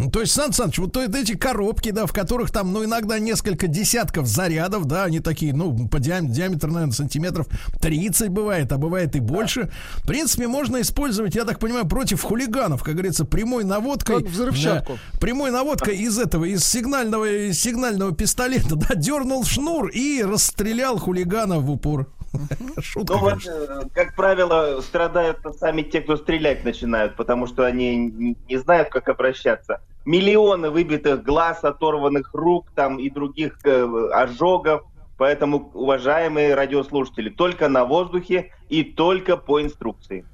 Ну, 0.00 0.10
То 0.10 0.20
есть, 0.20 0.32
Сан 0.32 0.52
Саныч, 0.52 0.78
вот 0.78 0.96
эти 0.96 1.34
коробки, 1.36 1.90
да, 1.90 2.06
в 2.06 2.12
которых 2.12 2.50
там, 2.50 2.72
ну, 2.72 2.84
иногда 2.84 3.18
несколько 3.18 3.66
десятков 3.66 4.26
зарядов, 4.26 4.86
да, 4.86 5.04
они 5.04 5.20
такие, 5.20 5.52
ну, 5.54 5.88
по 5.88 5.98
диам- 5.98 6.30
диаметр, 6.30 6.68
наверное, 6.68 6.94
сантиметров 6.94 7.46
30 7.80 8.28
бывает, 8.30 8.72
а 8.72 8.78
бывает 8.78 9.14
и 9.16 9.20
больше. 9.20 9.70
В 9.96 10.06
принципе, 10.06 10.48
можно 10.48 10.80
использовать, 10.80 11.34
я 11.34 11.44
так 11.44 11.58
понимаю, 11.58 11.86
против 11.86 12.22
хулиганов, 12.22 12.82
как 12.82 12.94
говорится, 12.94 13.24
прямой 13.24 13.64
наводкой. 13.64 14.22
Как 14.22 14.32
взрывчатку. 14.32 14.94
Да, 15.12 15.18
прямой 15.18 15.50
наводкой 15.50 15.96
из 15.98 16.18
этого, 16.18 16.44
из 16.44 16.64
сигнального, 16.64 17.50
из 17.50 17.60
сигнального 17.60 18.12
пистолета, 18.12 18.74
да, 18.76 18.94
дернул 18.94 19.44
шнур 19.44 19.88
и 19.88 20.22
расстрелял 20.22 20.98
хулигана 20.98 21.58
в 21.58 21.70
упор. 21.70 22.08
Шутка, 22.80 23.14
Ну 23.14 23.18
вот, 23.18 23.46
э, 23.46 23.82
как 23.92 24.14
правило, 24.14 24.80
страдают 24.82 25.38
сами 25.58 25.82
те, 25.82 26.00
кто 26.00 26.16
стрелять 26.16 26.64
начинают, 26.64 27.16
потому 27.16 27.46
что 27.46 27.64
они 27.64 27.96
не 27.96 28.36
не 28.48 28.56
знают, 28.56 28.88
как 28.88 29.08
обращаться. 29.08 29.80
Миллионы 30.04 30.70
выбитых 30.70 31.22
глаз, 31.22 31.64
оторванных 31.64 32.30
рук 32.32 32.70
там 32.74 32.98
и 32.98 33.10
других 33.10 33.58
э, 33.64 34.08
ожогов. 34.12 34.82
Поэтому, 35.16 35.70
уважаемые 35.74 36.54
радиослушатели, 36.54 37.28
только 37.28 37.68
на 37.68 37.84
воздухе 37.84 38.52
и 38.70 38.82
только 38.82 39.36
по 39.36 39.60
инструкции. 39.60 40.24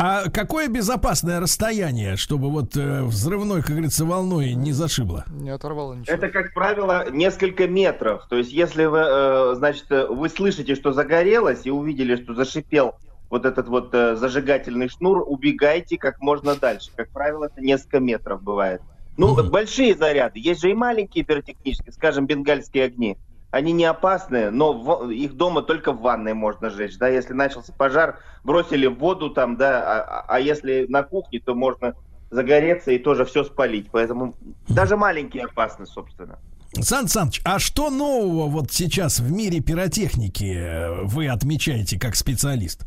А 0.00 0.30
какое 0.30 0.68
безопасное 0.68 1.40
расстояние, 1.40 2.14
чтобы 2.14 2.50
вот 2.50 2.76
э, 2.76 3.02
взрывной, 3.02 3.62
как 3.62 3.72
говорится, 3.72 4.04
волной 4.04 4.52
не 4.54 4.70
зашибло? 4.70 5.24
Не 5.28 5.50
оторвало 5.50 5.94
ничего. 5.94 6.14
Это, 6.14 6.28
как 6.28 6.54
правило, 6.54 7.10
несколько 7.10 7.66
метров. 7.66 8.24
То 8.28 8.36
есть, 8.36 8.52
если 8.52 8.84
вы, 8.84 9.00
э, 9.00 9.54
значит, 9.56 9.86
э, 9.90 10.06
вы 10.06 10.28
слышите, 10.28 10.76
что 10.76 10.92
загорелось, 10.92 11.62
и 11.64 11.70
увидели, 11.70 12.14
что 12.14 12.34
зашипел 12.34 12.94
вот 13.28 13.44
этот 13.44 13.66
вот 13.66 13.92
э, 13.92 14.14
зажигательный 14.14 14.88
шнур, 14.88 15.24
убегайте 15.26 15.98
как 15.98 16.20
можно 16.20 16.54
дальше. 16.54 16.92
Как 16.94 17.10
правило, 17.10 17.46
это 17.46 17.60
несколько 17.60 17.98
метров 17.98 18.40
бывает. 18.40 18.80
Ну, 19.16 19.42
большие 19.50 19.96
заряды. 19.96 20.38
Есть 20.38 20.60
же 20.60 20.70
и 20.70 20.74
маленькие 20.74 21.24
пиротехнические, 21.24 21.92
скажем, 21.92 22.26
бенгальские 22.26 22.84
огни. 22.84 23.18
Они 23.50 23.72
не 23.72 23.86
опасны, 23.86 24.50
но 24.50 24.72
в- 24.74 25.10
их 25.10 25.34
дома 25.34 25.62
только 25.62 25.92
в 25.92 26.00
ванной 26.00 26.34
можно 26.34 26.68
сжечь. 26.68 26.98
Да, 26.98 27.08
если 27.08 27.32
начался 27.32 27.72
пожар, 27.72 28.18
бросили 28.44 28.86
в 28.86 28.98
воду 28.98 29.30
там, 29.30 29.56
да, 29.56 29.82
а, 29.82 30.00
а- 30.02 30.24
а 30.28 30.40
если 30.40 30.84
на 30.88 31.02
кухне, 31.02 31.40
то 31.42 31.54
можно 31.54 31.94
загореться 32.30 32.90
и 32.90 32.98
тоже 32.98 33.24
все 33.24 33.44
спалить. 33.44 33.88
Поэтому 33.90 34.34
даже 34.68 34.96
маленькие 34.98 35.44
опасны, 35.44 35.86
собственно. 35.86 36.38
Сан 36.78 37.08
Саныч, 37.08 37.40
а 37.44 37.58
что 37.58 37.88
нового 37.88 38.46
вот 38.48 38.70
сейчас 38.70 39.18
в 39.20 39.32
мире 39.32 39.60
пиротехники 39.60 40.54
э, 40.54 41.02
вы 41.04 41.28
отмечаете 41.28 41.98
как 41.98 42.14
специалист? 42.16 42.84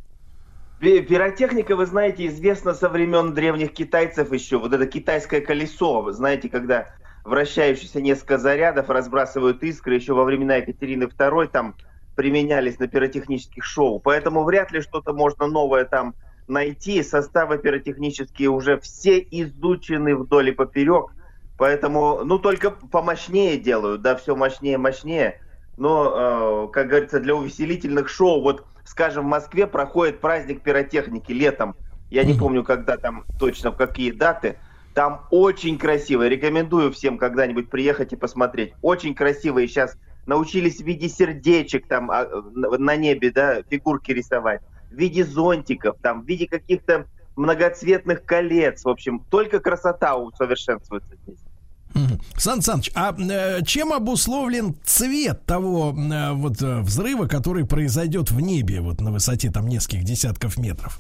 Пи- 0.80 1.02
Пиротехника, 1.02 1.76
вы 1.76 1.88
знаете, 1.88 2.28
известна 2.28 2.76
со 2.76 2.88
времен 2.90 3.34
древних 3.34 3.74
китайцев 3.74 4.32
еще. 4.32 4.60
Вот 4.60 4.74
это 4.74 4.86
китайское 4.86 5.42
колесо, 5.42 6.04
вы 6.04 6.14
знаете, 6.14 6.48
когда 6.50 6.90
вращающиеся 7.24 8.02
несколько 8.02 8.38
зарядов 8.38 8.90
разбрасывают 8.90 9.64
искры, 9.64 9.96
еще 9.96 10.14
во 10.14 10.24
времена 10.24 10.56
Екатерины 10.58 11.04
II 11.04 11.48
там 11.48 11.76
применялись 12.16 12.80
на 12.80 12.88
пиротехнических 12.88 13.64
шоу. 13.64 14.00
Поэтому 14.00 14.44
вряд 14.44 14.72
ли 14.72 14.82
что-то 14.82 15.14
можно 15.14 15.48
новое 15.48 15.86
там 15.86 16.14
найти. 16.48 17.02
Составы 17.04 17.58
пиротехнические 17.58 18.50
уже 18.50 18.80
все 18.80 19.20
изучены 19.20 20.16
вдоль 20.16 20.50
и 20.50 20.52
поперек. 20.52 21.12
Поэтому, 21.58 22.22
ну, 22.24 22.40
только 22.40 22.72
помощнее 22.72 23.58
делают, 23.58 24.02
да, 24.02 24.16
все 24.16 24.36
мощнее, 24.36 24.78
мощнее. 24.78 25.40
Но, 25.78 26.68
э, 26.68 26.74
как 26.74 26.88
говорится, 26.88 27.20
для 27.20 27.36
увеселительных 27.36 28.10
шоу, 28.10 28.42
вот, 28.42 28.66
скажем, 28.84 29.26
в 29.26 29.30
Москве 29.30 29.68
проходит 29.68 30.20
праздник 30.20 30.62
пиротехники 30.62 31.32
летом. 31.32 31.76
Я 32.10 32.24
не 32.24 32.34
помню, 32.34 32.64
когда 32.64 32.98
там 32.98 33.26
точно, 33.40 33.72
в 33.72 33.78
какие 33.78 34.12
даты. 34.12 34.58
Там 34.94 35.22
очень 35.32 35.78
красиво. 35.78 36.28
Рекомендую 36.28 36.92
всем 36.92 37.18
когда-нибудь 37.18 37.70
приехать 37.70 38.14
и 38.14 38.16
посмотреть. 38.16 38.74
Очень 38.82 39.16
красивые 39.16 39.68
сейчас 39.68 39.96
научились 40.26 40.78
в 40.78 40.86
виде 40.86 41.10
сердечек 41.10 41.88
там 41.88 42.12
а, 42.12 42.28
на- 42.54 42.96
небе, 42.96 43.32
да, 43.32 43.64
фигурки 43.70 44.12
рисовать, 44.12 44.62
в 44.92 44.96
виде 44.96 45.24
зонтиков, 45.26 45.98
там, 46.02 46.24
в 46.24 46.28
виде 46.28 46.48
каких-то 46.48 47.08
многоцветных 47.36 48.26
колец. 48.26 48.84
В 48.84 48.90
общем, 48.90 49.24
только 49.30 49.60
красота 49.60 50.16
усовершенствуется 50.16 51.16
здесь. 51.24 51.40
Сан 52.38 52.62
Саныч, 52.62 52.92
а 52.96 53.14
э, 53.18 53.64
чем 53.66 53.92
обусловлен 53.92 54.76
цвет 54.84 55.46
того 55.46 55.94
э, 55.94 56.32
вот 56.34 56.62
э, 56.62 56.80
взрыва, 56.82 57.28
который 57.28 57.66
произойдет 57.66 58.32
в 58.32 58.40
небе 58.40 58.80
вот 58.82 59.02
на 59.02 59.12
высоте 59.12 59.52
там 59.52 59.68
нескольких 59.68 60.06
десятков 60.06 60.58
метров? 60.58 61.00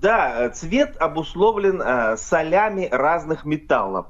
Да, 0.00 0.46
э, 0.46 0.50
цвет 0.50 0.96
обусловлен 0.98 1.80
э, 1.80 2.16
солями 2.16 2.88
разных 2.90 3.44
металлов. 3.44 4.06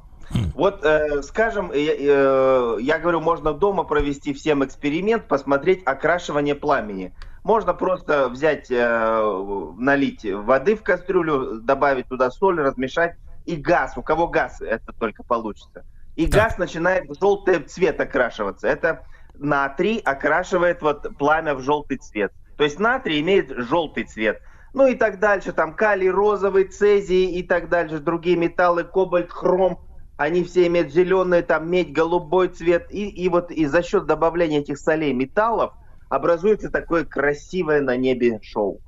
Вот, 0.55 0.85
э, 0.85 1.23
скажем, 1.23 1.71
э, 1.71 1.77
э, 1.77 2.77
я 2.81 2.99
говорю, 2.99 3.21
можно 3.21 3.53
дома 3.53 3.85
провести 3.85 4.33
всем 4.33 4.65
эксперимент, 4.65 5.29
посмотреть 5.29 5.83
окрашивание 5.85 6.55
пламени. 6.55 7.15
Можно 7.45 7.75
просто 7.75 8.29
взять, 8.29 8.71
э, 8.71 9.73
налить 9.79 10.25
воды 10.25 10.75
в 10.75 10.83
кастрюлю, 10.83 11.61
добавить 11.61 12.09
туда 12.09 12.31
соль, 12.31 12.61
размешать, 12.61 13.17
и 13.45 13.55
газ. 13.55 13.97
У 13.97 14.03
кого 14.03 14.27
газ, 14.27 14.61
это 14.61 14.93
только 14.93 15.23
получится. 15.23 15.85
И 16.17 16.27
газ 16.27 16.59
начинает 16.59 17.09
в 17.09 17.19
желтый 17.21 17.61
цвет 17.61 18.01
окрашиваться. 18.01 18.67
Это 18.67 19.05
натрий 19.35 19.99
окрашивает 19.99 20.83
вот 20.83 21.17
пламя 21.19 21.55
в 21.55 21.61
желтый 21.61 21.99
цвет. 21.99 22.33
То 22.57 22.65
есть 22.65 22.81
натрий 22.81 23.21
имеет 23.21 23.51
желтый 23.51 24.05
цвет. 24.05 24.41
Ну 24.77 24.87
и 24.87 24.95
так 24.95 25.21
дальше, 25.21 25.55
там 25.55 25.75
калий 25.75 26.11
розовый, 26.11 26.65
цезий 26.65 27.31
и 27.31 27.43
так 27.43 27.71
дальше, 27.71 27.99
другие 27.99 28.37
металлы, 28.37 28.85
кобальт, 28.85 29.33
хром, 29.33 29.81
они 30.19 30.45
все 30.45 30.67
имеют 30.67 30.93
зеленый, 30.93 31.41
там 31.41 31.71
медь, 31.71 31.95
голубой 31.95 32.49
цвет. 32.49 32.87
И, 32.91 33.09
и 33.09 33.27
вот 33.31 33.51
и 33.51 33.65
за 33.65 33.83
счет 33.83 34.05
добавления 34.05 34.61
этих 34.61 34.77
солей 34.77 35.15
металлов 35.15 35.73
образуется 36.11 36.71
такое 36.71 37.07
красивое 37.07 37.81
на 37.81 37.97
небе 37.97 38.39
шоу. 38.43 38.83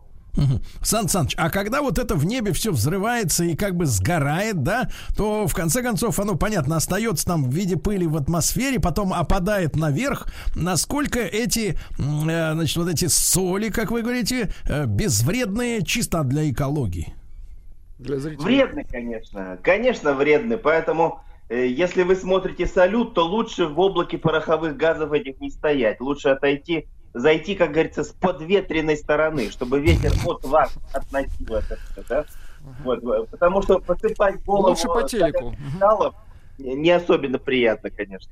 Сан 0.83 1.09
Саныч, 1.09 1.35
а 1.37 1.51
когда 1.51 1.83
вот 1.83 1.99
это 1.99 2.15
в 2.15 2.25
небе 2.25 2.53
все 2.53 2.73
взрывается 2.73 3.45
и 3.45 3.57
как 3.57 3.77
бы 3.77 3.87
сгорает, 3.87 4.63
да, 4.63 4.89
то 5.17 5.47
в 5.47 5.55
конце 5.55 5.83
концов 5.83 6.19
оно, 6.21 6.37
понятно, 6.37 6.77
остается 6.77 7.27
там 7.27 7.45
в 7.45 7.55
виде 7.55 7.77
пыли 7.77 8.07
в 8.07 8.17
атмосфере, 8.17 8.79
потом 8.81 9.13
опадает 9.13 9.77
наверх. 9.77 10.29
Насколько 10.55 11.21
эти, 11.21 11.79
э, 11.99 12.53
значит, 12.53 12.77
вот 12.77 12.89
эти 12.89 13.07
соли, 13.07 13.69
как 13.71 13.91
вы 13.91 14.03
говорите, 14.03 14.51
э, 14.69 14.87
безвредные 14.87 15.85
чисто 15.85 16.23
для 16.25 16.51
экологии? 16.51 17.15
Для 17.99 18.19
зрителей. 18.19 18.45
Вредный, 18.45 18.85
конечно. 18.85 19.59
Конечно, 19.63 20.15
вредный. 20.15 20.57
Поэтому, 20.57 21.21
э, 21.49 21.67
если 21.67 22.05
вы 22.05 22.15
смотрите 22.15 22.67
салют, 22.67 23.15
то 23.15 23.27
лучше 23.27 23.67
в 23.67 23.79
облаке 23.81 24.19
пороховых 24.19 24.77
газов 24.77 25.13
этих 25.13 25.41
не 25.41 25.51
стоять. 25.51 26.01
Лучше 26.01 26.29
отойти, 26.29 26.87
зайти, 27.19 27.55
как 27.55 27.73
говорится, 27.73 28.05
с 28.05 28.09
подветренной 28.09 28.97
стороны, 28.97 29.51
чтобы 29.51 29.81
ветер 29.81 30.13
от 30.27 30.45
вас 30.45 30.75
относил 30.93 31.55
это 31.55 31.79
да? 32.09 32.25
Вот, 32.83 33.31
потому 33.31 33.63
что 33.63 33.79
посыпать 33.79 34.43
голову 34.45 34.69
Лучше 34.69 34.89
по 34.89 35.03
телеку. 35.03 35.55
не 36.59 36.91
особенно 36.91 37.39
приятно, 37.39 37.91
конечно. 37.91 38.31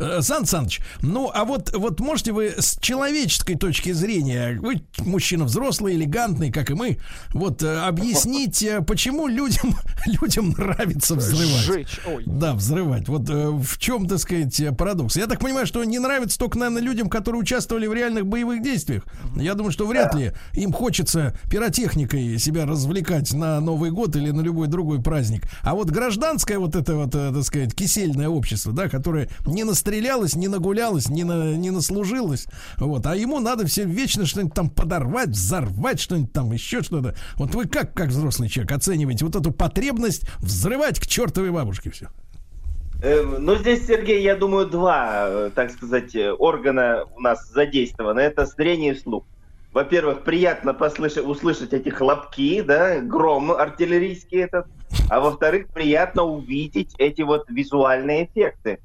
Э, 0.00 0.20
Сан 0.20 0.46
Саныч, 0.46 0.80
ну 1.00 1.30
а 1.32 1.44
вот, 1.44 1.72
вот 1.74 2.00
можете 2.00 2.32
вы 2.32 2.54
с 2.58 2.78
человеческой 2.80 3.56
точки 3.56 3.92
зрения, 3.92 4.58
вы 4.60 4.82
мужчина 4.98 5.44
взрослый, 5.44 5.94
элегантный, 5.94 6.50
как 6.50 6.70
и 6.70 6.74
мы, 6.74 6.98
вот 7.32 7.62
э, 7.62 7.80
объяснить, 7.80 8.62
э, 8.62 8.80
почему 8.82 9.28
людям, 9.28 9.76
людям 10.06 10.50
нравится 10.50 11.14
взрывать? 11.14 11.64
Сжечь, 11.64 12.00
ой. 12.06 12.24
Да, 12.26 12.54
взрывать. 12.54 13.08
Вот 13.08 13.28
в 13.28 13.78
чем, 13.78 14.08
так 14.08 14.18
сказать, 14.18 14.60
парадокс? 14.76 15.16
Я 15.16 15.26
так 15.26 15.40
понимаю, 15.40 15.66
что 15.66 15.84
не 15.84 15.98
нравится 15.98 16.38
только, 16.38 16.58
наверное, 16.58 16.82
людям, 16.82 17.08
которые 17.08 17.40
участвовали 17.40 17.86
в 17.86 17.94
реальных 17.94 18.26
боевых 18.26 18.62
действиях. 18.62 19.04
Я 19.36 19.54
думаю, 19.54 19.72
что 19.72 19.86
вряд 19.86 20.14
ли 20.14 20.32
им 20.54 20.72
хочется 20.72 21.36
пиротехникой 21.50 22.38
себя 22.38 22.66
развлекать 22.66 23.32
на 23.32 23.60
Новый 23.60 23.90
год 23.90 24.16
или 24.16 24.30
на 24.30 24.40
любой 24.40 24.66
другой 24.66 25.02
праздник. 25.02 25.44
А 25.62 25.74
вот 25.74 25.90
гражданское 25.90 26.58
вот 26.58 26.74
это 26.74 26.96
вот, 26.96 27.12
так 27.12 27.42
сказать, 27.44 27.74
кисельное 27.74 28.28
общество, 28.28 28.72
да, 28.72 28.88
которое 28.88 29.11
не 29.46 29.64
настрелялось, 29.64 30.34
не 30.34 30.48
нагулялось, 30.48 31.08
не, 31.08 31.24
на, 31.24 31.54
не 31.54 31.70
наслужилось, 31.70 32.46
вот, 32.78 33.06
а 33.06 33.16
ему 33.16 33.40
надо 33.40 33.66
все 33.66 33.84
вечно 33.84 34.26
что-нибудь 34.26 34.54
там 34.54 34.70
подорвать, 34.70 35.30
взорвать, 35.30 36.00
что-нибудь 36.00 36.32
там, 36.32 36.52
еще 36.52 36.82
что-то. 36.82 37.14
Вот 37.36 37.54
вы 37.54 37.66
как, 37.66 37.94
как 37.94 38.08
взрослый 38.08 38.48
человек, 38.48 38.72
оцениваете 38.72 39.24
вот 39.24 39.36
эту 39.36 39.52
потребность 39.52 40.28
взрывать 40.38 41.00
к 41.00 41.06
чертовой 41.06 41.50
бабушке 41.50 41.90
все? 41.90 42.08
Э, 43.02 43.22
Ну, 43.22 43.56
здесь, 43.56 43.86
Сергей, 43.86 44.22
я 44.22 44.36
думаю, 44.36 44.66
два, 44.66 45.26
э, 45.26 45.50
так 45.54 45.70
сказать, 45.72 46.14
э, 46.14 46.32
органа 46.32 47.04
у 47.16 47.20
нас 47.20 47.48
задействованы. 47.50 48.20
Это 48.20 48.46
зрение 48.46 48.94
и 48.94 48.98
слух. 48.98 49.24
Во-первых, 49.72 50.22
приятно 50.22 50.74
послышать, 50.74 51.24
услышать 51.26 51.72
эти 51.72 51.88
хлопки, 51.88 52.60
да, 52.60 53.00
гром 53.00 53.50
артиллерийский 53.50 54.42
этот. 54.42 54.66
А 55.08 55.20
во-вторых, 55.20 55.68
приятно 55.68 56.24
увидеть 56.24 56.94
эти 56.98 57.22
вот 57.22 57.48
визуальные 57.48 58.26
эффекты. 58.26 58.78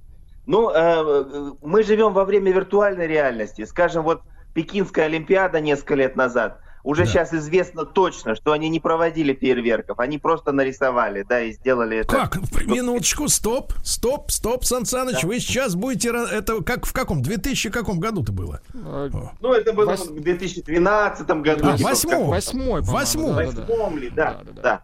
Ну, 0.47 0.71
э, 0.71 0.73
э, 0.75 1.51
мы 1.61 1.83
живем 1.83 2.13
во 2.13 2.23
время 2.23 2.51
виртуальной 2.51 3.05
реальности. 3.05 3.65
Скажем, 3.65 4.03
вот 4.03 4.21
Пекинская 4.53 5.05
Олимпиада 5.05 5.59
несколько 5.59 5.95
лет 5.95 6.15
назад. 6.15 6.61
Уже 6.83 7.05
сейчас 7.05 7.33
известно 7.33 7.83
точно, 7.83 8.33
что 8.33 8.53
они 8.53 8.69
не 8.69 8.79
проводили 8.79 9.33
фейерверков, 9.33 9.99
они 9.99 10.19
просто 10.19 10.53
нарисовали, 10.53 11.25
да, 11.27 11.41
и 11.41 11.51
сделали 11.51 11.97
это. 11.97 12.15
Как? 12.15 12.37
Минуточку, 12.65 13.27
стоп, 13.27 13.73
стоп, 13.83 14.31
стоп, 14.31 14.63
Сан 14.63 14.85
Саныч, 14.85 15.25
вы 15.25 15.41
сейчас 15.41 15.75
будете... 15.75 16.09
Это 16.09 16.63
как 16.63 16.85
в 16.85 16.93
каком? 16.93 17.21
2000 17.21 17.71
каком 17.71 17.99
году-то 17.99 18.31
было? 18.31 18.61
Ну, 18.71 19.51
это 19.53 19.73
было 19.73 19.97
в 19.97 20.21
2012 20.21 21.27
году. 21.27 21.67
А, 21.67 21.77
типа, 21.77 21.89
восьмом. 21.89 22.29
Восьмой, 22.29 22.81
по-моему, 22.81 22.93
Восьмом. 22.93 23.35
да, 23.35 23.43
да, 23.43 23.51
да. 23.51 23.61
Восьмом 23.67 23.97
ли, 23.97 24.09
да, 24.09 24.31
Да, 24.31 24.43
да, 24.45 24.61
да. 24.61 24.81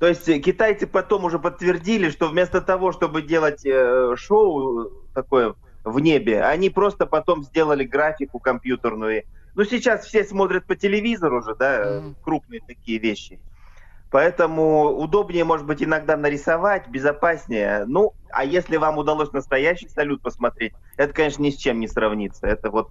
То 0.00 0.08
есть 0.08 0.26
э, 0.30 0.38
китайцы 0.38 0.86
потом 0.86 1.26
уже 1.26 1.38
подтвердили, 1.38 2.08
что 2.08 2.28
вместо 2.28 2.62
того, 2.62 2.90
чтобы 2.90 3.20
делать 3.20 3.64
э, 3.66 4.16
шоу 4.16 4.90
такое 5.12 5.54
в 5.84 6.00
небе, 6.00 6.42
они 6.42 6.70
просто 6.70 7.04
потом 7.04 7.44
сделали 7.44 7.84
графику 7.84 8.38
компьютерную. 8.40 9.24
Ну, 9.54 9.64
сейчас 9.64 10.06
все 10.06 10.24
смотрят 10.24 10.66
по 10.66 10.74
телевизору 10.74 11.42
же, 11.42 11.54
да, 11.54 12.00
Мгм. 12.00 12.16
крупные 12.22 12.60
такие 12.66 12.98
вещи. 12.98 13.40
Поэтому 14.08 14.86
удобнее, 14.86 15.44
может 15.44 15.66
быть, 15.66 15.82
иногда 15.82 16.16
нарисовать, 16.16 16.88
безопаснее. 16.88 17.84
Ну, 17.86 18.14
а 18.32 18.44
если 18.44 18.78
вам 18.78 18.96
удалось 18.96 19.32
настоящий 19.32 19.88
салют 19.88 20.22
посмотреть, 20.22 20.72
это, 20.96 21.12
конечно, 21.12 21.42
ни 21.42 21.50
с 21.50 21.56
чем 21.56 21.78
не 21.78 21.88
сравнится. 21.88 22.46
Это 22.46 22.70
вот, 22.70 22.88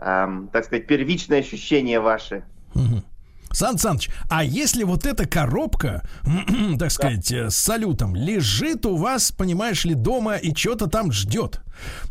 эм, 0.00 0.48
так 0.48 0.64
сказать, 0.64 0.88
первичное 0.88 1.38
ощущение 1.38 2.00
ваше. 2.00 2.44
Мгм. 2.74 3.04
Сан 3.52 3.78
Саныч, 3.78 4.10
а 4.28 4.44
если 4.44 4.84
вот 4.84 5.06
эта 5.06 5.26
коробка, 5.26 6.08
так 6.78 6.90
сказать, 6.90 7.30
э, 7.32 7.50
с 7.50 7.56
салютом 7.56 8.14
лежит 8.14 8.86
у 8.86 8.96
вас, 8.96 9.32
понимаешь 9.32 9.84
ли, 9.84 9.94
дома 9.94 10.36
и 10.36 10.54
что-то 10.54 10.88
там 10.88 11.10
ждет, 11.10 11.60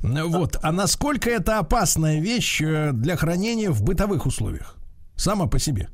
вот, 0.01 0.57
а 0.61 0.71
насколько 0.71 1.29
это 1.29 1.59
опасная 1.59 2.19
вещь 2.19 2.61
э, 2.61 2.91
для 2.91 3.15
хранения 3.15 3.71
в 3.71 3.83
бытовых 3.83 4.25
условиях? 4.25 4.75
Сама 5.15 5.47
по 5.47 5.59
себе. 5.59 5.89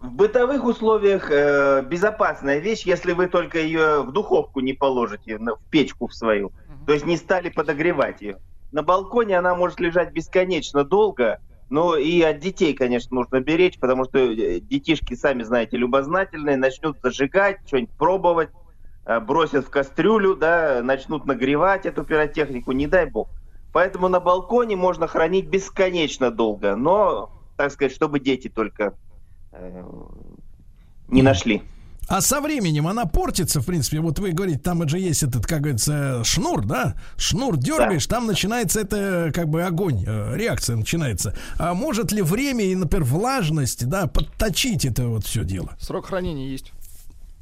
В 0.00 0.10
бытовых 0.10 0.64
условиях 0.64 1.30
э, 1.30 1.82
безопасная 1.82 2.58
вещь, 2.58 2.82
если 2.84 3.12
вы 3.12 3.26
только 3.26 3.58
ее 3.58 4.02
в 4.02 4.12
духовку 4.12 4.60
не 4.60 4.72
положите, 4.72 5.38
в 5.38 5.70
печку 5.70 6.08
в 6.08 6.14
свою. 6.14 6.52
То 6.86 6.92
есть 6.92 7.06
не 7.06 7.16
стали 7.16 7.48
подогревать 7.48 8.20
ее. 8.20 8.38
На 8.72 8.82
балконе 8.82 9.38
она 9.38 9.54
может 9.54 9.80
лежать 9.80 10.12
бесконечно 10.12 10.84
долго, 10.84 11.38
но 11.74 11.96
и 11.96 12.22
от 12.22 12.38
детей, 12.38 12.72
конечно, 12.72 13.16
нужно 13.16 13.40
беречь, 13.40 13.80
потому 13.80 14.04
что 14.04 14.18
э, 14.18 14.60
детишки, 14.60 15.14
сами 15.14 15.42
знаете, 15.42 15.76
любознательные, 15.76 16.56
начнут 16.56 16.98
зажигать, 17.02 17.58
что-нибудь 17.66 17.90
пробовать, 17.96 18.50
э, 19.06 19.18
бросят 19.18 19.66
в 19.66 19.70
кастрюлю, 19.70 20.36
да, 20.36 20.82
начнут 20.84 21.26
нагревать 21.26 21.84
эту 21.84 22.04
пиротехнику, 22.04 22.70
не 22.70 22.86
дай 22.86 23.06
бог. 23.06 23.28
Поэтому 23.72 24.06
на 24.06 24.20
балконе 24.20 24.76
можно 24.76 25.08
хранить 25.08 25.48
бесконечно 25.48 26.30
долго, 26.30 26.76
но, 26.76 27.32
так 27.56 27.72
сказать, 27.72 27.92
чтобы 27.92 28.20
дети 28.20 28.48
только 28.48 28.94
э, 29.50 29.82
не 31.08 31.22
нашли. 31.22 31.64
А 32.08 32.20
со 32.20 32.40
временем 32.40 32.86
она 32.86 33.06
портится, 33.06 33.60
в 33.60 33.66
принципе. 33.66 34.00
Вот 34.00 34.18
вы 34.18 34.32
говорите, 34.32 34.58
там 34.58 34.86
же 34.88 34.98
есть 34.98 35.22
этот, 35.22 35.46
как 35.46 35.60
говорится, 35.62 36.22
шнур, 36.24 36.64
да? 36.64 36.94
Шнур 37.16 37.56
дергаешь, 37.56 38.06
там 38.06 38.26
начинается 38.26 38.80
это, 38.80 39.32
как 39.34 39.48
бы, 39.48 39.62
огонь, 39.62 40.04
э, 40.06 40.36
реакция 40.36 40.76
начинается. 40.76 41.34
А 41.58 41.74
может 41.74 42.12
ли 42.12 42.22
время 42.22 42.64
и, 42.64 42.74
например, 42.74 43.04
влажность, 43.04 43.88
да, 43.88 44.06
подточить 44.06 44.84
это 44.84 45.08
вот 45.08 45.24
все 45.24 45.44
дело? 45.44 45.76
Срок 45.80 46.06
хранения 46.06 46.48
есть. 46.48 46.72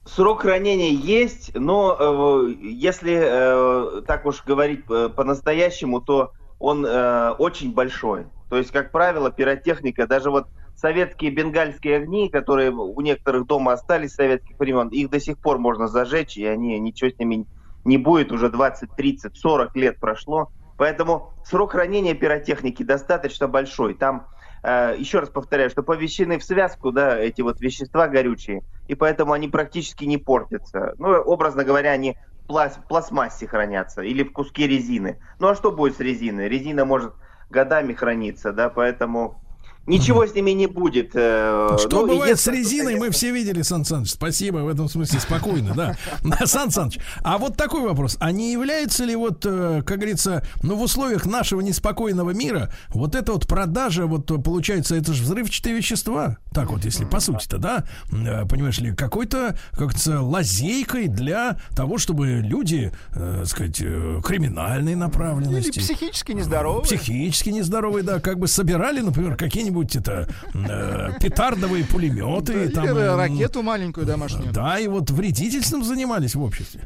Срок 0.04 0.42
хранения 0.42 0.90
есть, 0.90 1.52
но 1.54 1.96
э, 1.98 2.54
если 2.62 3.18
э, 3.20 4.02
так 4.02 4.26
уж 4.26 4.44
говорить 4.44 4.84
э, 4.90 5.08
по-настоящему, 5.14 6.00
то 6.00 6.32
он 6.58 6.84
э, 6.84 7.30
очень 7.38 7.72
большой. 7.72 8.26
То 8.48 8.58
есть, 8.58 8.70
как 8.70 8.90
правило, 8.90 9.30
пиротехника, 9.30 10.06
даже 10.06 10.30
вот 10.30 10.46
советские 10.82 11.30
бенгальские 11.30 11.96
огни, 11.98 12.28
которые 12.28 12.70
у 12.72 13.00
некоторых 13.00 13.46
дома 13.46 13.72
остались 13.72 14.10
с 14.10 14.16
советских 14.16 14.58
времен, 14.58 14.88
их 14.88 15.08
до 15.08 15.20
сих 15.20 15.38
пор 15.38 15.58
можно 15.58 15.86
зажечь, 15.86 16.36
и 16.36 16.44
они 16.44 16.78
ничего 16.80 17.10
с 17.10 17.18
ними 17.18 17.46
не 17.84 17.96
будет, 17.96 18.32
уже 18.32 18.50
20, 18.50 18.90
30, 18.96 19.36
40 19.36 19.76
лет 19.76 19.98
прошло, 19.98 20.50
Поэтому 20.76 21.32
срок 21.44 21.72
хранения 21.72 22.14
пиротехники 22.14 22.82
достаточно 22.82 23.46
большой. 23.46 23.94
Там, 23.94 24.26
э, 24.64 24.96
еще 24.98 25.20
раз 25.20 25.28
повторяю, 25.28 25.70
что 25.70 25.84
помещены 25.84 26.40
в 26.40 26.44
связку, 26.44 26.90
да, 26.90 27.16
эти 27.16 27.40
вот 27.40 27.60
вещества 27.60 28.08
горючие, 28.08 28.62
и 28.88 28.96
поэтому 28.96 29.32
они 29.32 29.46
практически 29.46 30.04
не 30.06 30.18
портятся. 30.18 30.94
Ну, 30.98 31.10
образно 31.20 31.62
говоря, 31.62 31.92
они 31.92 32.16
в 32.48 32.52
в 32.52 32.88
пластмассе 32.88 33.46
хранятся 33.46 34.02
или 34.02 34.24
в 34.24 34.32
куске 34.32 34.66
резины. 34.66 35.20
Ну, 35.38 35.48
а 35.48 35.54
что 35.54 35.70
будет 35.70 35.96
с 35.96 36.00
резиной? 36.00 36.48
Резина 36.48 36.84
может 36.84 37.14
годами 37.48 37.92
храниться, 37.92 38.52
да, 38.52 38.68
поэтому 38.68 39.41
ничего 39.86 40.26
с 40.26 40.34
ними 40.34 40.52
не 40.52 40.66
будет. 40.66 41.10
э, 41.14 41.76
Что 41.78 42.02
ну, 42.06 42.14
бывает 42.14 42.38
с 42.38 42.46
резиной, 42.46 42.96
мы 42.96 43.10
все 43.10 43.32
видели, 43.32 43.62
Сан 43.62 43.84
Саныч. 43.84 44.10
Спасибо, 44.10 44.58
в 44.58 44.68
этом 44.68 44.88
смысле 44.88 45.20
спокойно, 45.20 45.74
да. 45.74 45.96
Сан 46.46 46.70
Саныч, 46.70 46.98
а 47.22 47.38
вот 47.38 47.56
такой 47.56 47.82
вопрос. 47.82 48.16
А 48.20 48.30
не 48.32 48.52
является 48.52 49.04
ли 49.04 49.16
вот, 49.16 49.44
э, 49.44 49.82
как 49.84 49.98
говорится, 49.98 50.46
ну, 50.62 50.76
в 50.76 50.82
условиях 50.82 51.26
нашего 51.26 51.60
неспокойного 51.60 52.30
мира, 52.30 52.72
вот 52.88 53.14
эта 53.14 53.32
вот 53.32 53.46
продажа, 53.48 54.06
вот 54.06 54.26
получается, 54.42 54.94
это 54.94 55.12
же 55.12 55.22
взрывчатые 55.24 55.76
вещества, 55.76 56.38
так 56.52 56.70
вот, 56.70 56.84
если 56.84 57.04
по 57.04 57.20
сути-то, 57.20 57.58
да, 57.58 57.84
э, 58.12 58.46
понимаешь 58.46 58.78
ли, 58.78 58.94
какой-то, 58.94 59.56
как 59.72 59.80
говорится, 59.80 60.20
лазейкой 60.20 61.08
для 61.08 61.58
того, 61.74 61.98
чтобы 61.98 62.40
люди, 62.44 62.92
э, 63.14 63.44
сказать, 63.46 63.78
криминальной 63.78 64.92
Или 64.92 64.98
направленности, 64.98 65.78
психически 65.80 66.32
нездоровые. 66.32 66.84
психически 66.84 67.50
нездоровые, 67.50 68.04
да, 68.04 68.20
как 68.20 68.38
бы 68.38 68.46
собирали, 68.46 69.00
например, 69.00 69.36
какие-нибудь 69.36 69.71
это 69.80 70.28
э, 70.54 71.10
петардовые 71.20 71.84
пулеметы, 71.84 72.52
Или 72.52 72.68
там, 72.68 72.86
м, 72.86 73.16
ракету 73.16 73.62
маленькую 73.62 74.06
домашнюю. 74.06 74.52
да, 74.52 74.78
и 74.78 74.86
вот 74.88 75.10
вредительством 75.10 75.82
занимались 75.84 76.34
в 76.34 76.42
обществе. 76.42 76.82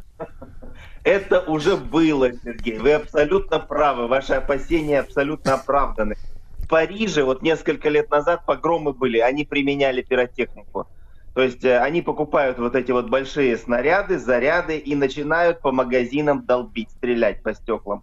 Это 1.05 1.41
уже 1.41 1.77
было, 1.77 2.33
Сергей. 2.33 2.79
Вы 2.79 2.93
абсолютно 2.95 3.61
правы. 3.61 4.09
Ваши 4.09 4.33
опасения 4.35 5.01
абсолютно 5.01 5.55
оправданы. 5.55 6.17
В 6.59 6.69
Париже 6.69 7.23
вот 7.23 7.43
несколько 7.43 7.89
лет 7.89 8.11
назад 8.11 8.45
погромы 8.45 8.93
были, 8.93 9.19
они 9.19 9.45
применяли 9.45 10.03
пиротехнику. 10.03 10.89
То 11.35 11.43
есть 11.43 11.65
э, 11.65 11.79
они 11.79 12.03
покупают 12.03 12.59
вот 12.59 12.75
эти 12.75 12.91
вот 12.91 13.09
большие 13.09 13.57
снаряды, 13.57 14.19
заряды 14.19 14.79
и 14.79 14.97
начинают 14.97 15.61
по 15.61 15.71
магазинам 15.71 16.45
долбить, 16.45 16.91
стрелять 16.91 17.43
по 17.43 17.55
стеклам. 17.55 18.03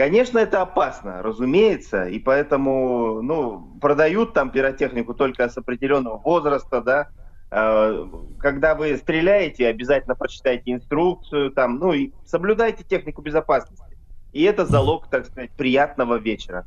Конечно, 0.00 0.38
это 0.38 0.62
опасно, 0.62 1.22
разумеется, 1.22 2.06
и 2.06 2.18
поэтому, 2.18 3.20
ну, 3.20 3.76
продают 3.82 4.32
там 4.32 4.48
пиротехнику 4.50 5.12
только 5.12 5.46
с 5.46 5.58
определенного 5.58 6.16
возраста, 6.16 6.80
да. 6.80 7.08
Э, 7.50 8.06
Когда 8.38 8.74
вы 8.74 8.96
стреляете, 8.96 9.68
обязательно 9.68 10.14
прочитайте 10.14 10.72
инструкцию, 10.72 11.50
там, 11.50 11.78
ну, 11.78 11.92
и 11.92 12.12
соблюдайте 12.24 12.82
технику 12.82 13.20
безопасности. 13.20 13.98
И 14.32 14.42
это 14.44 14.64
залог, 14.64 15.10
так 15.10 15.26
сказать, 15.26 15.50
приятного 15.50 16.14
вечера. 16.14 16.64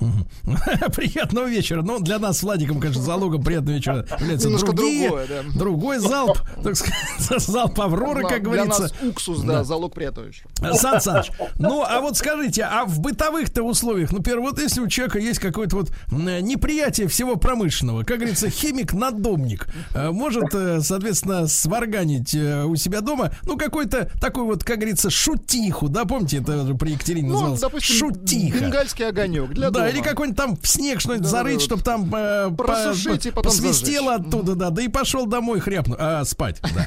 Приятного 0.94 1.46
вечера. 1.46 1.82
Ну, 1.82 1.98
для 2.00 2.18
нас 2.18 2.38
с 2.38 2.42
Владиком, 2.42 2.80
конечно, 2.80 3.02
залогом 3.02 3.42
приятного 3.42 3.76
вечера 3.76 4.06
является 4.20 4.48
Немножко 4.48 4.72
другие, 4.72 5.08
другое, 5.08 5.26
да. 5.28 5.58
другой 5.58 5.98
залп, 5.98 6.38
так 6.62 6.76
сказать, 6.76 6.96
залп 7.46 7.80
Авроры, 7.80 8.22
как 8.22 8.30
Для 8.30 8.38
говорится. 8.40 8.82
нас 8.82 8.92
уксус, 9.02 9.40
да, 9.42 9.64
залог 9.64 9.94
приятного 9.94 10.26
вечера. 10.26 10.48
Сан 10.74 11.00
Саныч, 11.00 11.30
ну 11.58 11.82
а 11.82 12.00
вот 12.00 12.16
скажите, 12.16 12.62
а 12.62 12.84
в 12.84 13.00
бытовых-то 13.00 13.62
условиях, 13.62 14.12
например, 14.12 14.40
вот 14.40 14.58
если 14.60 14.80
у 14.80 14.88
человека 14.88 15.18
есть 15.18 15.38
какое-то 15.40 15.76
вот 15.76 15.90
неприятие 16.10 17.08
всего 17.08 17.36
промышленного, 17.36 18.04
как 18.04 18.18
говорится, 18.18 18.48
химик-надомник, 18.50 19.68
э, 19.94 20.10
может, 20.10 20.54
э, 20.54 20.80
соответственно, 20.80 21.46
сварганить 21.46 22.34
э, 22.34 22.64
у 22.64 22.76
себя 22.76 23.00
дома, 23.00 23.32
ну, 23.44 23.56
какой-то 23.56 24.10
такой 24.20 24.44
вот, 24.44 24.64
как 24.64 24.76
говорится, 24.78 25.10
шутиху, 25.10 25.88
да, 25.88 26.04
помните, 26.04 26.38
это 26.38 26.74
при 26.74 26.92
Екатерине 26.92 27.28
Ну, 27.28 27.34
называлось? 27.34 27.60
допустим, 27.60 27.96
Шутиха. 27.96 28.58
бенгальский 28.58 29.06
огонек 29.08 29.50
для 29.50 29.70
да, 29.70 29.87
дома. 29.88 29.98
или 29.98 30.02
какой-нибудь 30.08 30.36
там 30.36 30.56
в 30.56 30.66
снег 30.68 31.00
что-нибудь 31.00 31.24
Да, 31.24 31.28
зарыть, 31.30 31.58
да, 31.58 31.64
чтобы 31.64 31.82
там 31.82 32.14
э, 32.14 32.48
по- 32.50 32.64
просушить 32.64 33.26
и 33.26 33.30
по- 33.30 33.36
потом 33.36 33.50
посвистело 33.52 34.12
зажечь. 34.12 34.26
оттуда, 34.26 34.54
да, 34.54 34.70
да 34.70 34.82
и 34.82 34.88
пошел 34.88 35.26
домой 35.26 35.60
хряпну, 35.60 35.96
а, 35.98 36.24
спать, 36.24 36.60
да. 36.74 36.86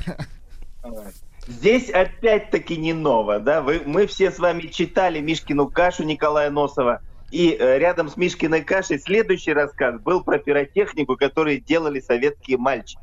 Здесь 1.48 1.90
опять-таки 1.90 2.78
не 2.78 2.94
ново, 2.94 3.40
да, 3.40 3.62
Вы, 3.62 3.82
мы 3.86 4.08
все 4.08 4.32
с 4.32 4.40
вами 4.40 4.68
читали 4.68 5.20
Мишкину 5.20 5.68
кашу 5.68 6.04
Николая 6.04 6.50
Носова, 6.50 7.02
и 7.32 7.56
э, 7.60 7.78
рядом 7.80 8.10
с 8.10 8.16
Мишкиной 8.18 8.62
кашей 8.62 9.00
следующий 9.00 9.54
рассказ 9.54 10.00
был 10.02 10.24
про 10.24 10.38
пиротехнику, 10.38 11.18
которую 11.18 11.60
делали 11.60 12.00
советские 12.00 12.58
мальчики. 12.58 13.02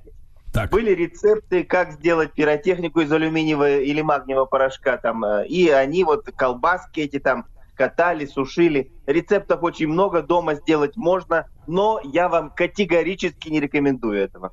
Так. 0.53 0.71
Были 0.71 0.95
рецепты, 0.95 1.63
как 1.65 1.93
сделать 1.93 2.33
пиротехнику 2.33 3.01
из 3.01 3.13
алюминиевого 3.13 3.79
или 3.81 4.01
магниевого 4.01 4.47
порошка, 4.47 4.97
там, 4.97 5.25
э, 5.25 5.47
и 5.47 5.69
они 5.69 6.05
вот 6.05 6.27
колбаски 6.35 7.01
эти 7.01 7.19
там 7.19 7.45
катали, 7.79 8.27
сушили. 8.27 8.91
Рецептов 9.07 9.63
очень 9.63 9.87
много, 9.87 10.21
дома 10.23 10.55
сделать 10.57 10.97
можно, 10.97 11.47
но 11.67 12.01
я 12.05 12.29
вам 12.29 12.51
категорически 12.51 13.49
не 13.49 13.61
рекомендую 13.61 14.19
этого. 14.21 14.53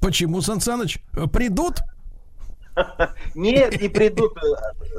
Почему, 0.00 0.40
Сан 0.42 0.60
Саныч? 0.60 0.98
Придут? 1.32 1.78
Нет, 3.34 3.80
не 3.80 3.88
придут. 3.88 4.32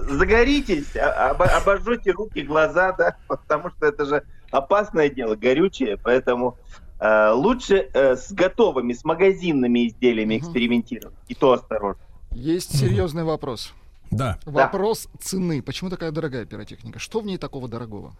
Загоритесь, 0.10 0.95
а- 0.95 1.32
обо- 1.32 1.45
обожжете 1.45 2.12
руки, 2.12 2.41
глаза, 2.41 2.94
да, 2.94 3.18
потому 3.28 3.70
что 3.72 3.86
это 3.86 4.06
же 4.06 4.24
опасное 4.49 5.10
дело, 5.10 5.36
горючее, 5.36 5.98
поэтому 5.98 6.58
э, 6.99 7.32
лучше 7.32 7.90
э, 7.94 8.16
с 8.16 8.32
готовыми, 8.32 8.94
с 8.94 9.04
магазинными 9.04 9.88
изделиями 9.90 10.38
экспериментировать. 10.38 11.14
И 11.28 11.36
то 11.36 11.52
осторожно. 11.52 12.02
Есть 12.32 12.76
серьезный 12.80 13.24
вопрос. 13.26 13.74
Да. 14.12 14.38
Вопрос 14.46 15.08
цены. 15.20 15.62
Почему 15.62 15.90
такая 15.90 16.12
дорогая 16.12 16.46
пиротехника? 16.46 17.00
Что 17.00 17.20
в 17.20 17.26
ней 17.26 17.38
такого 17.38 17.68
дорогого? 17.68 18.14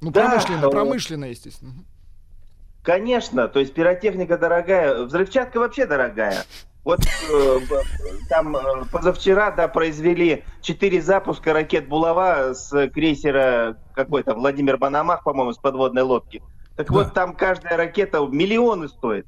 Ну, 0.00 0.10
Да, 0.10 0.28
промышленная, 0.28 0.68
э, 0.68 0.70
промышленная, 0.70 1.30
естественно. 1.30 1.72
Конечно, 2.82 3.48
то 3.48 3.60
есть 3.60 3.72
пиротехника 3.72 4.36
дорогая, 4.36 5.04
взрывчатка 5.04 5.58
вообще 5.58 5.86
дорогая. 5.86 6.44
Вот 6.84 7.00
э, 7.00 7.60
там 8.28 8.54
э, 8.54 8.84
позавчера, 8.92 9.50
да, 9.52 9.68
произвели 9.68 10.44
четыре 10.60 11.00
запуска 11.00 11.54
ракет 11.54 11.88
«Булава» 11.88 12.52
с 12.52 12.88
крейсера 12.90 13.78
какой-то 13.94 14.34
Владимир 14.34 14.76
Банамах, 14.76 15.24
по-моему, 15.24 15.54
с 15.54 15.58
подводной 15.58 16.02
лодки. 16.02 16.42
Так 16.76 16.90
вот, 16.90 17.14
там 17.14 17.34
каждая 17.34 17.76
ракета 17.76 18.18
миллионы 18.28 18.88
стоит. 18.88 19.26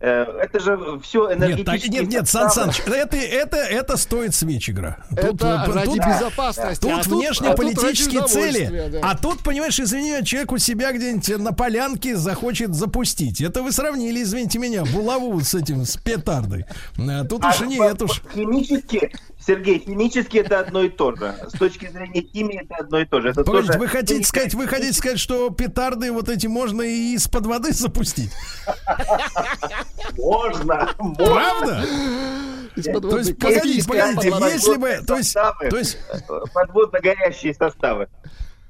Э, 0.00 0.22
Это 0.40 0.58
же 0.60 0.98
все 1.02 1.28
Нет, 1.28 1.38
так, 1.38 1.48
энергетические 1.50 2.00
нет, 2.02 2.10
нет, 2.10 2.28
Сан. 2.28 2.50
Саныч, 2.50 2.80
это, 2.86 3.16
это, 3.16 3.56
это 3.58 3.96
стоит 3.98 4.34
свеч 4.34 4.70
игра. 4.70 4.98
Это 5.14 5.66
э, 5.68 5.72
ради 5.72 5.86
тут- 5.86 5.98
безопасности. 6.06 6.80
Тут 6.82 6.92
а 6.92 7.02
тут- 7.02 7.12
внешнеполитические 7.12 8.20
а 8.20 8.22
тут 8.22 8.30
цели. 8.30 8.88
да. 8.92 9.00
А 9.02 9.16
тут, 9.18 9.40
понимаешь, 9.42 9.78
извини, 9.78 10.24
человек 10.24 10.52
у 10.52 10.58
себя 10.58 10.92
где-нибудь 10.92 11.38
на 11.38 11.52
полянке 11.52 12.16
захочет 12.16 12.74
запустить. 12.74 13.40
Это 13.42 13.62
вы 13.62 13.72
сравнили, 13.72 14.22
извините 14.22 14.58
меня, 14.58 14.84
булаву 14.86 15.38
с 15.40 15.54
этим, 15.54 15.84
с 15.84 15.96
петардой. 15.98 16.64
А 16.96 17.24
Тут 17.24 17.44
А 17.44 17.50
уж 17.50 17.60
и 17.62 17.66
нет 17.66 17.98
по- 17.98 18.04
уж. 18.04 18.22
Химически, 18.34 19.12
Сергей, 19.48 19.78
химически 19.78 20.36
это 20.36 20.60
одно 20.60 20.82
и 20.82 20.90
то 20.90 21.16
же. 21.16 21.34
С 21.48 21.58
точки 21.58 21.88
зрения 21.88 22.20
химии 22.20 22.60
это 22.62 22.84
одно 22.84 22.98
и 22.98 23.06
то 23.06 23.22
же. 23.22 23.30
Это 23.30 23.44
Погодите, 23.44 23.68
тоже- 23.72 23.78
вы 23.78 23.88
хотите 23.88 24.22
сказать, 24.24 24.52
вы 24.52 24.66
хотите 24.68 24.92
сказать, 24.92 25.18
что 25.18 25.48
петарды 25.48 26.12
вот 26.12 26.28
эти 26.28 26.46
можно 26.46 26.82
и 26.82 27.14
из-под 27.14 27.46
воды 27.46 27.72
запустить? 27.72 28.30
Можно, 30.18 30.90
можно. 30.98 31.24
Правда? 31.24 31.84
Из-под 32.76 33.08
То 33.10 33.18
есть, 33.18 33.38
погодите, 33.38 33.88
погодите, 33.88 34.28
если 34.52 34.76
бы, 34.76 35.00
то 35.06 35.16
есть, 35.16 35.32
Составы, 35.32 35.68
то 35.70 35.78
есть, 35.78 35.98
подводно-горящие 36.52 37.54
составы. 37.54 38.08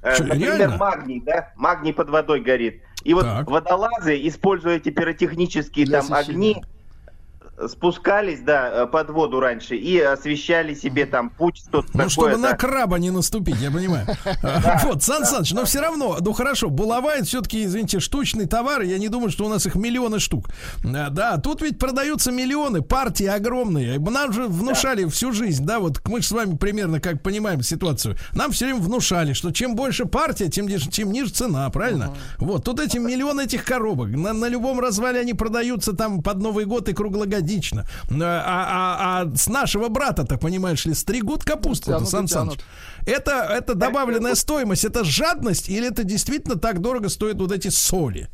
Э, 0.01 0.15
Например, 0.17 0.57
реально? 0.59 0.77
магний, 0.77 1.19
да? 1.25 1.51
Магний 1.57 1.93
под 1.93 2.09
водой 2.09 2.39
горит. 2.39 2.81
И 3.03 3.13
вот 3.13 3.23
Так. 3.25 3.49
водолазы, 3.49 4.17
используя 4.29 4.77
эти 4.77 4.91
пиротехнические 4.91 5.85
Для 5.85 6.01
там 6.01 6.13
огни, 6.13 6.63
спускались, 7.67 8.39
да, 8.39 8.83
э, 8.83 8.87
под 8.87 9.09
воду 9.09 9.39
раньше 9.39 9.75
и 9.75 9.99
освещали 9.99 10.73
себе 10.73 11.05
там 11.05 11.29
путь, 11.29 11.57
что-то 11.57 11.87
Ну, 11.93 11.99
такое. 11.99 12.09
чтобы 12.09 12.31
да. 12.31 12.37
на 12.37 12.53
краба 12.55 12.97
не 12.99 13.11
наступить, 13.11 13.57
я 13.61 13.71
понимаю. 13.71 14.07
Вот, 14.83 15.03
Сан 15.03 15.25
Саныч, 15.25 15.51
но 15.51 15.65
все 15.65 15.81
равно, 15.81 16.17
ну 16.21 16.33
хорошо, 16.33 16.69
булава 16.69 17.09
все-таки, 17.23 17.65
извините, 17.65 17.99
штучный 17.99 18.45
товар, 18.45 18.81
я 18.81 18.97
не 18.97 19.09
думаю, 19.09 19.29
что 19.31 19.45
у 19.45 19.49
нас 19.49 19.65
их 19.65 19.75
миллионы 19.75 20.19
штук. 20.19 20.49
А, 20.85 21.09
Да, 21.09 21.37
тут 21.37 21.61
ведь 21.61 21.79
продаются 21.79 22.31
миллионы, 22.31 22.81
партии 22.81 23.25
огромные. 23.25 23.99
Нам 23.99 24.31
же 24.33 24.47
внушали 24.47 25.05
всю 25.05 25.31
жизнь, 25.33 25.65
да, 25.65 25.79
вот 25.79 26.01
мы 26.07 26.21
же 26.21 26.27
с 26.27 26.31
вами 26.31 26.55
примерно 26.55 26.99
как 26.99 27.21
понимаем 27.21 27.61
ситуацию. 27.63 28.15
Нам 28.33 28.51
все 28.51 28.65
время 28.65 28.79
внушали, 28.79 29.33
что 29.33 29.51
чем 29.51 29.75
больше 29.75 30.05
партия, 30.05 30.49
тем, 30.49 30.67
ниже- 30.67 30.89
тем 30.89 31.11
ниже 31.11 31.31
цена, 31.31 31.69
правильно? 31.69 32.13
Вот, 32.37 32.63
тут 32.63 32.79
эти 32.79 32.97
миллионы 32.97 33.41
этих 33.41 33.65
коробок. 33.65 34.09
На, 34.09 34.33
на 34.33 34.47
любом 34.47 34.79
развале 34.79 35.19
они 35.19 35.33
продаются 35.33 35.93
там 35.93 36.21
под 36.21 36.37
Новый 36.37 36.65
год 36.65 36.87
и 36.89 36.93
круглогодично. 36.93 37.48
А, 38.11 38.15
а- 38.21 39.21
а 39.23 39.35
с 39.35 39.47
нашего 39.47 39.89
брата-то, 39.89 40.37
понимаешь 40.37 40.85
ли, 40.85 40.93
стригут 40.93 41.43
капусту, 41.43 41.91
Тянут 41.91 42.09
Сан 42.09 42.27
Саныч. 42.27 42.59
Это, 43.05 43.31
это 43.49 43.75
добавленная 43.75 44.35
стоимость, 44.35 44.85
это 44.85 45.03
жадность 45.03 45.69
или 45.69 45.87
это 45.87 46.03
действительно 46.03 46.57
так 46.57 46.79
дорого 46.79 47.09
стоят 47.09 47.37
вот 47.37 47.51
эти 47.51 47.69
соли? 47.69 48.29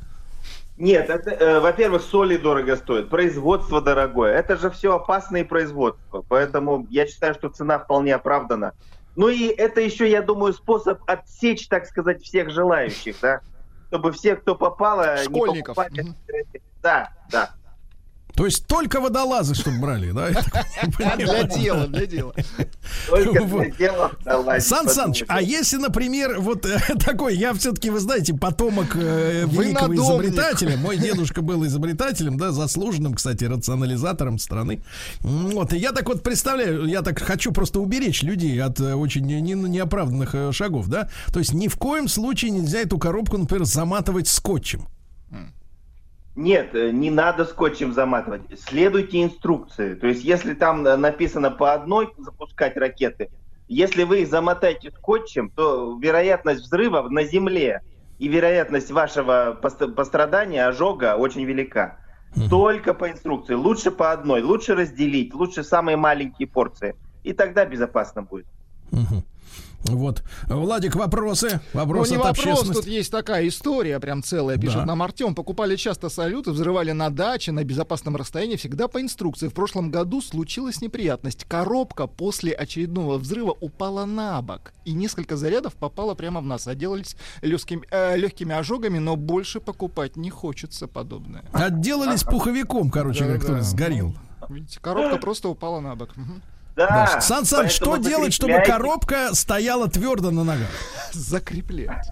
Нет, 0.77 1.09
это, 1.09 1.29
э, 1.31 1.59
во-первых, 1.61 2.01
соли 2.01 2.35
дорого 2.35 2.75
стоит, 2.75 3.09
производство 3.09 3.81
дорогое. 3.81 4.33
Это 4.33 4.57
же 4.57 4.69
все 4.69 4.93
опасные 4.93 5.45
производства. 5.45 6.25
Поэтому 6.27 6.85
я 6.89 7.07
считаю, 7.07 7.33
что 7.33 7.47
цена 7.49 7.79
вполне 7.79 8.13
оправдана. 8.13 8.73
Ну 9.15 9.29
и 9.29 9.45
это 9.47 9.79
еще, 9.79 10.09
я 10.11 10.21
думаю, 10.21 10.53
способ 10.53 10.99
отсечь, 11.07 11.67
так 11.69 11.85
сказать, 11.85 12.21
всех 12.21 12.49
желающих, 12.49 13.15
да? 13.21 13.39
Чтобы 13.87 14.11
все, 14.11 14.35
кто 14.35 14.55
попало, 14.55 15.15
Школьников. 15.23 15.77
не 15.91 16.01
покупали. 16.01 16.13
Да, 16.83 17.09
да. 17.31 17.51
То 18.35 18.45
есть 18.45 18.67
только 18.67 18.99
водолазы, 18.99 19.55
чтобы 19.55 19.79
брали, 19.79 20.11
да? 20.11 20.31
Так 20.33 21.17
Для 21.17 21.43
дела, 21.43 21.87
для 21.87 22.05
дела. 22.05 22.33
Сан 24.59 24.89
Саныч, 24.89 25.23
а 25.27 25.41
если, 25.41 25.77
например, 25.77 26.39
вот 26.39 26.65
э, 26.65 26.79
такой, 26.99 27.35
я 27.37 27.53
все-таки, 27.53 27.89
вы 27.89 27.99
знаете, 27.99 28.33
потомок 28.33 28.95
э, 28.95 29.45
великого 29.47 29.93
изобретателя, 29.95 30.77
мой 30.77 30.97
дедушка 30.97 31.41
был 31.41 31.65
изобретателем, 31.65 32.37
да, 32.37 32.51
заслуженным, 32.51 33.13
кстати, 33.13 33.45
рационализатором 33.45 34.37
страны. 34.39 34.83
Вот, 35.21 35.73
и 35.73 35.77
я 35.77 35.91
так 35.91 36.07
вот 36.07 36.21
представляю, 36.23 36.85
я 36.85 37.01
так 37.01 37.19
хочу 37.19 37.51
просто 37.51 37.79
уберечь 37.79 38.21
людей 38.23 38.61
от 38.61 38.79
э, 38.79 38.93
очень 38.95 39.25
не- 39.25 39.41
не- 39.41 39.53
неоправданных 39.53 40.35
шагов, 40.53 40.87
да, 40.87 41.09
то 41.31 41.39
есть 41.39 41.53
ни 41.53 41.67
в 41.67 41.77
коем 41.77 42.07
случае 42.07 42.51
нельзя 42.51 42.79
эту 42.79 42.97
коробку, 42.97 43.37
например, 43.37 43.65
заматывать 43.65 44.27
скотчем. 44.27 44.87
Нет, 46.35 46.75
э, 46.75 46.91
не 46.91 47.09
надо 47.09 47.45
скотчем 47.45 47.93
заматывать. 47.93 48.41
Следуйте 48.59 49.23
инструкции. 49.23 49.95
То 49.95 50.07
есть, 50.07 50.23
если 50.23 50.53
там 50.53 50.85
э, 50.85 50.97
написано 50.97 51.49
по 51.49 51.73
одной 51.73 52.13
запускать 52.17 52.75
ракеты, 52.75 53.29
если 53.67 54.03
вы 54.03 54.21
их 54.21 54.27
замотаете 54.27 54.91
скотчем, 54.91 55.49
то 55.49 55.97
вероятность 55.99 56.61
взрыва 56.63 57.07
на 57.09 57.23
земле 57.23 57.81
и 58.19 58.27
вероятность 58.27 58.91
вашего 58.91 59.57
пост- 59.61 59.95
пострадания, 59.95 60.67
ожога 60.67 61.15
очень 61.15 61.45
велика. 61.45 61.99
Только 62.49 62.93
по 62.93 63.09
инструкции. 63.09 63.53
Лучше 63.53 63.91
по 63.91 64.11
одной. 64.11 64.41
Лучше 64.41 64.75
разделить. 64.75 65.33
Лучше 65.33 65.63
самые 65.63 65.95
маленькие 65.95 66.47
порции. 66.47 66.95
И 67.23 67.31
тогда 67.31 67.65
безопасно 67.65 68.23
будет. 68.23 68.45
Мгм. 68.91 69.23
Вот. 69.83 70.23
Владик, 70.47 70.95
вопросы? 70.95 71.59
Вопросы 71.73 72.13
ну, 72.13 72.19
не 72.19 72.23
вопрос, 72.23 72.67
тут 72.67 72.87
есть 72.87 73.11
такая 73.11 73.47
история, 73.47 73.99
прям 73.99 74.23
целая, 74.23 74.57
пишет 74.57 74.77
Да. 74.79 74.85
нам 74.85 75.01
Артем. 75.03 75.35
Покупали 75.35 75.75
часто 75.75 76.09
салюты, 76.09 76.51
взрывали 76.51 76.91
на 76.91 77.09
даче, 77.09 77.51
на 77.51 77.63
безопасном 77.63 78.15
расстоянии, 78.15 78.55
всегда 78.55 78.87
по 78.87 79.01
инструкции. 79.01 79.47
В 79.47 79.53
прошлом 79.53 79.91
году 79.91 80.21
случилась 80.21 80.81
неприятность. 80.81 81.45
Коробка 81.45 82.07
после 82.07 82.53
очередного 82.53 83.17
взрыва 83.17 83.55
упала 83.59 84.05
на 84.05 84.41
бок. 84.41 84.73
И 84.85 84.93
несколько 84.93 85.37
зарядов 85.37 85.73
попало 85.75 86.15
прямо 86.15 86.41
в 86.41 86.45
нас. 86.45 86.67
Отделались 86.67 87.15
легкими, 87.41 87.85
э, 87.91 88.17
легкими 88.17 88.55
ожогами, 88.55 88.97
но 88.99 89.15
больше 89.15 89.59
покупать 89.59 90.15
не 90.15 90.29
хочется 90.29 90.87
подобное. 90.87 91.43
Отделались 91.53 92.23
пуховиком, 92.23 92.89
короче 92.89 93.23
говоря, 93.23 93.39
который 93.39 93.57
Да-да. 93.57 93.63
сгорел. 93.69 94.15
Видите, 94.49 94.79
коробка 94.79 95.17
просто 95.17 95.49
упала 95.49 95.79
на 95.79 95.95
бок. 95.95 96.09
Да. 96.75 96.87
Да. 96.87 97.21
Сан 97.21 97.45
Саныч, 97.45 97.71
что 97.71 97.97
делать, 97.97 98.33
чтобы 98.33 98.61
коробка 98.65 99.33
стояла 99.33 99.87
твердо 99.89 100.31
на 100.31 100.43
ногах? 100.43 100.67
Закреплять. 101.13 102.07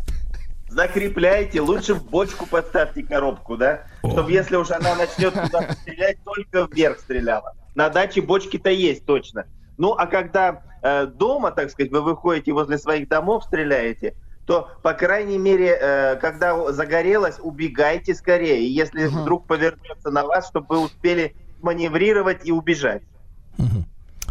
Закрепляйте, 0.70 1.62
лучше 1.62 1.94
в 1.94 2.04
бочку 2.10 2.48
подставьте 2.48 3.04
коробку, 3.04 3.58
да? 3.58 3.84
Чтобы 4.00 4.32
если 4.32 4.56
уж 4.56 4.72
она 4.72 4.96
начнет 4.96 5.34
куда-то 5.34 5.74
стрелять, 5.74 6.18
только 6.24 6.68
вверх 6.72 7.00
стреляла. 7.00 7.54
На 7.76 7.90
даче 7.90 8.22
бочки-то 8.22 8.72
есть 8.72 9.06
точно. 9.06 9.46
Ну, 9.78 9.94
а 9.94 10.08
когда 10.08 10.64
э, 10.82 11.06
дома, 11.06 11.52
так 11.52 11.70
сказать, 11.70 11.92
вы 11.92 12.02
выходите 12.02 12.54
возле 12.54 12.78
своих 12.78 13.08
домов, 13.08 13.44
стреляете, 13.44 14.16
то, 14.48 14.70
по 14.82 14.94
крайней 14.94 15.38
мере, 15.38 15.78
э, 15.80 16.16
когда 16.16 16.72
загорелось, 16.72 17.36
убегайте 17.40 18.16
скорее. 18.16 18.74
Если 18.74 19.06
вдруг 19.06 19.46
повернется 19.46 20.10
на 20.10 20.26
вас, 20.26 20.48
чтобы 20.48 20.68
вы 20.70 20.80
успели 20.86 21.36
маневрировать 21.62 22.46
и 22.46 22.52
убежать. 22.52 23.04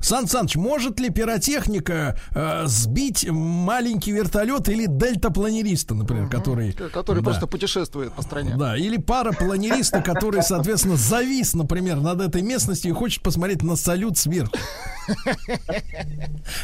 Сан 0.03 0.27
Саныч, 0.27 0.57
может 0.57 0.99
ли 1.01 1.11
пиротехника 1.11 2.19
э, 2.35 2.65
сбить 2.67 3.27
маленький 3.31 4.13
вертолет 4.13 4.69
или 4.69 4.87
дельтапланериста, 4.87 5.95
например, 5.95 6.29
который... 6.29 6.73
К- 6.73 6.91
Который 6.91 7.19
Да. 7.23 7.31
просто 7.31 7.47
путешествует 7.47 8.13
по 8.13 8.23
стране. 8.23 8.55
Да, 8.57 8.77
или 8.77 8.97
парапланериста, 8.97 10.03
который, 10.03 10.43
соответственно, 10.43 10.97
завис, 10.97 11.55
например, 11.55 11.97
над 12.01 12.21
этой 12.21 12.43
местностью 12.43 12.91
и 12.91 12.95
хочет 12.95 13.23
посмотреть 13.23 13.63
на 13.63 13.77
салют 13.77 14.19
сверху. 14.19 14.53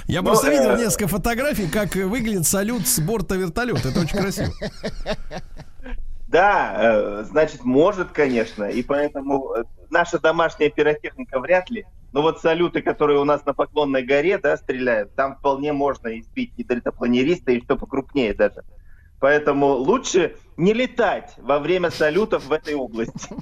Я 0.07 0.21
Ну, 0.23 0.27
просто 0.29 0.51
видел 0.51 0.71
э, 0.73 0.79
несколько 0.79 1.09
фотографий, 1.09 1.69
как 1.69 1.95
выглядит 1.95 2.47
салют 2.47 2.87
с 2.87 2.99
борта 3.01 3.37
вертолета. 3.37 3.89
Это 3.89 4.01
очень 4.01 4.19
красиво. 4.19 4.53
Да, 6.29 6.75
э, 6.77 7.25
значит, 7.25 7.65
может, 7.65 8.13
конечно, 8.13 8.65
и 8.65 8.83
поэтому 8.83 9.55
э, 9.55 9.65
наша 9.89 10.19
домашняя 10.19 10.69
пиротехника 10.69 11.41
вряд 11.41 11.71
ли. 11.71 11.87
Но 12.13 12.21
вот 12.21 12.41
салюты, 12.41 12.83
которые 12.83 13.19
у 13.19 13.25
нас 13.25 13.45
на 13.47 13.55
Поклонной 13.55 14.03
горе, 14.03 14.37
да, 14.37 14.57
стреляют, 14.59 15.15
там 15.15 15.37
вполне 15.37 15.73
можно 15.73 16.19
избить 16.19 16.53
и 16.59 16.65
дельтапланериста, 16.65 17.53
и 17.53 17.63
что 17.63 17.77
покрупнее 17.77 18.35
даже. 18.35 18.63
Поэтому 19.21 19.69
лучше 19.69 20.37
не 20.59 20.75
летать 20.75 21.33
во 21.39 21.59
время 21.59 21.91
салютов 21.91 22.45
в 22.45 22.53
этой 22.53 22.75
области. 22.75 23.35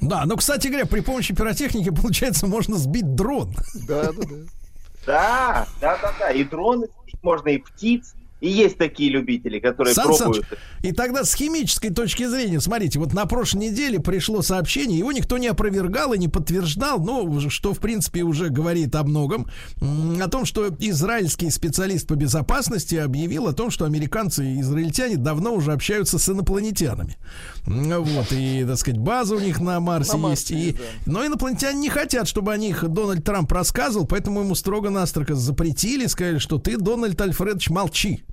Да, 0.00 0.24
но, 0.24 0.36
кстати 0.36 0.68
говоря, 0.68 0.86
при 0.86 1.00
помощи 1.00 1.34
пиротехники, 1.34 1.90
получается, 1.90 2.46
можно 2.46 2.76
сбить 2.76 3.14
дрон. 3.16 3.52
Да, 3.86 4.12
да, 4.12 4.12
да. 4.12 4.36
Да, 5.06 5.66
да, 5.80 5.98
да, 6.00 6.14
да. 6.18 6.30
И 6.30 6.44
дроны 6.44 6.86
сбить 7.02 7.22
можно, 7.22 7.48
и 7.48 7.58
птиц. 7.58 8.14
И 8.40 8.48
есть 8.48 8.78
такие 8.78 9.10
любители, 9.10 9.58
которые 9.58 9.94
Сан 9.94 10.06
пробуют. 10.06 10.46
Саныч, 10.46 10.60
и 10.82 10.92
тогда 10.92 11.24
с 11.24 11.34
химической 11.34 11.90
точки 11.90 12.26
зрения, 12.26 12.60
смотрите, 12.60 12.98
вот 12.98 13.12
на 13.12 13.26
прошлой 13.26 13.68
неделе 13.68 14.00
пришло 14.00 14.42
сообщение, 14.42 14.98
его 14.98 15.12
никто 15.12 15.36
не 15.38 15.48
опровергал 15.48 16.14
и 16.14 16.18
не 16.18 16.28
подтверждал, 16.28 17.00
но 17.00 17.40
что, 17.50 17.74
в 17.74 17.78
принципе, 17.78 18.22
уже 18.22 18.48
говорит 18.48 18.94
о 18.94 19.04
многом, 19.04 19.46
о 19.80 20.28
том, 20.28 20.44
что 20.44 20.68
израильский 20.78 21.50
специалист 21.50 22.06
по 22.06 22.14
безопасности 22.14 22.94
объявил 22.94 23.46
о 23.46 23.52
том, 23.52 23.70
что 23.70 23.84
американцы 23.84 24.46
и 24.46 24.60
израильтяне 24.60 25.16
давно 25.16 25.52
уже 25.54 25.72
общаются 25.72 26.18
с 26.18 26.28
инопланетянами. 26.28 27.18
Вот, 27.66 28.32
и, 28.32 28.64
так 28.66 28.78
сказать, 28.78 28.98
база 28.98 29.36
у 29.36 29.40
них 29.40 29.60
на 29.60 29.80
Марсе 29.80 30.16
На 30.16 30.30
есть. 30.30 30.50
Марсе 30.50 30.54
И, 30.54 30.66
есть, 30.68 30.76
да. 30.78 31.12
но 31.12 31.26
инопланетяне 31.26 31.78
не 31.78 31.88
хотят, 31.88 32.26
чтобы 32.26 32.52
о 32.52 32.56
них 32.56 32.88
Дональд 32.88 33.24
Трамп 33.24 33.52
рассказывал, 33.52 34.06
поэтому 34.06 34.40
ему 34.40 34.54
строго-настрого 34.54 35.34
запретили, 35.34 36.06
сказали, 36.06 36.38
что 36.38 36.58
ты, 36.58 36.78
Дональд 36.78 37.20
Альфредович, 37.20 37.70
молчи. 37.70 38.24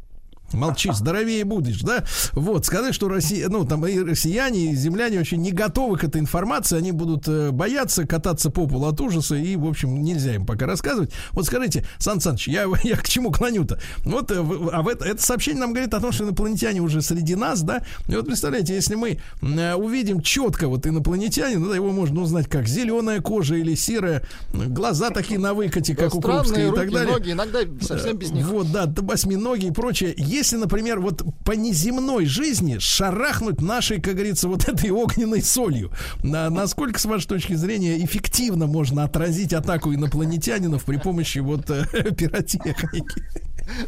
Молчи, 0.53 0.90
здоровее 0.94 1.44
будешь, 1.44 1.82
да? 1.82 2.06
Вот, 2.34 2.65
сказать, 2.65 2.95
что 2.95 3.10
Россия, 3.10 3.49
ну, 3.49 3.65
там 3.65 3.86
и 3.86 3.99
россияне, 3.99 4.72
и 4.72 4.76
земляне 4.76 5.19
очень 5.19 5.41
не 5.41 5.52
готовы 5.52 5.98
к 5.98 6.03
этой 6.06 6.22
информации, 6.22 6.78
они 6.78 6.91
будут 6.91 7.28
э, 7.28 7.52
бояться, 7.52 8.07
кататься 8.07 8.49
по 8.49 8.65
полу 8.65 8.88
от 8.88 8.99
ужаса, 9.02 9.36
и, 9.36 9.56
в 9.56 9.68
общем, 9.68 10.02
нельзя 10.02 10.36
им 10.36 10.45
пока 10.45 10.65
рассказывать. 10.65 11.11
Вот 11.32 11.45
скажите, 11.45 11.86
Сан 11.98 12.22
Саныч, 12.22 12.48
я, 12.48 12.65
я 12.84 12.95
к 12.95 13.07
чему 13.07 13.32
клоню-то? 13.32 13.80
Вот, 14.03 14.32
э, 14.32 14.36
а 14.72 14.82
в 14.82 14.88
это, 14.88 15.06
это 15.06 15.22
сообщение 15.22 15.61
нам 15.61 15.74
говорит 15.74 15.94
о 15.94 15.99
том, 15.99 16.11
что 16.11 16.24
инопланетяне 16.24 16.80
уже 16.82 17.02
среди 17.02 17.36
нас, 17.36 17.61
да? 17.61 17.84
И 18.07 18.15
вот 18.15 18.26
представляете, 18.26 18.74
если 18.74 18.95
мы 18.95 19.19
э, 19.41 19.74
увидим 19.76 20.22
четко 20.22 20.68
вот 20.69 20.88
инопланетянина, 20.88 21.68
да, 21.68 21.76
его 21.76 21.91
можно 21.91 22.22
узнать 22.22 22.48
как 22.48 22.68
зеленая 22.68 23.22
кожа 23.22 23.56
или 23.56 23.76
серая, 23.76 24.24
глаза 24.53 25.10
такие 25.10 25.40
на 25.40 25.53
выкате, 25.53 25.95
как 25.95 26.15
у 26.15 26.19
Странные 26.19 26.44
Крупской 26.44 26.69
и 26.69 26.72
так 26.72 26.91
далее. 26.91 27.14
ноги, 27.14 27.32
иногда 27.32 27.60
совсем 27.82 28.18
без 28.18 28.32
них. 28.32 28.48
Вот, 28.48 28.72
да, 28.72 28.91
восьминогие 28.95 29.72
и 29.72 29.74
прочее. 29.74 30.14
Если, 30.38 30.56
например, 30.56 31.00
вот 31.00 31.24
по 31.44 31.54
неземной 31.54 32.28
жизни 32.28 32.78
шарахнуть 32.78 33.60
нашей, 33.60 34.00
как 34.00 34.14
говорится, 34.14 34.48
вот 34.48 34.70
этой 34.70 34.92
огненной 34.92 35.42
солью, 35.42 35.92
на- 36.22 36.52
насколько, 36.52 37.00
с 37.00 37.06
вашей 37.06 37.28
точки 37.28 37.54
зрения, 37.54 37.98
эффективно 38.06 38.68
можно 38.68 39.04
отразить 39.04 39.52
атаку 39.54 39.92
инопланетянинов 39.92 40.86
при 40.86 40.98
помощи 40.98 41.40
вот 41.40 41.68
э, 41.72 41.86
пиротехники? 42.16 43.24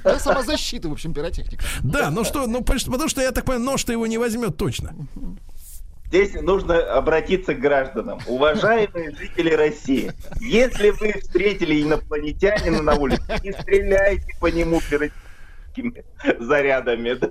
Да, 0.03 0.17
самозащита, 0.17 0.89
в 0.89 0.93
общем, 0.93 1.13
пиротехника. 1.13 1.63
Да, 1.83 2.09
ну 2.09 2.23
что, 2.23 2.47
ну 2.47 2.63
потому 2.63 3.07
что 3.07 3.21
я 3.21 3.31
так 3.31 3.45
понимаю, 3.45 3.65
нож-то 3.65 3.91
его 3.91 4.07
не 4.07 4.17
возьмет 4.17 4.57
точно. 4.57 4.95
Здесь 6.07 6.33
нужно 6.33 6.79
обратиться 6.79 7.53
к 7.53 7.59
гражданам. 7.59 8.19
Уважаемые 8.25 9.15
жители 9.15 9.51
России, 9.51 10.11
если 10.41 10.89
вы 10.89 11.13
встретили 11.21 11.83
инопланетянина 11.83 12.81
на 12.81 12.95
улице, 12.95 13.21
не 13.43 13.51
стреляйте 13.51 14.35
по 14.39 14.47
нему 14.47 14.79
пиротическими 15.79 16.05
зарядами. 16.39 17.13
да. 17.13 17.29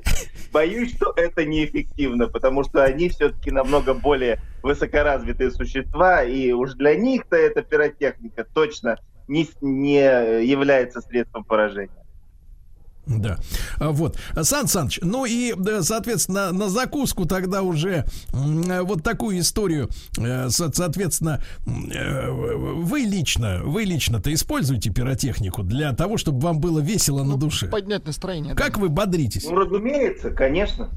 Боюсь, 0.53 0.95
что 0.95 1.13
это 1.17 1.45
неэффективно, 1.45 2.29
потому 2.29 2.65
что 2.65 2.85
они 2.85 3.09
все-таки 3.09 3.51
намного 3.51 3.95
более 3.95 4.41
высокоразвитые 4.63 5.51
существа, 5.51 6.23
и 6.23 6.53
уж 6.53 6.75
для 6.75 6.95
них-то 6.97 7.37
эта 7.37 7.63
пиротехника 7.63 8.45
точно 8.45 8.99
не, 9.29 9.49
не 9.61 10.45
является 10.45 11.01
средством 11.01 11.45
поражения. 11.45 12.05
Да. 13.09 13.39
А, 13.81 13.91
Вот. 13.91 14.19
Сан 14.43 14.69
Саныч, 14.69 15.01
ну 15.03 15.25
и, 15.25 15.55
да, 15.57 15.83
соответственно, 15.83 16.53
на 16.53 16.69
закуску 16.69 17.25
тогда 17.27 17.63
уже 17.63 18.05
э, 18.33 18.83
вот 18.83 19.03
такую 19.03 19.41
историю, 19.41 19.89
э, 20.19 20.49
со- 20.51 20.71
соответственно, 20.73 21.43
э, 21.67 22.31
вы 22.31 23.01
лично, 23.01 23.63
вы 23.65 23.85
лично-то 23.85 24.33
используете 24.33 24.91
пиротехнику 24.91 25.63
для 25.63 25.93
того, 25.93 26.19
чтобы 26.19 26.41
вам 26.41 26.61
было 26.61 26.81
весело 26.81 27.25
на 27.25 27.37
душе. 27.37 27.67
Поднять 27.69 28.05
настроение. 28.07 28.55
да. 28.55 28.63
Как 28.63 28.79
вы 28.79 28.89
бодритесь? 28.89 29.45
Ну, 29.47 29.57
разумеется, 29.57 30.31
конечно. 30.31 30.91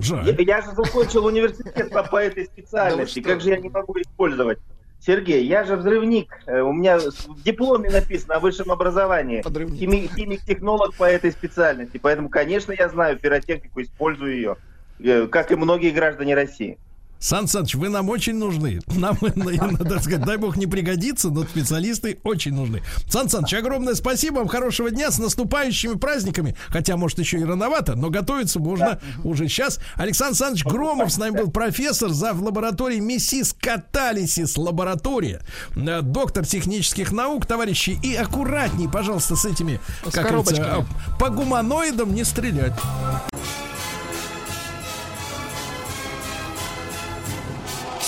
Жаль. 0.00 0.28
Я, 0.38 0.56
я 0.56 0.60
же 0.62 0.68
закончил 0.76 1.24
университет 1.24 1.90
по, 2.10 2.16
этой 2.18 2.44
специальности. 2.44 3.20
Да 3.20 3.30
как 3.30 3.40
же 3.40 3.48
я 3.50 3.56
не 3.56 3.70
могу 3.70 3.94
использовать 4.00 4.58
Сергей, 5.04 5.44
я 5.46 5.64
же 5.64 5.76
взрывник. 5.76 6.32
Э, 6.46 6.60
У 6.60 6.72
меня 6.72 6.98
в 6.98 7.42
дипломе 7.42 7.90
написано 7.90 8.36
о 8.36 8.38
высшем 8.40 8.70
образовании. 8.70 9.42
Хими- 9.76 10.08
Химик-технолог 10.14 10.94
по 10.94 11.04
этой 11.04 11.32
специальности. 11.32 11.98
Поэтому, 12.00 12.28
конечно, 12.28 12.72
я 12.72 12.88
знаю 12.88 13.18
пиротехнику, 13.18 13.82
использую 13.82 14.34
ее. 14.36 14.56
э, 15.00 15.26
Как 15.26 15.50
и 15.50 15.56
многие 15.56 15.90
граждане 15.90 16.34
России. 16.36 16.78
Сан 17.22 17.46
Саныч, 17.46 17.76
вы 17.76 17.88
нам 17.88 18.08
очень 18.08 18.34
нужны. 18.34 18.80
Нам, 18.88 19.16
надо 19.36 20.00
сказать, 20.00 20.24
дай 20.24 20.36
бог 20.36 20.56
не 20.56 20.66
пригодится, 20.66 21.30
но 21.30 21.44
специалисты 21.44 22.18
очень 22.24 22.52
нужны. 22.52 22.82
Сан 23.08 23.28
Саныч, 23.28 23.54
огромное 23.54 23.94
спасибо 23.94 24.38
вам, 24.38 24.48
хорошего 24.48 24.90
дня, 24.90 25.12
с 25.12 25.18
наступающими 25.18 25.94
праздниками. 25.94 26.56
Хотя, 26.68 26.96
может, 26.96 27.20
еще 27.20 27.38
и 27.38 27.44
рановато, 27.44 27.94
но 27.94 28.10
готовиться 28.10 28.58
можно 28.58 29.00
уже 29.22 29.46
сейчас. 29.46 29.78
Александр 29.94 30.32
Александрович 30.32 30.64
Громов 30.64 31.12
с 31.12 31.18
нами 31.18 31.38
был 31.38 31.50
профессор 31.50 32.10
за 32.10 32.32
в 32.32 32.42
лаборатории 32.42 32.98
Миссис 32.98 33.54
Каталисис 33.56 34.56
лаборатория, 34.56 35.42
э, 35.76 36.00
доктор 36.02 36.44
технических 36.44 37.12
наук, 37.12 37.46
товарищи. 37.46 37.98
И 38.02 38.16
аккуратней, 38.16 38.88
пожалуйста, 38.88 39.36
с 39.36 39.44
этими, 39.44 39.78
С 40.04 40.12
как 40.12 40.28
говорится, 40.28 40.84
э, 40.88 41.18
по 41.20 41.28
гуманоидам 41.30 42.14
не 42.14 42.24
стрелять. 42.24 42.72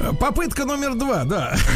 Э, 0.00 0.12
Попытка 0.18 0.64
номер 0.64 0.94
два, 0.94 1.24
да. 1.24 1.54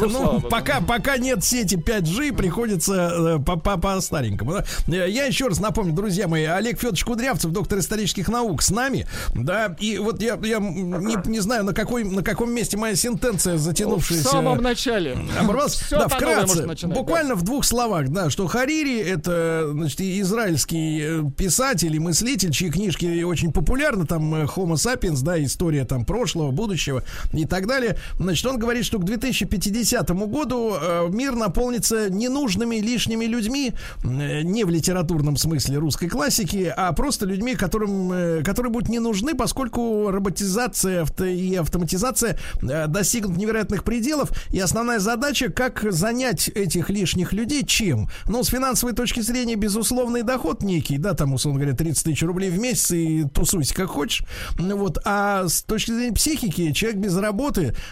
Ну, 0.00 0.40
пока, 0.40 0.80
пока 0.80 1.16
нет 1.18 1.44
сети 1.44 1.76
5G, 1.76 2.36
приходится 2.36 3.36
э, 3.38 3.38
по, 3.44 3.56
по, 3.56 3.76
по 3.76 4.00
старенькому. 4.00 4.52
да. 4.52 4.64
Э, 4.88 5.10
Я 5.10 5.24
еще 5.24 5.48
раз 5.48 5.60
напомню, 5.60 5.92
друзья 5.92 6.28
мои, 6.28 6.44
Олег 6.44 6.76
Федорович 6.78 7.04
Кудрявцев, 7.04 7.50
доктор 7.50 7.78
исторических 7.80 8.28
наук, 8.28 8.62
с 8.62 8.70
нами. 8.70 9.06
Да, 9.34 9.76
и 9.80 9.98
вот 9.98 10.22
я, 10.22 10.38
я 10.42 10.58
не, 10.58 11.28
не 11.28 11.40
знаю, 11.40 11.64
на, 11.64 11.72
какой, 11.74 12.04
на 12.04 12.22
каком 12.22 12.52
месте 12.52 12.76
моя 12.76 12.94
сентенция 12.94 13.54
В 13.54 13.58
затянувшаяся. 13.58 14.28
самом 14.28 14.58
начале. 14.62 15.18
Оборвалась. 15.40 15.82
Да, 15.90 16.08
вкратце, 16.08 16.66
буквально 16.86 17.34
в 17.34 17.42
двух 17.42 17.64
словах, 17.64 18.08
да, 18.08 18.30
что 18.30 18.46
Харири 18.46 19.00
это, 19.00 19.68
значит, 19.72 20.00
израильский 20.00 21.30
писатель 21.36 21.94
и 21.94 21.98
мыслитель, 21.98 22.50
чьи 22.52 22.70
книжки 22.70 23.22
очень 23.22 23.52
популярны, 23.52 24.06
там 24.06 24.34
Homo 24.34 24.74
sapiens, 24.74 25.22
да, 25.22 25.42
история 25.42 25.84
там 25.84 26.04
прошлого, 26.04 26.50
будущего 26.50 27.02
и 27.32 27.44
так 27.48 27.66
далее. 27.66 27.96
Значит, 28.18 28.46
он 28.46 28.58
говорит, 28.58 28.84
что 28.84 28.98
к 28.98 29.04
2050 29.04 30.10
году 30.10 30.74
э, 30.80 31.08
мир 31.10 31.34
наполнится 31.34 32.10
ненужными 32.10 32.76
лишними 32.76 33.24
людьми, 33.24 33.72
э, 34.04 34.42
не 34.42 34.64
в 34.64 34.70
литературном 34.70 35.36
смысле 35.36 35.78
русской 35.78 36.08
классики, 36.08 36.72
а 36.74 36.92
просто 36.92 37.26
людьми, 37.26 37.54
которым, 37.54 38.12
э, 38.12 38.42
которые 38.42 38.72
будут 38.72 38.88
не 38.88 38.98
нужны, 38.98 39.34
поскольку 39.34 40.10
роботизация 40.10 41.06
и 41.20 41.54
автоматизация 41.56 42.38
достигнут 42.60 43.36
невероятных 43.36 43.84
пределов. 43.84 44.30
И 44.50 44.60
основная 44.60 44.98
задача, 44.98 45.50
как 45.50 45.84
занять 45.90 46.48
этих 46.48 46.90
лишних 46.90 47.32
людей 47.32 47.64
чем? 47.64 48.08
Ну, 48.26 48.42
с 48.42 48.48
финансовой 48.48 48.94
точки 48.94 49.20
зрения, 49.20 49.56
безусловный 49.56 50.22
доход 50.22 50.62
некий, 50.62 50.98
да, 50.98 51.14
там, 51.14 51.34
условно 51.34 51.60
говоря, 51.60 51.76
30 51.76 52.04
тысяч 52.04 52.22
рублей 52.22 52.50
в 52.50 52.58
месяц 52.58 52.90
и 52.90 53.24
тусуйся 53.32 53.74
как 53.74 53.88
хочешь. 53.88 54.24
Ну, 54.58 54.76
Вот. 54.76 54.98
А 55.04 55.48
с 55.48 55.62
точки 55.62 55.92
зрения 55.92 56.14
психики, 56.14 56.72
человек 56.72 57.00
без 57.00 57.16
работы, 57.16 57.37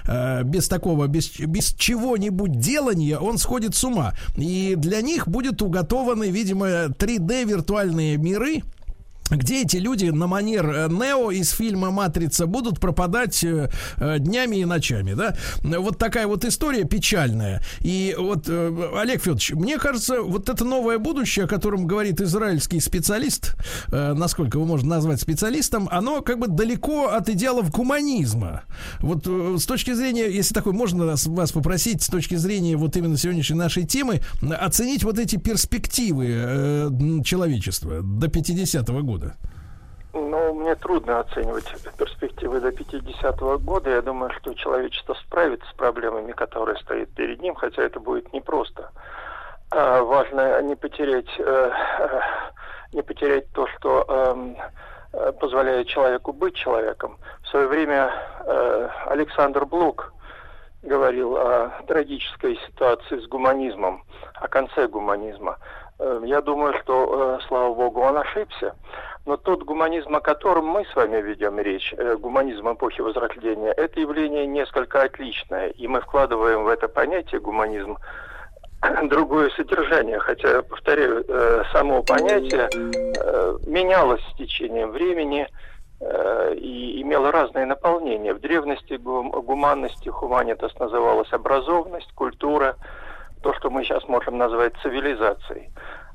э, 0.06 0.42
без 0.44 0.68
такого, 0.68 1.06
без, 1.06 1.38
без 1.38 1.72
чего-нибудь 1.74 2.58
делания, 2.58 3.18
он 3.18 3.38
сходит 3.38 3.74
с 3.74 3.84
ума. 3.84 4.14
И 4.36 4.74
для 4.76 5.00
них 5.00 5.28
будет 5.28 5.62
уготованы, 5.62 6.30
видимо, 6.30 6.66
3D 6.86 7.44
виртуальные 7.44 8.16
миры, 8.16 8.62
где 9.30 9.62
эти 9.62 9.76
люди 9.76 10.06
на 10.06 10.26
манер 10.26 10.70
э, 10.70 10.88
Нео 10.88 11.30
из 11.30 11.50
фильма 11.50 11.90
«Матрица» 11.90 12.46
будут 12.46 12.78
пропадать 12.78 13.42
э, 13.42 13.70
э, 13.96 14.18
днями 14.18 14.56
и 14.56 14.64
ночами, 14.64 15.14
да? 15.14 15.36
Вот 15.62 15.98
такая 15.98 16.26
вот 16.26 16.44
история 16.44 16.84
печальная. 16.84 17.62
И 17.80 18.14
вот, 18.18 18.48
Олег 18.48 19.20
Федорович, 19.20 19.52
мне 19.52 19.78
кажется, 19.78 20.22
вот 20.22 20.48
это 20.48 20.64
новое 20.64 20.98
будущее, 20.98 21.46
о 21.46 21.48
котором 21.48 21.86
говорит 21.86 22.20
израильский 22.20 22.80
специалист, 22.80 23.56
насколько 23.88 24.58
его 24.58 24.66
можно 24.66 24.88
назвать 24.90 25.20
специалистом, 25.20 25.88
оно 25.90 26.20
как 26.22 26.38
бы 26.38 26.46
далеко 26.48 27.08
от 27.08 27.28
идеалов 27.28 27.70
гуманизма. 27.70 28.62
Вот 29.00 29.26
с 29.26 29.66
точки 29.66 29.92
зрения, 29.92 30.28
если 30.28 30.54
такой, 30.54 30.72
можно 30.72 31.06
вас, 31.06 31.52
попросить, 31.52 32.02
с 32.02 32.08
точки 32.08 32.36
зрения 32.36 32.76
вот 32.76 32.96
именно 32.96 33.16
сегодняшней 33.16 33.56
нашей 33.56 33.84
темы, 33.84 34.20
оценить 34.58 35.04
вот 35.04 35.18
эти 35.18 35.36
перспективы 35.36 37.22
человечества 37.24 38.02
до 38.02 38.26
50-го 38.26 39.02
года. 39.02 39.15
Ну, 40.12 40.54
мне 40.54 40.74
трудно 40.76 41.20
оценивать 41.20 41.70
перспективы 41.98 42.60
до 42.60 42.68
50-го 42.68 43.58
года. 43.58 43.90
Я 43.90 44.02
думаю, 44.02 44.30
что 44.38 44.54
человечество 44.54 45.14
справится 45.14 45.68
с 45.70 45.74
проблемами, 45.74 46.32
которые 46.32 46.78
стоят 46.78 47.10
перед 47.10 47.42
ним, 47.42 47.54
хотя 47.54 47.82
это 47.82 48.00
будет 48.00 48.32
непросто. 48.32 48.90
А, 49.70 50.02
важно 50.02 50.62
не 50.62 50.74
потерять, 50.74 51.28
э, 51.38 51.70
э, 51.98 52.20
не 52.92 53.02
потерять 53.02 53.50
то, 53.52 53.66
что 53.76 54.04
эм, 54.08 54.56
э, 55.12 55.32
позволяет 55.32 55.88
человеку 55.88 56.32
быть 56.32 56.54
человеком. 56.54 57.18
В 57.42 57.48
свое 57.48 57.66
время 57.66 58.10
э, 58.46 58.88
Александр 59.08 59.66
Блок 59.66 60.14
говорил 60.82 61.36
о 61.36 61.70
трагической 61.86 62.58
ситуации 62.66 63.18
с 63.18 63.26
гуманизмом, 63.26 64.04
о 64.34 64.48
конце 64.48 64.86
гуманизма. 64.86 65.58
Э, 65.98 66.20
Я 66.24 66.40
думаю, 66.42 66.74
что, 66.82 67.38
э, 67.40 67.46
слава 67.48 67.74
богу, 67.74 68.00
он 68.02 68.16
ошибся. 68.18 68.74
Но 69.24 69.36
тот 69.36 69.62
гуманизм, 69.64 70.14
о 70.14 70.20
котором 70.20 70.66
мы 70.66 70.84
с 70.84 70.94
вами 70.94 71.20
ведем 71.20 71.58
речь, 71.58 71.94
э, 71.96 72.16
гуманизм 72.16 72.72
эпохи 72.72 73.00
Возрождения, 73.00 73.72
это 73.72 74.00
явление 74.00 74.46
несколько 74.46 75.02
отличное. 75.02 75.68
И 75.70 75.88
мы 75.88 76.00
вкладываем 76.00 76.64
в 76.64 76.68
это 76.68 76.88
понятие 76.88 77.40
гуманизм 77.40 77.96
другое 79.04 79.50
содержание. 79.50 80.18
Хотя, 80.18 80.62
повторяю, 80.62 81.24
э, 81.26 81.62
само 81.72 82.02
понятие 82.02 82.68
менялось 83.66 84.22
с 84.32 84.36
течением 84.36 84.90
времени 84.90 85.48
и 86.54 87.00
имело 87.00 87.32
разное 87.32 87.64
наполнение. 87.64 88.34
В 88.34 88.40
древности 88.40 88.94
гум- 88.94 89.30
гуманности 89.30 90.10
хуманитас 90.10 90.78
называлась 90.78 91.32
образованность, 91.32 92.12
культура, 92.12 92.76
то, 93.46 93.54
что 93.54 93.70
мы 93.70 93.84
сейчас 93.84 94.08
можем 94.08 94.38
назвать 94.38 94.72
цивилизацией. 94.82 95.70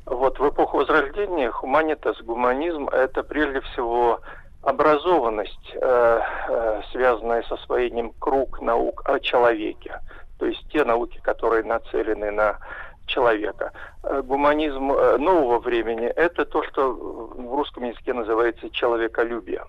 Вот 0.05 0.37
в 0.37 0.49
эпоху 0.49 0.79
Возрождения 0.79 1.49
хуманитас, 1.49 2.21
гуманизм– 2.23 2.89
это 2.91 3.23
прежде 3.23 3.61
всего 3.61 4.19
образованность, 4.63 5.71
э, 5.75 6.21
э, 6.49 6.81
связанная 6.91 7.43
с 7.43 7.51
освоением 7.53 8.11
круг 8.19 8.59
наук 8.59 9.03
о 9.05 9.17
человеке, 9.21 10.01
то 10.39 10.45
есть 10.45 10.61
те 10.73 10.83
науки, 10.83 11.21
которые 11.23 11.63
нацелены 11.63 12.31
на 12.31 12.57
человека. 13.05 13.71
Э, 14.03 14.21
Гуманизм 14.21 14.87
нового 14.87 15.59
времени– 15.59 16.07
это 16.17 16.43
то, 16.43 16.63
что 16.63 16.91
в 16.91 17.55
русском 17.55 17.85
языке 17.85 18.11
называется 18.11 18.69
человеколюбие. 18.71 19.63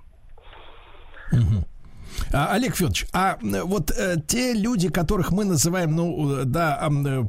А, 1.33 1.37
Олег 2.33 2.75
Федорович, 2.77 3.07
а 3.13 3.37
м, 3.43 3.67
вот 3.67 3.91
э, 3.91 4.17
те 4.27 4.55
люди, 4.55 4.89
которых 4.89 5.33
мы 5.33 5.45
называем, 5.45 5.95
ну, 5.95 6.41
э, 6.41 6.45
да, 6.45 6.89
э, 6.91 7.23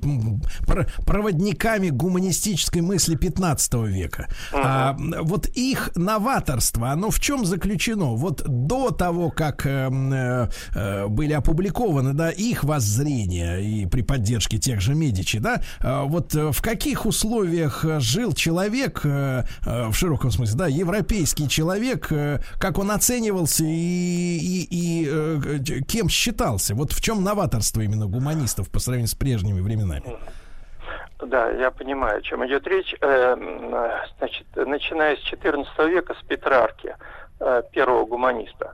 проводниками 1.06 1.90
гуманистической 1.90 2.82
мысли 2.82 3.16
15 3.16 3.74
века, 3.88 4.28
а, 4.54 4.94
м, 4.94 5.16
вот 5.24 5.48
их 5.48 5.92
новаторство, 5.96 6.92
оно 6.92 7.10
в 7.10 7.20
чем 7.20 7.46
заключено? 7.46 8.16
Вот 8.16 8.44
до 8.48 8.92
того, 8.92 9.30
как 9.30 9.66
э, 9.66 9.88
м, 9.88 10.14
э, 10.14 10.50
э, 10.76 11.08
были 11.08 11.34
опубликованы, 11.34 12.14
да, 12.14 12.30
их 12.30 12.64
воззрения 12.64 13.58
и 13.58 13.86
при 13.86 14.02
поддержке 14.02 14.58
тех 14.58 14.82
же 14.82 14.94
Медичи, 14.96 15.40
да, 15.40 15.62
э, 15.82 16.04
вот 16.06 16.36
э, 16.36 16.52
в 16.52 16.62
каких 16.62 17.06
условиях 17.06 17.84
э, 17.86 18.00
жил 18.00 18.34
человек, 18.34 19.02
э, 19.04 19.44
э, 19.66 19.88
в 19.90 19.94
широком 19.94 20.32
смысле, 20.32 20.58
да, 20.58 20.68
европейский 20.68 21.50
человек, 21.50 22.08
э, 22.12 22.40
как 22.60 22.78
он 22.80 22.92
оценивался 22.92 23.64
и, 23.66 24.38
и, 24.38 24.68
и, 24.70 24.93
э, 25.02 25.82
кем 25.88 26.10
считался? 26.10 26.76
Вот 26.76 26.92
в 26.92 27.02
чем 27.02 27.24
новаторство 27.24 27.82
именно 27.82 28.06
гуманистов 28.06 28.70
по 28.70 28.80
сравнению 28.80 29.10
с 29.10 29.16
прежними 29.16 29.62
временами? 29.62 30.18
Да, 31.26 31.50
я 31.52 31.72
понимаю, 31.72 32.20
о 32.20 32.22
чем 32.22 32.46
идет 32.46 32.68
речь. 32.68 32.94
Э, 33.02 33.36
Значит, 34.18 34.48
начиная 34.56 35.16
с 35.18 35.34
XIV 35.34 35.90
века, 35.90 36.16
с 36.20 36.26
Петрарки, 36.26 36.96
э, 37.40 37.64
первого 37.72 38.06
гуманиста, 38.06 38.74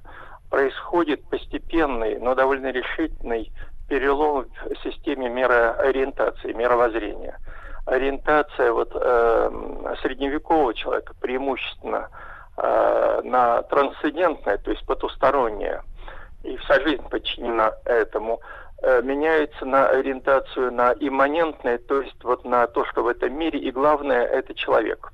происходит 0.50 1.24
постепенный, 1.30 2.20
но 2.20 2.36
довольно 2.36 2.72
решительный 2.72 3.52
перелом 3.88 4.46
в 4.66 4.84
системе 4.84 5.30
мироориентации, 5.30 6.54
мировоззрения. 6.54 7.40
Ориентация 7.86 8.72
вот, 8.72 8.92
э, 8.94 9.96
средневекового 10.04 10.74
человека 10.76 11.14
преимущественно 11.20 12.10
э, 12.58 13.22
на 13.24 13.64
трансцендентное, 13.64 14.58
то 14.58 14.70
есть 14.70 14.86
потустороннее, 14.86 15.82
и 16.44 16.58
вся 16.58 16.80
жизнь 16.82 17.04
подчинена 17.10 17.74
этому. 17.86 18.40
э, 18.82 19.02
меняются 19.02 19.66
на 19.66 19.90
ориентацию 19.90 20.72
на 20.72 20.94
имманентное, 20.94 21.78
то 21.80 22.02
есть 22.02 22.24
вот 22.24 22.46
на 22.46 22.66
то, 22.68 22.86
что 22.86 23.04
в 23.04 23.08
этом 23.08 23.38
мире, 23.38 23.60
и 23.60 23.72
главное, 23.72 24.26
это 24.26 24.54
человек. 24.54 25.12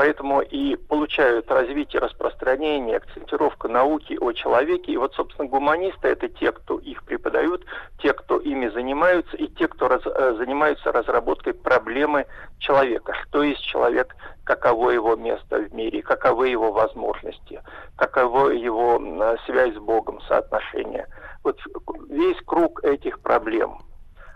Поэтому 0.00 0.40
и 0.40 0.76
получают 0.76 1.50
развитие, 1.50 2.00
распространение, 2.00 2.96
акцентировка 2.96 3.68
науки 3.68 4.16
о 4.18 4.32
человеке. 4.32 4.92
И 4.92 4.96
вот, 4.96 5.12
собственно, 5.14 5.46
гуманисты– 5.46 6.08
это 6.08 6.26
те, 6.30 6.52
кто 6.52 6.78
их 6.78 7.04
преподают, 7.04 7.66
те, 7.98 8.14
кто 8.14 8.38
ими 8.38 8.68
занимаются, 8.68 9.36
и 9.36 9.46
те, 9.48 9.68
кто 9.68 9.88
раз, 9.88 10.00
э, 10.06 10.36
занимаются 10.38 10.90
разработкой 10.90 11.52
проблемы 11.52 12.24
человека. 12.60 13.12
Что 13.24 13.42
есть 13.42 13.60
человек, 13.60 14.16
каково 14.44 14.92
его 14.92 15.16
место 15.16 15.58
в 15.58 15.74
мире, 15.74 16.00
каковы 16.00 16.48
его 16.48 16.72
возможности, 16.72 17.62
каково 17.96 18.52
его 18.52 18.98
связь 19.44 19.74
с 19.74 19.78
Богом, 19.78 20.22
соотношение. 20.22 21.08
Вот 21.44 21.60
весь 22.08 22.40
круг 22.46 22.82
этих 22.84 23.20
проблем– 23.20 23.82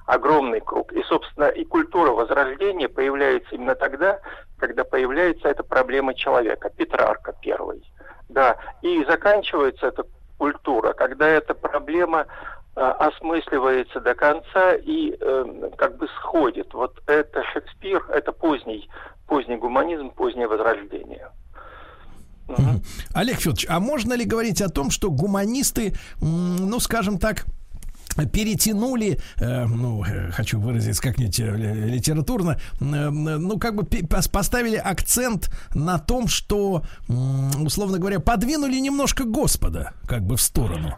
огромный 0.07 0.61
круг. 0.61 0.93
И, 0.93 1.03
собственно, 1.05 1.49
и 1.49 1.65
культура 1.65 2.11
возрождения 2.11 2.89
появляется 2.89 3.55
именно 3.55 3.75
тогда, 3.75 4.21
когда 4.59 4.85
появляется 4.85 5.49
эта 5.49 5.63
проблема 5.63 6.15
человека, 6.15 6.71
Петрарка 6.71 7.35
первый. 7.41 7.83
Да, 8.29 8.57
и 8.83 9.05
заканчивается 9.05 9.87
эта 9.87 10.05
культура, 10.39 10.93
когда 10.93 11.29
эта 11.29 11.55
проблема 11.55 12.27
э, 12.75 12.81
осмысливается 12.81 14.01
до 14.01 14.15
конца 14.15 14.75
и 14.75 15.17
э, 15.19 15.71
как 15.77 15.97
бы 15.99 16.09
сходит. 16.19 16.73
Вот 16.75 17.01
это 17.07 17.43
Шекспир, 17.53 18.05
это 18.11 18.33
поздний, 18.33 18.89
поздний 19.27 19.57
гуманизм, 19.57 20.11
позднее 20.11 20.49
возрождение. 20.49 21.29
Угу. 22.49 22.83
Олег 23.15 23.37
Федорович, 23.37 23.67
а 23.71 23.81
можно 23.81 24.15
ли 24.15 24.25
говорить 24.25 24.61
о 24.61 24.69
том, 24.69 24.91
что 24.91 25.11
гуманисты, 25.11 25.95
ну, 26.21 26.79
скажем 26.79 27.19
так, 27.19 27.47
перетянули, 28.33 29.19
э, 29.41 29.65
ну, 29.67 30.05
э, 30.05 30.31
хочу 30.31 30.61
выразиться 30.61 31.03
как-нибудь 31.03 31.41
э, 31.41 31.57
литературно, 31.57 32.59
э, 32.81 32.85
ну, 32.85 33.59
как 33.59 33.75
бы 33.75 33.85
поставили 34.09 34.77
акцент 34.77 35.51
на 35.75 35.99
том, 35.99 36.29
что, 36.29 36.83
условно 37.09 37.99
говоря, 37.99 38.21
подвинули 38.21 38.77
немножко 38.77 39.25
Господа, 39.25 39.93
как 40.07 40.23
бы 40.23 40.37
в 40.37 40.41
сторону. 40.41 40.95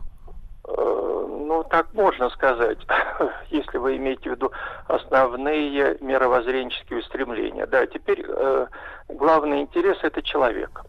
Э, 0.69 1.27
ну, 1.47 1.65
так 1.65 1.93
можно 1.95 2.29
сказать, 2.31 2.79
если 3.51 3.79
вы 3.79 3.97
имеете 3.97 4.31
в 4.31 4.35
виду 4.35 4.53
основные 4.89 5.97
мировоззренческие 6.01 7.01
устремления. 7.01 7.67
Да, 7.67 7.87
теперь 7.87 8.25
э, 8.27 8.67
главный 9.09 9.63
интерес 9.63 9.99
это 10.03 10.23
человек. 10.23 10.83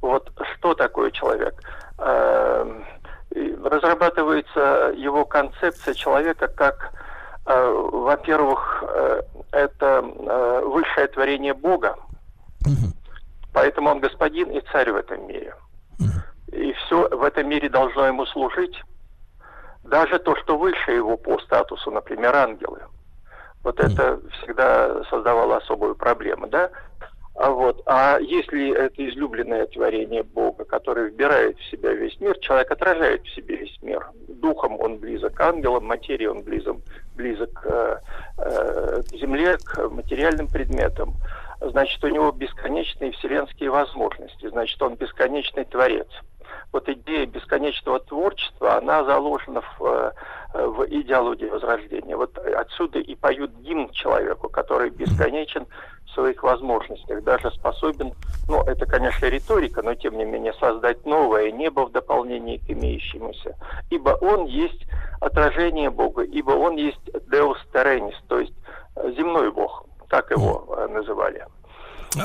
Вот 0.00 0.30
что 0.54 0.74
такое 0.74 1.10
человек? 1.10 1.54
Э, 1.98 2.64
разрабатывается 3.64 4.92
его 4.96 5.24
концепция 5.24 5.94
человека 5.94 6.48
как, 6.48 6.92
э, 7.46 7.88
во-первых, 7.92 8.84
э, 8.86 9.22
это 9.52 10.04
э, 10.04 10.62
высшее 10.64 11.08
творение 11.08 11.54
Бога, 11.54 11.96
поэтому 13.52 13.90
он 13.90 14.00
господин 14.00 14.50
и 14.50 14.60
царь 14.72 14.90
в 14.90 14.96
этом 14.96 15.26
мире. 15.26 15.54
И 16.52 16.72
все 16.72 17.08
в 17.08 17.22
этом 17.22 17.48
мире 17.48 17.68
должно 17.68 18.06
ему 18.06 18.24
служить. 18.26 18.82
Даже 19.84 20.18
то, 20.18 20.34
что 20.36 20.56
выше 20.56 20.92
его 20.92 21.16
по 21.16 21.38
статусу, 21.40 21.90
например, 21.90 22.34
ангелы. 22.34 22.80
Вот 23.62 23.80
это 23.80 24.20
всегда 24.32 25.02
создавало 25.04 25.56
особую 25.56 25.94
проблему, 25.94 26.46
да? 26.46 26.70
А, 27.38 27.50
вот. 27.50 27.82
а 27.86 28.18
если 28.18 28.76
это 28.76 29.08
излюбленное 29.08 29.66
творение 29.66 30.24
Бога, 30.24 30.64
которое 30.64 31.06
вбирает 31.06 31.56
в 31.56 31.70
себя 31.70 31.92
весь 31.92 32.18
мир, 32.18 32.36
человек 32.40 32.72
отражает 32.72 33.22
в 33.22 33.32
себе 33.32 33.54
весь 33.54 33.78
мир. 33.80 34.04
Духом 34.26 34.80
он 34.80 34.96
близок 34.96 35.34
к 35.34 35.40
ангелам, 35.40 35.86
материей 35.86 36.30
он 36.30 36.42
близок, 36.42 36.78
близок 37.14 37.64
э, 37.64 37.98
э, 38.38 39.02
к 39.08 39.14
земле, 39.14 39.56
к 39.58 39.88
материальным 39.88 40.48
предметам. 40.48 41.14
Значит, 41.60 42.02
у 42.04 42.08
него 42.08 42.30
бесконечные 42.30 43.12
вселенские 43.12 43.70
возможности, 43.70 44.48
значит, 44.48 44.80
он 44.80 44.94
бесконечный 44.94 45.64
творец. 45.64 46.08
Вот 46.72 46.88
идея 46.88 47.26
бесконечного 47.26 47.98
творчества, 48.00 48.76
она 48.76 49.04
заложена 49.04 49.62
в, 49.78 49.84
э, 50.54 50.66
в 50.66 50.86
идеологии 50.86 51.46
Возрождения. 51.46 52.16
Вот 52.16 52.36
отсюда 52.38 52.98
и 52.98 53.14
поют 53.14 53.50
гимн 53.58 53.90
человеку, 53.90 54.48
который 54.48 54.90
бесконечен, 54.90 55.66
в 56.08 56.14
своих 56.14 56.42
возможностях, 56.42 57.22
даже 57.22 57.50
способен, 57.52 58.12
ну, 58.48 58.62
это, 58.62 58.86
конечно, 58.86 59.26
риторика, 59.26 59.82
но, 59.82 59.94
тем 59.94 60.16
не 60.16 60.24
менее, 60.24 60.52
создать 60.54 61.04
новое 61.04 61.50
небо 61.50 61.86
в 61.86 61.92
дополнение 61.92 62.58
к 62.58 62.70
имеющемуся. 62.70 63.56
Ибо 63.90 64.10
он 64.20 64.46
есть 64.46 64.86
отражение 65.20 65.90
Бога, 65.90 66.22
ибо 66.22 66.52
он 66.52 66.76
есть 66.76 67.00
Deus 67.30 67.58
Terrenis, 67.72 68.14
то 68.26 68.40
есть 68.40 68.54
э, 68.96 69.12
земной 69.16 69.52
Бог, 69.52 69.84
так 70.08 70.30
его 70.30 70.74
э, 70.76 70.88
называли. 70.88 71.44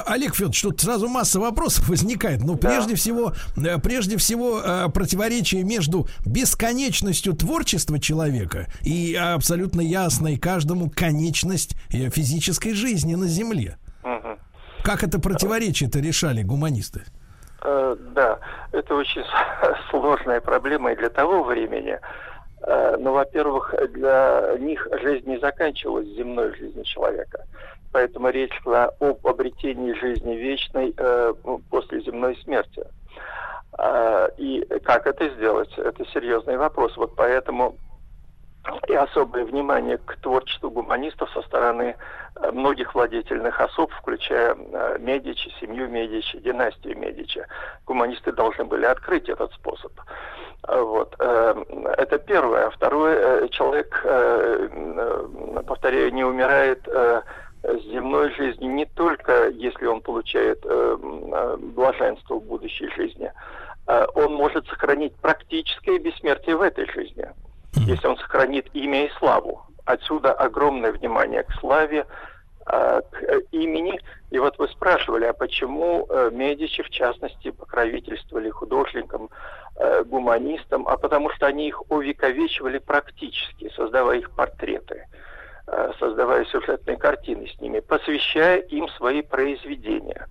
Олег 0.05 0.33
Федорович, 0.33 0.61
тут 0.61 0.81
сразу 0.81 1.07
масса 1.07 1.39
вопросов 1.39 1.89
возникает. 1.89 2.41
Но 2.43 2.53
да. 2.53 2.67
прежде 2.67 2.95
всего, 2.95 3.33
э, 3.57 3.77
прежде 3.83 4.17
всего 4.17 4.61
противоречие 4.93 5.63
между 5.63 6.07
бесконечностью 6.25 7.33
творчества 7.33 7.99
человека 7.99 8.67
и 8.81 9.15
абсолютно 9.15 9.81
ясной 9.81 10.37
каждому 10.37 10.89
конечность 10.89 11.75
физической 11.89 12.73
жизни 12.73 13.15
на 13.15 13.27
Земле. 13.27 13.77
Угу. 14.03 14.37
Как 14.83 15.03
это 15.03 15.19
противоречие-то 15.19 15.99
решали 15.99 16.43
гуманисты? 16.43 17.03
Э, 17.63 17.95
да, 18.13 18.39
это 18.71 18.95
очень 18.95 19.23
сложная 19.89 20.41
проблема 20.41 20.91
и 20.91 20.95
для 20.95 21.09
того 21.09 21.43
времени. 21.43 21.99
Э, 22.61 22.97
но, 22.97 23.13
во-первых, 23.13 23.73
для 23.93 24.55
них 24.59 24.85
жизнь 25.01 25.29
не 25.29 25.39
заканчивалась 25.39 26.07
земной 26.07 26.55
жизнью 26.57 26.83
человека. 26.83 27.45
Поэтому 27.93 28.29
речь 28.29 28.51
шла 28.63 28.91
об 28.99 29.25
обретении 29.25 29.93
жизни 29.93 30.33
вечной 30.33 30.93
э, 30.97 31.33
после 31.69 32.01
земной 32.01 32.35
смерти. 32.43 32.83
Э, 33.77 34.29
и 34.37 34.65
как 34.83 35.07
это 35.07 35.29
сделать? 35.29 35.71
Это 35.77 36.03
серьезный 36.07 36.57
вопрос. 36.57 36.97
Вот 36.97 37.15
поэтому 37.15 37.77
и 38.87 38.93
особое 38.93 39.45
внимание 39.45 39.97
к 39.97 40.15
творчеству 40.21 40.69
гуманистов 40.69 41.29
со 41.31 41.41
стороны 41.41 41.95
э, 42.35 42.51
многих 42.51 42.95
владетельных 42.95 43.59
особ, 43.59 43.91
включая 43.91 44.55
э, 44.55 44.97
Медичи, 44.99 45.51
семью 45.59 45.89
Медичи, 45.89 46.39
династию 46.39 46.97
Медичи. 46.97 47.45
Гуманисты 47.85 48.31
должны 48.31 48.63
были 48.63 48.85
открыть 48.85 49.27
этот 49.27 49.51
способ. 49.53 49.91
Э, 50.67 50.81
вот. 50.81 51.13
Это 51.19 52.17
первое. 52.19 52.67
А 52.67 52.71
второе, 52.71 53.47
человек, 53.49 54.05
повторяю, 55.67 56.13
не 56.13 56.23
умирает 56.23 56.87
земной 57.63 58.31
жизни 58.33 58.65
не 58.65 58.85
только 58.85 59.49
если 59.49 59.85
он 59.85 60.01
получает 60.01 60.65
блаженство 61.75 62.35
в 62.35 62.43
будущей 62.43 62.89
жизни, 62.89 63.31
он 63.87 64.33
может 64.33 64.67
сохранить 64.67 65.15
практическое 65.15 65.97
бессмертие 65.99 66.55
в 66.55 66.61
этой 66.61 66.85
жизни 66.91 67.27
если 67.75 68.07
он 68.07 68.17
сохранит 68.17 68.67
имя 68.73 69.05
и 69.05 69.09
славу. 69.17 69.65
Отсюда 69.85 70.33
огромное 70.33 70.91
внимание 70.91 71.43
к 71.43 71.51
славе, 71.59 72.05
а, 72.65 73.01
к 73.01 73.21
э, 73.21 73.41
имени. 73.51 73.99
И 74.31 74.39
вот 74.39 74.57
вы 74.57 74.69
спрашивали, 74.69 75.25
а 75.25 75.33
почему 75.33 76.07
э, 76.09 76.29
Медичи, 76.31 76.81
в 76.81 76.89
частности, 76.89 77.51
покровительствовали 77.51 78.49
художникам, 78.49 79.29
э, 79.75 80.03
гуманистам, 80.05 80.87
а 80.87 80.95
потому 80.97 81.29
что 81.31 81.47
они 81.47 81.67
их 81.67 81.91
увековечивали 81.91 82.77
практически, 82.77 83.69
создавая 83.75 84.19
их 84.19 84.31
портреты, 84.31 85.07
создавая 85.99 86.45
сюжетные 86.45 86.97
картины 86.97 87.47
с 87.47 87.59
ними, 87.61 87.79
посвящая 87.79 88.59
им 88.59 88.87
свои 88.89 89.21
произведения. 89.21 90.27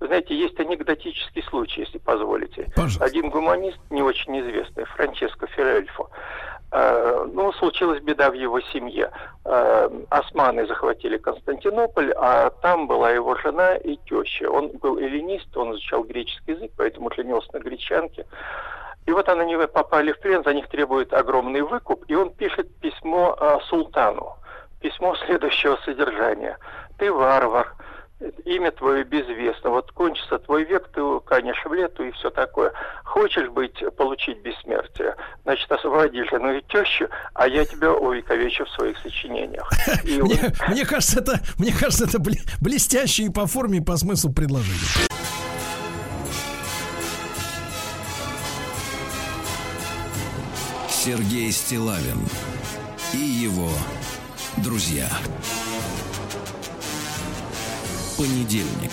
Вы 0.00 0.08
знаете, 0.08 0.36
есть 0.36 0.58
анекдотический 0.58 1.44
случай, 1.44 1.82
если 1.82 1.98
позволите. 1.98 2.68
Пожалуйста. 2.74 3.04
Один 3.04 3.30
гуманист, 3.30 3.78
не 3.90 4.02
очень 4.02 4.40
известный, 4.40 4.84
Франческо 4.84 5.46
Ферельфо, 5.46 6.10
Э, 6.74 7.26
ну, 7.30 7.52
случилась 7.52 8.00
беда 8.00 8.30
в 8.30 8.34
его 8.34 8.58
семье. 8.60 9.10
Э, 9.44 9.90
османы 10.08 10.66
захватили 10.66 11.18
Константинополь, 11.18 12.12
а 12.16 12.48
там 12.62 12.86
была 12.86 13.10
его 13.10 13.36
жена 13.36 13.76
и 13.76 13.98
теща. 14.06 14.50
Он 14.50 14.68
был 14.78 14.96
эллинист, 14.96 15.54
он 15.54 15.72
изучал 15.72 16.02
греческий 16.04 16.52
язык, 16.52 16.72
поэтому 16.78 17.12
женился 17.14 17.48
на 17.52 17.58
гречанке. 17.58 18.24
И 19.04 19.12
вот 19.12 19.28
они 19.28 19.54
попали 19.66 20.12
в 20.12 20.20
плен, 20.20 20.42
за 20.44 20.54
них 20.54 20.66
требует 20.68 21.12
огромный 21.12 21.60
выкуп, 21.60 22.04
и 22.08 22.14
он 22.14 22.30
пишет 22.30 22.74
письмо 22.80 23.36
э, 23.38 23.58
султану. 23.68 24.36
Письмо 24.82 25.14
следующего 25.26 25.78
содержания. 25.84 26.58
«Ты 26.98 27.12
варвар, 27.12 27.74
имя 28.44 28.70
твое 28.72 29.04
безвестно. 29.04 29.70
Вот 29.70 29.90
кончится 29.92 30.38
твой 30.38 30.64
век, 30.64 30.88
ты 30.94 31.00
канешь 31.20 31.64
в 31.64 31.72
лету 31.72 32.04
и 32.04 32.12
все 32.12 32.30
такое. 32.30 32.72
Хочешь 33.04 33.48
быть, 33.50 33.82
получить 33.96 34.38
бессмертие, 34.42 35.16
значит, 35.44 35.70
освободи 35.70 36.24
жену 36.24 36.52
и 36.52 36.62
тещу, 36.62 37.08
а 37.34 37.48
я 37.48 37.64
тебя 37.64 37.92
увековечу 37.92 38.64
в 38.64 38.70
своих 38.70 38.98
сочинениях. 38.98 39.70
И 40.04 40.20
мне, 40.20 40.84
кажется, 40.84 41.20
это, 41.20 41.40
мне 41.58 41.72
кажется, 41.72 42.04
это 42.04 42.18
блестящее 42.60 43.30
по 43.30 43.46
форме 43.46 43.78
и 43.78 43.82
по 43.82 43.96
смыслу 43.96 44.32
предложение. 44.32 45.08
Сергей 50.88 51.50
Стилавин 51.50 52.20
и 53.12 53.16
его 53.16 53.70
друзья. 54.58 55.08
Понедельник. 58.16 58.92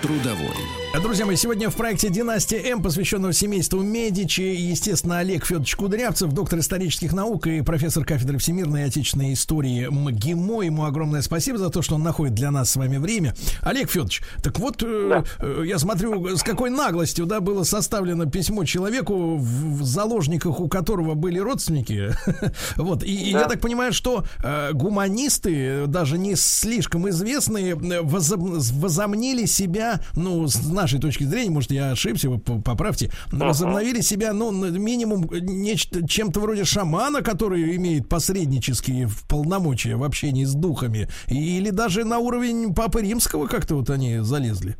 Трудовой. 0.00 0.79
Друзья 0.92 1.24
мои, 1.24 1.36
сегодня 1.36 1.70
в 1.70 1.76
проекте 1.76 2.10
«Династия 2.10 2.58
М», 2.68 2.82
посвященного 2.82 3.32
семейству 3.32 3.80
Медичи, 3.80 4.40
естественно, 4.40 5.18
Олег 5.18 5.46
Федорович 5.46 5.76
Кудрявцев, 5.76 6.32
доктор 6.32 6.58
исторических 6.58 7.12
наук 7.12 7.46
и 7.46 7.62
профессор 7.62 8.04
кафедры 8.04 8.38
всемирной 8.38 8.82
и 8.82 8.84
отечественной 8.84 9.32
истории 9.32 9.86
МГИМО. 9.86 10.62
Ему 10.62 10.84
огромное 10.84 11.22
спасибо 11.22 11.58
за 11.58 11.70
то, 11.70 11.80
что 11.80 11.94
он 11.94 12.02
находит 12.02 12.34
для 12.34 12.50
нас 12.50 12.70
с 12.70 12.76
вами 12.76 12.96
время. 12.98 13.34
Олег 13.62 13.88
Федорович, 13.88 14.22
так 14.42 14.58
вот, 14.58 14.82
э, 14.82 15.22
э, 15.38 15.62
я 15.64 15.78
смотрю, 15.78 16.36
с 16.36 16.42
какой 16.42 16.70
наглостью, 16.70 17.24
да, 17.24 17.40
было 17.40 17.62
составлено 17.62 18.26
письмо 18.26 18.64
человеку, 18.64 19.36
в, 19.36 19.78
в 19.78 19.84
заложниках 19.84 20.58
у 20.58 20.68
которого 20.68 21.14
были 21.14 21.38
родственники. 21.38 22.10
вот, 22.76 23.04
и, 23.04 23.14
и 23.14 23.30
я 23.30 23.46
так 23.46 23.60
понимаю, 23.60 23.92
что 23.92 24.24
э, 24.42 24.72
гуманисты, 24.72 25.86
даже 25.86 26.18
не 26.18 26.34
слишком 26.34 27.08
известные, 27.08 27.74
э, 27.74 28.00
возом- 28.02 28.58
возомнили 28.80 29.46
себя, 29.46 30.00
ну, 30.16 30.46
с 30.48 30.56
нашей 30.80 31.00
точки 31.00 31.24
зрения, 31.24 31.50
может, 31.50 31.70
я 31.70 31.92
ошибся, 31.92 32.30
вы 32.30 32.38
поправьте, 32.38 33.10
возобновили 33.32 34.00
себя, 34.00 34.32
ну, 34.32 34.50
минимум, 34.52 35.28
нечто, 35.30 36.06
чем-то 36.06 36.40
вроде 36.40 36.64
шамана, 36.64 37.22
который 37.22 37.76
имеет 37.76 38.08
посреднические 38.08 39.08
полномочия 39.28 39.96
в 39.96 40.04
общении 40.04 40.44
с 40.44 40.54
духами, 40.54 41.08
или 41.28 41.70
даже 41.70 42.04
на 42.04 42.18
уровень 42.18 42.74
Папы 42.74 43.02
Римского 43.02 43.46
как-то 43.46 43.74
вот 43.74 43.90
они 43.90 44.18
залезли. 44.18 44.76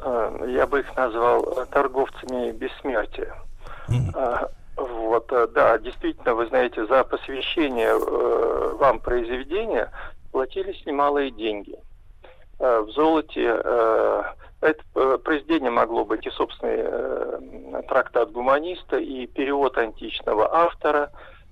Э, 0.00 0.46
Я 0.48 0.66
бы 0.66 0.80
их 0.80 0.96
назвал 0.96 1.44
э, 1.44 1.66
торговцами 1.70 2.52
бессмертия. 2.52 3.34
А, 4.14 4.48
Вот, 4.76 5.30
э, 5.32 5.48
да, 5.54 5.78
действительно, 5.78 6.34
вы 6.34 6.46
знаете, 6.48 6.86
за 6.86 7.04
посвящение 7.04 7.90
э, 7.94 8.76
вам 8.78 9.00
произведения 9.00 9.90
платились 10.32 10.84
немалые 10.86 11.30
деньги. 11.30 11.74
Э, 11.74 11.91
В 12.62 12.90
золоте 12.90 13.60
э, 13.64 14.22
это 14.60 14.82
э, 14.94 15.18
произведение 15.18 15.72
могло 15.72 16.04
быть 16.04 16.24
и 16.24 16.30
собственный 16.30 16.76
э, 16.78 17.82
трактат 17.88 18.30
гуманиста, 18.30 18.98
и 18.98 19.26
перевод 19.26 19.76
античного 19.76 20.48
автора 20.54 21.10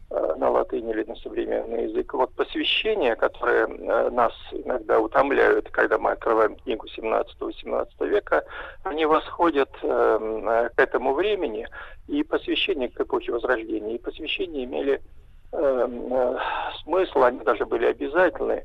э, 0.09 0.35
на 0.37 0.51
латынь 0.51 0.89
или 0.89 1.03
на 1.03 1.16
современный 1.16 1.89
язык. 1.89 2.15
Вот 2.15 2.32
посвящения, 2.37 3.16
которые 3.16 3.66
э, 3.66 4.11
нас 4.11 4.32
иногда 4.53 5.01
утомляют, 5.01 5.69
когда 5.70 5.99
мы 5.99 6.12
открываем 6.12 6.55
книгу 6.55 6.87
17-18 6.97 7.89
века, 8.07 8.45
они 8.85 9.05
восходят 9.05 9.70
э, 9.82 9.89
э, 9.89 10.69
к 10.77 10.78
этому 10.78 11.15
времени, 11.15 11.66
и 12.07 12.23
посвящение 12.23 12.89
к 12.89 13.01
эпохе 13.01 13.32
Возрождения, 13.32 13.97
и 13.97 13.99
посвящения 13.99 14.62
имели 14.62 15.03
э, 15.51 15.89
э, 15.91 16.37
смысл, 16.85 17.24
они 17.24 17.41
даже 17.41 17.66
были 17.66 17.87
обязательны, 17.87 18.53
э, 18.53 18.65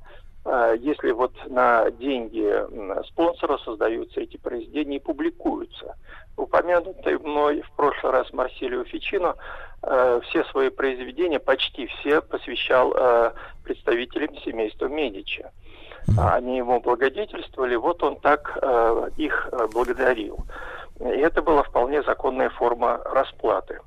если 0.79 1.11
вот 1.11 1.33
на 1.47 1.89
деньги 1.91 3.03
спонсора 3.07 3.57
создаются 3.57 4.21
эти 4.21 4.37
произведения 4.37 4.97
и 4.97 4.99
публикуются. 4.99 5.95
Упомянутый 6.37 7.17
мной 7.17 7.61
в 7.61 7.71
прошлый 7.71 8.11
раз 8.11 8.31
Марсилио 8.33 8.83
Фичино 8.83 9.35
э, 9.81 10.19
все 10.25 10.43
свои 10.45 10.69
произведения, 10.69 11.39
почти 11.39 11.87
все, 11.87 12.21
посвящал 12.21 12.93
э, 12.93 13.31
представителям 13.63 14.35
семейства 14.37 14.87
Медичи. 14.87 15.45
А 16.17 16.35
Они 16.35 16.57
ему 16.57 16.81
благодетельствовали, 16.81 17.75
вот 17.75 18.03
он 18.03 18.17
так 18.17 18.57
э, 18.61 19.09
их 19.17 19.49
благодарил. 19.73 20.45
И 20.99 21.05
это 21.05 21.41
была 21.41 21.63
вполне 21.63 22.03
законная 22.03 22.49
форма 22.49 23.01
расплаты. 23.05 23.79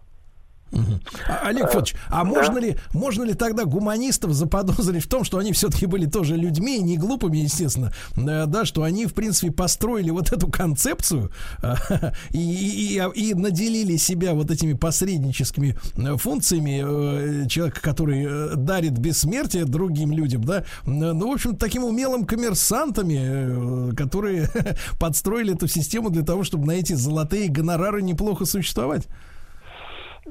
А, 0.73 1.49
Олег 1.49 1.69
Федорович, 1.69 1.95
а 2.09 2.25
можно 2.25 2.59
ли, 2.59 2.77
можно 2.93 3.23
ли 3.23 3.35
тогда 3.35 3.65
гуманистов 3.65 4.33
заподозрить 4.33 5.05
в 5.05 5.09
том, 5.09 5.25
что 5.25 5.39
они 5.39 5.53
все-таки 5.53 5.87
были 5.87 6.07
тоже 6.07 6.37
людьми, 6.37 6.77
и 6.77 6.83
не 6.83 6.97
глупыми, 6.97 7.39
естественно, 7.39 7.93
э, 8.17 8.47
да, 8.47 8.65
что 8.65 8.83
они, 8.83 9.07
в 9.07 9.15
принципе, 9.15 9.51
построили 9.51 10.11
вот 10.11 10.33
эту 10.33 10.49
концепцию 10.49 11.31
э, 11.63 11.75
и, 12.31 12.99
и, 12.99 13.03
и 13.15 13.35
наделили 13.35 13.97
себя 13.97 14.35
вот 14.35 14.51
этими 14.51 14.75
посредническими 14.75 15.77
э, 15.97 16.17
функциями 16.17 17.49
человека, 17.49 17.81
который 17.81 18.57
дарит 18.57 18.99
бессмертие 18.99 19.65
другим 19.65 20.13
людям, 20.13 20.45
да, 20.45 20.65
ну, 20.85 21.29
в 21.29 21.33
общем, 21.33 21.57
таким 21.57 21.85
умелым 21.85 22.25
коммерсантами, 22.25 23.95
которые 23.95 24.51
подстроили 24.99 25.55
эту 25.55 25.67
систему 25.69 26.11
для 26.11 26.23
того, 26.23 26.45
чтобы 26.45 26.67
на 26.67 26.73
эти 26.73 26.93
золотые 26.93 27.49
гонорары 27.49 28.03
неплохо 28.03 28.45
существовать. 28.45 29.07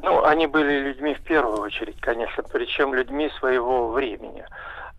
Ну, 0.04 0.24
они 0.24 0.48
были 0.48 0.80
людьми 0.80 1.16
в 1.16 1.22
первую 1.22 1.60
очередь, 1.62 2.00
конечно, 2.00 2.44
причем 2.44 2.94
людьми 2.94 3.30
своего 3.40 3.90
времени. 3.90 4.46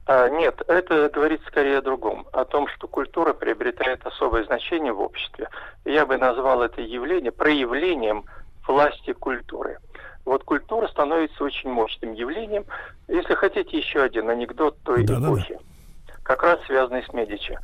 А, 0.07 0.29
нет, 0.29 0.63
это 0.67 1.11
говорит 1.13 1.43
скорее 1.47 1.79
о 1.79 1.83
другом, 1.83 2.27
о 2.33 2.45
том, 2.45 2.67
что 2.69 2.89
культура 2.89 3.33
приобретает 3.33 4.05
особое 4.07 4.45
значение 4.45 4.93
в 4.93 5.01
обществе. 5.01 5.49
Я 5.85 6.07
бы 6.07 6.17
назвал 6.17 6.63
это 6.63 6.81
явление 6.81 7.31
проявлением 7.31 8.25
власти 8.67 9.13
культуры. 9.13 9.79
Вот 10.25 10.45
культура 10.45 10.89
становится 10.89 11.45
очень 11.45 11.71
мощным 11.71 12.13
явлением. 12.15 12.65
Если 13.07 13.35
хотите 13.35 13.79
еще 13.79 14.03
один 14.03 14.29
анекдот 14.29 14.77
той 14.83 15.05
эпохи, 15.05 15.59
как 16.23 16.43
раз 16.43 16.59
связанный 16.67 17.03
с 17.03 17.13
Медичи. 17.13 17.59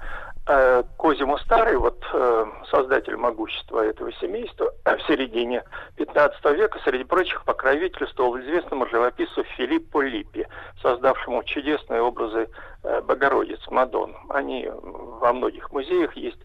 Э, 0.47 0.83
Козимо 0.99 1.39
Старый, 1.39 1.79
вот 1.79 2.05
э, 2.12 2.47
создатель 2.71 3.16
могущества 3.16 3.81
этого 3.81 4.12
семейства, 4.12 4.71
в 4.85 4.99
середине 5.07 5.65
15 5.97 6.45
века, 6.57 6.79
среди 6.85 7.05
прочих, 7.05 7.45
покровительствовал 7.45 8.39
известному 8.39 8.87
живописцу 8.87 9.43
Филиппу 9.57 10.03
Липпи, 10.03 10.47
создавшему 10.83 11.43
чудесные 11.45 12.03
образы 12.03 12.51
э, 12.83 13.01
Богородиц, 13.01 13.61
Мадон. 13.71 14.15
Они 14.29 14.69
во 14.71 15.33
многих 15.33 15.73
музеях 15.73 16.15
есть. 16.15 16.41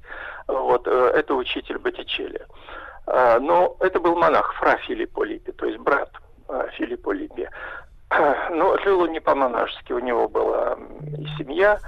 Вот, 0.48 0.88
э, 0.88 1.12
это 1.16 1.36
учитель 1.36 1.78
Боттичелли. 1.78 2.46
Э, 3.06 3.38
Но 3.40 3.76
это 3.82 4.00
был 4.00 4.16
монах, 4.16 4.54
фра 4.54 4.78
Филиппо 4.78 5.24
Липпи, 5.24 5.52
то 5.52 5.66
есть 5.66 5.78
брат 5.80 6.10
э, 6.48 6.68
Филиппо 6.78 7.12
Липпи. 7.12 7.50
Но 8.52 8.78
жил 8.78 9.02
он 9.02 9.12
не 9.12 9.20
по-монашески, 9.20 9.92
у 9.92 10.00
него 10.00 10.30
была 10.30 10.78
и 11.18 11.26
семья, 11.38 11.80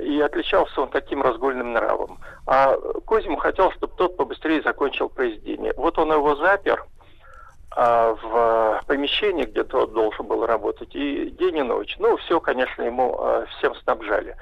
и 0.00 0.20
отличался 0.20 0.80
он 0.80 0.90
таким 0.90 1.22
разгульным 1.22 1.72
нравом. 1.72 2.18
А 2.46 2.76
Козьму 3.06 3.36
хотел, 3.36 3.70
чтобы 3.72 3.94
тот 3.96 4.16
побыстрее 4.16 4.62
закончил 4.62 5.08
произведение. 5.08 5.72
Вот 5.76 5.98
он 5.98 6.12
его 6.12 6.36
запер 6.36 6.84
а, 7.70 8.14
в 8.14 8.86
помещении, 8.86 9.44
где 9.44 9.64
тот 9.64 9.92
должен 9.92 10.26
был 10.26 10.46
работать, 10.46 10.94
и 10.94 11.30
день 11.30 11.58
и 11.58 11.62
ночь. 11.62 11.96
Ну, 11.98 12.16
все, 12.18 12.40
конечно, 12.40 12.82
ему 12.82 13.16
а, 13.18 13.46
всем 13.58 13.74
снабжали. 13.76 14.36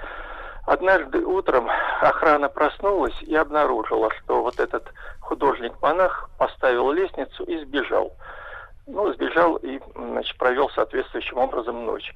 Однажды 0.66 1.24
утром 1.24 1.68
охрана 2.00 2.48
проснулась 2.48 3.20
и 3.22 3.34
обнаружила, 3.34 4.10
что 4.10 4.42
вот 4.42 4.60
этот 4.60 4.84
художник-монах 5.20 6.30
поставил 6.38 6.92
лестницу 6.92 7.42
и 7.44 7.58
сбежал. 7.58 8.12
Ну, 8.86 9.12
сбежал 9.12 9.56
и, 9.56 9.80
значит, 9.96 10.36
провел 10.38 10.68
соответствующим 10.70 11.38
образом 11.38 11.84
ночь. 11.84 12.12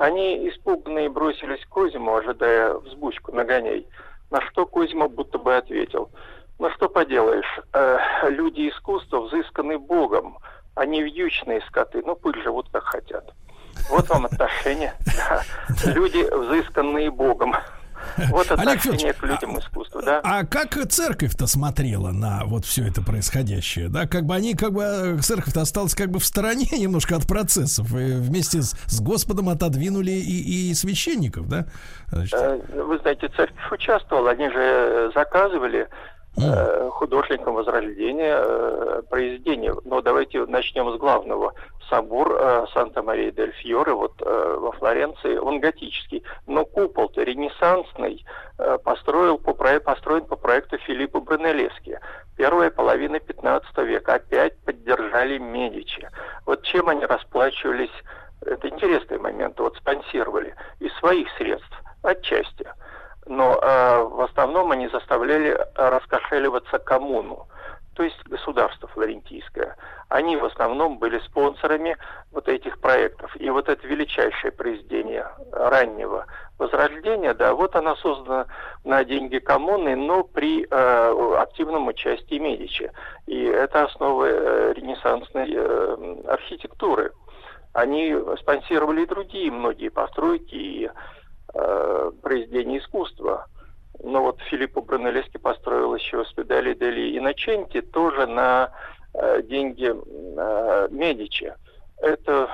Они, 0.00 0.48
испуганные, 0.48 1.10
бросились 1.10 1.62
к 1.66 1.68
Козиму, 1.68 2.16
ожидая 2.16 2.72
взбучку, 2.72 3.32
нагоняй. 3.32 3.86
На 4.30 4.40
что 4.40 4.64
Козьма 4.64 5.08
будто 5.08 5.36
бы 5.36 5.54
ответил. 5.54 6.08
Ну, 6.58 6.70
что 6.70 6.88
поделаешь, 6.88 7.60
э, 7.74 7.98
люди 8.30 8.70
искусства 8.70 9.20
взысканы 9.20 9.78
Богом, 9.78 10.38
они 10.74 11.02
вьючные 11.02 11.60
скоты, 11.68 12.02
ну, 12.02 12.16
пусть 12.16 12.38
живут 12.38 12.70
как 12.72 12.84
хотят. 12.84 13.34
Вот 13.90 14.08
вам 14.08 14.24
отношения. 14.24 14.94
Люди, 15.84 16.22
взысканные 16.34 17.10
Богом. 17.10 17.54
Вот 18.30 18.50
отношение 18.50 19.12
к 19.12 19.22
людям 19.22 19.58
искусства, 19.58 20.02
да? 20.02 20.20
А 20.22 20.44
как 20.44 20.74
церковь-то 20.88 21.46
смотрела 21.46 22.10
на 22.10 22.44
вот 22.44 22.64
все 22.64 22.86
это 22.86 23.02
происходящее? 23.02 23.88
Да, 23.88 24.06
как 24.06 24.24
бы 24.24 24.34
они, 24.34 24.54
как 24.54 24.72
бы 24.72 24.82
э, 24.82 25.18
церковь-то 25.18 25.60
осталась 25.60 25.94
как 25.94 26.10
бы 26.10 26.18
в 26.18 26.24
стороне 26.24 26.66
немножко 26.78 27.16
от 27.16 27.26
процессов. 27.26 27.92
И 27.92 28.12
вместе 28.14 28.62
с, 28.62 28.76
с 28.86 29.00
Господом 29.00 29.48
отодвинули 29.48 30.10
и, 30.10 30.70
и 30.70 30.74
священников, 30.74 31.48
да? 31.48 31.66
Значит, 32.08 32.40
Э, 32.40 32.82
Вы 32.82 32.98
знаете, 32.98 33.28
церковь 33.28 33.72
участвовала, 33.72 34.30
они 34.30 34.48
же 34.48 34.58
э, 34.58 35.10
заказывали 35.14 35.88
э, 36.36 36.90
художникам 36.90 37.54
Возрождения 37.54 38.36
э, 38.36 39.02
произведения. 39.08 39.74
Но 39.84 40.00
давайте 40.00 40.44
начнем 40.46 40.92
с 40.92 40.98
главного. 40.98 41.54
Собор 41.88 42.36
э, 42.38 42.66
Санта-Мария-дель-Фьоре 42.72 43.92
вот 43.92 44.20
во 44.20 44.72
Флоренции, 44.72 45.36
он 45.36 45.60
готический, 45.60 46.22
но 46.46 46.64
купол-то 46.64 47.22
ренессансный, 47.22 48.24
построил 48.84 49.38
по, 49.38 49.54
построен 49.54 50.24
по 50.26 50.36
проекту 50.36 50.78
Филиппа 50.78 51.20
Брунеллески. 51.20 51.98
Первая 52.36 52.70
половина 52.70 53.18
15 53.18 53.76
века 53.78 54.14
опять 54.14 54.56
поддержали 54.60 55.38
Медичи. 55.38 56.08
Вот 56.46 56.62
чем 56.62 56.88
они 56.88 57.04
расплачивались, 57.06 57.90
это 58.42 58.68
интересный 58.68 59.18
момент, 59.18 59.58
вот 59.58 59.76
спонсировали 59.76 60.54
из 60.78 60.92
своих 60.98 61.28
средств, 61.36 61.82
отчасти. 62.02 62.66
Но 63.30 63.60
э, 63.62 64.02
в 64.02 64.22
основном 64.22 64.72
они 64.72 64.88
заставляли 64.88 65.56
раскошеливаться 65.76 66.80
коммуну. 66.80 67.46
То 67.94 68.00
то 68.00 68.04
есть 68.04 68.16
государство 68.28 68.88
флорентийское, 68.88 69.76
они 70.08 70.34
в 70.34 70.44
основном 70.46 70.98
были 70.98 71.18
спонсорами 71.18 71.98
вот 72.32 72.48
этих 72.48 72.80
проектов. 72.80 73.30
И 73.36 73.50
вот 73.50 73.68
это 73.68 73.86
величайшее 73.86 74.52
произведение 74.52 75.26
раннего 75.52 76.24
возрождения, 76.56 77.34
да, 77.34 77.54
вот 77.54 77.76
она 77.76 77.94
создана 77.96 78.46
на 78.84 79.04
деньги 79.04 79.38
коммуны, 79.38 79.96
но 79.96 80.24
при 80.24 80.64
э, 80.64 81.34
активном 81.38 81.88
участии 81.88 82.38
Медичи. 82.38 82.90
И 83.26 83.44
это 83.44 83.84
основа 83.84 84.24
э, 84.24 84.72
ренессансной 84.76 85.52
э, 85.54 86.22
архитектуры. 86.26 87.12
Они 87.74 88.16
спонсировали 88.40 89.02
и 89.02 89.06
другие 89.06 89.50
многие 89.52 89.90
постройки 89.90 90.54
и 90.54 90.90
э, 91.54 92.10
произведения 92.22 92.78
искусства. 92.78 93.46
Но 94.02 94.22
вот 94.22 94.40
Филиппо 94.48 94.80
Брунеллески 94.80 95.36
построил 95.36 95.94
еще 95.94 96.24
Спидали 96.24 96.74
Дели 96.74 97.18
Иноченти 97.18 97.80
тоже 97.82 98.26
на 98.26 98.70
э, 99.14 99.42
деньги 99.42 99.92
э, 99.92 100.88
Медичи. 100.90 101.54
Это 101.98 102.48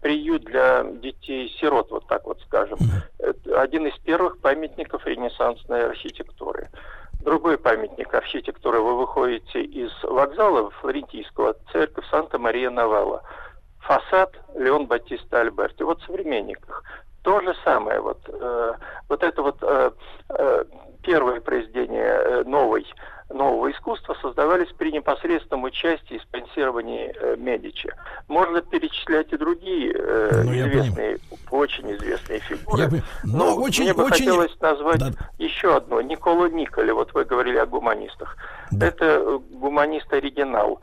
приют 0.00 0.44
для 0.44 0.84
детей-сирот, 0.84 1.90
вот 1.90 2.06
так 2.06 2.24
вот 2.24 2.40
скажем. 2.40 2.78
Это 3.18 3.60
один 3.60 3.86
из 3.86 3.98
первых 3.98 4.38
памятников 4.40 5.06
ренессансной 5.06 5.86
архитектуры. 5.86 6.70
Другой 7.22 7.58
памятник 7.58 8.14
архитектуры, 8.14 8.80
вы 8.80 8.96
выходите 8.96 9.60
из 9.60 9.90
вокзала 10.02 10.70
флорентийского, 10.70 11.56
церковь 11.72 12.06
Санта-Мария-Новелла. 12.10 13.22
Фасад 13.80 14.32
Леон 14.54 14.86
Батиста 14.86 15.40
Альберти. 15.40 15.82
Вот 15.82 16.00
в 16.00 16.06
современниках. 16.06 16.82
То 17.26 17.40
же 17.40 17.56
самое, 17.64 18.00
вот, 18.00 18.20
э, 18.28 18.72
вот 19.08 19.20
это 19.24 19.42
вот 19.42 19.56
э, 19.60 19.90
э, 20.28 20.64
первое 21.02 21.40
произведение 21.40 22.04
э, 22.06 22.44
новой, 22.46 22.86
нового 23.30 23.68
искусства 23.72 24.16
создавались 24.22 24.68
при 24.78 24.92
непосредственном 24.92 25.64
участии 25.64 26.14
и 26.14 26.20
спонсировании 26.20 27.12
э, 27.20 27.34
Медичи. 27.36 27.92
Можно 28.28 28.60
перечислять 28.62 29.32
и 29.32 29.36
другие 29.36 29.92
э, 29.92 30.42
Ну, 30.44 30.52
известные, 30.52 31.18
очень 31.50 31.92
известные 31.96 32.38
фигуры. 32.38 32.82
Я. 32.82 32.88
Но 33.24 33.56
Ну, 33.56 33.62
очень- 33.64 33.82
мне 33.82 33.92
бы 33.94 34.04
очень- 34.04 34.18
хотелось 34.26 34.60
назвать 34.60 35.00
Да. 35.00 35.10
еще 35.38 35.74
одно. 35.74 36.00
Никола 36.02 36.48
Николи, 36.48 36.92
вот 36.92 37.12
вы 37.12 37.24
говорили 37.24 37.56
о 37.56 37.66
гуманистах. 37.66 38.36
Это 38.80 39.04
э, 39.04 39.38
гуманист-оригинал, 39.50 40.80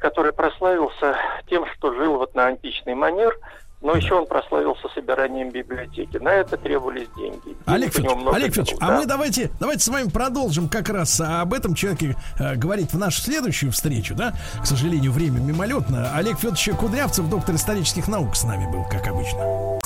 который 0.00 0.34
прославился 0.34 1.16
тем, 1.48 1.64
что 1.72 1.94
жил 1.94 2.18
вот 2.18 2.34
на 2.34 2.48
античный 2.48 2.94
манер, 2.94 3.34
но 3.80 3.94
еще 3.94 4.14
он 4.14 4.26
прославился 4.26 4.88
собиранием 4.94 5.50
библиотеки. 5.50 6.16
На 6.16 6.30
это 6.30 6.56
требовались 6.56 7.08
деньги. 7.16 7.56
Олег 7.66 7.92
Федорович, 7.92 8.34
Олег 8.34 8.54
Федорович, 8.54 8.72
было, 8.72 8.80
а 8.80 8.88
да. 8.88 8.96
мы 8.98 9.06
давайте, 9.06 9.50
давайте 9.60 9.84
с 9.84 9.88
вами 9.88 10.08
продолжим 10.08 10.68
как 10.68 10.88
раз 10.88 11.20
об 11.20 11.52
этом 11.52 11.74
человеке 11.74 12.16
э, 12.38 12.54
говорить 12.56 12.92
в 12.92 12.98
нашу 12.98 13.20
следующую 13.20 13.72
встречу, 13.72 14.14
да? 14.14 14.34
К 14.60 14.66
сожалению, 14.66 15.12
время 15.12 15.40
мимолетно. 15.40 16.10
Олег 16.14 16.38
Федорович 16.38 16.70
Кудрявцев, 16.78 17.28
доктор 17.28 17.56
исторических 17.56 18.08
наук, 18.08 18.36
с 18.36 18.44
нами 18.44 18.70
был, 18.70 18.84
как 18.90 19.06
обычно. 19.06 19.78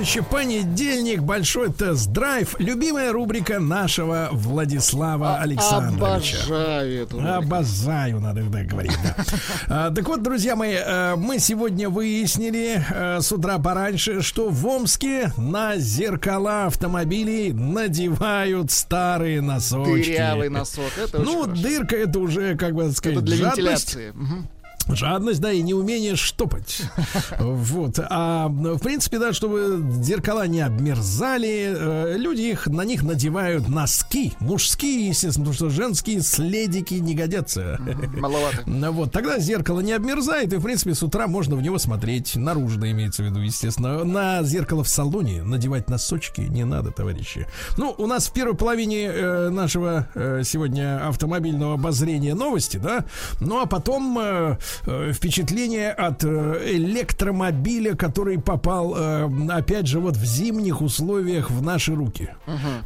Товарищи, 0.00 0.22
понедельник, 0.22 1.20
большой 1.22 1.70
тест-драйв. 1.70 2.56
Любимая 2.58 3.12
рубрика 3.12 3.58
нашего 3.60 4.30
Владислава 4.32 5.36
Александровича. 5.40 6.38
Обожаю 6.46 7.02
эту 7.02 7.16
рубрику. 7.16 7.34
Обожаю, 7.36 8.20
надо 8.20 8.50
так 8.50 8.66
говорить. 8.66 8.96
да. 9.02 9.16
А, 9.68 9.90
Так 9.90 10.08
вот, 10.08 10.22
друзья 10.22 10.56
мои, 10.56 10.72
э, 10.74 11.16
мы 11.16 11.38
сегодня 11.38 11.90
выяснили 11.90 12.82
э, 12.90 13.20
с 13.20 13.30
утра 13.30 13.58
пораньше, 13.58 14.22
что 14.22 14.48
в 14.48 14.66
Омске 14.66 15.32
на 15.36 15.76
зеркала 15.76 16.64
автомобилей 16.66 17.52
надевают 17.52 18.70
старые 18.70 19.42
носочки. 19.42 20.12
Дырявый 20.12 20.48
носок. 20.48 20.90
Это 20.96 21.18
Ну, 21.18 21.44
дырка 21.46 21.96
это 21.96 22.20
уже, 22.20 22.56
как 22.56 22.74
бы 22.74 22.90
сказать, 22.92 23.18
Это 23.18 23.26
для 23.26 23.36
жадность. 23.36 23.94
вентиляции. 23.96 24.14
Жадность, 24.88 25.40
да, 25.40 25.52
и 25.52 25.62
неумение 25.62 26.16
штопать. 26.16 26.82
Вот. 27.38 27.98
А 27.98 28.48
в 28.48 28.78
принципе, 28.78 29.18
да, 29.18 29.32
чтобы 29.32 29.82
зеркала 30.02 30.46
не 30.46 30.60
обмерзали, 30.60 31.74
э, 31.76 32.16
люди 32.16 32.42
их 32.42 32.66
на 32.66 32.82
них 32.82 33.02
надевают 33.02 33.68
носки. 33.68 34.34
Мужские, 34.40 35.08
естественно, 35.08 35.46
потому 35.46 35.54
что 35.54 35.70
женские 35.70 36.20
следики 36.20 37.00
не 37.00 37.14
годятся. 37.14 37.78
Маловато. 38.16 38.62
Ну 38.66 38.92
Вот, 38.92 39.12
тогда 39.12 39.38
зеркало 39.38 39.80
не 39.80 39.92
обмерзает, 39.92 40.52
и, 40.52 40.56
в 40.56 40.62
принципе, 40.62 40.94
с 40.94 41.02
утра 41.02 41.26
можно 41.26 41.56
в 41.56 41.62
него 41.62 41.78
смотреть. 41.78 42.36
Наружно 42.36 42.90
имеется 42.90 43.22
в 43.22 43.26
виду, 43.26 43.40
естественно. 43.40 44.04
На 44.04 44.42
зеркало 44.42 44.84
в 44.84 44.88
салоне 44.88 45.42
надевать 45.42 45.88
носочки 45.88 46.42
не 46.42 46.64
надо, 46.64 46.90
товарищи. 46.90 47.46
Ну, 47.76 47.94
у 47.96 48.06
нас 48.06 48.28
в 48.28 48.32
первой 48.32 48.56
половине 48.56 49.04
э, 49.06 49.48
нашего 49.50 50.08
э, 50.14 50.42
сегодня 50.44 51.06
автомобильного 51.08 51.74
обозрения 51.74 52.34
новости, 52.34 52.76
да. 52.76 53.04
Ну, 53.40 53.60
а 53.60 53.66
потом 53.66 54.18
э, 54.18 54.58
э, 54.86 55.12
впечатление 55.12 55.90
от 55.90 56.24
э, 56.24 56.62
электромобиля, 56.74 57.94
который 57.94 58.38
попал, 58.40 58.94
э, 58.96 59.28
опять 59.50 59.86
же, 59.86 60.00
вот 60.00 60.16
в 60.16 60.24
зимних 60.24 60.82
условиях 60.82 61.50
в 61.50 61.62
наши 61.62 61.94
руки. 61.94 62.30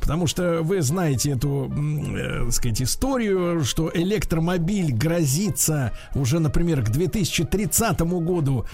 Потому 0.00 0.26
что 0.26 0.60
вы 0.62 0.82
знаете 0.82 1.32
эту, 1.32 1.70
э, 1.70 2.50
сказать, 2.50 2.82
историю, 2.82 3.64
что 3.64 3.90
электромобиль 3.92 4.92
грозится 4.92 5.92
уже, 6.14 6.38
например, 6.40 6.82
к 6.84 6.90
2030 6.90 8.00
году 8.00 8.66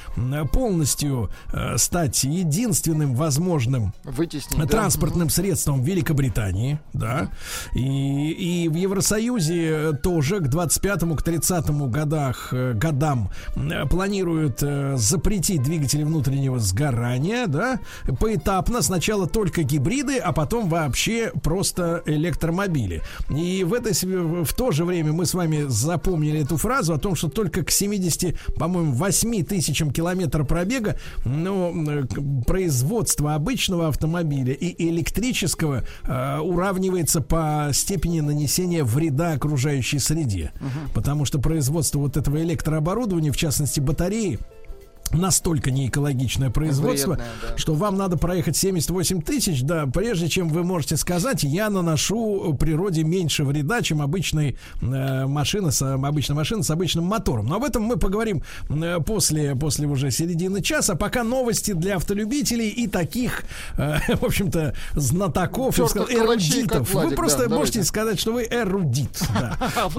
полностью 0.52 1.30
э, 1.52 1.76
стать 1.78 2.24
единственным 2.24 3.14
возможным 3.14 3.92
Вытеснить. 4.04 4.58
да. 4.58 4.66
транспортным 4.66 5.30
средством 5.30 5.82
в 5.82 5.86
Великобритании, 5.86 6.78
да, 6.92 7.30
и, 7.74 8.64
и 8.64 8.68
в 8.68 8.74
Евросоюзе 8.74 9.92
тоже 10.02 10.40
к 10.40 10.46
25-му, 10.46 11.16
к 11.16 11.22
30-му 11.22 11.88
годах, 11.88 12.48
э, 12.52 12.74
годам 13.00 13.30
э, 13.56 13.86
планируют 13.86 14.62
э, 14.62 14.94
запретить 14.96 15.62
двигатели 15.62 16.04
внутреннего 16.04 16.58
сгорания, 16.58 17.46
да, 17.46 17.80
поэтапно, 18.18 18.82
сначала 18.82 19.26
только 19.26 19.62
гибриды, 19.62 20.18
а 20.18 20.32
потом 20.32 20.68
вообще 20.68 21.32
просто 21.42 22.02
электромобили. 22.04 23.02
И 23.30 23.64
в, 23.64 23.72
этой, 23.72 23.94
св- 23.94 24.46
в 24.48 24.54
то 24.54 24.70
же 24.70 24.84
время 24.84 25.12
мы 25.12 25.24
с 25.24 25.32
вами 25.32 25.64
запомнили 25.68 26.42
эту 26.42 26.58
фразу 26.58 26.92
о 26.92 26.98
том, 26.98 27.16
что 27.16 27.28
только 27.28 27.64
к 27.64 27.70
70, 27.70 28.36
по-моему, 28.56 28.92
8 28.92 29.44
тысячам 29.44 29.90
километров 29.90 30.46
пробега, 30.46 30.96
ну, 31.24 32.04
производство 32.46 33.34
обычного 33.34 33.88
автомобиля 33.88 34.52
и 34.52 34.88
электрического 34.90 35.84
э, 36.04 36.38
уравнивается 36.38 37.22
по 37.22 37.70
степени 37.72 38.20
нанесения 38.20 38.84
вреда 38.84 39.32
окружающей 39.32 39.98
среде. 39.98 40.52
Потому 40.94 41.24
что 41.24 41.38
производство 41.38 42.00
вот 42.00 42.16
этого 42.16 42.42
электрооборудования, 42.42 42.89
в 43.30 43.36
частности 43.36 43.80
батареи, 43.80 44.38
настолько 45.12 45.70
неэкологичное 45.70 46.50
производство, 46.50 47.14
Вредное, 47.14 47.28
да. 47.50 47.58
что 47.58 47.74
вам 47.74 47.96
надо 47.96 48.16
проехать 48.16 48.56
78 48.56 49.22
тысяч, 49.22 49.62
да, 49.62 49.86
прежде 49.86 50.28
чем 50.28 50.48
вы 50.48 50.62
можете 50.62 50.96
сказать, 50.96 51.42
я 51.42 51.70
наношу 51.70 52.56
природе 52.58 53.04
меньше 53.04 53.44
вреда, 53.44 53.82
чем 53.82 54.02
обычной 54.02 54.56
э, 54.80 55.26
машина, 55.26 55.70
с, 55.70 55.82
обычная 55.82 56.36
машина 56.36 56.62
с 56.62 56.70
обычным 56.70 57.04
мотором. 57.04 57.46
Но 57.46 57.56
об 57.56 57.64
этом 57.64 57.82
мы 57.82 57.96
поговорим 57.96 58.42
э, 58.68 58.98
после, 59.04 59.54
после 59.56 59.86
уже 59.86 60.10
середины 60.10 60.62
часа. 60.62 60.94
Пока 60.94 61.24
новости 61.24 61.72
для 61.72 61.96
автолюбителей 61.96 62.68
и 62.68 62.86
таких, 62.86 63.44
э, 63.76 63.98
в 64.20 64.24
общем-то, 64.24 64.74
знатоков, 64.94 65.78
я 65.78 65.88
сказал, 65.88 66.08
эрудитов. 66.08 66.88
Вы 66.92 67.00
Владик, 67.02 67.16
просто 67.16 67.48
да, 67.48 67.54
можете 67.54 67.78
давайте. 67.78 67.88
сказать, 67.88 68.20
что 68.20 68.32
вы 68.32 68.46
эрудит. 68.50 69.20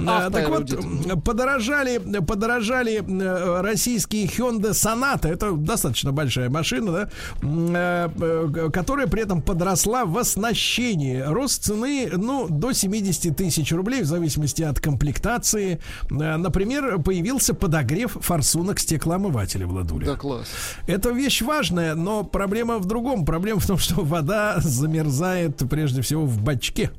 Э, 0.02 0.30
Так 0.32 0.50
вот, 0.50 1.24
подорожали, 1.24 1.98
подорожали 2.22 3.02
э, 3.02 3.62
российские 3.62 4.26
Hyundai 4.26 4.72
Sonata. 4.72 5.01
Это 5.06 5.52
достаточно 5.54 6.12
большая 6.12 6.50
машина, 6.50 6.92
да, 6.92 7.10
э, 7.42 8.10
э, 8.20 8.70
которая 8.72 9.08
при 9.08 9.22
этом 9.22 9.42
подросла 9.42 10.06
в 10.06 10.18
оснащении. 10.18 11.20
Рост 11.20 11.64
цены, 11.64 12.10
ну, 12.16 12.48
до 12.50 12.74
70 12.74 13.36
тысяч 13.36 13.72
рублей 13.72 14.02
в 14.02 14.06
зависимости 14.06 14.64
от 14.64 14.80
комплектации. 14.80 15.80
Э, 16.10 16.38
Например, 16.38 17.00
появился 17.00 17.54
подогрев 17.54 18.18
форсунок 18.20 18.80
стеклоомывателя, 18.80 19.68
Владуля. 19.68 20.06
Да, 20.06 20.16
класс. 20.16 20.48
Это 20.88 21.10
вещь 21.10 21.42
важная, 21.42 21.96
но 21.96 22.24
проблема 22.24 22.78
в 22.80 22.86
другом. 22.86 23.26
Проблема 23.26 23.60
в 23.60 23.68
том, 23.68 23.78
что 23.78 24.02
вода 24.02 24.60
замерзает 24.60 25.58
прежде 25.70 26.02
всего 26.02 26.26
в 26.26 26.42
бачке. 26.42 26.92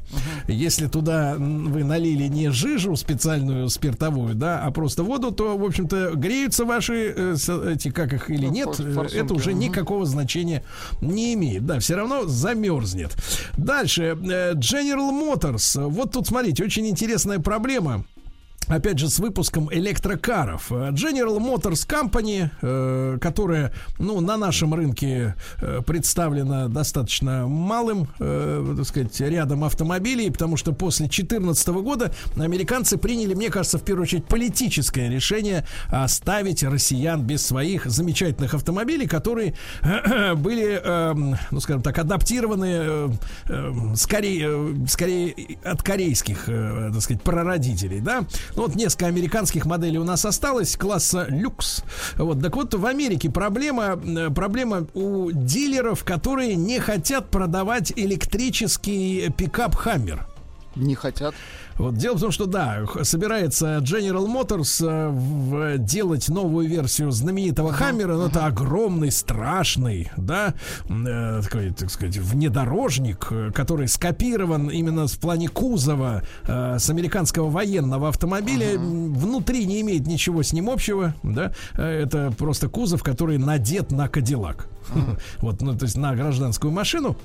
Если 0.48 0.86
туда 0.86 1.36
вы 1.38 1.84
налили 1.84 2.28
не 2.28 2.50
жижу 2.50 2.96
специальную 2.96 3.68
спиртовую, 3.68 4.34
да, 4.34 4.62
а 4.62 4.70
просто 4.70 5.02
воду, 5.02 5.30
то, 5.30 5.56
в 5.56 5.64
общем-то, 5.64 6.12
греются 6.14 6.64
ваши 6.64 7.12
э, 7.16 7.34
эти, 7.72 7.90
как 7.92 8.12
их 8.12 8.30
или 8.30 8.46
Ну, 8.46 8.52
нет, 8.52 8.68
э, 8.68 8.92
форсунки, 8.92 9.16
это 9.16 9.34
уже 9.34 9.50
мгм. 9.50 9.60
никакого 9.60 10.06
значения 10.06 10.62
не 11.00 11.34
имеет. 11.34 11.64
Да, 11.66 11.78
все 11.78 11.96
равно 11.96 12.26
замерзнет. 12.26 13.16
Дальше. 13.56 14.16
э, 14.22 14.52
General 14.54 15.10
Motors. 15.10 15.88
Вот 15.88 16.12
тут, 16.12 16.26
смотрите, 16.26 16.64
очень 16.64 16.86
интересная 16.88 17.38
проблема. 17.38 18.04
Опять 18.68 18.98
же, 18.98 19.08
с 19.08 19.18
выпуском 19.18 19.72
электрокаров. 19.72 20.70
Э, 20.70 20.90
General 20.90 21.38
Motors 21.38 21.86
Company, 21.86 22.50
э, 22.60 23.18
которая, 23.20 23.72
ну, 23.98 24.20
на 24.20 24.36
нашем 24.36 24.74
рынке 24.74 25.34
э, 25.60 25.80
представлена 25.84 26.68
достаточно 26.68 27.46
малым, 27.46 28.08
так 28.18 28.84
сказать, 28.86 29.20
рядом 29.20 29.64
автомобилей, 29.64 30.30
потому 30.30 30.56
что 30.56 30.72
после 30.72 31.06
2014 31.06 31.68
года 31.68 32.12
американцы 32.36 32.96
приняли, 32.96 33.34
мне 33.34 33.50
кажется, 33.50 33.78
в 33.78 33.82
первую 33.82 34.04
очередь 34.04 34.26
политическое 34.26 35.08
решение 35.08 35.66
оставить 35.88 36.62
россиян 36.62 37.22
без 37.22 37.44
своих 37.44 37.86
замечательных 37.86 38.54
автомобилей, 38.54 39.06
которые 39.06 39.54
были, 40.36 40.80
ну, 41.50 41.60
скажем 41.60 41.82
так, 41.82 41.98
адаптированы 41.98 43.18
скорее, 43.96 44.86
скорее 44.88 45.34
от 45.64 45.82
корейских, 45.82 46.44
так 46.46 47.00
сказать, 47.00 47.22
прародителей, 47.22 48.00
да. 48.00 48.24
Ну, 48.56 48.62
вот 48.62 48.74
несколько 48.74 49.06
американских 49.06 49.64
моделей 49.64 49.98
у 49.98 50.04
нас 50.04 50.24
осталось, 50.24 50.76
класса 50.76 51.26
люкс. 51.28 51.82
Вот, 52.16 52.42
так 52.42 52.54
вот, 52.56 52.74
в 52.74 52.84
Америке 52.86 53.30
проблема, 53.30 53.98
э, 54.04 54.30
проблема 54.30 54.86
у 54.94 55.30
дилеров, 55.32 56.04
которые 56.04 56.54
не 56.54 56.78
хотят 56.78 57.30
продавать 57.30 57.92
электрический 57.96 59.30
пикап 59.36 59.74
Хаммер. 59.74 60.26
Не 60.76 60.94
хотят. 60.94 61.34
Вот 61.82 61.96
дело 61.96 62.16
в 62.16 62.20
том, 62.20 62.30
что 62.30 62.46
да, 62.46 62.84
собирается 63.02 63.78
General 63.78 64.24
Motors 64.26 64.86
э, 64.86 65.08
в- 65.08 65.78
делать 65.78 66.28
новую 66.28 66.68
версию 66.68 67.10
знаменитого 67.10 67.72
Хаммера, 67.72 68.14
но 68.16 68.26
это 68.26 68.46
огромный, 68.46 69.10
страшный, 69.10 70.10
да, 70.16 70.54
э, 70.88 71.40
такой, 71.42 71.72
так 71.72 71.90
сказать, 71.90 72.16
внедорожник, 72.18 73.26
э, 73.32 73.50
который 73.52 73.88
скопирован 73.88 74.68
именно 74.68 75.08
в 75.08 75.18
плане 75.18 75.48
кузова 75.48 76.22
э, 76.46 76.78
с 76.78 76.88
американского 76.88 77.50
военного 77.50 78.08
автомобиля. 78.10 78.74
М, 78.76 79.12
Внутри 79.14 79.64
не 79.66 79.80
имеет 79.80 80.06
ничего 80.06 80.42
с 80.44 80.52
ним 80.52 80.70
общего, 80.70 81.14
да, 81.24 81.52
Э, 81.76 81.82
это 82.04 82.32
просто 82.38 82.68
кузов, 82.68 83.02
который 83.02 83.38
надет 83.38 83.90
на 83.90 84.08
Кадиллак. 84.08 84.68
Вот, 85.38 85.60
ну, 85.62 85.76
то 85.76 85.84
есть 85.84 85.96
на 85.96 86.14
гражданскую 86.14 86.72
машину. 86.72 87.16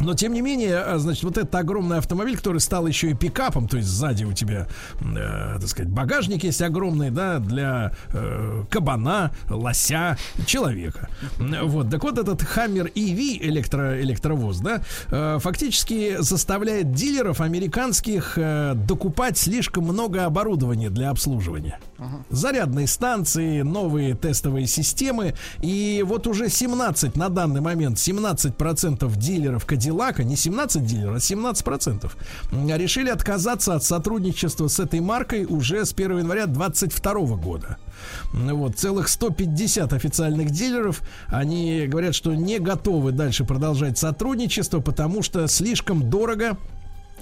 Но 0.00 0.14
тем 0.14 0.32
не 0.32 0.40
менее, 0.40 0.78
а, 0.78 0.98
значит, 0.98 1.24
вот 1.24 1.36
этот 1.36 1.54
огромный 1.54 1.98
автомобиль, 1.98 2.36
который 2.36 2.60
стал 2.60 2.86
еще 2.86 3.10
и 3.10 3.14
пикапом, 3.14 3.68
то 3.68 3.76
есть 3.76 3.88
сзади 3.88 4.24
у 4.24 4.32
тебя, 4.32 4.66
э, 5.00 5.58
так 5.60 5.68
сказать, 5.68 5.90
багажник 5.90 6.44
есть 6.44 6.62
огромный, 6.62 7.10
да, 7.10 7.38
для 7.38 7.92
э, 8.12 8.64
кабана, 8.70 9.32
лося, 9.48 10.16
человека. 10.46 11.08
Вот, 11.38 11.90
так 11.90 12.02
вот 12.02 12.18
этот 12.18 12.42
Хаммер 12.42 12.86
EV 12.86 13.38
электро, 13.40 14.00
электровоз, 14.00 14.58
да, 14.58 14.82
э, 15.08 15.38
фактически 15.40 16.16
заставляет 16.20 16.92
дилеров 16.92 17.40
американских 17.40 18.34
э, 18.36 18.74
докупать 18.74 19.36
слишком 19.36 19.84
много 19.84 20.24
оборудования 20.24 20.90
для 20.90 21.10
обслуживания. 21.10 21.78
Зарядные 22.30 22.86
станции, 22.86 23.62
новые 23.62 24.14
тестовые 24.14 24.66
системы. 24.66 25.34
И 25.60 26.04
вот 26.06 26.26
уже 26.26 26.48
17 26.48 27.16
на 27.16 27.28
данный 27.28 27.60
момент, 27.60 27.98
17% 27.98 29.16
дилеров 29.16 29.66
Кадиллака, 29.66 30.24
не 30.24 30.36
17 30.36 30.84
дилеров, 30.84 31.16
а 31.16 31.18
17% 31.18 32.12
м, 32.52 32.76
решили 32.76 33.10
отказаться 33.10 33.74
от 33.74 33.84
сотрудничества 33.84 34.68
с 34.68 34.80
этой 34.80 35.00
маркой 35.00 35.44
уже 35.44 35.84
с 35.84 35.92
1 35.92 36.18
января 36.18 36.46
2022 36.46 37.36
года. 37.36 37.78
Вот, 38.32 38.76
целых 38.76 39.08
150 39.08 39.92
официальных 39.92 40.50
дилеров, 40.50 41.02
они 41.26 41.86
говорят, 41.86 42.14
что 42.14 42.34
не 42.34 42.58
готовы 42.58 43.12
дальше 43.12 43.44
продолжать 43.44 43.98
сотрудничество, 43.98 44.80
потому 44.80 45.22
что 45.22 45.46
слишком 45.48 46.08
дорого 46.08 46.56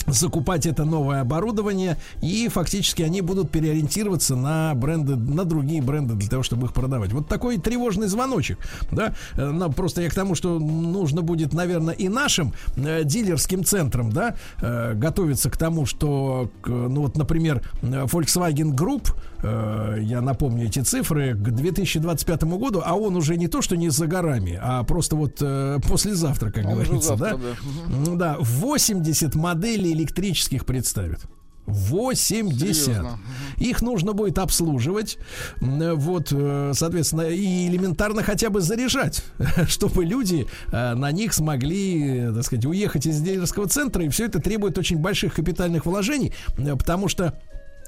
закупать 0.08 0.66
это 0.66 0.84
новое 0.84 1.20
оборудование 1.20 1.96
и 2.20 2.48
фактически 2.48 3.02
они 3.02 3.20
будут 3.20 3.50
переориентироваться 3.50 4.36
на 4.36 4.74
бренды, 4.74 5.16
на 5.16 5.44
другие 5.44 5.82
бренды 5.82 6.14
для 6.14 6.28
того, 6.28 6.42
чтобы 6.42 6.66
их 6.66 6.72
продавать. 6.72 7.12
Вот 7.12 7.28
такой 7.28 7.58
тревожный 7.58 8.08
звоночек, 8.08 8.58
да. 8.90 9.14
Э, 9.34 9.50
но 9.50 9.70
просто 9.70 10.02
я 10.02 10.10
к 10.10 10.14
тому, 10.14 10.34
что 10.34 10.58
нужно 10.58 11.22
будет, 11.22 11.52
наверное, 11.52 11.94
и 11.94 12.08
нашим 12.08 12.52
э, 12.76 13.04
дилерским 13.04 13.64
центрам, 13.64 14.10
да, 14.12 14.36
э, 14.60 14.94
готовиться 14.94 15.50
к 15.50 15.56
тому, 15.56 15.86
что, 15.86 16.50
ну 16.66 17.02
вот, 17.02 17.16
например, 17.16 17.62
Volkswagen 17.82 18.74
Group, 18.74 19.14
э, 19.42 19.98
я 20.02 20.20
напомню 20.20 20.66
эти 20.66 20.80
цифры, 20.80 21.34
к 21.34 21.50
2025 21.50 22.44
году, 22.44 22.82
а 22.84 22.94
он 22.94 23.16
уже 23.16 23.36
не 23.36 23.48
то, 23.48 23.62
что 23.62 23.76
не 23.76 23.90
за 23.90 24.06
горами, 24.06 24.58
а 24.60 24.82
просто 24.84 25.16
вот 25.16 25.38
э, 25.40 25.78
послезавтра, 25.88 26.50
как 26.50 26.64
Он 26.64 26.72
говорится, 26.72 27.16
завтра, 27.16 27.36
да. 27.36 28.16
да. 28.16 28.16
Да, 28.16 28.36
80 28.40 29.34
моделей 29.34 29.92
электрических 29.92 30.64
представят. 30.64 31.20
80. 31.66 32.74
Серьезно? 32.74 33.18
Их 33.58 33.82
нужно 33.82 34.14
будет 34.14 34.38
обслуживать. 34.38 35.18
Вот, 35.60 36.28
э, 36.32 36.72
соответственно, 36.74 37.28
и 37.28 37.68
элементарно 37.68 38.22
хотя 38.22 38.48
бы 38.48 38.62
заряжать, 38.62 39.22
чтобы 39.68 40.04
люди 40.04 40.46
на 40.70 41.12
них 41.12 41.34
смогли, 41.34 42.30
так 42.34 42.44
сказать, 42.44 42.64
уехать 42.64 43.06
из 43.06 43.20
дилерского 43.20 43.68
центра. 43.68 44.02
И 44.02 44.08
все 44.08 44.24
это 44.24 44.40
требует 44.40 44.78
очень 44.78 44.96
больших 44.96 45.34
капитальных 45.34 45.84
вложений, 45.84 46.32
потому 46.56 47.08
что 47.08 47.38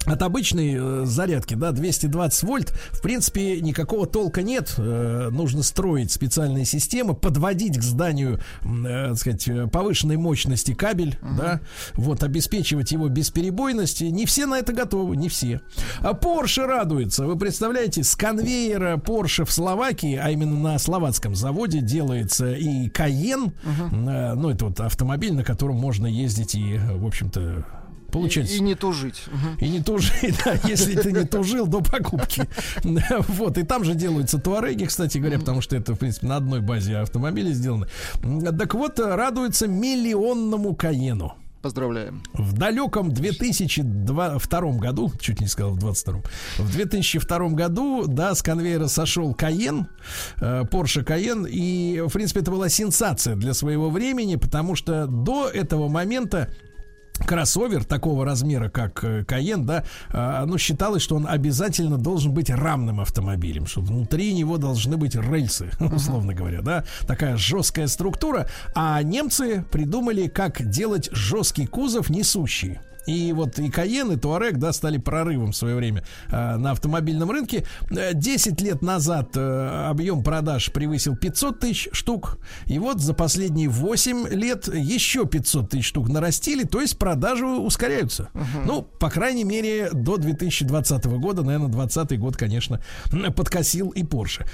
от 0.07 0.23
обычной 0.23 0.77
э, 0.79 1.05
зарядки, 1.05 1.55
да, 1.55 1.73
220 1.73 2.43
вольт, 2.45 2.71
в 2.91 3.03
принципе, 3.03 3.61
никакого 3.61 4.07
толка 4.07 4.43
нет. 4.43 4.75
Э, 4.79 5.29
нужно 5.31 5.63
строить 5.63 6.11
специальные 6.11 6.65
системы, 6.65 7.15
подводить 7.15 7.79
к 7.79 7.83
зданию, 7.83 8.41
э, 8.63 9.09
так 9.11 9.19
сказать, 9.19 9.49
э, 9.49 9.67
повышенной 9.67 10.17
мощности 10.17 10.73
кабель, 10.73 11.19
да, 11.23 11.61
вот, 11.95 12.23
обеспечивать 12.23 12.93
его 12.93 13.09
бесперебойность. 13.09 14.01
Не 14.01 14.25
все 14.25 14.47
на 14.47 14.59
это 14.59 14.73
готовы, 14.73 15.17
не 15.17 15.29
все. 15.29 15.61
А 16.01 16.13
Porsche 16.13 16.65
радуется. 16.65 17.27
Вы 17.27 17.37
представляете, 17.37 18.03
с 18.03 18.17
конвейера 18.17 18.97
Porsche 18.97 19.45
в 19.45 19.53
Словакии, 19.53 20.17
а 20.17 20.31
именно 20.31 20.59
на 20.59 20.79
словацком 20.79 21.35
заводе 21.35 21.81
делается 21.81 22.53
и 22.53 22.89
Cayenne, 22.89 23.53
э, 23.65 24.35
ну, 24.35 24.51
это 24.51 24.65
вот 24.65 24.81
автомобиль, 24.81 25.35
на 25.35 25.45
котором 25.45 25.77
можно 25.77 26.07
ездить 26.07 26.55
и, 26.55 26.79
в 26.79 27.07
общем-то, 27.07 27.80
получать 28.11 28.51
И, 28.51 28.57
и 28.57 28.61
не 28.61 28.75
тужить. 28.75 29.25
И 29.61 29.69
не 29.69 29.83
тужи, 29.83 30.13
да, 30.45 30.55
если 30.65 30.95
ты 30.95 31.13
не 31.13 31.25
тужил 31.25 31.67
до 31.67 31.81
покупки. 31.81 32.49
Вот, 33.29 33.59
и 33.59 33.63
там 33.63 33.85
же 33.85 33.95
делаются 33.95 34.39
туареги, 34.39 34.85
кстати 34.85 35.19
говоря, 35.19 35.39
потому 35.39 35.61
что 35.61 35.77
это, 35.77 35.95
в 35.95 35.99
принципе, 35.99 36.27
на 36.27 36.37
одной 36.37 36.61
базе 36.61 36.97
автомобиля 36.99 37.53
сделано. 37.53 37.87
Так 38.59 38.75
вот, 38.75 38.99
радуется 38.99 39.67
миллионному 39.67 40.75
Каену. 40.75 41.35
Поздравляем. 41.63 42.23
В 42.33 42.55
далеком 42.55 43.13
2002 43.13 44.61
году, 44.79 45.13
чуть 45.21 45.41
не 45.41 45.47
сказал 45.47 45.73
в 45.73 45.79
22 45.79 46.23
в 46.59 46.73
2002 46.73 47.49
году, 47.51 48.07
да, 48.07 48.35
с 48.35 48.43
конвейера 48.43 48.87
сошел 48.87 49.35
Каен, 49.35 49.87
э, 50.41 50.63
Porsche 50.63 51.05
Cayenne, 51.05 51.47
и, 51.51 52.01
в 52.01 52.13
принципе, 52.13 52.41
это 52.41 52.51
была 52.51 52.71
сенсация 52.71 53.37
для 53.37 53.53
своего 53.53 53.91
времени, 53.91 54.37
потому 54.37 54.75
что 54.75 55.07
до 55.07 55.49
этого 55.49 55.89
момента 55.89 56.49
кроссовер 57.27 57.85
такого 57.85 58.25
размера, 58.25 58.69
как 58.69 59.05
э, 59.05 59.25
Каен, 59.25 59.65
да, 59.67 59.85
а, 60.11 60.45
ну, 60.47 60.59
считалось, 60.59 61.03
что 61.03 61.17
он 61.17 61.27
обязательно 61.27 61.99
должен 61.99 62.33
быть 62.33 62.51
рамным 62.51 63.01
автомобилем, 63.01 63.67
что 63.67 63.81
внутри 63.81 64.33
него 64.33 64.59
должны 64.59 64.97
быть 64.97 65.15
рельсы, 65.15 65.71
условно 65.81 66.35
говоря, 66.35 66.63
да, 66.63 66.85
такая 67.07 67.37
жесткая 67.37 67.87
структура, 67.87 68.49
а 68.75 69.03
немцы 69.03 69.65
придумали, 69.71 70.29
как 70.29 70.69
делать 70.69 71.09
жесткий 71.13 71.67
кузов 71.67 72.11
несущий. 72.11 72.79
И 73.11 73.33
вот 73.33 73.59
и 73.59 73.69
Каен, 73.71 74.13
и 74.13 74.17
Туарек, 74.17 74.59
да, 74.59 74.73
стали 74.73 74.99
прорывом 74.99 75.51
в 75.51 75.57
свое 75.57 75.75
время 75.75 76.05
э, 76.29 76.57
на 76.57 76.71
автомобильном 76.71 77.31
рынке. 77.31 77.65
Э, 77.91 78.15
10 78.15 78.61
лет 78.61 78.83
назад 78.83 79.31
э, 79.37 79.87
объем 79.89 80.23
продаж 80.23 80.71
превысил 80.73 81.17
500 81.17 81.59
тысяч 81.59 81.89
штук. 81.93 82.39
И 82.67 82.79
вот 82.79 83.01
за 83.01 83.15
последние 83.15 83.69
8 83.69 84.29
лет 84.29 84.69
еще 84.69 85.27
500 85.27 85.71
тысяч 85.71 85.87
штук 85.87 86.09
нарастили, 86.09 86.63
то 86.65 86.81
есть 86.81 86.99
продажи 86.99 87.47
ускоряются. 87.47 88.29
Ну, 88.65 88.83
по 88.83 89.11
крайней 89.11 89.45
мере, 89.45 89.91
до 89.93 90.17
2020 90.17 91.07
года, 91.07 91.43
наверное, 91.43 91.69
2020 91.69 92.19
год, 92.21 92.37
конечно, 92.37 92.81
подкосил 93.35 93.91
и 93.91 94.03
Porsche. 94.03 94.47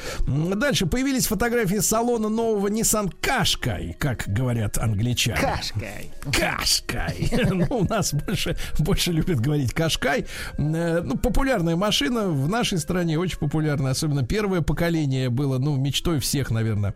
Дальше 0.56 0.86
появились 0.86 1.26
фотографии 1.26 1.78
салона 1.78 2.28
нового 2.28 2.68
Nissan 2.68 3.12
Qashqai, 3.20 3.94
как 3.98 4.24
говорят 4.26 4.78
англичане. 4.78 5.40
Кашкой. 5.40 6.12
Кашкай. 6.32 7.30
Ну, 7.56 7.78
у 7.78 7.84
нас 7.84 8.12
больше, 8.12 8.45
больше 8.78 9.12
любят 9.12 9.40
говорить 9.40 9.72
Кашкай. 9.72 10.26
Э, 10.58 11.00
Ну, 11.02 11.16
популярная 11.16 11.76
машина 11.76 12.28
в 12.28 12.48
нашей 12.48 12.78
стране, 12.78 13.18
очень 13.18 13.38
популярная. 13.38 13.92
Особенно 13.92 14.24
первое 14.24 14.60
поколение 14.60 15.30
было, 15.30 15.58
ну, 15.58 15.76
мечтой 15.76 16.20
всех, 16.20 16.50
наверное 16.50 16.94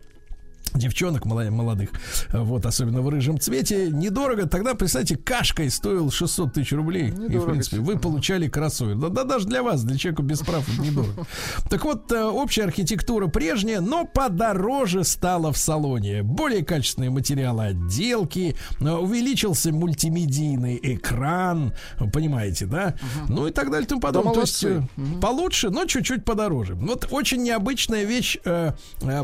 девчонок 0.73 1.25
молодых, 1.25 1.89
вот, 2.31 2.65
особенно 2.65 3.01
в 3.01 3.09
рыжем 3.09 3.39
цвете, 3.39 3.89
недорого. 3.89 4.47
Тогда, 4.47 4.73
представьте, 4.73 5.15
кашкой 5.17 5.69
стоил 5.69 6.11
600 6.11 6.53
тысяч 6.53 6.71
рублей. 6.73 7.07
И, 7.07 7.11
в 7.11 7.19
Недорого, 7.19 7.51
принципе, 7.51 7.77
вы 7.77 7.97
получали 7.97 8.47
кроссовер. 8.47 8.95
Да, 8.95 9.09
да, 9.09 9.23
даже 9.23 9.47
для 9.47 9.63
вас, 9.63 9.83
для 9.83 9.97
человека 9.97 10.23
без 10.23 10.39
прав, 10.39 10.67
недорого. 10.79 11.25
Так 11.69 11.83
вот, 11.85 12.11
э, 12.11 12.23
общая 12.23 12.63
архитектура 12.63 13.27
прежняя, 13.27 13.81
но 13.81 14.05
подороже 14.05 15.03
стала 15.03 15.51
в 15.51 15.57
салоне. 15.57 16.23
Более 16.23 16.63
качественные 16.63 17.09
материалы 17.09 17.65
отделки, 17.65 18.55
э, 18.79 18.89
увеличился 18.89 19.71
мультимедийный 19.71 20.79
экран, 20.81 21.73
понимаете, 22.13 22.65
да? 22.65 22.95
Ну 23.27 23.47
и 23.47 23.51
так 23.51 23.71
далее 23.71 23.85
и 23.85 23.89
тому 23.89 24.01
подобное. 24.01 24.33
Да 24.33 24.35
То 24.35 24.41
есть, 24.41 24.63
э, 24.63 24.81
получше, 25.21 25.69
но 25.69 25.85
чуть-чуть 25.85 26.25
подороже. 26.25 26.75
Вот 26.75 27.07
очень 27.11 27.43
необычная 27.43 28.03
вещь 28.03 28.37
э, 28.45 28.71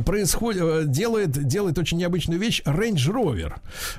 происходит, 0.06 0.91
делает, 0.91 1.37
делает 1.44 1.78
очень 1.78 1.98
необычную 1.98 2.40
вещь 2.40 2.62
Range 2.66 2.96
Rover. 2.96 3.54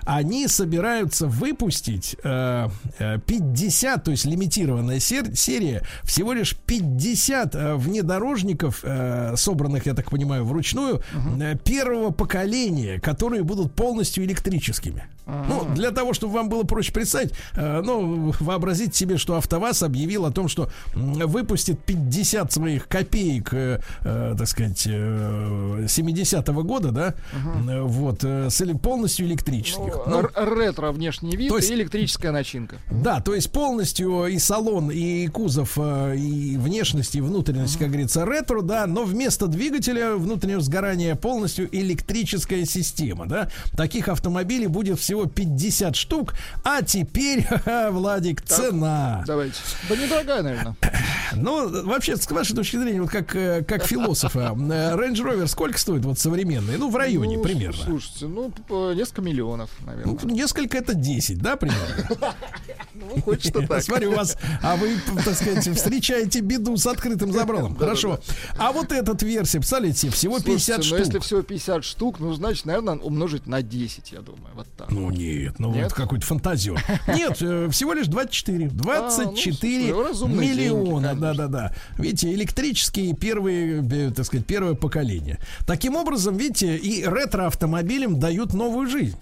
Они 0.04 0.46
собираются 0.48 1.26
выпустить 1.26 2.16
э, 2.22 2.68
э, 2.98 3.18
50, 3.26 4.04
то 4.04 4.10
есть 4.10 4.24
лимитированная 4.24 5.00
сер- 5.00 5.34
серия, 5.34 5.82
всего 6.04 6.32
лишь 6.32 6.56
50 6.56 7.54
э, 7.54 7.74
внедорожников, 7.76 8.80
э, 8.82 9.34
собранных, 9.36 9.86
я 9.86 9.94
так 9.94 10.10
понимаю, 10.10 10.44
вручную, 10.44 11.02
э, 11.40 11.56
первого 11.64 12.10
поколения, 12.10 13.00
которые 13.00 13.42
будут 13.42 13.72
полностью 13.74 14.24
электрическими. 14.24 15.04
Ну, 15.26 15.74
для 15.74 15.90
того, 15.90 16.14
чтобы 16.14 16.32
вам 16.32 16.48
было 16.48 16.62
проще 16.62 16.90
представить, 16.90 17.32
э, 17.54 17.82
ну, 17.84 18.32
вообразить 18.40 18.94
себе, 18.94 19.18
что 19.18 19.36
АвтоВАЗ 19.36 19.82
объявил 19.82 20.24
о 20.24 20.30
том, 20.30 20.48
что 20.48 20.70
выпустит 20.94 21.78
50 21.84 22.50
своих 22.50 22.88
копеек, 22.88 23.52
э, 23.52 23.80
э, 24.04 24.34
так 24.38 24.48
сказать, 24.48 24.84
э, 24.86 25.84
70-го 25.86 26.62
года, 26.62 26.90
да, 26.92 27.14
э, 27.32 27.80
вот, 27.82 28.24
э, 28.24 28.50
с 28.50 28.64
полностью 28.82 29.26
электрических. 29.26 29.94
Ну, 30.06 30.18
Р- 30.20 30.32
ретро 30.58 30.92
внешний 30.92 31.36
вид 31.36 31.50
есть- 31.52 31.70
и 31.70 31.74
электрическая 31.74 32.32
начинка. 32.32 32.76
да, 32.90 33.20
то 33.20 33.34
есть 33.34 33.50
полностью 33.52 34.26
и 34.26 34.38
салон, 34.38 34.90
и 34.90 35.26
кузов, 35.28 35.72
э, 35.76 36.16
и 36.16 36.56
внешность, 36.56 37.14
и 37.14 37.20
внутренность, 37.20 37.78
как 37.78 37.88
говорится, 37.88 38.24
ретро, 38.24 38.62
да, 38.62 38.86
но 38.86 39.04
вместо 39.04 39.46
двигателя 39.46 40.14
внутреннего 40.16 40.60
сгорания 40.60 41.14
полностью 41.14 41.68
электрическая 41.74 42.64
система, 42.64 43.26
да. 43.26 43.48
Таких 43.76 44.08
автомобилей 44.08 44.66
будет 44.66 44.98
всего 44.98 45.26
50 45.26 45.96
штук, 45.96 46.34
а 46.64 46.82
теперь, 46.82 47.46
Владик, 47.90 48.42
цена. 48.42 49.24
Давайте. 49.26 49.56
Да 49.88 49.96
недорогая, 49.96 50.42
наверное. 50.42 50.76
Ну, 51.34 51.84
вообще, 51.84 52.16
с 52.16 52.28
вашей 52.30 52.56
точки 52.56 52.76
зрения, 52.78 53.02
вот 53.02 53.10
как, 53.10 53.26
как 53.28 53.84
философа, 53.86 54.54
Range 54.56 55.12
Rover 55.14 55.46
сколько 55.46 55.78
стоит 55.78 56.04
вот 56.06 56.18
современный? 56.18 56.78
Ну, 56.78 56.88
в 56.90 56.96
районе 56.96 57.17
Ну, 57.24 57.42
примерно. 57.42 57.84
Слушайте, 57.84 58.26
ну, 58.26 58.52
несколько 58.94 59.22
миллионов, 59.22 59.70
наверное. 59.84 60.18
Ну, 60.22 60.28
несколько 60.30 60.78
это 60.78 60.94
10, 60.94 61.38
да, 61.38 61.56
примерно? 61.56 62.34
Ну, 63.14 63.22
хочется 63.22 63.60
так. 63.68 63.82
Смотрю, 63.82 64.12
у 64.12 64.14
вас, 64.16 64.36
а 64.62 64.76
вы, 64.76 64.90
так 65.24 65.34
сказать, 65.34 65.68
встречаете 65.76 66.40
беду 66.40 66.76
с 66.76 66.86
открытым 66.86 67.32
забралом. 67.32 67.76
Хорошо. 67.76 68.20
А 68.58 68.72
вот 68.72 68.92
этот 68.92 69.22
версия, 69.22 69.58
представляете, 69.58 69.98
себе, 69.98 70.12
всего 70.12 70.38
50 70.38 70.48
Слушайте, 70.76 70.82
штук. 70.84 70.98
но 70.98 71.04
если 71.04 71.18
всего 71.20 71.42
50 71.42 71.84
штук, 71.84 72.20
ну, 72.20 72.32
значит, 72.34 72.66
наверное, 72.66 72.94
умножить 72.96 73.46
на 73.46 73.62
10, 73.62 74.12
я 74.12 74.20
думаю. 74.20 74.52
Вот 74.54 74.66
так. 74.76 74.90
Ну 74.90 75.10
нет, 75.10 75.58
ну 75.58 75.70
вот 75.70 75.92
какой-то 75.92 76.26
фантазер. 76.26 76.80
Нет, 77.08 77.38
э, 77.40 77.68
всего 77.70 77.92
лишь 77.94 78.06
24. 78.06 78.68
24 78.68 79.90
А, 79.92 80.12
ну, 80.20 80.26
миллиона, 80.28 81.14
да-да-да. 81.14 81.72
Видите, 81.96 82.32
электрические 82.32 83.14
первые, 83.14 83.84
э, 83.90 84.10
так 84.14 84.26
сказать, 84.26 84.46
первое 84.46 84.74
поколение. 84.74 85.38
Таким 85.66 85.96
образом, 85.96 86.36
видите, 86.36 86.76
и 86.76 87.04
ретро-автомобилям 87.04 88.18
дают 88.18 88.54
новую 88.54 88.88
жизнь. 88.88 89.16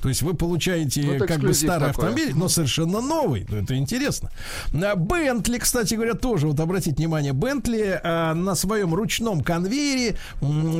То 0.00 0.08
есть 0.08 0.22
вы 0.22 0.34
получаете 0.34 1.02
Ну, 1.02 1.26
как 1.26 1.40
бы 1.40 1.54
старый 1.54 1.90
автомобиль, 1.90 2.32
но 2.34 2.48
совершенно 2.48 3.00
новый. 3.00 3.17
Ну, 3.26 3.56
это 3.56 3.76
интересно. 3.76 4.30
А 4.72 4.94
Бентли, 4.96 5.58
кстати 5.58 5.94
говоря, 5.94 6.14
тоже, 6.14 6.46
вот 6.46 6.60
обратите 6.60 6.96
внимание, 6.96 7.32
Бентли 7.32 8.00
а, 8.02 8.34
на 8.34 8.54
своем 8.54 8.94
ручном 8.94 9.42
конвейере 9.42 10.16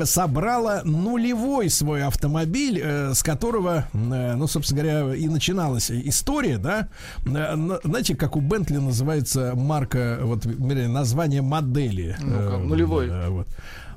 собрала 0.05 0.82
нулевой 0.85 1.70
свой 1.70 2.05
автомобиль, 2.05 2.81
э, 2.82 3.15
с 3.15 3.23
которого, 3.23 3.89
э, 3.93 4.35
ну, 4.36 4.47
собственно 4.47 4.82
говоря, 4.82 5.15
и 5.15 5.28
начиналась 5.28 5.90
история, 5.90 6.59
да. 6.59 6.89
Э, 7.27 7.55
на- 7.56 7.78
Знаете, 7.85 8.15
как 8.16 8.36
у 8.36 8.40
Бентли 8.40 8.77
называется 8.77 9.52
марка, 9.56 10.19
вот, 10.23 10.44
название 10.44 11.43
модели? 11.43 12.16
Э, 12.20 12.59
нулевой. 12.59 13.09
э, 13.09 13.28
вот. 13.28 13.48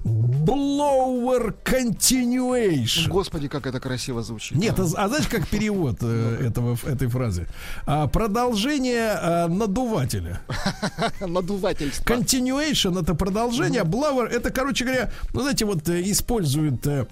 Blower 0.04 1.54
Continuation. 1.64 3.08
Господи, 3.08 3.48
как 3.48 3.68
это 3.68 3.80
красиво 3.80 4.24
звучит. 4.24 4.58
Нет, 4.58 4.80
а, 4.80 4.84
а 4.96 5.08
знаете, 5.08 5.30
как 5.30 5.48
перевод 5.48 5.98
э, 6.02 6.48
этого, 6.48 6.78
этой 6.88 7.08
фразы? 7.08 7.48
А, 7.86 8.08
продолжение 8.08 9.12
а, 9.12 9.48
надувателя. 9.48 10.42
Надувательство. 11.20 12.04
Continuation 12.04 13.00
это 13.00 13.14
продолжение, 13.14 13.82
а 13.82 13.86
blower 13.86 14.28
это, 14.28 14.50
короче 14.50 14.86
говоря, 14.86 15.12
ну 15.34 15.42
знаете, 15.42 15.66
вот 15.66 15.88
э, 15.90 16.02
используют 16.10 16.86
э, 16.88 17.06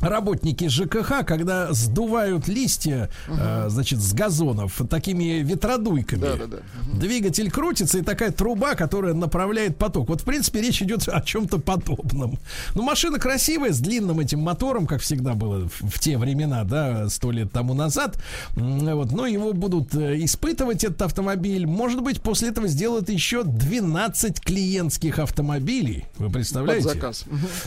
работники 0.00 0.68
ЖКХ, 0.68 1.24
когда 1.26 1.72
сдувают 1.72 2.48
листья, 2.48 3.10
э, 3.28 3.66
значит, 3.68 4.00
с 4.00 4.12
газонов 4.12 4.80
такими 4.88 5.42
ветродуйками. 5.42 6.20
Да-да-да. 6.20 6.58
Двигатель 6.92 7.50
крутится, 7.50 7.98
и 7.98 8.02
такая 8.02 8.30
труба, 8.30 8.74
которая 8.74 9.14
направляет 9.14 9.76
поток. 9.76 10.08
Вот, 10.08 10.22
в 10.22 10.24
принципе, 10.24 10.60
речь 10.60 10.82
идет 10.82 11.08
о 11.08 11.20
чем-то 11.20 11.58
подобном. 11.58 12.38
Ну, 12.74 12.82
машина 12.82 13.18
красивая, 13.18 13.72
с 13.72 13.80
длинным 13.80 14.20
этим 14.20 14.40
мотором, 14.40 14.86
как 14.86 15.00
всегда 15.00 15.34
было 15.34 15.68
в, 15.68 15.90
в 15.90 15.98
те 15.98 16.18
времена, 16.18 16.64
да, 16.64 17.08
сто 17.08 17.30
лет 17.30 17.52
тому 17.52 17.74
назад. 17.74 18.22
Вот, 18.54 19.12
но 19.12 19.26
его 19.26 19.52
будут 19.52 19.94
э, 19.94 20.24
испытывать, 20.24 20.84
этот 20.84 21.02
автомобиль. 21.02 21.66
Может 21.66 22.02
быть, 22.02 22.20
после 22.20 22.48
этого 22.48 22.68
сделают 22.68 23.08
еще 23.08 23.42
12 23.44 24.40
клиентских 24.40 25.18
автомобилей. 25.18 26.06
Вы 26.18 26.30
представляете? 26.30 26.84
Под 26.84 26.94
заказ. 26.94 27.24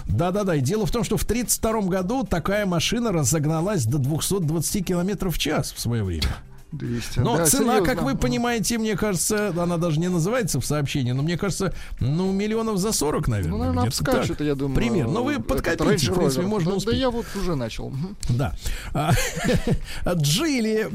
Да-да-да. 0.08 0.56
И 0.56 0.62
дело 0.62 0.86
в 0.86 0.92
том, 0.92 1.04
что 1.04 1.18
в 1.18 1.24
1932 1.24 1.90
году 1.90 2.23
такая 2.26 2.66
машина 2.66 3.12
разогналась 3.12 3.86
до 3.86 3.98
220 3.98 4.86
километров 4.86 5.36
в 5.36 5.38
час 5.38 5.72
в 5.72 5.80
свое 5.80 6.04
время. 6.04 6.28
200. 6.74 7.20
Но 7.20 7.38
Да, 7.38 7.46
цена, 7.46 7.74
серьезно. 7.76 7.86
как 7.86 8.04
вы 8.04 8.16
понимаете, 8.16 8.78
мне 8.78 8.96
кажется, 8.98 9.50
она 9.50 9.78
даже 9.78 10.00
не 10.00 10.10
называется 10.10 10.60
в 10.60 10.66
сообщении, 10.66 11.12
но 11.12 11.24
мне 11.24 11.38
кажется, 11.38 11.74
ну, 12.00 12.32
миллионов 12.32 12.78
за 12.78 12.92
40, 12.92 13.28
наверное. 13.28 13.52
Ну, 13.52 13.58
наверное, 13.60 13.84
обскачут, 13.86 14.42
я 14.42 14.56
думаю. 14.56 14.76
Пример. 14.76 15.08
Но 15.08 15.24
вы 15.24 15.34
этот 15.34 15.48
подкопите, 15.48 16.12
в 16.12 16.16
принципе, 16.16 16.46
можно 16.46 16.72
Да, 16.72 16.78
успеть. 16.78 16.94
Да 16.94 17.00
я 17.00 17.10
вот 17.10 17.26
уже 17.36 17.56
начал. 17.56 17.94
Да. 18.30 18.56
А, 18.94 19.12
Джили 20.16 20.88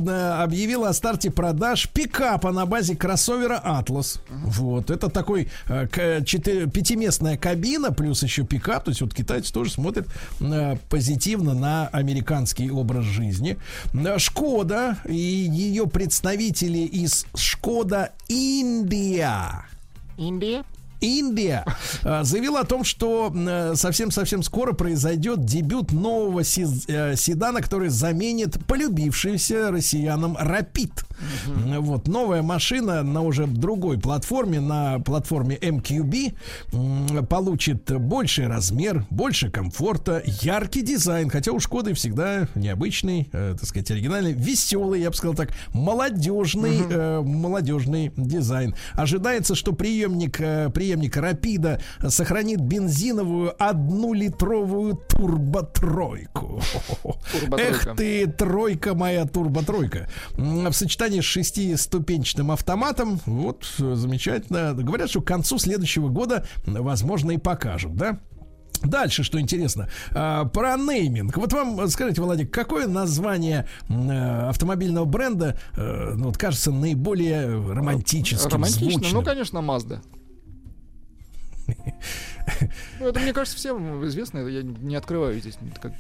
объявила 0.43 0.89
о 0.89 0.93
старте 0.93 1.31
продаж 1.31 1.89
пикапа 1.93 2.53
на 2.53 2.67
базе 2.67 2.97
кроссовера 2.97 3.57
Атлас. 3.63 4.21
Вот. 4.31 4.91
Это 4.91 5.09
такой 5.09 5.49
э, 5.69 5.87
пятиместная 5.87 7.37
кабина, 7.37 7.93
плюс 7.93 8.23
еще 8.23 8.45
пикап. 8.45 8.85
То 8.85 8.91
есть 8.91 9.01
вот 9.01 9.15
китайцы 9.15 9.53
тоже 9.53 9.71
смотрят 9.71 10.09
э, 10.41 10.77
позитивно 10.89 11.55
на 11.55 11.89
американский 11.89 12.71
образ 12.71 13.05
жизни. 13.05 13.57
Э, 13.95 14.19
Шкода 14.19 14.97
и 15.05 15.49
ее 15.69 15.87
представители 15.87 16.79
из 16.79 17.27
Шкода 17.35 18.13
Индия. 18.29 19.67
Индия? 20.17 20.65
Индия 21.01 21.65
э, 22.03 22.25
заявила 22.25 22.61
о 22.61 22.65
том, 22.65 22.83
что 22.85 23.33
э, 23.33 23.75
совсем-совсем 23.77 24.43
скоро 24.43 24.73
произойдет 24.73 25.45
дебют 25.45 25.93
нового 25.93 26.41
э, 26.41 26.45
седана, 27.17 27.61
который 27.63 27.89
заменит 27.89 28.59
полюбившийся 28.67 29.71
россиянам 29.71 30.37
Rapid. 30.37 31.05
Вот 31.79 32.09
новая 32.09 32.43
машина 32.43 33.03
на 33.03 33.23
уже 33.23 33.47
другой 33.47 33.99
платформе, 33.99 34.61
на 34.61 34.99
платформе 35.01 35.57
MQB, 35.57 37.27
получит 37.27 37.91
больший 38.01 38.47
размер, 38.47 39.07
больше 39.11 39.51
комфорта, 39.51 40.23
яркий 40.25 40.83
дизайн, 40.83 41.31
хотя 41.31 41.53
у 41.53 41.61
Шкоды 41.61 41.95
всегда 41.95 42.47
необычный, 42.55 43.29
э, 43.33 43.57
так 43.59 43.69
сказать, 43.69 43.91
оригинальный, 43.91 44.33
веселый, 44.33 45.01
я 45.01 45.11
бы 45.11 45.17
сказал 45.17 45.35
так, 45.35 45.51
молодежный, 45.73 46.81
э, 46.89 47.21
молодежный 47.21 48.13
дизайн. 48.17 48.75
Ожидается, 48.93 49.55
что 49.55 49.73
приемник, 49.73 50.41
э, 50.41 50.71
приемник 50.71 51.17
Рапида 51.17 51.81
сохранит 52.09 52.61
бензиновую 52.61 53.55
одну-литровую 53.59 54.95
турботройку. 55.09 56.61
Эх 57.59 57.97
ты, 57.97 58.27
тройка 58.27 58.95
моя, 58.95 59.25
турботройка. 59.27 60.09
М, 60.37 60.69
В 60.69 60.73
сочетании 60.75 61.08
с 61.17 61.25
шестиступенчатым 61.25 62.51
автоматом, 62.51 63.21
вот, 63.27 63.67
э, 63.79 63.95
замечательно. 63.95 64.75
Говорят, 64.75 65.11
что 65.11 65.21
к 65.21 65.27
концу 65.27 65.59
следующего 65.59 66.09
года, 66.09 66.47
возможно, 66.67 67.33
и 67.33 67.39
покажут, 67.39 67.97
да? 67.97 68.21
Дальше, 68.83 69.25
что 69.25 69.41
интересно, 69.41 69.89
а, 70.13 70.45
про 70.45 70.77
нейминг. 70.77 71.37
Вот 71.37 71.53
вам 71.53 71.81
э, 71.81 71.89
скажите, 71.89 72.23
Владик, 72.23 72.53
какое 72.53 72.87
название 72.87 73.67
э, 73.89 74.49
автомобильного 74.49 75.05
бренда, 75.05 75.59
ну, 75.77 76.27
вот, 76.27 76.37
кажется 76.39 76.71
наиболее 76.71 77.47
романтическим, 77.47 78.51
Романтично? 78.51 78.91
звучным? 78.91 79.13
Ну, 79.15 79.23
конечно, 79.25 79.61
Мазда. 79.63 80.01
Ну, 82.99 83.07
это, 83.09 83.21
мне 83.21 83.33
кажется, 83.33 83.57
всем 83.57 84.05
известно. 84.07 84.39
Я 84.47 84.63
не 84.63 84.97
открываю 84.97 85.39
здесь. 85.41 85.59
как- 85.81 85.93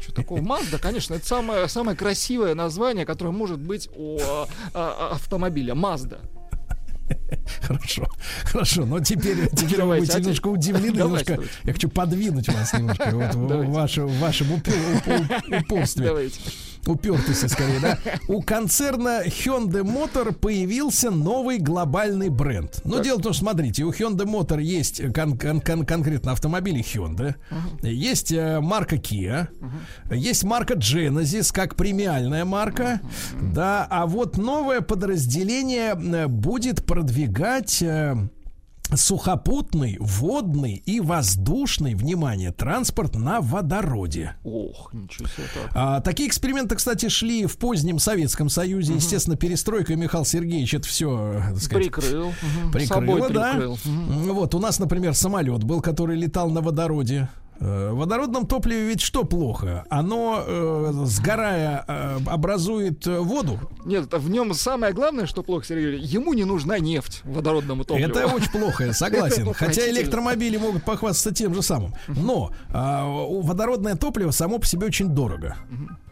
Что 0.00 0.12
такого? 0.12 0.40
Мазда, 0.40 0.78
конечно, 0.78 1.14
это 1.14 1.26
самое, 1.26 1.68
самое 1.68 1.96
красивое 1.96 2.54
название, 2.54 3.04
которое 3.04 3.30
может 3.30 3.60
быть 3.60 3.88
у 3.94 4.18
а, 4.20 4.46
а, 4.72 5.10
автомобиля. 5.12 5.74
Мазда. 5.74 6.20
Хорошо, 7.62 8.08
хорошо, 8.44 8.86
но 8.86 9.00
теперь, 9.00 9.48
теперь 9.50 9.72
вы 9.72 9.76
Давайте, 9.78 10.06
будете 10.06 10.20
немножко 10.20 10.48
удивлены, 10.48 10.96
немножко, 10.96 11.38
я 11.64 11.72
хочу 11.72 11.88
подвинуть 11.88 12.48
вас 12.48 12.72
немножко 12.72 13.10
вот, 13.12 13.34
в 13.34 14.18
вашем, 14.18 14.52
упорстве. 14.52 16.06
Давайте. 16.06 16.40
Упертости 16.86 17.46
скорее, 17.46 17.78
да? 17.80 17.98
У 18.28 18.42
концерна 18.42 19.22
Hyundai 19.24 19.82
Motor 19.82 20.32
появился 20.32 21.10
новый 21.10 21.58
глобальный 21.58 22.28
бренд. 22.30 22.80
Но 22.84 23.00
дело 23.00 23.18
в 23.18 23.22
том, 23.22 23.32
что, 23.32 23.42
смотрите, 23.44 23.84
у 23.84 23.90
Hyundai 23.90 24.24
Motor 24.26 24.60
есть 24.62 25.00
кон- 25.12 25.38
кон- 25.38 25.60
кон- 25.60 25.84
конкретно 25.86 26.32
автомобили 26.32 26.80
Hyundai, 26.82 27.34
есть 27.82 28.32
э, 28.32 28.60
марка 28.60 28.96
Kia, 28.96 29.48
есть 30.10 30.44
марка 30.44 30.74
Genesis 30.74 31.52
как 31.52 31.76
премиальная 31.76 32.44
марка, 32.44 33.00
да, 33.40 33.86
а 33.90 34.06
вот 34.06 34.36
новое 34.38 34.80
подразделение 34.80 35.94
э, 35.94 36.26
будет 36.28 36.84
продвигать 36.86 37.82
э, 37.82 38.16
сухопутный, 38.96 39.96
водный 40.00 40.74
и 40.86 41.00
воздушный, 41.00 41.94
внимание, 41.94 42.52
транспорт 42.52 43.14
на 43.16 43.40
водороде. 43.40 44.34
Ох, 44.44 44.92
ничего 44.92 45.26
себе 45.28 45.46
так. 45.54 45.70
А, 45.74 46.00
такие 46.00 46.28
эксперименты, 46.28 46.74
кстати, 46.76 47.08
шли 47.08 47.46
в 47.46 47.56
позднем 47.58 47.98
Советском 47.98 48.48
Союзе. 48.48 48.94
Естественно, 48.94 49.36
перестройка 49.36 49.96
Михаил 49.96 50.24
Сергеевич 50.24 50.74
это 50.74 50.86
все, 50.88 51.42
так 51.50 51.58
сказать, 51.60 51.84
Прикрыл. 51.92 52.28
Мгм. 52.28 52.72
прикрыла, 52.72 53.00
Собой 53.00 53.32
да. 53.32 53.52
прикрыл. 53.52 53.78
М, 53.84 54.34
Вот 54.34 54.54
у 54.54 54.58
нас, 54.58 54.78
например, 54.78 55.14
самолет 55.14 55.64
был, 55.64 55.80
который 55.80 56.16
летал 56.16 56.50
на 56.50 56.60
водороде. 56.60 57.28
Э, 57.60 57.90
В 57.92 57.96
водородном 57.96 58.46
топливе 58.46 58.88
ведь 58.88 59.00
что 59.02 59.24
плохо? 59.24 59.84
Оно, 59.90 60.42
э, 60.46 60.92
сгорая, 61.04 61.84
э, 61.86 62.18
образует 62.26 63.06
э, 63.06 63.18
воду. 63.20 63.58
Нет, 63.84 64.12
в 64.12 64.30
нем 64.30 64.54
самое 64.54 64.92
главное, 64.94 65.26
что 65.26 65.42
плохо, 65.42 65.66
Сергей, 65.66 65.84
Юрьевич, 65.84 66.10
ему 66.10 66.32
не 66.34 66.44
нужна 66.44 66.78
нефть 66.78 67.20
водородному 67.24 67.84
топливу. 67.84 68.08
Это 68.10 68.26
очень 68.26 68.50
плохо, 68.50 68.92
согласен. 68.92 69.52
Хотя 69.54 69.88
электромобили 69.90 70.56
могут 70.56 70.84
похвастаться 70.84 71.32
тем 71.34 71.54
же 71.54 71.62
самым. 71.62 71.94
Но 72.08 72.50
у- 72.72 73.42
водородное 73.42 73.94
топливо 73.96 74.30
само 74.30 74.58
по 74.58 74.66
себе 74.66 74.86
очень 74.86 75.08
дорого. 75.08 75.56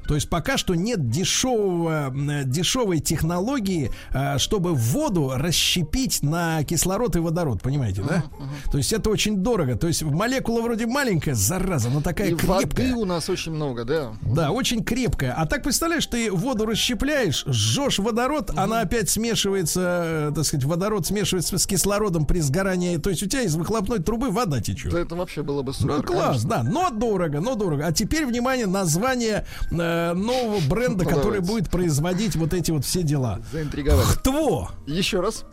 То 0.07 0.15
есть 0.15 0.31
пока 0.31 0.57
что 0.57 0.75
нет 0.75 1.11
дешевого, 1.11 2.11
дешевой 2.47 2.99
технологии, 2.99 3.91
а, 4.11 4.39
чтобы 4.39 4.73
воду 4.73 5.33
расщепить 5.37 6.23
на 6.23 6.65
кислород 6.65 7.17
и 7.17 7.19
водород, 7.19 7.61
понимаете, 7.61 8.01
да? 8.03 8.25
То 8.73 8.79
есть 8.79 8.95
это 8.95 9.11
очень 9.11 9.37
дорого. 9.43 9.77
То 9.77 9.87
есть 9.87 10.03
молекула 10.03 10.63
вроде 10.63 10.87
маленькая, 10.87 11.35
зараза, 11.39 11.89
но 11.91 12.01
такая 12.01 12.29
И 12.29 12.35
крепкая. 12.35 12.61
воды 12.61 12.93
у 12.95 13.05
нас 13.05 13.29
очень 13.29 13.53
много, 13.53 13.85
да. 13.85 14.13
Да, 14.23 14.51
очень 14.51 14.85
крепкая. 14.85 15.35
А 15.37 15.47
так 15.47 15.63
представляешь, 15.63 16.07
ты 16.07 16.31
воду 16.31 16.67
расщепляешь, 16.67 17.45
жжешь 17.47 17.99
водород, 17.99 18.51
она 18.57 18.81
опять 18.81 19.09
смешивается, 19.11 20.29
э, 20.31 20.33
так 20.35 20.45
сказать, 20.45 20.65
водород 20.65 21.07
смешивается 21.07 21.59
с 21.59 21.67
кислородом 21.67 22.27
при 22.27 22.41
сгорании. 22.41 22.97
То 22.97 23.11
есть 23.11 23.23
у 23.23 23.27
тебя 23.27 23.43
из 23.43 23.55
выхлопной 23.55 23.99
трубы 24.01 24.31
вода 24.31 24.61
течет. 24.61 24.93
Да 24.93 25.01
это 25.01 25.15
вообще 25.15 25.43
было 25.43 25.63
бы 25.63 25.73
супер. 25.73 25.97
Ну, 25.99 26.03
класс, 26.03 26.45
да, 26.45 26.63
но 26.63 26.91
дорого, 26.91 27.41
но 27.41 27.55
дорого. 27.55 27.87
А 27.87 27.93
теперь, 27.93 28.27
внимание, 28.27 28.67
название 28.67 29.47
э, 29.71 30.13
нового 30.15 30.61
бренда, 30.69 31.05
Ну, 31.05 31.11
который 31.11 31.41
будет 31.41 31.71
производить 31.71 32.37
вот 32.37 32.53
эти 32.55 32.71
вот 32.71 32.85
все 32.85 33.03
дела. 33.03 33.41
Заинтриговали. 33.53 34.05
Хтво! 34.05 34.71
Еще 34.87 35.21
раз. 35.21 35.45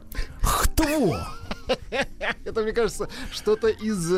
Хтво! 0.41 1.27
Это, 2.45 2.61
мне 2.61 2.73
кажется, 2.73 3.07
что-то 3.31 3.69
из 3.69 4.11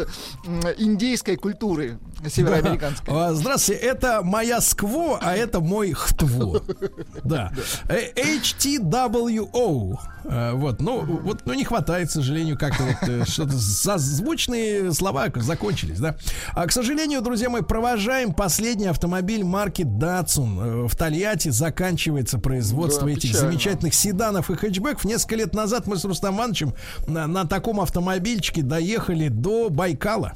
индейской 0.78 1.38
культуры 1.38 1.98
североамериканской. 2.30 3.14
А, 3.14 3.34
Здравствуйте, 3.34 3.82
это 3.82 4.22
моя 4.22 4.60
скво, 4.60 5.18
а 5.22 5.34
это 5.36 5.62
мой 5.62 5.94
хтво. 5.94 6.62
Да. 7.24 7.54
Э, 7.88 8.12
HTWO. 8.16 9.98
Э, 10.26 10.52
Вот, 10.54 10.82
ну, 10.82 11.02
вот, 11.06 11.42
ну, 11.46 11.54
не 11.54 11.64
хватает, 11.64 12.10
к 12.10 12.12
сожалению, 12.12 12.58
как-то 12.58 12.84
вот 12.84 13.10
э, 13.10 13.26
что-то 13.26 13.54
созвучные 13.58 14.92
слова 14.94 15.28
закончились, 15.36 16.00
да. 16.00 16.18
А, 16.54 16.66
к 16.68 16.72
сожалению, 16.72 17.22
друзья 17.22 17.50
мои, 17.50 17.62
провожаем 17.62 18.34
последний 18.34 18.88
автомобиль 18.88 19.44
марки 19.44 19.84
Datsun. 19.84 20.88
В 20.88 20.96
Тольятти 20.96 21.50
заканчивается 21.50 22.40
производство 22.40 23.06
Да, 23.06 23.12
этих 23.14 23.32
печально. 23.32 23.52
замечательных 23.52 23.94
седанов 23.94 24.50
и 24.50 24.56
хэтчбеков. 24.56 25.06
Несколько 25.06 25.36
лет 25.36 25.54
назад 25.54 25.87
мы 25.88 25.98
с 25.98 26.06
Рустам 26.06 26.36
Ивановичем 26.36 26.74
на, 27.08 27.28
на 27.28 27.46
таком 27.46 27.80
автомобильчике 27.80 28.62
доехали 28.62 29.28
до 29.30 29.70
Байкала. 29.70 30.34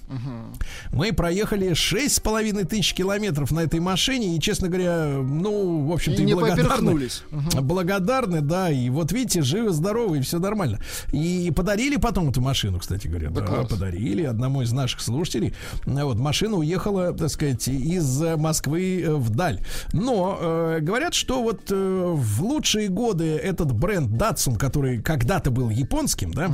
Мы 0.91 1.13
проехали 1.13 1.73
шесть 1.73 2.15
с 2.15 2.19
половиной 2.19 2.63
тысяч 2.63 2.93
километров 2.93 3.51
на 3.51 3.61
этой 3.61 3.79
машине. 3.79 4.35
И, 4.35 4.39
честно 4.39 4.67
говоря, 4.67 5.05
ну, 5.07 5.87
в 5.87 5.93
общем-то, 5.93 6.21
И 6.21 6.25
и 6.25 6.33
благодарны. 6.33 6.99
Мгм. 7.31 7.67
Благодарны, 7.67 8.41
да. 8.41 8.69
И 8.69 8.89
вот 8.89 9.11
видите, 9.11 9.41
живы, 9.41 9.71
здоровы, 9.71 10.19
и 10.19 10.21
все 10.21 10.39
нормально. 10.39 10.79
И 11.11 11.51
подарили 11.55 11.97
потом 11.97 12.29
эту 12.29 12.41
машину, 12.41 12.79
кстати 12.79 13.07
говоря. 13.07 13.29
Да 13.29 13.41
Да, 13.41 13.47
класс. 13.47 13.67
подарили 13.69 14.23
одному 14.23 14.61
из 14.61 14.71
наших 14.71 15.01
слушателей. 15.01 15.53
А 15.85 16.05
Вот 16.05 16.17
машина 16.17 16.57
уехала, 16.57 17.13
так 17.13 17.29
сказать, 17.29 17.67
из 17.67 18.21
э, 18.21 18.35
Москвы 18.37 19.01
э, 19.01 19.13
вдаль. 19.13 19.61
Но 19.93 20.37
э, 20.39 20.79
говорят, 20.81 21.13
что 21.13 21.41
вот 21.41 21.61
э, 21.69 21.75
в 22.15 22.43
лучшие 22.43 22.87
годы 22.89 23.25
этот 23.35 23.71
бренд 23.73 24.09
Datsun, 24.09 24.57
который 24.57 25.01
когда-то 25.41 25.51
был 25.51 25.69
японским, 25.69 26.31
да, 26.31 26.51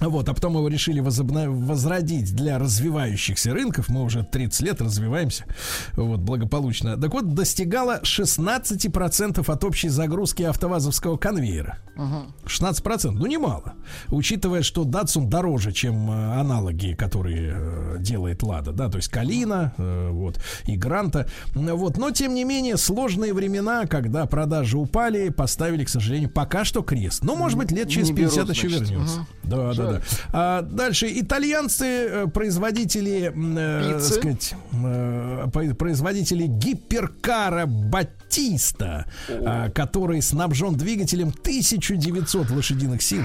Вот, 0.00 0.28
а 0.28 0.34
потом 0.34 0.54
его 0.56 0.68
решили 0.68 1.00
возобна- 1.00 1.48
возродить 1.50 2.34
для 2.34 2.58
развивающихся 2.58 3.52
рынков. 3.54 3.88
Мы 3.88 4.02
уже 4.02 4.24
30 4.24 4.60
лет 4.62 4.80
развиваемся. 4.80 5.44
Вот, 5.92 6.20
благополучно. 6.20 6.96
Так 6.96 7.12
вот, 7.12 7.34
достигала 7.34 8.00
16% 8.02 9.48
от 9.48 9.64
общей 9.64 9.88
загрузки 9.88 10.42
автовазовского 10.42 11.16
конвейера. 11.16 11.78
16%, 12.44 13.12
ну 13.12 13.26
немало. 13.26 13.74
Учитывая, 14.08 14.62
что 14.62 14.84
Datsun 14.84 15.28
дороже, 15.28 15.72
чем 15.72 16.10
э, 16.10 16.40
аналоги, 16.40 16.94
которые 16.94 17.54
э, 17.56 17.96
делает 18.00 18.42
Лада, 18.42 18.72
да, 18.72 18.88
то 18.88 18.96
есть 18.96 19.08
Калина, 19.08 19.74
э, 19.78 20.08
вот, 20.10 20.40
и 20.66 20.76
Гранта. 20.76 21.28
Вот, 21.54 21.96
но 21.96 22.10
тем 22.10 22.34
не 22.34 22.44
менее, 22.44 22.76
сложные 22.76 23.32
времена, 23.32 23.86
когда 23.86 24.26
продажи 24.26 24.76
упали, 24.76 25.28
поставили, 25.28 25.84
к 25.84 25.88
сожалению, 25.88 26.30
пока 26.30 26.64
что 26.64 26.82
крест. 26.82 27.22
Но, 27.22 27.36
может 27.36 27.56
быть, 27.58 27.70
лет 27.70 27.88
через 27.88 28.08
Не 28.08 28.14
берут, 28.14 28.34
50 28.34 28.50
еще 28.50 28.68
вернется. 28.68 29.26
Да, 29.44 29.72
да, 29.72 29.83
Жаль. 29.84 29.94
да. 29.94 30.02
А 30.32 30.62
дальше 30.62 31.10
итальянцы, 31.12 31.84
э, 31.84 32.26
производители, 32.26 33.32
э, 33.34 33.92
так 33.92 34.02
сказать, 34.02 34.54
э, 34.72 35.74
производители 35.78 36.46
гиперкара 36.46 37.66
Батиста, 37.66 39.06
а, 39.28 39.70
который 39.70 40.20
снабжен 40.22 40.74
двигателем 40.76 41.32
1900 41.32 42.50
лошадиных 42.50 43.02
сил. 43.02 43.22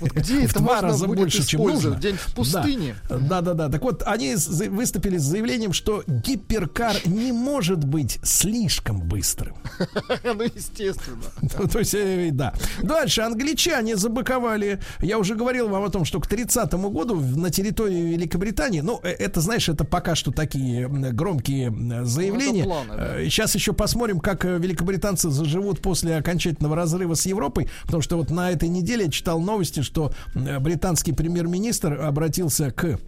Где 0.00 0.46
в 0.46 0.54
два 0.54 0.80
раза 0.80 1.06
больше, 1.06 1.46
чем 1.46 1.62
нужно. 1.62 1.94
Где-нибудь 1.94 2.20
в 2.20 2.34
пустыне? 2.34 2.96
Да, 3.08 3.40
да, 3.40 3.54
да. 3.54 3.68
Так 3.68 3.82
вот, 3.82 4.02
они 4.04 4.36
выступили 4.68 5.18
с 5.18 5.22
заявлением, 5.22 5.72
что 5.72 6.02
гиперкар 6.06 6.96
не 7.06 7.32
может 7.32 7.84
быть 7.84 8.18
слишком 8.22 9.00
быстрым. 9.00 9.56
Ну, 10.24 10.42
естественно. 10.42 11.22
То 11.72 11.78
есть, 11.78 11.94
э, 11.94 12.30
да. 12.32 12.54
Дальше 12.82 13.22
англичане 13.22 13.96
забыковали. 13.96 14.80
Я 15.00 15.18
уже 15.18 15.34
говорил 15.34 15.68
вам 15.68 15.84
о 15.84 15.90
том, 15.92 16.04
что 16.04 16.20
к 16.20 16.26
30 16.26 16.72
году 16.72 17.14
на 17.16 17.50
территории 17.50 18.12
Великобритании, 18.12 18.80
ну, 18.80 19.00
э, 19.02 19.10
это, 19.10 19.40
знаешь, 19.40 19.68
это 19.68 19.84
пока 19.84 20.14
что 20.14 20.32
такие 20.32 20.88
громкие 20.88 21.70
заявления. 22.04 22.64
Ну, 22.64 22.68
планы, 22.70 22.96
да. 22.96 23.24
Сейчас 23.24 23.54
еще 23.54 23.72
посмотрим, 23.72 24.20
как 24.20 24.44
э, 24.44 24.58
великобританцы 24.58 25.30
заживут 25.30 25.80
после 25.80 26.16
окончательного 26.16 26.74
разрыва 26.74 27.14
с 27.14 27.26
Европой. 27.26 27.68
Потому 27.84 28.02
что 28.02 28.16
вот 28.16 28.30
на 28.30 28.50
этой 28.50 28.68
неделе 28.68 29.04
я 29.04 29.10
читал 29.10 29.40
новости, 29.40 29.80
что 29.80 30.12
британский 30.34 31.12
премьер-министр 31.12 32.00
обратился 32.00 32.70
к 32.70 32.98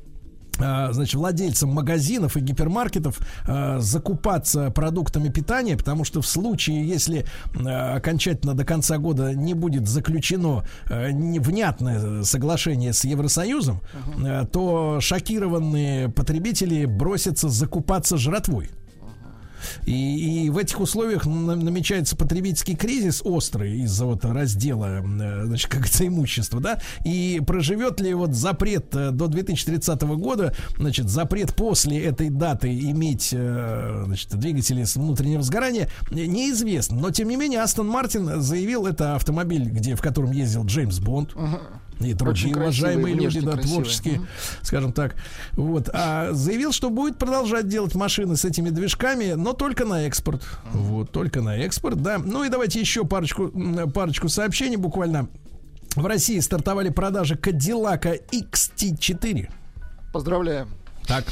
значит, 0.56 1.14
владельцам 1.14 1.70
магазинов 1.70 2.36
и 2.36 2.40
гипермаркетов 2.40 3.18
а, 3.46 3.78
закупаться 3.80 4.70
продуктами 4.70 5.28
питания, 5.28 5.76
потому 5.76 6.04
что 6.04 6.20
в 6.20 6.26
случае, 6.26 6.86
если 6.86 7.26
а, 7.64 7.96
окончательно 7.96 8.54
до 8.54 8.64
конца 8.64 8.98
года 8.98 9.34
не 9.34 9.54
будет 9.54 9.88
заключено 9.88 10.64
а, 10.88 11.10
не- 11.10 11.38
внятное 11.38 12.22
соглашение 12.22 12.92
с 12.92 13.04
Евросоюзом, 13.04 13.80
а, 14.24 14.44
то 14.46 14.98
шокированные 15.00 16.08
потребители 16.08 16.84
бросятся 16.84 17.48
закупаться 17.48 18.16
жратвой. 18.16 18.70
И, 19.86 20.46
и 20.46 20.50
в 20.50 20.58
этих 20.58 20.80
условиях 20.80 21.26
на- 21.26 21.56
намечается 21.56 22.16
потребительский 22.16 22.76
кризис 22.76 23.20
острый 23.24 23.80
из-за 23.80 24.06
вот 24.06 24.24
раздела, 24.24 25.00
э, 25.02 25.44
значит, 25.46 25.68
как 25.68 25.80
говорится, 25.80 26.06
имущества, 26.06 26.60
да, 26.60 26.80
и 27.04 27.40
проживет 27.46 28.00
ли 28.00 28.14
вот 28.14 28.34
запрет 28.34 28.94
э, 28.94 29.10
до 29.10 29.26
2030 29.26 30.02
года, 30.02 30.54
значит, 30.78 31.08
запрет 31.08 31.54
после 31.54 32.02
этой 32.04 32.30
даты 32.30 32.68
иметь, 32.72 33.30
э, 33.32 34.02
значит, 34.06 34.34
двигатели 34.34 34.84
с 34.84 34.96
внутреннего 34.96 35.42
сгорания, 35.42 35.88
э, 36.10 36.14
неизвестно. 36.14 36.98
Но, 36.98 37.10
тем 37.10 37.28
не 37.28 37.36
менее, 37.36 37.60
Астон 37.60 37.88
Мартин 37.88 38.40
заявил, 38.40 38.86
это 38.86 39.14
автомобиль, 39.14 39.64
где, 39.68 39.94
в 39.96 40.00
котором 40.00 40.32
ездил 40.32 40.64
Джеймс 40.64 40.98
Бонд, 40.98 41.34
и 42.00 42.12
Очень 42.12 42.16
другие 42.16 42.54
красивые, 42.54 42.62
уважаемые 42.62 43.14
люди, 43.14 43.40
да, 43.40 43.52
красивые. 43.52 43.72
творческие, 43.72 44.20
скажем 44.62 44.92
так. 44.92 45.16
Вот. 45.52 45.88
А 45.92 46.32
заявил, 46.32 46.72
что 46.72 46.90
будет 46.90 47.18
продолжать 47.18 47.68
делать 47.68 47.94
машины 47.94 48.36
с 48.36 48.44
этими 48.44 48.70
движками, 48.70 49.32
но 49.32 49.52
только 49.52 49.84
на 49.84 50.06
экспорт. 50.06 50.42
Вот, 50.72 51.10
только 51.10 51.40
на 51.40 51.56
экспорт, 51.58 52.02
да. 52.02 52.18
Ну 52.18 52.44
и 52.44 52.48
давайте 52.48 52.80
еще 52.80 53.04
парочку, 53.04 53.52
парочку 53.92 54.28
сообщений 54.28 54.76
буквально. 54.76 55.28
В 55.96 56.06
России 56.06 56.40
стартовали 56.40 56.88
продажи 56.88 57.36
Кадиллака 57.36 58.14
XT4. 58.14 59.48
Поздравляем. 60.12 60.68
Так. 61.06 61.24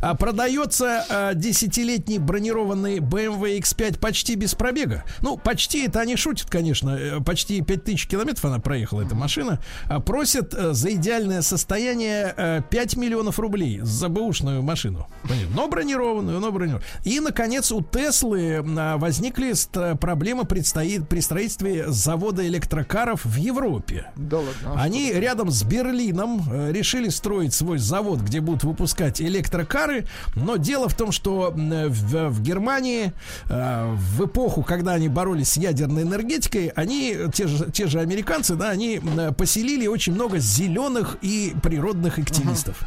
А, 0.00 0.14
продается 0.14 1.04
а, 1.08 1.34
десятилетний 1.34 2.18
бронированный 2.18 2.98
BMW 2.98 3.58
X5 3.60 3.98
почти 3.98 4.34
без 4.34 4.54
пробега. 4.54 5.04
Ну, 5.20 5.36
почти 5.36 5.86
это 5.86 6.00
они 6.00 6.16
шутят, 6.16 6.50
конечно. 6.50 6.90
Э, 6.90 7.20
Почти 7.20 7.60
5000 7.60 8.06
километров 8.06 8.44
она 8.46 8.58
проехала, 8.58 9.02
эта 9.02 9.14
машина. 9.14 9.60
А, 9.88 10.00
просят 10.00 10.54
э, 10.54 10.72
за 10.72 10.92
идеальное 10.92 11.42
состояние 11.42 12.34
э, 12.36 12.62
5 12.68 12.96
миллионов 12.96 13.38
рублей 13.38 13.80
за 13.82 14.08
бэушную 14.08 14.62
машину. 14.62 15.06
Но 15.54 15.68
бронированную, 15.68 16.40
но 16.40 16.50
бронированную. 16.50 16.88
И, 17.04 17.20
наконец, 17.20 17.70
у 17.72 17.82
Теслы 17.82 18.64
а, 18.78 18.96
возникли 18.98 19.50
проблемы 19.96 20.44
предстоит 20.44 21.08
при 21.08 21.20
строительстве 21.20 21.88
завода 21.88 22.46
электрокаров 22.46 23.24
в 23.24 23.36
Европе. 23.36 24.10
Да 24.16 24.38
ладно. 24.38 24.74
а 24.74 24.82
Они 24.82 25.12
рядом 25.12 25.50
с 25.50 25.62
Берлином 25.62 26.70
решили 26.70 27.08
строить 27.08 27.52
свой 27.52 27.78
завод, 27.78 28.20
где 28.20 28.40
будут 28.40 28.64
выпускать 28.64 29.09
электрокары. 29.18 30.06
Но 30.34 30.56
дело 30.56 30.90
в 30.90 30.94
том, 30.94 31.10
что 31.10 31.54
в, 31.54 32.28
в 32.28 32.42
Германии 32.42 33.14
э, 33.48 33.94
в 33.94 34.26
эпоху, 34.26 34.62
когда 34.62 34.92
они 34.92 35.08
боролись 35.08 35.52
с 35.52 35.56
ядерной 35.56 36.02
энергетикой, 36.02 36.68
они, 36.76 37.16
те 37.32 37.46
же, 37.46 37.70
те 37.70 37.86
же 37.86 38.00
американцы, 38.00 38.56
да, 38.56 38.68
они 38.68 39.00
поселили 39.38 39.86
очень 39.86 40.12
много 40.12 40.38
зеленых 40.38 41.16
и 41.22 41.54
природных 41.62 42.18
активистов. 42.18 42.82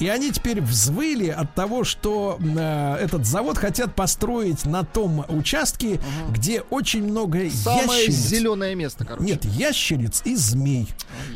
И 0.00 0.08
они 0.08 0.32
теперь 0.32 0.60
взвыли 0.60 1.28
от 1.28 1.54
того, 1.54 1.84
что 1.84 2.38
э, 2.40 2.96
этот 3.00 3.24
завод 3.24 3.58
хотят 3.58 3.94
построить 3.94 4.64
на 4.64 4.84
том 4.84 5.24
участке, 5.28 6.00
где 6.30 6.62
очень 6.62 7.04
много 7.04 7.48
Самое 7.50 8.00
ящериц. 8.06 8.14
зеленое 8.16 8.74
место, 8.74 9.04
короче. 9.04 9.24
Нет, 9.24 9.44
ящериц 9.44 10.22
и 10.24 10.34
змей. 10.34 10.88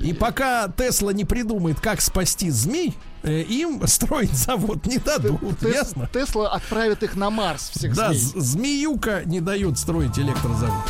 И 0.03 0.13
пока 0.13 0.69
Тесла 0.69 1.13
не 1.13 1.25
придумает, 1.25 1.79
как 1.81 2.01
спасти 2.01 2.51
змей, 2.51 2.95
им 3.25 3.81
строить 3.87 4.35
завод 4.35 4.87
не 4.87 4.99
дадут, 4.99 5.41
Тес- 5.61 5.75
ясно? 5.75 6.09
Тесла 6.13 6.53
отправит 6.53 7.03
их 7.03 7.17
на 7.17 7.31
Марс 7.31 7.71
всех 7.71 7.95
Да, 7.95 8.13
змеюка 8.13 9.23
не 9.25 9.41
дает 9.41 9.79
строить 9.79 10.19
электрозавод. 10.19 10.85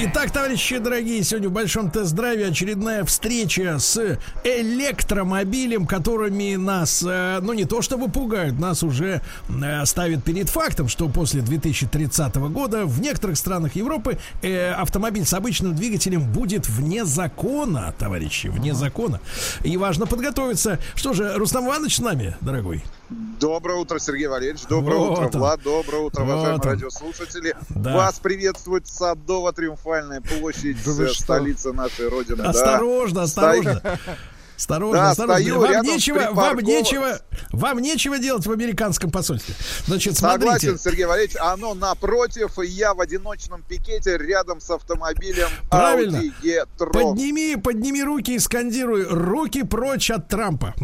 Итак, 0.00 0.30
товарищи 0.30 0.78
дорогие, 0.78 1.24
сегодня 1.24 1.48
в 1.48 1.52
большом 1.52 1.90
тест-драйве 1.90 2.46
очередная 2.46 3.04
встреча 3.04 3.80
с 3.80 4.16
электромобилем, 4.44 5.88
которыми 5.88 6.54
нас, 6.54 7.04
э, 7.04 7.40
ну 7.42 7.52
не 7.52 7.64
то 7.64 7.82
чтобы 7.82 8.08
пугают, 8.08 8.60
нас 8.60 8.84
уже 8.84 9.22
э, 9.48 9.84
ставят 9.86 10.22
перед 10.22 10.50
фактом, 10.50 10.86
что 10.86 11.08
после 11.08 11.40
2030 11.40 12.36
года 12.36 12.86
в 12.86 13.00
некоторых 13.00 13.36
странах 13.36 13.74
Европы 13.74 14.18
э, 14.40 14.70
автомобиль 14.70 15.24
с 15.24 15.34
обычным 15.34 15.74
двигателем 15.74 16.22
будет 16.30 16.68
вне 16.68 17.04
закона, 17.04 17.92
товарищи, 17.98 18.46
вне 18.46 18.74
закона. 18.74 19.20
И 19.64 19.76
важно 19.76 20.06
подготовиться. 20.06 20.78
Что 20.94 21.12
же, 21.12 21.34
Рустам 21.34 21.66
Иванович 21.66 21.96
с 21.96 22.00
нами, 22.00 22.36
дорогой? 22.40 22.84
Доброе 23.10 23.78
утро, 23.78 23.98
Сергей 23.98 24.26
Валерьевич. 24.26 24.66
Доброе 24.68 24.98
Вот 24.98 25.12
утро, 25.12 25.24
он. 25.26 25.30
Влад. 25.30 25.62
Доброе 25.62 26.02
утро, 26.02 26.22
Вот 26.24 26.30
уважаемые 26.30 26.54
он. 26.54 26.60
радиослушатели. 26.60 27.56
Да. 27.70 27.96
Вас 27.96 28.18
приветствует 28.18 28.84
Садово-Триумфальная 28.86 30.20
площадь, 30.20 30.76
Да 30.84 31.04
э, 31.04 31.08
столица 31.14 31.72
нашей 31.72 32.08
Родины. 32.08 32.36
да. 32.42 32.50
Осторожно, 32.50 33.26
Стоит- 33.26 33.82
осторожно. 34.58 34.98
Да, 34.98 35.10
осторожно. 35.10 35.34
стою 35.34 35.60
Вам 35.60 35.82
нечего, 35.82 36.28
вам 36.32 36.58
нечего, 36.58 37.20
вам 37.52 37.78
нечего 37.78 38.18
делать 38.18 38.44
в 38.44 38.50
американском 38.50 39.10
посольстве. 39.10 39.54
Значит, 39.86 40.18
Согласен, 40.18 40.60
смотрите. 40.60 40.78
Сергей 40.78 41.04
Валерьевич. 41.06 41.36
Оно 41.40 41.74
напротив, 41.74 42.58
и 42.58 42.66
я 42.66 42.92
в 42.92 43.00
одиночном 43.00 43.62
пикете 43.62 44.18
рядом 44.18 44.60
с 44.60 44.68
автомобилем 44.70 45.48
Правильно. 45.70 46.16
Audi 46.16 46.32
e-tron. 46.42 46.92
Подними, 46.92 47.56
подними 47.56 48.02
руки 48.02 48.34
и 48.34 48.38
скандируй 48.38 49.04
руки 49.04 49.62
прочь 49.62 50.10
от 50.10 50.28
Трампа. 50.28 50.74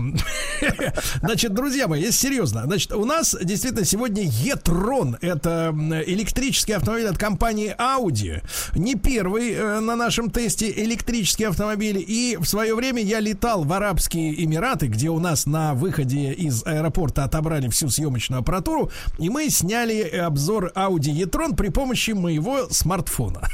Значит, 1.21 1.53
друзья 1.53 1.89
мои, 1.89 2.01
если 2.01 2.29
серьезно, 2.29 2.63
значит, 2.65 2.93
у 2.93 3.05
нас 3.05 3.37
действительно 3.43 3.85
сегодня 3.85 4.23
e-tron. 4.25 5.19
Это 5.21 5.75
электрический 6.07 6.73
автомобиль 6.73 7.09
от 7.09 7.19
компании 7.19 7.75
Audi. 7.77 8.43
Не 8.75 8.95
первый 8.95 9.53
э, 9.53 9.81
на 9.81 9.97
нашем 9.97 10.31
тесте 10.31 10.71
электрический 10.71 11.45
автомобиль. 11.45 12.03
И 12.07 12.37
в 12.41 12.47
свое 12.47 12.75
время 12.75 13.03
я 13.03 13.21
летал 13.21 13.64
в 13.65 13.73
Арабские 13.73 14.45
Эмираты, 14.45 14.87
где 14.87 15.09
у 15.09 15.19
нас 15.19 15.47
на 15.47 15.75
выходе 15.75 16.33
из 16.33 16.65
аэропорта 16.65 17.25
отобрали 17.25 17.69
всю 17.69 17.89
съемочную 17.89 18.41
аппаратуру, 18.41 18.91
и 19.19 19.31
мы 19.31 19.51
сняли 19.51 20.03
обзор 20.03 20.73
Audi 20.75 21.11
e-tron 21.11 21.57
при 21.57 21.69
помощи 21.69 22.13
моего 22.13 22.69
смартфона. 22.71 23.49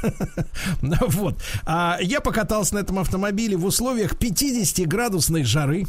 Вот. 1.07 1.41
А 1.65 1.97
я 2.01 2.21
покатался 2.21 2.75
на 2.75 2.79
этом 2.79 2.99
автомобиле 2.99 3.57
в 3.57 3.65
условиях 3.65 4.13
50-градусной 4.13 5.43
жары. 5.43 5.85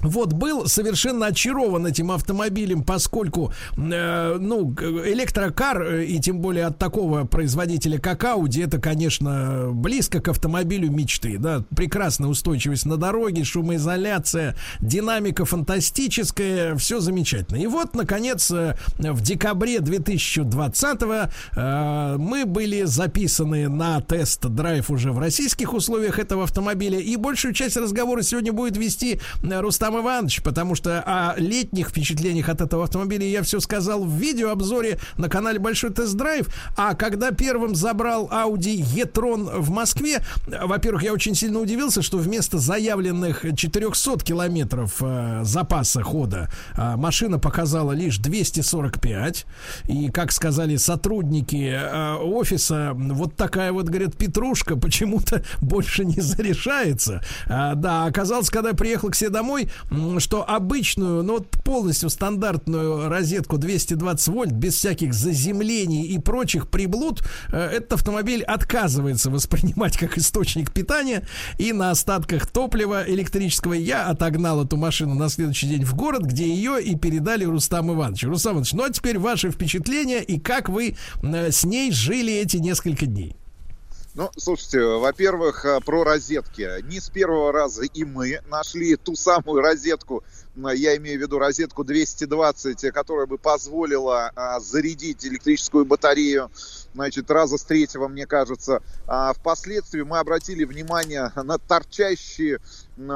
Вот 0.00 0.32
был 0.32 0.66
совершенно 0.66 1.26
очарован 1.26 1.86
этим 1.86 2.10
автомобилем, 2.10 2.82
поскольку 2.82 3.52
э, 3.76 4.36
ну 4.40 4.72
электрокар 4.72 5.82
э, 5.82 6.04
и 6.06 6.18
тем 6.20 6.40
более 6.40 6.66
от 6.66 6.78
такого 6.78 7.24
производителя 7.24 7.98
как 7.98 8.24
Audi 8.24 8.64
это, 8.64 8.80
конечно, 8.80 9.68
близко 9.70 10.20
к 10.20 10.28
автомобилю 10.28 10.90
мечты, 10.90 11.36
да, 11.38 11.64
прекрасная 11.76 12.28
устойчивость 12.28 12.86
на 12.86 12.96
дороге, 12.96 13.44
шумоизоляция, 13.44 14.56
динамика 14.80 15.44
фантастическая, 15.44 16.74
все 16.76 17.00
замечательно. 17.00 17.58
И 17.58 17.66
вот, 17.66 17.94
наконец, 17.94 18.50
э, 18.50 18.76
в 18.98 19.20
декабре 19.20 19.80
2020 19.80 21.00
э, 21.56 22.16
мы 22.18 22.46
были 22.46 22.84
записаны 22.84 23.68
на 23.68 24.00
тест-драйв 24.00 24.90
уже 24.90 25.12
в 25.12 25.18
российских 25.18 25.74
условиях 25.74 26.18
этого 26.18 26.44
автомобиля, 26.44 26.98
и 26.98 27.16
большую 27.16 27.52
часть 27.52 27.76
разговора 27.76 28.22
сегодня 28.22 28.52
будет 28.52 28.76
вести 28.78 29.20
Рустам 29.42 29.98
Иванович, 29.98 30.42
потому 30.42 30.74
что 30.74 31.02
о 31.02 31.34
летних 31.36 31.88
впечатлениях 31.88 32.48
от 32.48 32.60
этого 32.60 32.84
автомобиля 32.84 33.26
я 33.26 33.42
все 33.42 33.60
сказал 33.60 34.04
в 34.04 34.12
видеообзоре 34.12 34.98
на 35.16 35.28
канале 35.28 35.58
Большой 35.58 35.90
тест-драйв, 35.90 36.48
а 36.76 36.94
когда 36.94 37.30
первым 37.30 37.74
забрал 37.74 38.28
Audi 38.28 38.76
e-tron 38.94 39.60
в 39.60 39.70
Москве, 39.70 40.24
во-первых, 40.46 41.02
я 41.02 41.12
очень 41.12 41.34
сильно 41.34 41.58
удивился, 41.58 42.02
что 42.02 42.18
вместо 42.18 42.58
заявленных 42.58 43.44
400 43.56 44.20
километров 44.20 44.96
э, 45.00 45.40
запаса 45.44 46.02
хода 46.02 46.50
э, 46.76 46.96
машина 46.96 47.38
показала 47.38 47.92
лишь 47.92 48.18
245, 48.18 49.46
и, 49.88 50.10
как 50.10 50.32
сказали 50.32 50.76
сотрудники 50.76 51.72
э, 51.72 52.14
офиса, 52.16 52.92
вот 52.94 53.36
такая 53.36 53.72
вот, 53.72 53.86
говорят, 53.86 54.16
петрушка 54.16 54.76
почему-то 54.76 55.42
больше 55.60 56.04
не 56.04 56.20
зарешается. 56.20 57.22
А, 57.48 57.74
да, 57.74 58.04
оказалось, 58.04 58.50
когда 58.50 58.70
я 58.70 58.74
приехал 58.74 59.10
к 59.10 59.14
себе 59.14 59.30
домой, 59.32 59.68
что 60.18 60.48
обычную, 60.48 61.22
ну 61.22 61.34
вот 61.34 61.48
полностью 61.48 62.10
стандартную 62.10 63.08
розетку 63.08 63.58
220 63.58 64.28
вольт, 64.28 64.52
без 64.52 64.74
всяких 64.74 65.14
заземлений 65.14 66.06
и 66.06 66.18
прочих 66.18 66.68
приблуд, 66.68 67.22
э, 67.50 67.58
этот 67.58 67.94
автомобиль 67.94 68.42
отказывается 68.42 69.30
воспринимать 69.30 69.96
как 69.96 70.18
источник 70.18 70.72
питания, 70.72 71.26
и 71.58 71.72
на 71.72 71.90
остатках 71.90 72.46
топлива 72.46 73.04
электрического 73.08 73.72
я 73.72 74.06
отогнал 74.06 74.64
эту 74.64 74.76
машину 74.76 75.14
на 75.14 75.28
следующий 75.28 75.66
день 75.66 75.84
в 75.84 75.94
город, 75.94 76.22
где 76.22 76.46
ее 76.46 76.82
и 76.82 76.94
передали 76.96 77.44
Рустаму 77.44 77.94
Ивановичу. 77.94 78.28
Рустам 78.28 78.52
Иванович, 78.52 78.72
ну 78.74 78.84
а 78.84 78.90
теперь 78.90 79.18
ваши 79.18 79.50
впечатления 79.50 80.22
и 80.22 80.38
как 80.38 80.68
вы 80.68 80.96
э, 81.22 81.50
с 81.50 81.64
ней 81.64 81.90
жили 81.90 82.32
эти 82.32 82.58
несколько 82.58 83.06
дней? 83.06 83.36
Ну, 84.14 84.30
слушайте, 84.36 84.82
во-первых, 84.82 85.64
э, 85.64 85.80
про 85.80 86.04
розетки. 86.04 86.82
Не 86.82 87.00
с 87.00 87.08
первого 87.08 87.50
раза 87.50 87.84
и 87.84 88.04
мы 88.04 88.40
нашли 88.50 88.96
ту 88.96 89.16
самую 89.16 89.62
розетку, 89.62 90.22
э, 90.54 90.76
я 90.76 90.98
имею 90.98 91.18
в 91.18 91.22
виду 91.22 91.38
розетку 91.38 91.82
220, 91.82 92.84
э, 92.84 92.92
которая 92.92 93.26
бы 93.26 93.38
позволила 93.38 94.30
зарядить 94.60 95.24
электрическую 95.24 95.86
батарею. 95.86 96.50
Значит, 96.94 97.30
раза 97.30 97.58
с 97.58 97.62
третьего, 97.62 98.08
мне 98.08 98.26
кажется. 98.26 98.82
А 99.06 99.32
впоследствии 99.32 100.02
мы 100.02 100.18
обратили 100.18 100.64
внимание 100.64 101.32
на 101.36 101.58
торчащий 101.58 102.58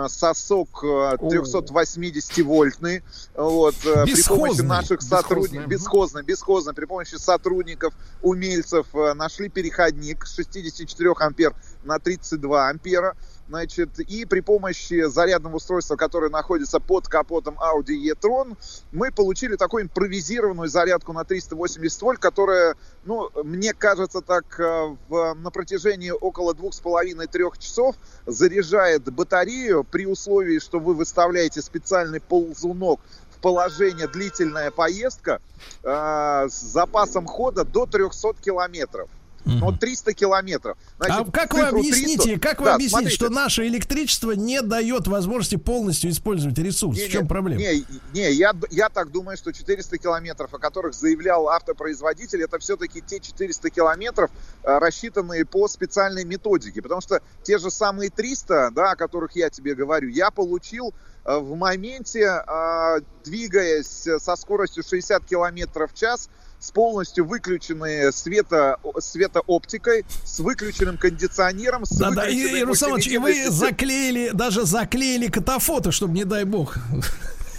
сосок 0.08 0.82
э, 0.82 1.16
380-вольтный. 1.20 3.02
Вот, 3.34 3.74
э, 3.74 3.78
при 3.78 3.90
помощи 3.92 4.16
Бесхозный. 4.16 4.66
наших 4.66 5.02
сотрудников, 5.02 5.68
бесхозно, 5.68 6.22
бесхозно, 6.22 6.74
при 6.74 6.86
помощи 6.86 7.16
сотрудников, 7.16 7.94
умельцев 8.22 8.86
э, 8.94 9.14
нашли 9.14 9.48
переходник 9.48 10.26
с 10.26 10.34
64 10.34 11.12
ампер 11.18 11.54
на 11.84 11.98
32 11.98 12.68
ампера. 12.68 13.16
Значит, 13.48 14.00
и 14.00 14.24
при 14.24 14.40
помощи 14.40 15.08
зарядного 15.08 15.56
устройства, 15.56 15.94
которое 15.94 16.30
находится 16.30 16.80
под 16.80 17.06
капотом 17.06 17.56
Audi 17.60 17.92
e-tron, 17.92 18.56
мы 18.90 19.12
получили 19.12 19.54
такую 19.54 19.84
импровизированную 19.84 20.68
зарядку 20.68 21.12
на 21.12 21.24
380 21.24 22.02
вольт, 22.02 22.18
которая, 22.18 22.74
ну, 23.04 23.30
мне 23.44 23.72
кажется, 23.72 24.20
так 24.20 24.58
э, 24.58 24.96
в- 25.08 25.34
на 25.34 25.50
протяжении 25.52 26.10
около 26.10 26.54
двух 26.54 26.74
с 26.74 26.80
половиной-трех 26.80 27.56
часов 27.58 27.94
заряжает 28.26 29.04
батарею 29.12 29.84
при 29.84 30.06
условии, 30.06 30.58
что 30.58 30.80
вы 30.80 30.94
выставляете 30.94 31.62
специальный 31.62 32.20
ползунок 32.20 33.00
положение 33.40 34.08
длительная 34.08 34.72
поездка 34.72 35.38
э, 35.84 36.48
с 36.48 36.60
запасом 36.60 37.26
хода 37.26 37.64
до 37.64 37.86
300 37.86 38.34
километров. 38.40 39.08
Ну, 39.46 39.66
вот 39.66 39.78
300 39.78 40.12
километров. 40.12 40.76
А 40.98 41.24
как 41.30 41.54
вы 41.54 41.60
объясните, 41.62 42.24
300 42.24 42.40
как 42.40 42.58
вы 42.58 42.66
Да, 42.66 42.74
объясните, 42.74 42.90
смотрите. 42.90 43.14
что 43.14 43.30
наше 43.30 43.66
электричество 43.68 44.32
не 44.32 44.60
дает 44.60 45.06
возможности 45.06 45.54
полностью 45.56 46.10
использовать 46.10 46.58
ресурс? 46.58 46.98
Не, 46.98 47.06
в 47.06 47.10
чем 47.10 47.22
не, 47.22 47.28
проблема? 47.28 47.60
Не, 47.60 47.84
не, 48.12 48.32
я, 48.32 48.52
я 48.70 48.88
так 48.88 49.12
думаю, 49.12 49.36
что 49.36 49.52
400 49.52 49.98
километров, 49.98 50.52
о 50.52 50.58
которых 50.58 50.94
заявлял 50.94 51.48
автопроизводитель, 51.48 52.42
это 52.42 52.58
все-таки 52.58 53.00
те 53.00 53.20
400 53.20 53.70
километров, 53.70 54.30
э, 54.64 54.78
рассчитанные 54.78 55.44
по 55.44 55.68
специальной 55.68 56.24
методике. 56.24 56.82
Потому 56.82 57.00
что 57.00 57.22
те 57.44 57.58
же 57.58 57.70
самые 57.70 58.10
300, 58.10 58.72
да, 58.72 58.92
о 58.92 58.96
которых 58.96 59.36
я 59.36 59.48
тебе 59.48 59.76
говорю, 59.76 60.08
я 60.08 60.32
получил 60.32 60.92
э, 61.24 61.38
в 61.38 61.54
моменте, 61.54 62.42
э, 62.44 63.00
двигаясь 63.24 64.08
со 64.20 64.34
скоростью 64.34 64.82
60 64.82 65.24
километров 65.24 65.92
в 65.92 65.94
час, 65.96 66.28
с 66.66 66.72
полностью 66.72 67.24
выключенной 67.24 68.12
свето, 68.12 68.78
светооптикой, 68.98 70.04
с 70.24 70.40
выключенным 70.40 70.98
кондиционером, 70.98 71.86
с 71.86 71.90
Да, 71.90 72.10
да, 72.10 72.28
и, 72.28 72.34
и, 72.34 72.64
вы 72.64 73.50
заклеили, 73.50 74.30
даже 74.32 74.66
заклеили 74.66 75.28
катафото, 75.28 75.92
чтобы, 75.92 76.14
не 76.14 76.24
дай 76.24 76.42
бог. 76.42 76.76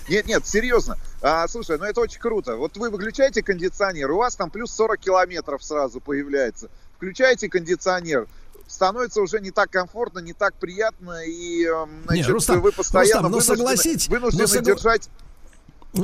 Нет, 0.09 0.25
нет, 0.27 0.45
серьезно. 0.45 0.97
А, 1.21 1.47
слушай, 1.47 1.77
ну 1.77 1.85
это 1.85 2.01
очень 2.01 2.19
круто. 2.19 2.57
Вот 2.57 2.75
вы 2.75 2.89
выключаете 2.89 3.41
кондиционер, 3.41 4.11
у 4.11 4.17
вас 4.17 4.35
там 4.35 4.49
плюс 4.49 4.71
40 4.73 4.99
километров 4.99 5.63
сразу 5.63 6.01
появляется. 6.01 6.69
Включаете 6.97 7.47
кондиционер, 7.47 8.27
становится 8.67 9.21
уже 9.21 9.39
не 9.39 9.51
так 9.51 9.69
комфортно, 9.69 10.19
не 10.19 10.33
так 10.33 10.53
приятно, 10.55 11.23
и 11.25 11.65
эм, 11.65 12.03
значит, 12.05 12.27
Рустам, 12.27 12.61
вы 12.61 12.73
постоянно 12.73 13.05
Рустам, 13.05 13.23
ну 13.23 13.29
вынуждены, 13.29 13.57
согласитесь, 13.57 14.07
вынуждены 14.09 14.47
ну 14.47 14.53
согла- 14.53 14.65
держать 14.65 15.09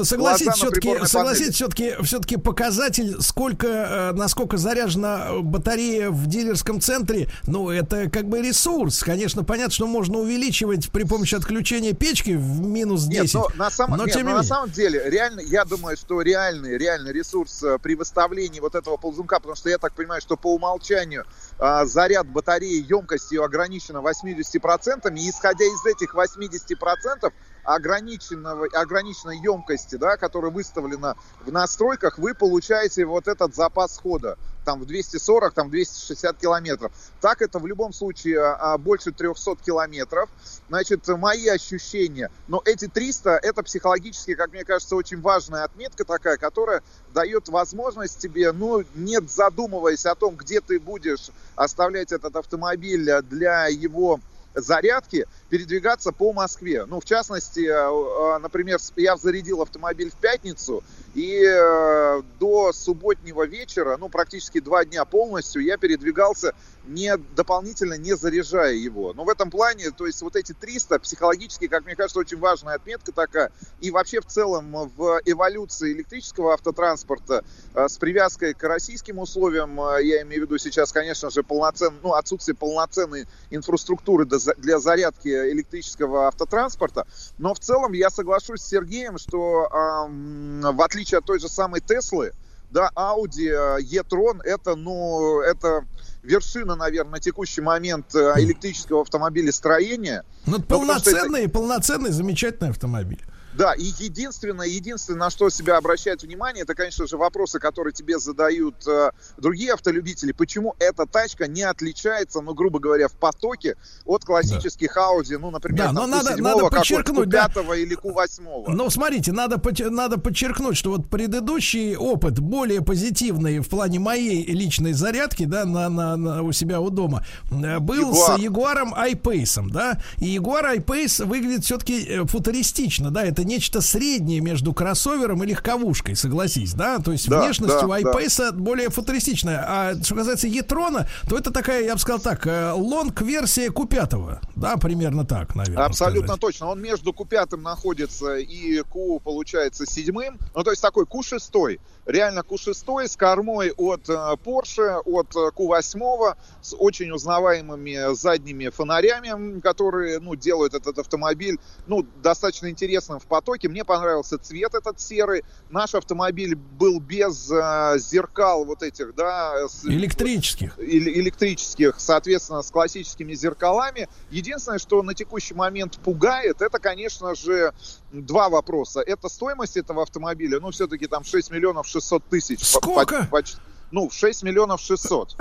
согласитесь, 0.04 0.54
все-таки, 0.54 1.06
согласитесь, 1.06 1.56
все-таки, 1.56 1.96
все-таки 2.04 2.38
показатель, 2.38 3.22
сколько, 3.22 3.68
э, 3.68 4.12
насколько 4.14 4.58
заряжена 4.58 5.34
батарея 5.42 6.10
в 6.10 6.28
дилерском 6.28 6.82
центре, 6.82 7.30
ну, 7.48 7.70
это 7.70 8.10
как 8.10 8.28
бы 8.28 8.42
ресурс. 8.42 9.04
Конечно, 9.04 9.44
понятно, 9.44 9.74
что 9.74 9.88
можно 9.88 10.20
увеличивать 10.20 10.90
при 10.90 11.04
помощи 11.04 11.36
отключения 11.36 11.94
печки 11.94 12.32
в 12.32 12.62
минус 12.62 13.04
10. 13.06 13.36
Нет, 13.36 13.44
но 13.56 13.64
на, 13.66 13.70
самом, 13.70 13.98
но 13.98 14.06
нет, 14.06 14.16
тем 14.16 14.28
но 14.28 14.36
на 14.36 14.44
самом 14.44 14.72
деле, 14.72 15.04
реально, 15.06 15.42
я 15.42 15.66
думаю, 15.66 15.98
что 15.98 16.22
реальный, 16.22 16.78
реальный 16.78 17.12
ресурс 17.12 17.62
э, 17.64 17.78
при 17.80 17.96
выставлении 17.96 18.60
вот 18.60 18.76
этого 18.76 18.98
ползунка, 18.98 19.38
потому 19.38 19.56
что 19.56 19.70
я 19.70 19.78
так 19.78 19.94
понимаю, 19.94 20.22
что 20.22 20.38
по 20.38 20.54
умолчанию 20.54 21.26
а, 21.60 21.86
заряд 21.86 22.28
батареи 22.28 22.86
емкостью 22.90 23.44
ограничена 23.44 23.98
80%, 23.98 25.18
и 25.18 25.30
исходя 25.30 25.66
из 25.66 25.86
этих 25.86 26.16
80% 26.16 27.32
ограниченного, 27.64 28.68
ограниченной 28.74 29.38
емкости, 29.40 29.96
да, 29.96 30.18
которая 30.18 30.52
выставлена 30.52 31.16
в 31.46 31.52
настройках, 31.52 32.18
вы 32.18 32.34
получаете 32.34 33.06
вот 33.06 33.28
этот 33.28 33.56
запас 33.56 33.98
хода 33.98 34.38
там 34.64 34.80
в 34.80 34.86
240, 34.86 35.54
там 35.54 35.70
260 35.70 36.38
километров. 36.38 36.92
Так 37.22 37.42
это 37.42 37.60
в 37.60 37.68
любом 37.68 37.94
случае 37.94 38.40
а, 38.40 38.78
больше 38.78 39.12
300 39.12 39.58
километров. 39.58 40.30
Значит, 40.70 41.08
мои 41.08 41.48
ощущения, 41.48 42.32
но 42.48 42.62
эти 42.66 42.88
300, 42.88 43.40
это 43.44 43.64
психологически, 43.64 44.36
как 44.36 44.52
мне 44.52 44.64
кажется, 44.64 44.96
очень 44.96 45.22
важная 45.22 45.64
отметка 45.64 46.06
такая, 46.06 46.38
которая 46.38 46.82
дает 47.14 47.50
возможность 47.50 48.20
тебе, 48.20 48.52
ну, 48.52 48.84
не 48.96 49.20
задумываясь 49.22 50.06
о 50.06 50.16
том, 50.16 50.36
где 50.36 50.62
ты 50.62 50.80
будешь 50.80 51.30
оставлять 51.56 52.12
этот 52.12 52.36
автомобиль 52.36 53.22
для 53.24 53.68
его 53.68 54.20
зарядки, 54.54 55.26
передвигаться 55.50 56.12
по 56.12 56.34
Москве. 56.34 56.86
Ну, 56.86 57.00
в 57.00 57.06
частности, 57.06 57.62
э, 57.62 58.36
э, 58.36 58.40
например, 58.40 58.80
я 58.96 59.18
зарядил 59.18 59.62
автомобиль 59.62 60.12
в 60.12 60.16
пятницу, 60.16 60.84
и 61.14 61.44
э, 61.44 62.22
до 62.40 62.74
субботнего 62.74 63.46
вечера, 63.46 63.98
ну, 63.98 64.10
практически 64.10 64.60
два 64.60 64.86
дня 64.86 65.06
полностью, 65.06 65.64
я 65.64 65.78
передвигался 65.78 66.54
не 66.86 67.16
дополнительно 67.18 67.96
не 67.96 68.16
заряжая 68.16 68.74
его. 68.74 69.14
Но 69.14 69.24
в 69.24 69.30
этом 69.30 69.50
плане, 69.50 69.92
то 69.92 70.06
есть 70.06 70.22
вот 70.22 70.36
эти 70.36 70.54
300 70.54 71.00
психологически, 71.00 71.68
как 71.68 71.86
мне 71.86 71.96
кажется, 71.96 72.20
очень 72.20 72.40
важная 72.40 72.76
отметка 72.76 73.12
такая. 73.12 73.52
И 73.80 73.92
вообще 73.92 74.22
в 74.22 74.26
целом 74.26 74.72
в 74.96 75.22
эволюции 75.26 75.94
электрического 75.94 76.54
автотранспорта 76.54 77.44
э, 77.74 77.88
с 77.88 77.98
привязкой 77.98 78.54
к 78.54 78.64
российским 78.64 79.20
условиям, 79.20 79.80
э, 79.80 80.04
я 80.04 80.22
имею 80.24 80.42
в 80.42 80.46
виду 80.46 80.58
сейчас, 80.58 80.92
конечно 80.92 81.30
же, 81.30 81.44
полноцен, 81.44 81.94
ну, 82.04 82.14
отсутствие 82.14 82.56
полноценной 82.56 83.28
инфраструктуры 83.50 84.26
для 84.26 84.80
зарядки 84.80 85.28
электрического 85.28 86.28
автотранспорта. 86.28 87.08
Но 87.38 87.54
в 87.54 87.60
целом 87.60 87.94
я 87.94 88.10
соглашусь 88.10 88.62
с 88.62 88.68
Сергеем, 88.68 89.18
что 89.18 89.68
ам, 89.72 90.62
в 90.62 90.82
отличие 90.82 91.20
от 91.20 91.26
той 91.26 91.40
же 91.40 91.48
самой 91.48 91.82
Теслы, 91.82 92.34
да, 92.74 92.90
Audi 92.96 93.48
э, 93.48 93.82
e-tron 93.84 94.42
это, 94.44 94.76
ну, 94.76 95.40
это 95.42 95.86
вершина, 96.24 96.76
наверное, 96.76 97.14
на 97.14 97.20
текущий 97.20 97.62
момент 97.62 98.14
э, 98.16 98.34
электрического 98.38 99.02
автомобилестроения. 99.02 100.24
Ну, 100.46 100.54
что 100.56 100.62
это- 100.64 100.68
полноценный, 100.68 101.48
полноценный, 101.48 102.10
замечательный 102.12 102.72
автомобиль. 102.72 103.22
Да, 103.58 103.74
и 103.74 103.84
единственное, 104.00 104.68
единственное, 104.68 105.20
на 105.20 105.30
что 105.30 105.50
себя 105.50 105.78
обращает 105.78 106.24
внимание, 106.24 106.64
это, 106.64 106.74
конечно 106.76 107.08
же, 107.08 107.18
вопросы, 107.18 107.60
которые 107.60 107.94
тебе 107.94 108.18
задают 108.20 108.76
э, 108.88 109.12
другие 109.38 109.74
автолюбители. 109.74 110.32
Почему 110.32 110.76
эта 110.80 111.06
тачка 111.06 111.48
не 111.48 111.62
отличается, 111.64 112.42
ну, 112.42 112.54
грубо 112.54 112.80
говоря, 112.80 113.08
в 113.08 113.14
потоке 113.14 113.76
от 114.06 114.26
классических 114.26 114.98
Audi, 114.98 115.38
ну, 115.38 115.52
например, 115.52 115.86
Да, 115.88 115.92
но 115.92 116.02
там, 116.02 116.10
надо- 116.12 116.30
Q7, 116.34 116.42
надо 116.42 116.56
какой-то 116.60 116.76
подчеркнуть, 116.78 117.30
да. 117.30 117.48
Q5 117.48 117.80
или 117.82 117.98
Q8. 117.98 118.64
Ну, 118.68 118.90
смотрите, 118.90 119.32
надо, 119.32 119.62
надо 119.90 120.18
подчеркнуть, 120.20 120.76
что 120.78 120.90
вот 120.92 121.10
предыдущий 121.10 121.96
опыт 121.96 122.40
более 122.40 122.82
позитивный 122.82 123.60
в 123.60 123.70
плане 123.70 124.00
моей 124.00 124.46
личной 124.46 124.94
зарядки, 124.94 125.46
да, 125.46 125.66
на, 125.66 125.90
на, 125.90 126.16
на- 126.18 126.42
у 126.44 126.52
себя 126.52 126.80
у 126.82 126.90
дома, 126.90 127.26
э, 127.52 127.80
был 127.80 128.12
Jaguar. 128.14 128.36
с 128.38 128.40
Ягуаром 128.40 128.94
I-Pace, 128.96 129.70
да, 129.70 130.02
и 130.18 130.26
Ягуар 130.30 130.66
I-Pace 130.66 131.26
выглядит 131.26 131.66
все-таки 131.66 132.22
футуристично, 132.26 133.12
да, 133.12 133.24
это 133.24 133.43
нечто 133.44 133.82
среднее 133.82 134.42
между 134.42 134.74
кроссовером 134.74 135.44
и 135.44 135.48
легковушкой, 135.48 136.16
согласись, 136.16 136.74
да, 136.74 137.00
то 137.00 137.12
есть 137.12 137.30
Да, 137.30 137.42
внешность 137.42 137.74
да, 137.76 137.86
у 137.86 137.90
да. 137.90 137.96
I-Pace 138.00 138.52
более 138.54 138.90
футуристичная, 138.90 139.64
а 139.66 140.04
что 140.04 140.16
касается 140.16 140.48
Етрона, 140.48 141.08
то 141.30 141.38
это 141.38 141.52
такая, 141.52 141.84
я 141.84 141.94
бы 141.94 142.00
сказал 142.00 142.20
так, 142.20 142.46
э, 142.48 142.72
лонг-версия 142.72 143.68
Q5, 143.70 144.40
да, 144.56 144.78
примерно 144.78 145.26
так, 145.26 145.56
наверное. 145.56 145.86
Абсолютно 145.86 146.36
сказать. 146.36 146.42
точно. 146.42 146.68
Он 146.70 146.82
между 146.82 147.12
Q5 147.12 147.58
находится 147.58 148.38
и 148.38 148.82
Q, 148.84 149.20
получается, 149.24 149.86
седьмым. 149.86 150.38
Ну, 150.56 150.64
то 150.64 150.72
есть 150.72 150.82
такой 150.82 151.06
Q6. 151.06 151.80
Реально 152.06 152.40
Q6 152.40 153.08
с 153.08 153.16
кормой 153.16 153.72
от 153.78 154.10
э, 154.10 154.14
Porsche, 154.44 155.02
от 155.06 155.36
э, 155.36 155.50
Q8, 155.56 156.36
с 156.62 156.76
очень 156.78 157.12
узнаваемыми 157.12 158.14
задними 158.14 158.70
фонарями, 158.70 159.60
которые, 159.62 160.20
ну, 160.20 160.36
делают 160.36 160.74
этот 160.74 161.00
автомобиль, 161.00 161.60
ну, 161.88 162.06
достаточно 162.22 162.70
интересным 162.70 163.20
в 163.20 163.26
потоке. 163.26 163.70
Мне 163.70 163.86
понравился 163.86 164.38
цвет 164.38 164.74
этот 164.74 165.00
серый. 165.00 165.44
Наш 165.70 165.96
автомобиль 165.96 166.56
был 166.56 167.00
без 167.00 167.50
э, 167.50 167.98
зеркал 168.00 168.66
вот 168.66 168.84
этих, 168.84 169.16
да, 169.16 169.68
с- 169.68 169.86
Электрических. 169.86 170.78
эле- 170.80 171.14
электрических, 171.20 171.96
соответственно, 172.00 172.62
с 172.64 172.70
классическими 172.72 173.34
зеркалами. 173.34 174.10
Единственное, 174.30 174.80
что 174.80 175.02
на 175.04 175.14
текущий 175.14 175.54
момент 175.54 175.98
пугает, 176.00 176.62
это, 176.62 176.80
конечно 176.80 177.34
же, 177.36 177.74
два 178.12 178.50
вопроса. 178.50 179.02
Это 179.02 179.30
стоимость 179.30 179.78
этого 179.78 180.04
автомобиля, 180.04 180.60
ну, 180.60 180.72
все-таки 180.72 181.08
там 181.08 181.24
6 181.24 181.50
миллионов 181.52 181.88
600 181.94 182.24
тысяч. 182.30 182.60
По- 182.60 182.66
Сколько? 182.80 183.24
по- 183.26 183.38
поч- 183.42 183.56
ну, 183.92 184.10
6 184.12 184.44
миллионов 184.44 184.82
600. 184.82 185.36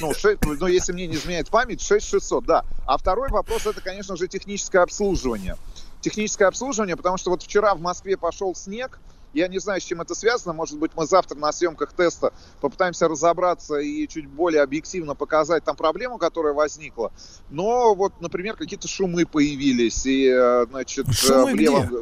Ну, 0.00 0.12
шесть- 0.14 0.38
ну, 0.44 0.66
если 0.66 0.92
мне 0.92 1.06
не 1.06 1.14
изменяет 1.14 1.48
память, 1.48 1.80
6 1.80 2.06
600, 2.08 2.44
да. 2.44 2.64
А 2.86 2.96
второй 2.98 3.28
вопрос, 3.30 3.66
это, 3.66 3.80
конечно 3.80 4.16
же, 4.16 4.26
техническое 4.26 4.80
обслуживание. 4.80 5.56
Техническое 6.00 6.46
обслуживание, 6.46 6.96
потому 6.96 7.16
что 7.18 7.30
вот 7.30 7.42
вчера 7.42 7.74
в 7.74 7.80
Москве 7.80 8.16
пошел 8.16 8.54
снег, 8.54 8.98
Я 9.34 9.48
не 9.48 9.58
знаю, 9.60 9.80
с 9.80 9.84
чем 9.84 10.02
это 10.02 10.14
связано. 10.14 10.52
Может 10.52 10.76
быть, 10.78 10.90
мы 10.94 11.06
завтра 11.06 11.38
на 11.38 11.52
съемках 11.52 11.94
теста 11.94 12.34
попытаемся 12.60 13.08
разобраться 13.08 13.76
и 13.78 14.06
чуть 14.06 14.26
более 14.28 14.60
объективно 14.62 15.14
показать 15.14 15.64
там 15.64 15.74
проблему, 15.74 16.18
которая 16.18 16.52
возникла. 16.52 17.12
Но 17.48 17.94
вот, 17.94 18.12
например, 18.20 18.56
какие-то 18.56 18.88
шумы 18.88 19.24
появились. 19.24 20.04
И, 20.04 20.26
э, 20.28 20.66
значит, 20.68 21.08
э, 21.08 21.12
Шумы 21.12 21.52
в 21.52 21.56
левом... 21.56 21.86
где? 21.86 21.96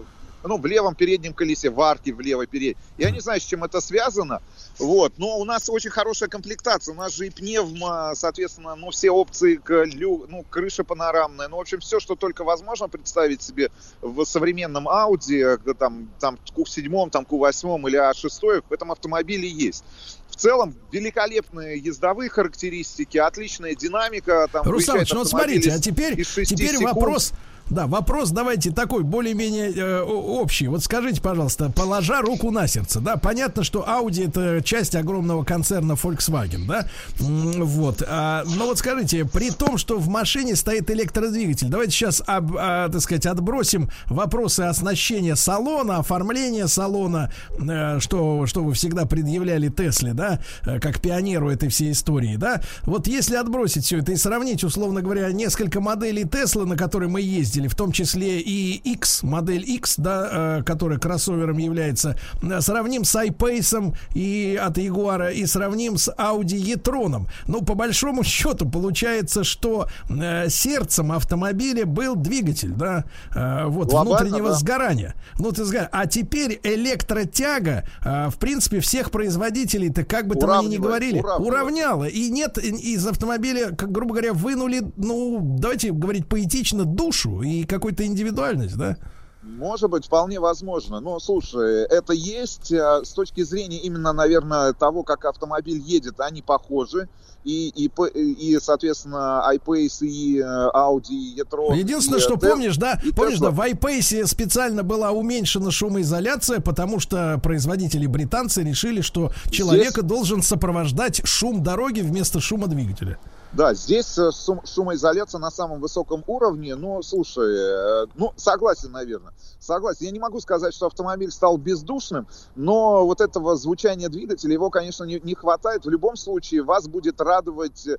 Ну, 0.44 0.59
в 0.59 0.67
левом 0.67 0.94
переднем 0.94 1.35
колесе, 1.35 1.70
в 1.70 1.81
арке 1.81 2.12
в 2.12 2.20
левой 2.20 2.47
передней. 2.47 2.77
Я 2.99 3.10
не 3.10 3.20
знаю, 3.20 3.41
с 3.41 3.44
чем 3.44 3.65
это 3.65 3.81
связано, 3.81 4.43
вот, 4.78 5.15
но 5.19 5.39
у 5.39 5.44
нас 5.44 5.69
очень 5.69 5.91
хорошая 5.91 6.28
комплектация, 6.28 6.94
у 6.94 6.97
нас 6.97 7.15
же 7.15 7.27
и 7.27 7.31
пневма, 7.31 8.12
соответственно, 8.15 8.75
ну, 8.77 8.91
все 8.91 9.10
опции, 9.10 9.57
к 9.57 9.85
лю, 9.85 10.27
ну, 10.28 10.44
крыша 10.49 10.85
панорамная, 10.85 11.49
ну, 11.49 11.57
в 11.57 11.60
общем, 11.60 11.81
все, 11.81 12.01
что 12.01 12.17
только 12.17 12.44
возможно 12.44 12.89
представить 12.89 13.43
себе 13.43 13.70
в 14.01 14.25
современном 14.25 14.89
Audi, 14.89 15.59
э, 15.65 15.75
там, 15.75 16.10
там, 16.19 16.39
Q7, 16.57 17.10
там, 17.10 17.27
Q8 17.28 17.89
или 17.89 17.99
A6, 17.99 18.65
в 18.69 18.73
этом 18.73 18.93
автомобиле 18.93 19.49
есть. 19.49 19.85
В 20.31 20.36
целом, 20.36 20.75
великолепные 20.93 21.78
ездовые 21.78 22.31
характеристики, 22.31 23.19
отличная 23.19 23.75
динамика. 23.75 24.49
Там, 24.51 24.65
выезжает 24.65 25.09
ну 25.10 25.19
вот 25.19 25.28
смотрите, 25.28 25.73
а 25.73 25.78
теперь, 25.78 26.15
теперь 26.15 26.77
секунд. 26.77 26.94
вопрос. 26.94 27.33
Да, 27.70 27.86
вопрос 27.86 28.31
давайте 28.31 28.73
такой, 28.73 29.05
более-менее 29.05 29.73
э, 29.73 30.00
общий. 30.02 30.66
Вот 30.66 30.82
скажите, 30.82 31.23
пожалуйста, 31.23 31.70
положа 31.70 32.20
руку 32.20 32.50
на 32.50 32.66
сердце, 32.66 33.00
да, 33.00 33.16
понятно, 33.16 33.62
что 33.62 33.84
Audi 33.89 34.28
это 34.28 34.60
часть 34.62 34.97
огромного 34.97 35.44
концерна 35.44 35.92
Volkswagen, 35.92 36.66
да, 36.66 36.86
вот. 37.18 38.02
а, 38.07 38.42
но 38.57 38.66
вот 38.66 38.78
скажите, 38.78 39.24
при 39.24 39.50
том, 39.50 39.78
что 39.78 39.99
в 39.99 40.08
машине 40.08 40.57
стоит 40.57 40.90
электродвигатель, 40.90 41.68
давайте 41.68 41.92
сейчас, 41.92 42.23
об- 42.26 42.57
а, 42.58 42.89
так 42.89 43.00
сказать, 43.00 43.26
отбросим 43.26 43.89
вопросы 44.07 44.62
оснащения 44.62 45.36
салона, 45.36 45.99
оформления 45.99 46.66
салона, 46.66 47.32
э, 47.58 48.00
что, 48.00 48.47
что 48.47 48.65
вы 48.65 48.73
всегда 48.74 49.07
предъявляли 49.07 49.68
Тесле, 49.68 50.12
да, 50.12 50.40
э, 50.66 50.81
как 50.81 51.00
пионеру 51.00 51.49
этой 51.50 51.68
всей 51.68 51.92
истории, 51.92 52.34
да. 52.36 52.60
Вот 52.82 53.07
если 53.07 53.36
отбросить 53.36 53.84
все 53.84 53.99
это 53.99 54.10
и 54.10 54.16
сравнить, 54.16 54.65
условно 54.65 55.02
говоря, 55.02 55.31
несколько 55.31 55.81
моделей 55.81 56.24
Тесла, 56.24 56.65
на 56.65 56.76
которые 56.76 57.08
мы 57.08 57.20
ездили, 57.20 57.59
в 57.68 57.74
том 57.74 57.92
числе 57.92 58.40
и 58.40 58.76
X, 58.76 59.22
модель 59.22 59.64
X, 59.68 59.94
да, 59.98 60.58
э, 60.58 60.62
которая 60.64 60.98
кроссовером 60.98 61.58
является, 61.58 62.16
сравним 62.60 63.05
с 63.05 63.14
iPace 63.14 63.97
и 64.14 64.58
от 64.60 64.78
Ягуара 64.78 65.30
и 65.30 65.47
сравним 65.47 65.97
с 65.97 66.12
Audi 66.16 66.56
e-tron. 66.56 67.26
Ну, 67.47 67.62
по 67.62 67.74
большому 67.74 68.24
счету, 68.24 68.68
получается, 68.68 69.44
что 69.44 69.89
э, 70.08 70.48
сердцем 70.48 71.12
автомобиля 71.12 71.86
был 71.86 72.16
двигатель, 72.16 72.72
да, 72.72 73.05
э, 73.34 73.66
вот, 73.66 73.90
Глобально, 73.90 74.18
внутреннего 74.18 74.48
да. 74.50 74.55
сгорания. 74.55 75.14
Внутреннего 75.34 75.68
сгорания. 75.68 75.90
А 75.92 76.06
теперь 76.06 76.60
электротяга, 76.62 77.84
в 78.02 78.34
принципе, 78.39 78.80
всех 78.80 79.10
производителей-то, 79.10 80.05
как 80.05 80.26
бы 80.26 80.34
там 80.34 80.50
они 80.50 80.68
ни 80.68 80.76
говорили, 80.76 81.20
уравняла. 81.20 82.05
И 82.05 82.30
нет, 82.30 82.58
из 82.58 83.06
автомобиля, 83.06 83.70
как, 83.74 83.90
грубо 83.92 84.12
говоря, 84.12 84.32
вынули, 84.32 84.82
ну, 84.97 85.56
давайте 85.58 85.92
говорить 85.92 86.26
поэтично, 86.26 86.84
душу 86.84 87.42
и 87.50 87.64
какую-то 87.64 88.06
индивидуальность, 88.06 88.76
да? 88.76 88.96
Может 89.42 89.88
быть, 89.88 90.04
вполне 90.04 90.38
возможно. 90.38 91.00
Но, 91.00 91.18
слушай, 91.18 91.84
это 91.84 92.12
есть 92.12 92.70
э, 92.70 93.00
с 93.02 93.10
точки 93.12 93.42
зрения 93.42 93.78
именно, 93.78 94.12
наверное, 94.12 94.74
того, 94.74 95.02
как 95.02 95.24
автомобиль 95.24 95.78
едет, 95.78 96.20
они 96.20 96.42
похожи. 96.42 97.08
И, 97.42 97.70
и, 97.70 97.90
и 98.12 98.58
соответственно, 98.60 99.42
iPace, 99.50 100.06
и 100.06 100.40
э, 100.40 100.42
Audi, 100.44 101.12
и 101.12 101.40
e-tron. 101.40 101.74
Единственное, 101.74 102.18
и, 102.18 102.22
что 102.22 102.34
Tesla, 102.34 102.50
помнишь, 102.50 102.76
да, 102.76 103.00
и 103.02 103.12
помнишь, 103.12 103.38
да, 103.38 103.46
Tesla. 103.46 103.50
в 103.52 103.60
iPace 103.60 104.26
специально 104.26 104.82
была 104.82 105.12
уменьшена 105.12 105.70
шумоизоляция, 105.70 106.60
потому 106.60 107.00
что 107.00 107.40
производители 107.42 108.06
британцы 108.06 108.62
решили, 108.62 109.00
что 109.00 109.32
человека 109.50 110.02
должен 110.02 110.42
сопровождать 110.42 111.22
шум 111.26 111.62
дороги 111.62 112.02
вместо 112.02 112.40
шума 112.40 112.66
двигателя. 112.66 113.18
Да, 113.52 113.74
здесь 113.74 114.16
э, 114.16 114.30
шум- 114.30 114.64
шумоизоляция 114.64 115.40
на 115.40 115.50
самом 115.50 115.80
высоком 115.80 116.22
уровне. 116.28 116.76
Но, 116.76 117.02
слушай, 117.02 117.52
э, 117.52 118.06
ну, 118.14 118.32
согласен, 118.36 118.92
наверное. 118.92 119.32
Согласен. 119.58 120.06
Я 120.06 120.12
не 120.12 120.20
могу 120.20 120.40
сказать, 120.40 120.72
что 120.72 120.86
автомобиль 120.86 121.32
стал 121.32 121.56
бездушным, 121.56 122.28
но 122.54 123.04
вот 123.04 123.20
этого 123.20 123.56
звучания 123.56 124.08
двигателя, 124.08 124.52
его, 124.52 124.70
конечно, 124.70 125.02
не, 125.02 125.18
не 125.18 125.34
хватает. 125.34 125.84
В 125.84 125.90
любом 125.90 126.14
случае, 126.14 126.62
вас 126.62 126.86
будет 126.86 127.20
радовать 127.20 127.88
э, 127.88 127.96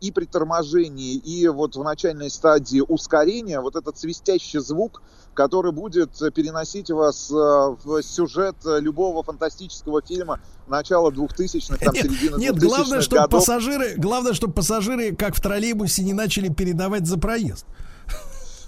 и 0.00 0.10
при 0.10 0.24
торможении, 0.24 1.14
и 1.14 1.46
вот 1.46 1.76
в 1.76 1.84
начальной 1.84 2.30
стадии 2.30 2.80
ускорения 2.80 3.60
вот 3.60 3.76
этот 3.76 3.96
свистящий 3.96 4.58
звук, 4.58 5.02
который 5.34 5.72
будет 5.72 6.20
э, 6.22 6.30
переносить 6.30 6.90
вас 6.90 7.30
э, 7.30 7.34
в 7.34 8.02
сюжет 8.02 8.56
э, 8.64 8.80
любого 8.80 9.22
фантастического 9.22 10.02
фильма 10.02 10.40
начала 10.66 11.10
2000-х, 11.10 11.76
там, 11.84 11.94
середины 11.94 12.36
Нет, 12.38 12.54
2000-х 12.56 12.66
главное, 12.66 13.00
чтобы 13.00 13.22
годов. 13.22 13.40
пассажиры, 13.40 13.94
главное, 13.96 14.32
чтобы 14.34 14.52
пассажиры, 14.54 15.14
как 15.14 15.34
в 15.34 15.40
троллейбусе, 15.40 16.02
не 16.02 16.12
начали 16.12 16.48
передавать 16.48 17.06
за 17.06 17.18
проезд. 17.18 17.66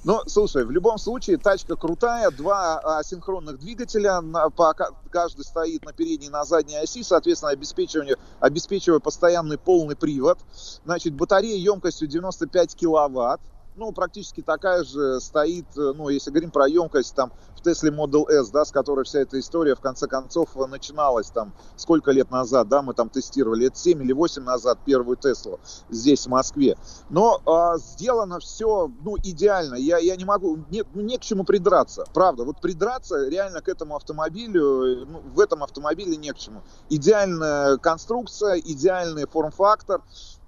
Ну, 0.05 0.21
слушай, 0.27 0.65
в 0.65 0.71
любом 0.73 0.99
случае, 0.99 1.37
тачка 1.39 1.77
крутая, 1.77 2.33
два 2.33 2.81
асинхронных 2.99 3.61
двигателя, 3.61 4.21
на- 4.21 4.51
по- 4.51 4.75
ка- 4.75 4.91
каждый 5.13 5.45
стоит 5.45 5.85
на 5.85 5.93
передней 5.93 6.27
и 6.27 6.31
на 6.31 6.45
задней 6.45 6.77
оси, 6.77 7.05
соответственно, 7.05 7.53
обеспечивание, 7.53 8.17
обеспечивая 8.41 8.99
постоянный 8.99 9.59
полный 9.59 9.95
привод. 9.95 10.41
Значит, 10.85 11.15
батарея 11.15 11.57
емкостью 11.57 12.09
95 12.09 12.75
киловатт, 12.75 13.41
ну, 13.77 13.93
практически 13.93 14.43
такая 14.43 14.85
же 14.85 15.21
стоит, 15.21 15.67
э, 15.77 15.93
ну, 15.97 16.09
если 16.09 16.31
говорим 16.31 16.51
про 16.51 16.69
емкость, 16.69 17.15
там, 17.15 17.33
в 17.57 17.67
Tesla 17.67 17.91
Model 17.91 18.29
S, 18.29 18.51
да, 18.51 18.65
с 18.65 18.71
которой 18.71 19.05
вся 19.05 19.21
эта 19.21 19.39
история, 19.39 19.75
в 19.75 19.81
конце 19.81 20.07
концов, 20.07 20.57
э, 20.57 20.67
начиналась, 20.67 21.31
там, 21.31 21.53
сколько 21.77 22.11
лет 22.11 22.31
назад, 22.31 22.69
да, 22.69 22.83
мы 22.83 22.95
там 22.95 23.09
тестировали, 23.09 23.63
лет 23.63 23.77
7 23.77 24.03
или 24.03 24.13
8 24.13 24.43
назад 24.43 24.79
первую 24.85 25.17
Теслу 25.17 25.61
здесь, 25.89 26.27
в 26.27 26.31
Москве. 26.31 26.77
Но 27.09 27.41
а, 27.47 27.79
сделано 27.79 28.41
все, 28.41 28.91
ну, 29.03 29.17
идеально. 29.17 29.77
Я, 29.77 29.99
я 29.99 30.17
не 30.17 30.25
могу, 30.25 30.59
нет, 30.71 30.87
ну, 30.95 31.03
не 31.03 31.19
к 31.19 31.23
чему 31.23 31.45
придраться. 31.45 32.05
Правда, 32.13 32.45
вот 32.45 32.61
придраться 32.61 33.29
реально 33.29 33.63
к 33.63 33.69
этому 33.69 33.97
автомобилю, 33.97 35.03
э, 35.03 35.05
ну, 35.07 35.21
в 35.21 35.41
этом 35.41 35.63
автомобиле 35.63 36.17
не 36.17 36.33
к 36.33 36.39
чему. 36.39 36.63
Идеальная 36.91 37.79
конструкция, 37.79 38.57
идеальный 38.59 39.27
форм-фактор, 39.27 40.03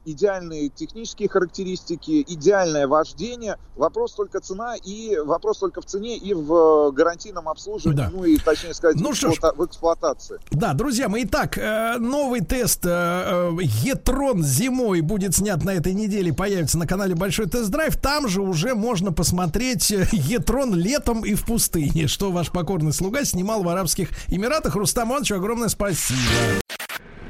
идеальные 0.04 0.68
технические 0.68 1.28
характеристики, 1.28 2.24
идеальное 2.26 2.86
вождение. 2.86 3.56
Вопрос 3.76 4.12
только 4.12 4.40
цена 4.40 4.74
и 4.76 5.16
вопрос 5.18 5.58
только 5.58 5.80
в 5.80 5.84
цене 5.86 6.16
и 6.16 6.32
в 6.34 6.88
э, 6.88 6.92
гарантийном 6.92 7.48
обслуживании, 7.48 7.96
Да. 7.96 8.10
ну 8.12 8.24
и 8.24 8.36
точнее 8.36 8.74
сказать, 8.74 8.96
Ну 9.00 9.12
в, 9.12 9.14
ж. 9.16 9.24
в 9.24 9.64
эксплуатации. 9.66 10.38
Да, 10.50 10.74
друзья 10.74 11.08
мои, 11.08 11.24
итак, 11.24 11.58
э, 11.58 11.96
новый 11.98 12.40
тест 12.40 12.80
э, 12.84 13.50
e-tron 13.82 14.42
зимой 14.42 15.00
будет 15.00 15.34
снят 15.34 15.62
на 15.64 15.70
этой 15.70 15.94
неделе, 15.94 16.32
появится 16.32 16.78
на 16.78 16.86
канале 16.86 17.14
Большой 17.14 17.46
Тест-Драйв. 17.46 17.96
Там 17.96 18.28
же 18.28 18.42
уже 18.42 18.74
можно 18.74 19.12
посмотреть 19.12 19.90
e-tron 19.90 20.74
летом 20.74 21.24
и 21.24 21.34
в 21.34 21.44
пустыне, 21.44 22.06
что 22.06 22.30
ваш 22.30 22.50
покорный 22.50 22.92
слуга 22.92 23.24
снимал 23.24 23.62
в 23.62 23.68
Арабских 23.68 24.10
Эмиратах. 24.28 24.76
Рустам 24.76 25.10
Ивановичу 25.10 25.36
огромное 25.36 25.68
спасибо. 25.68 26.18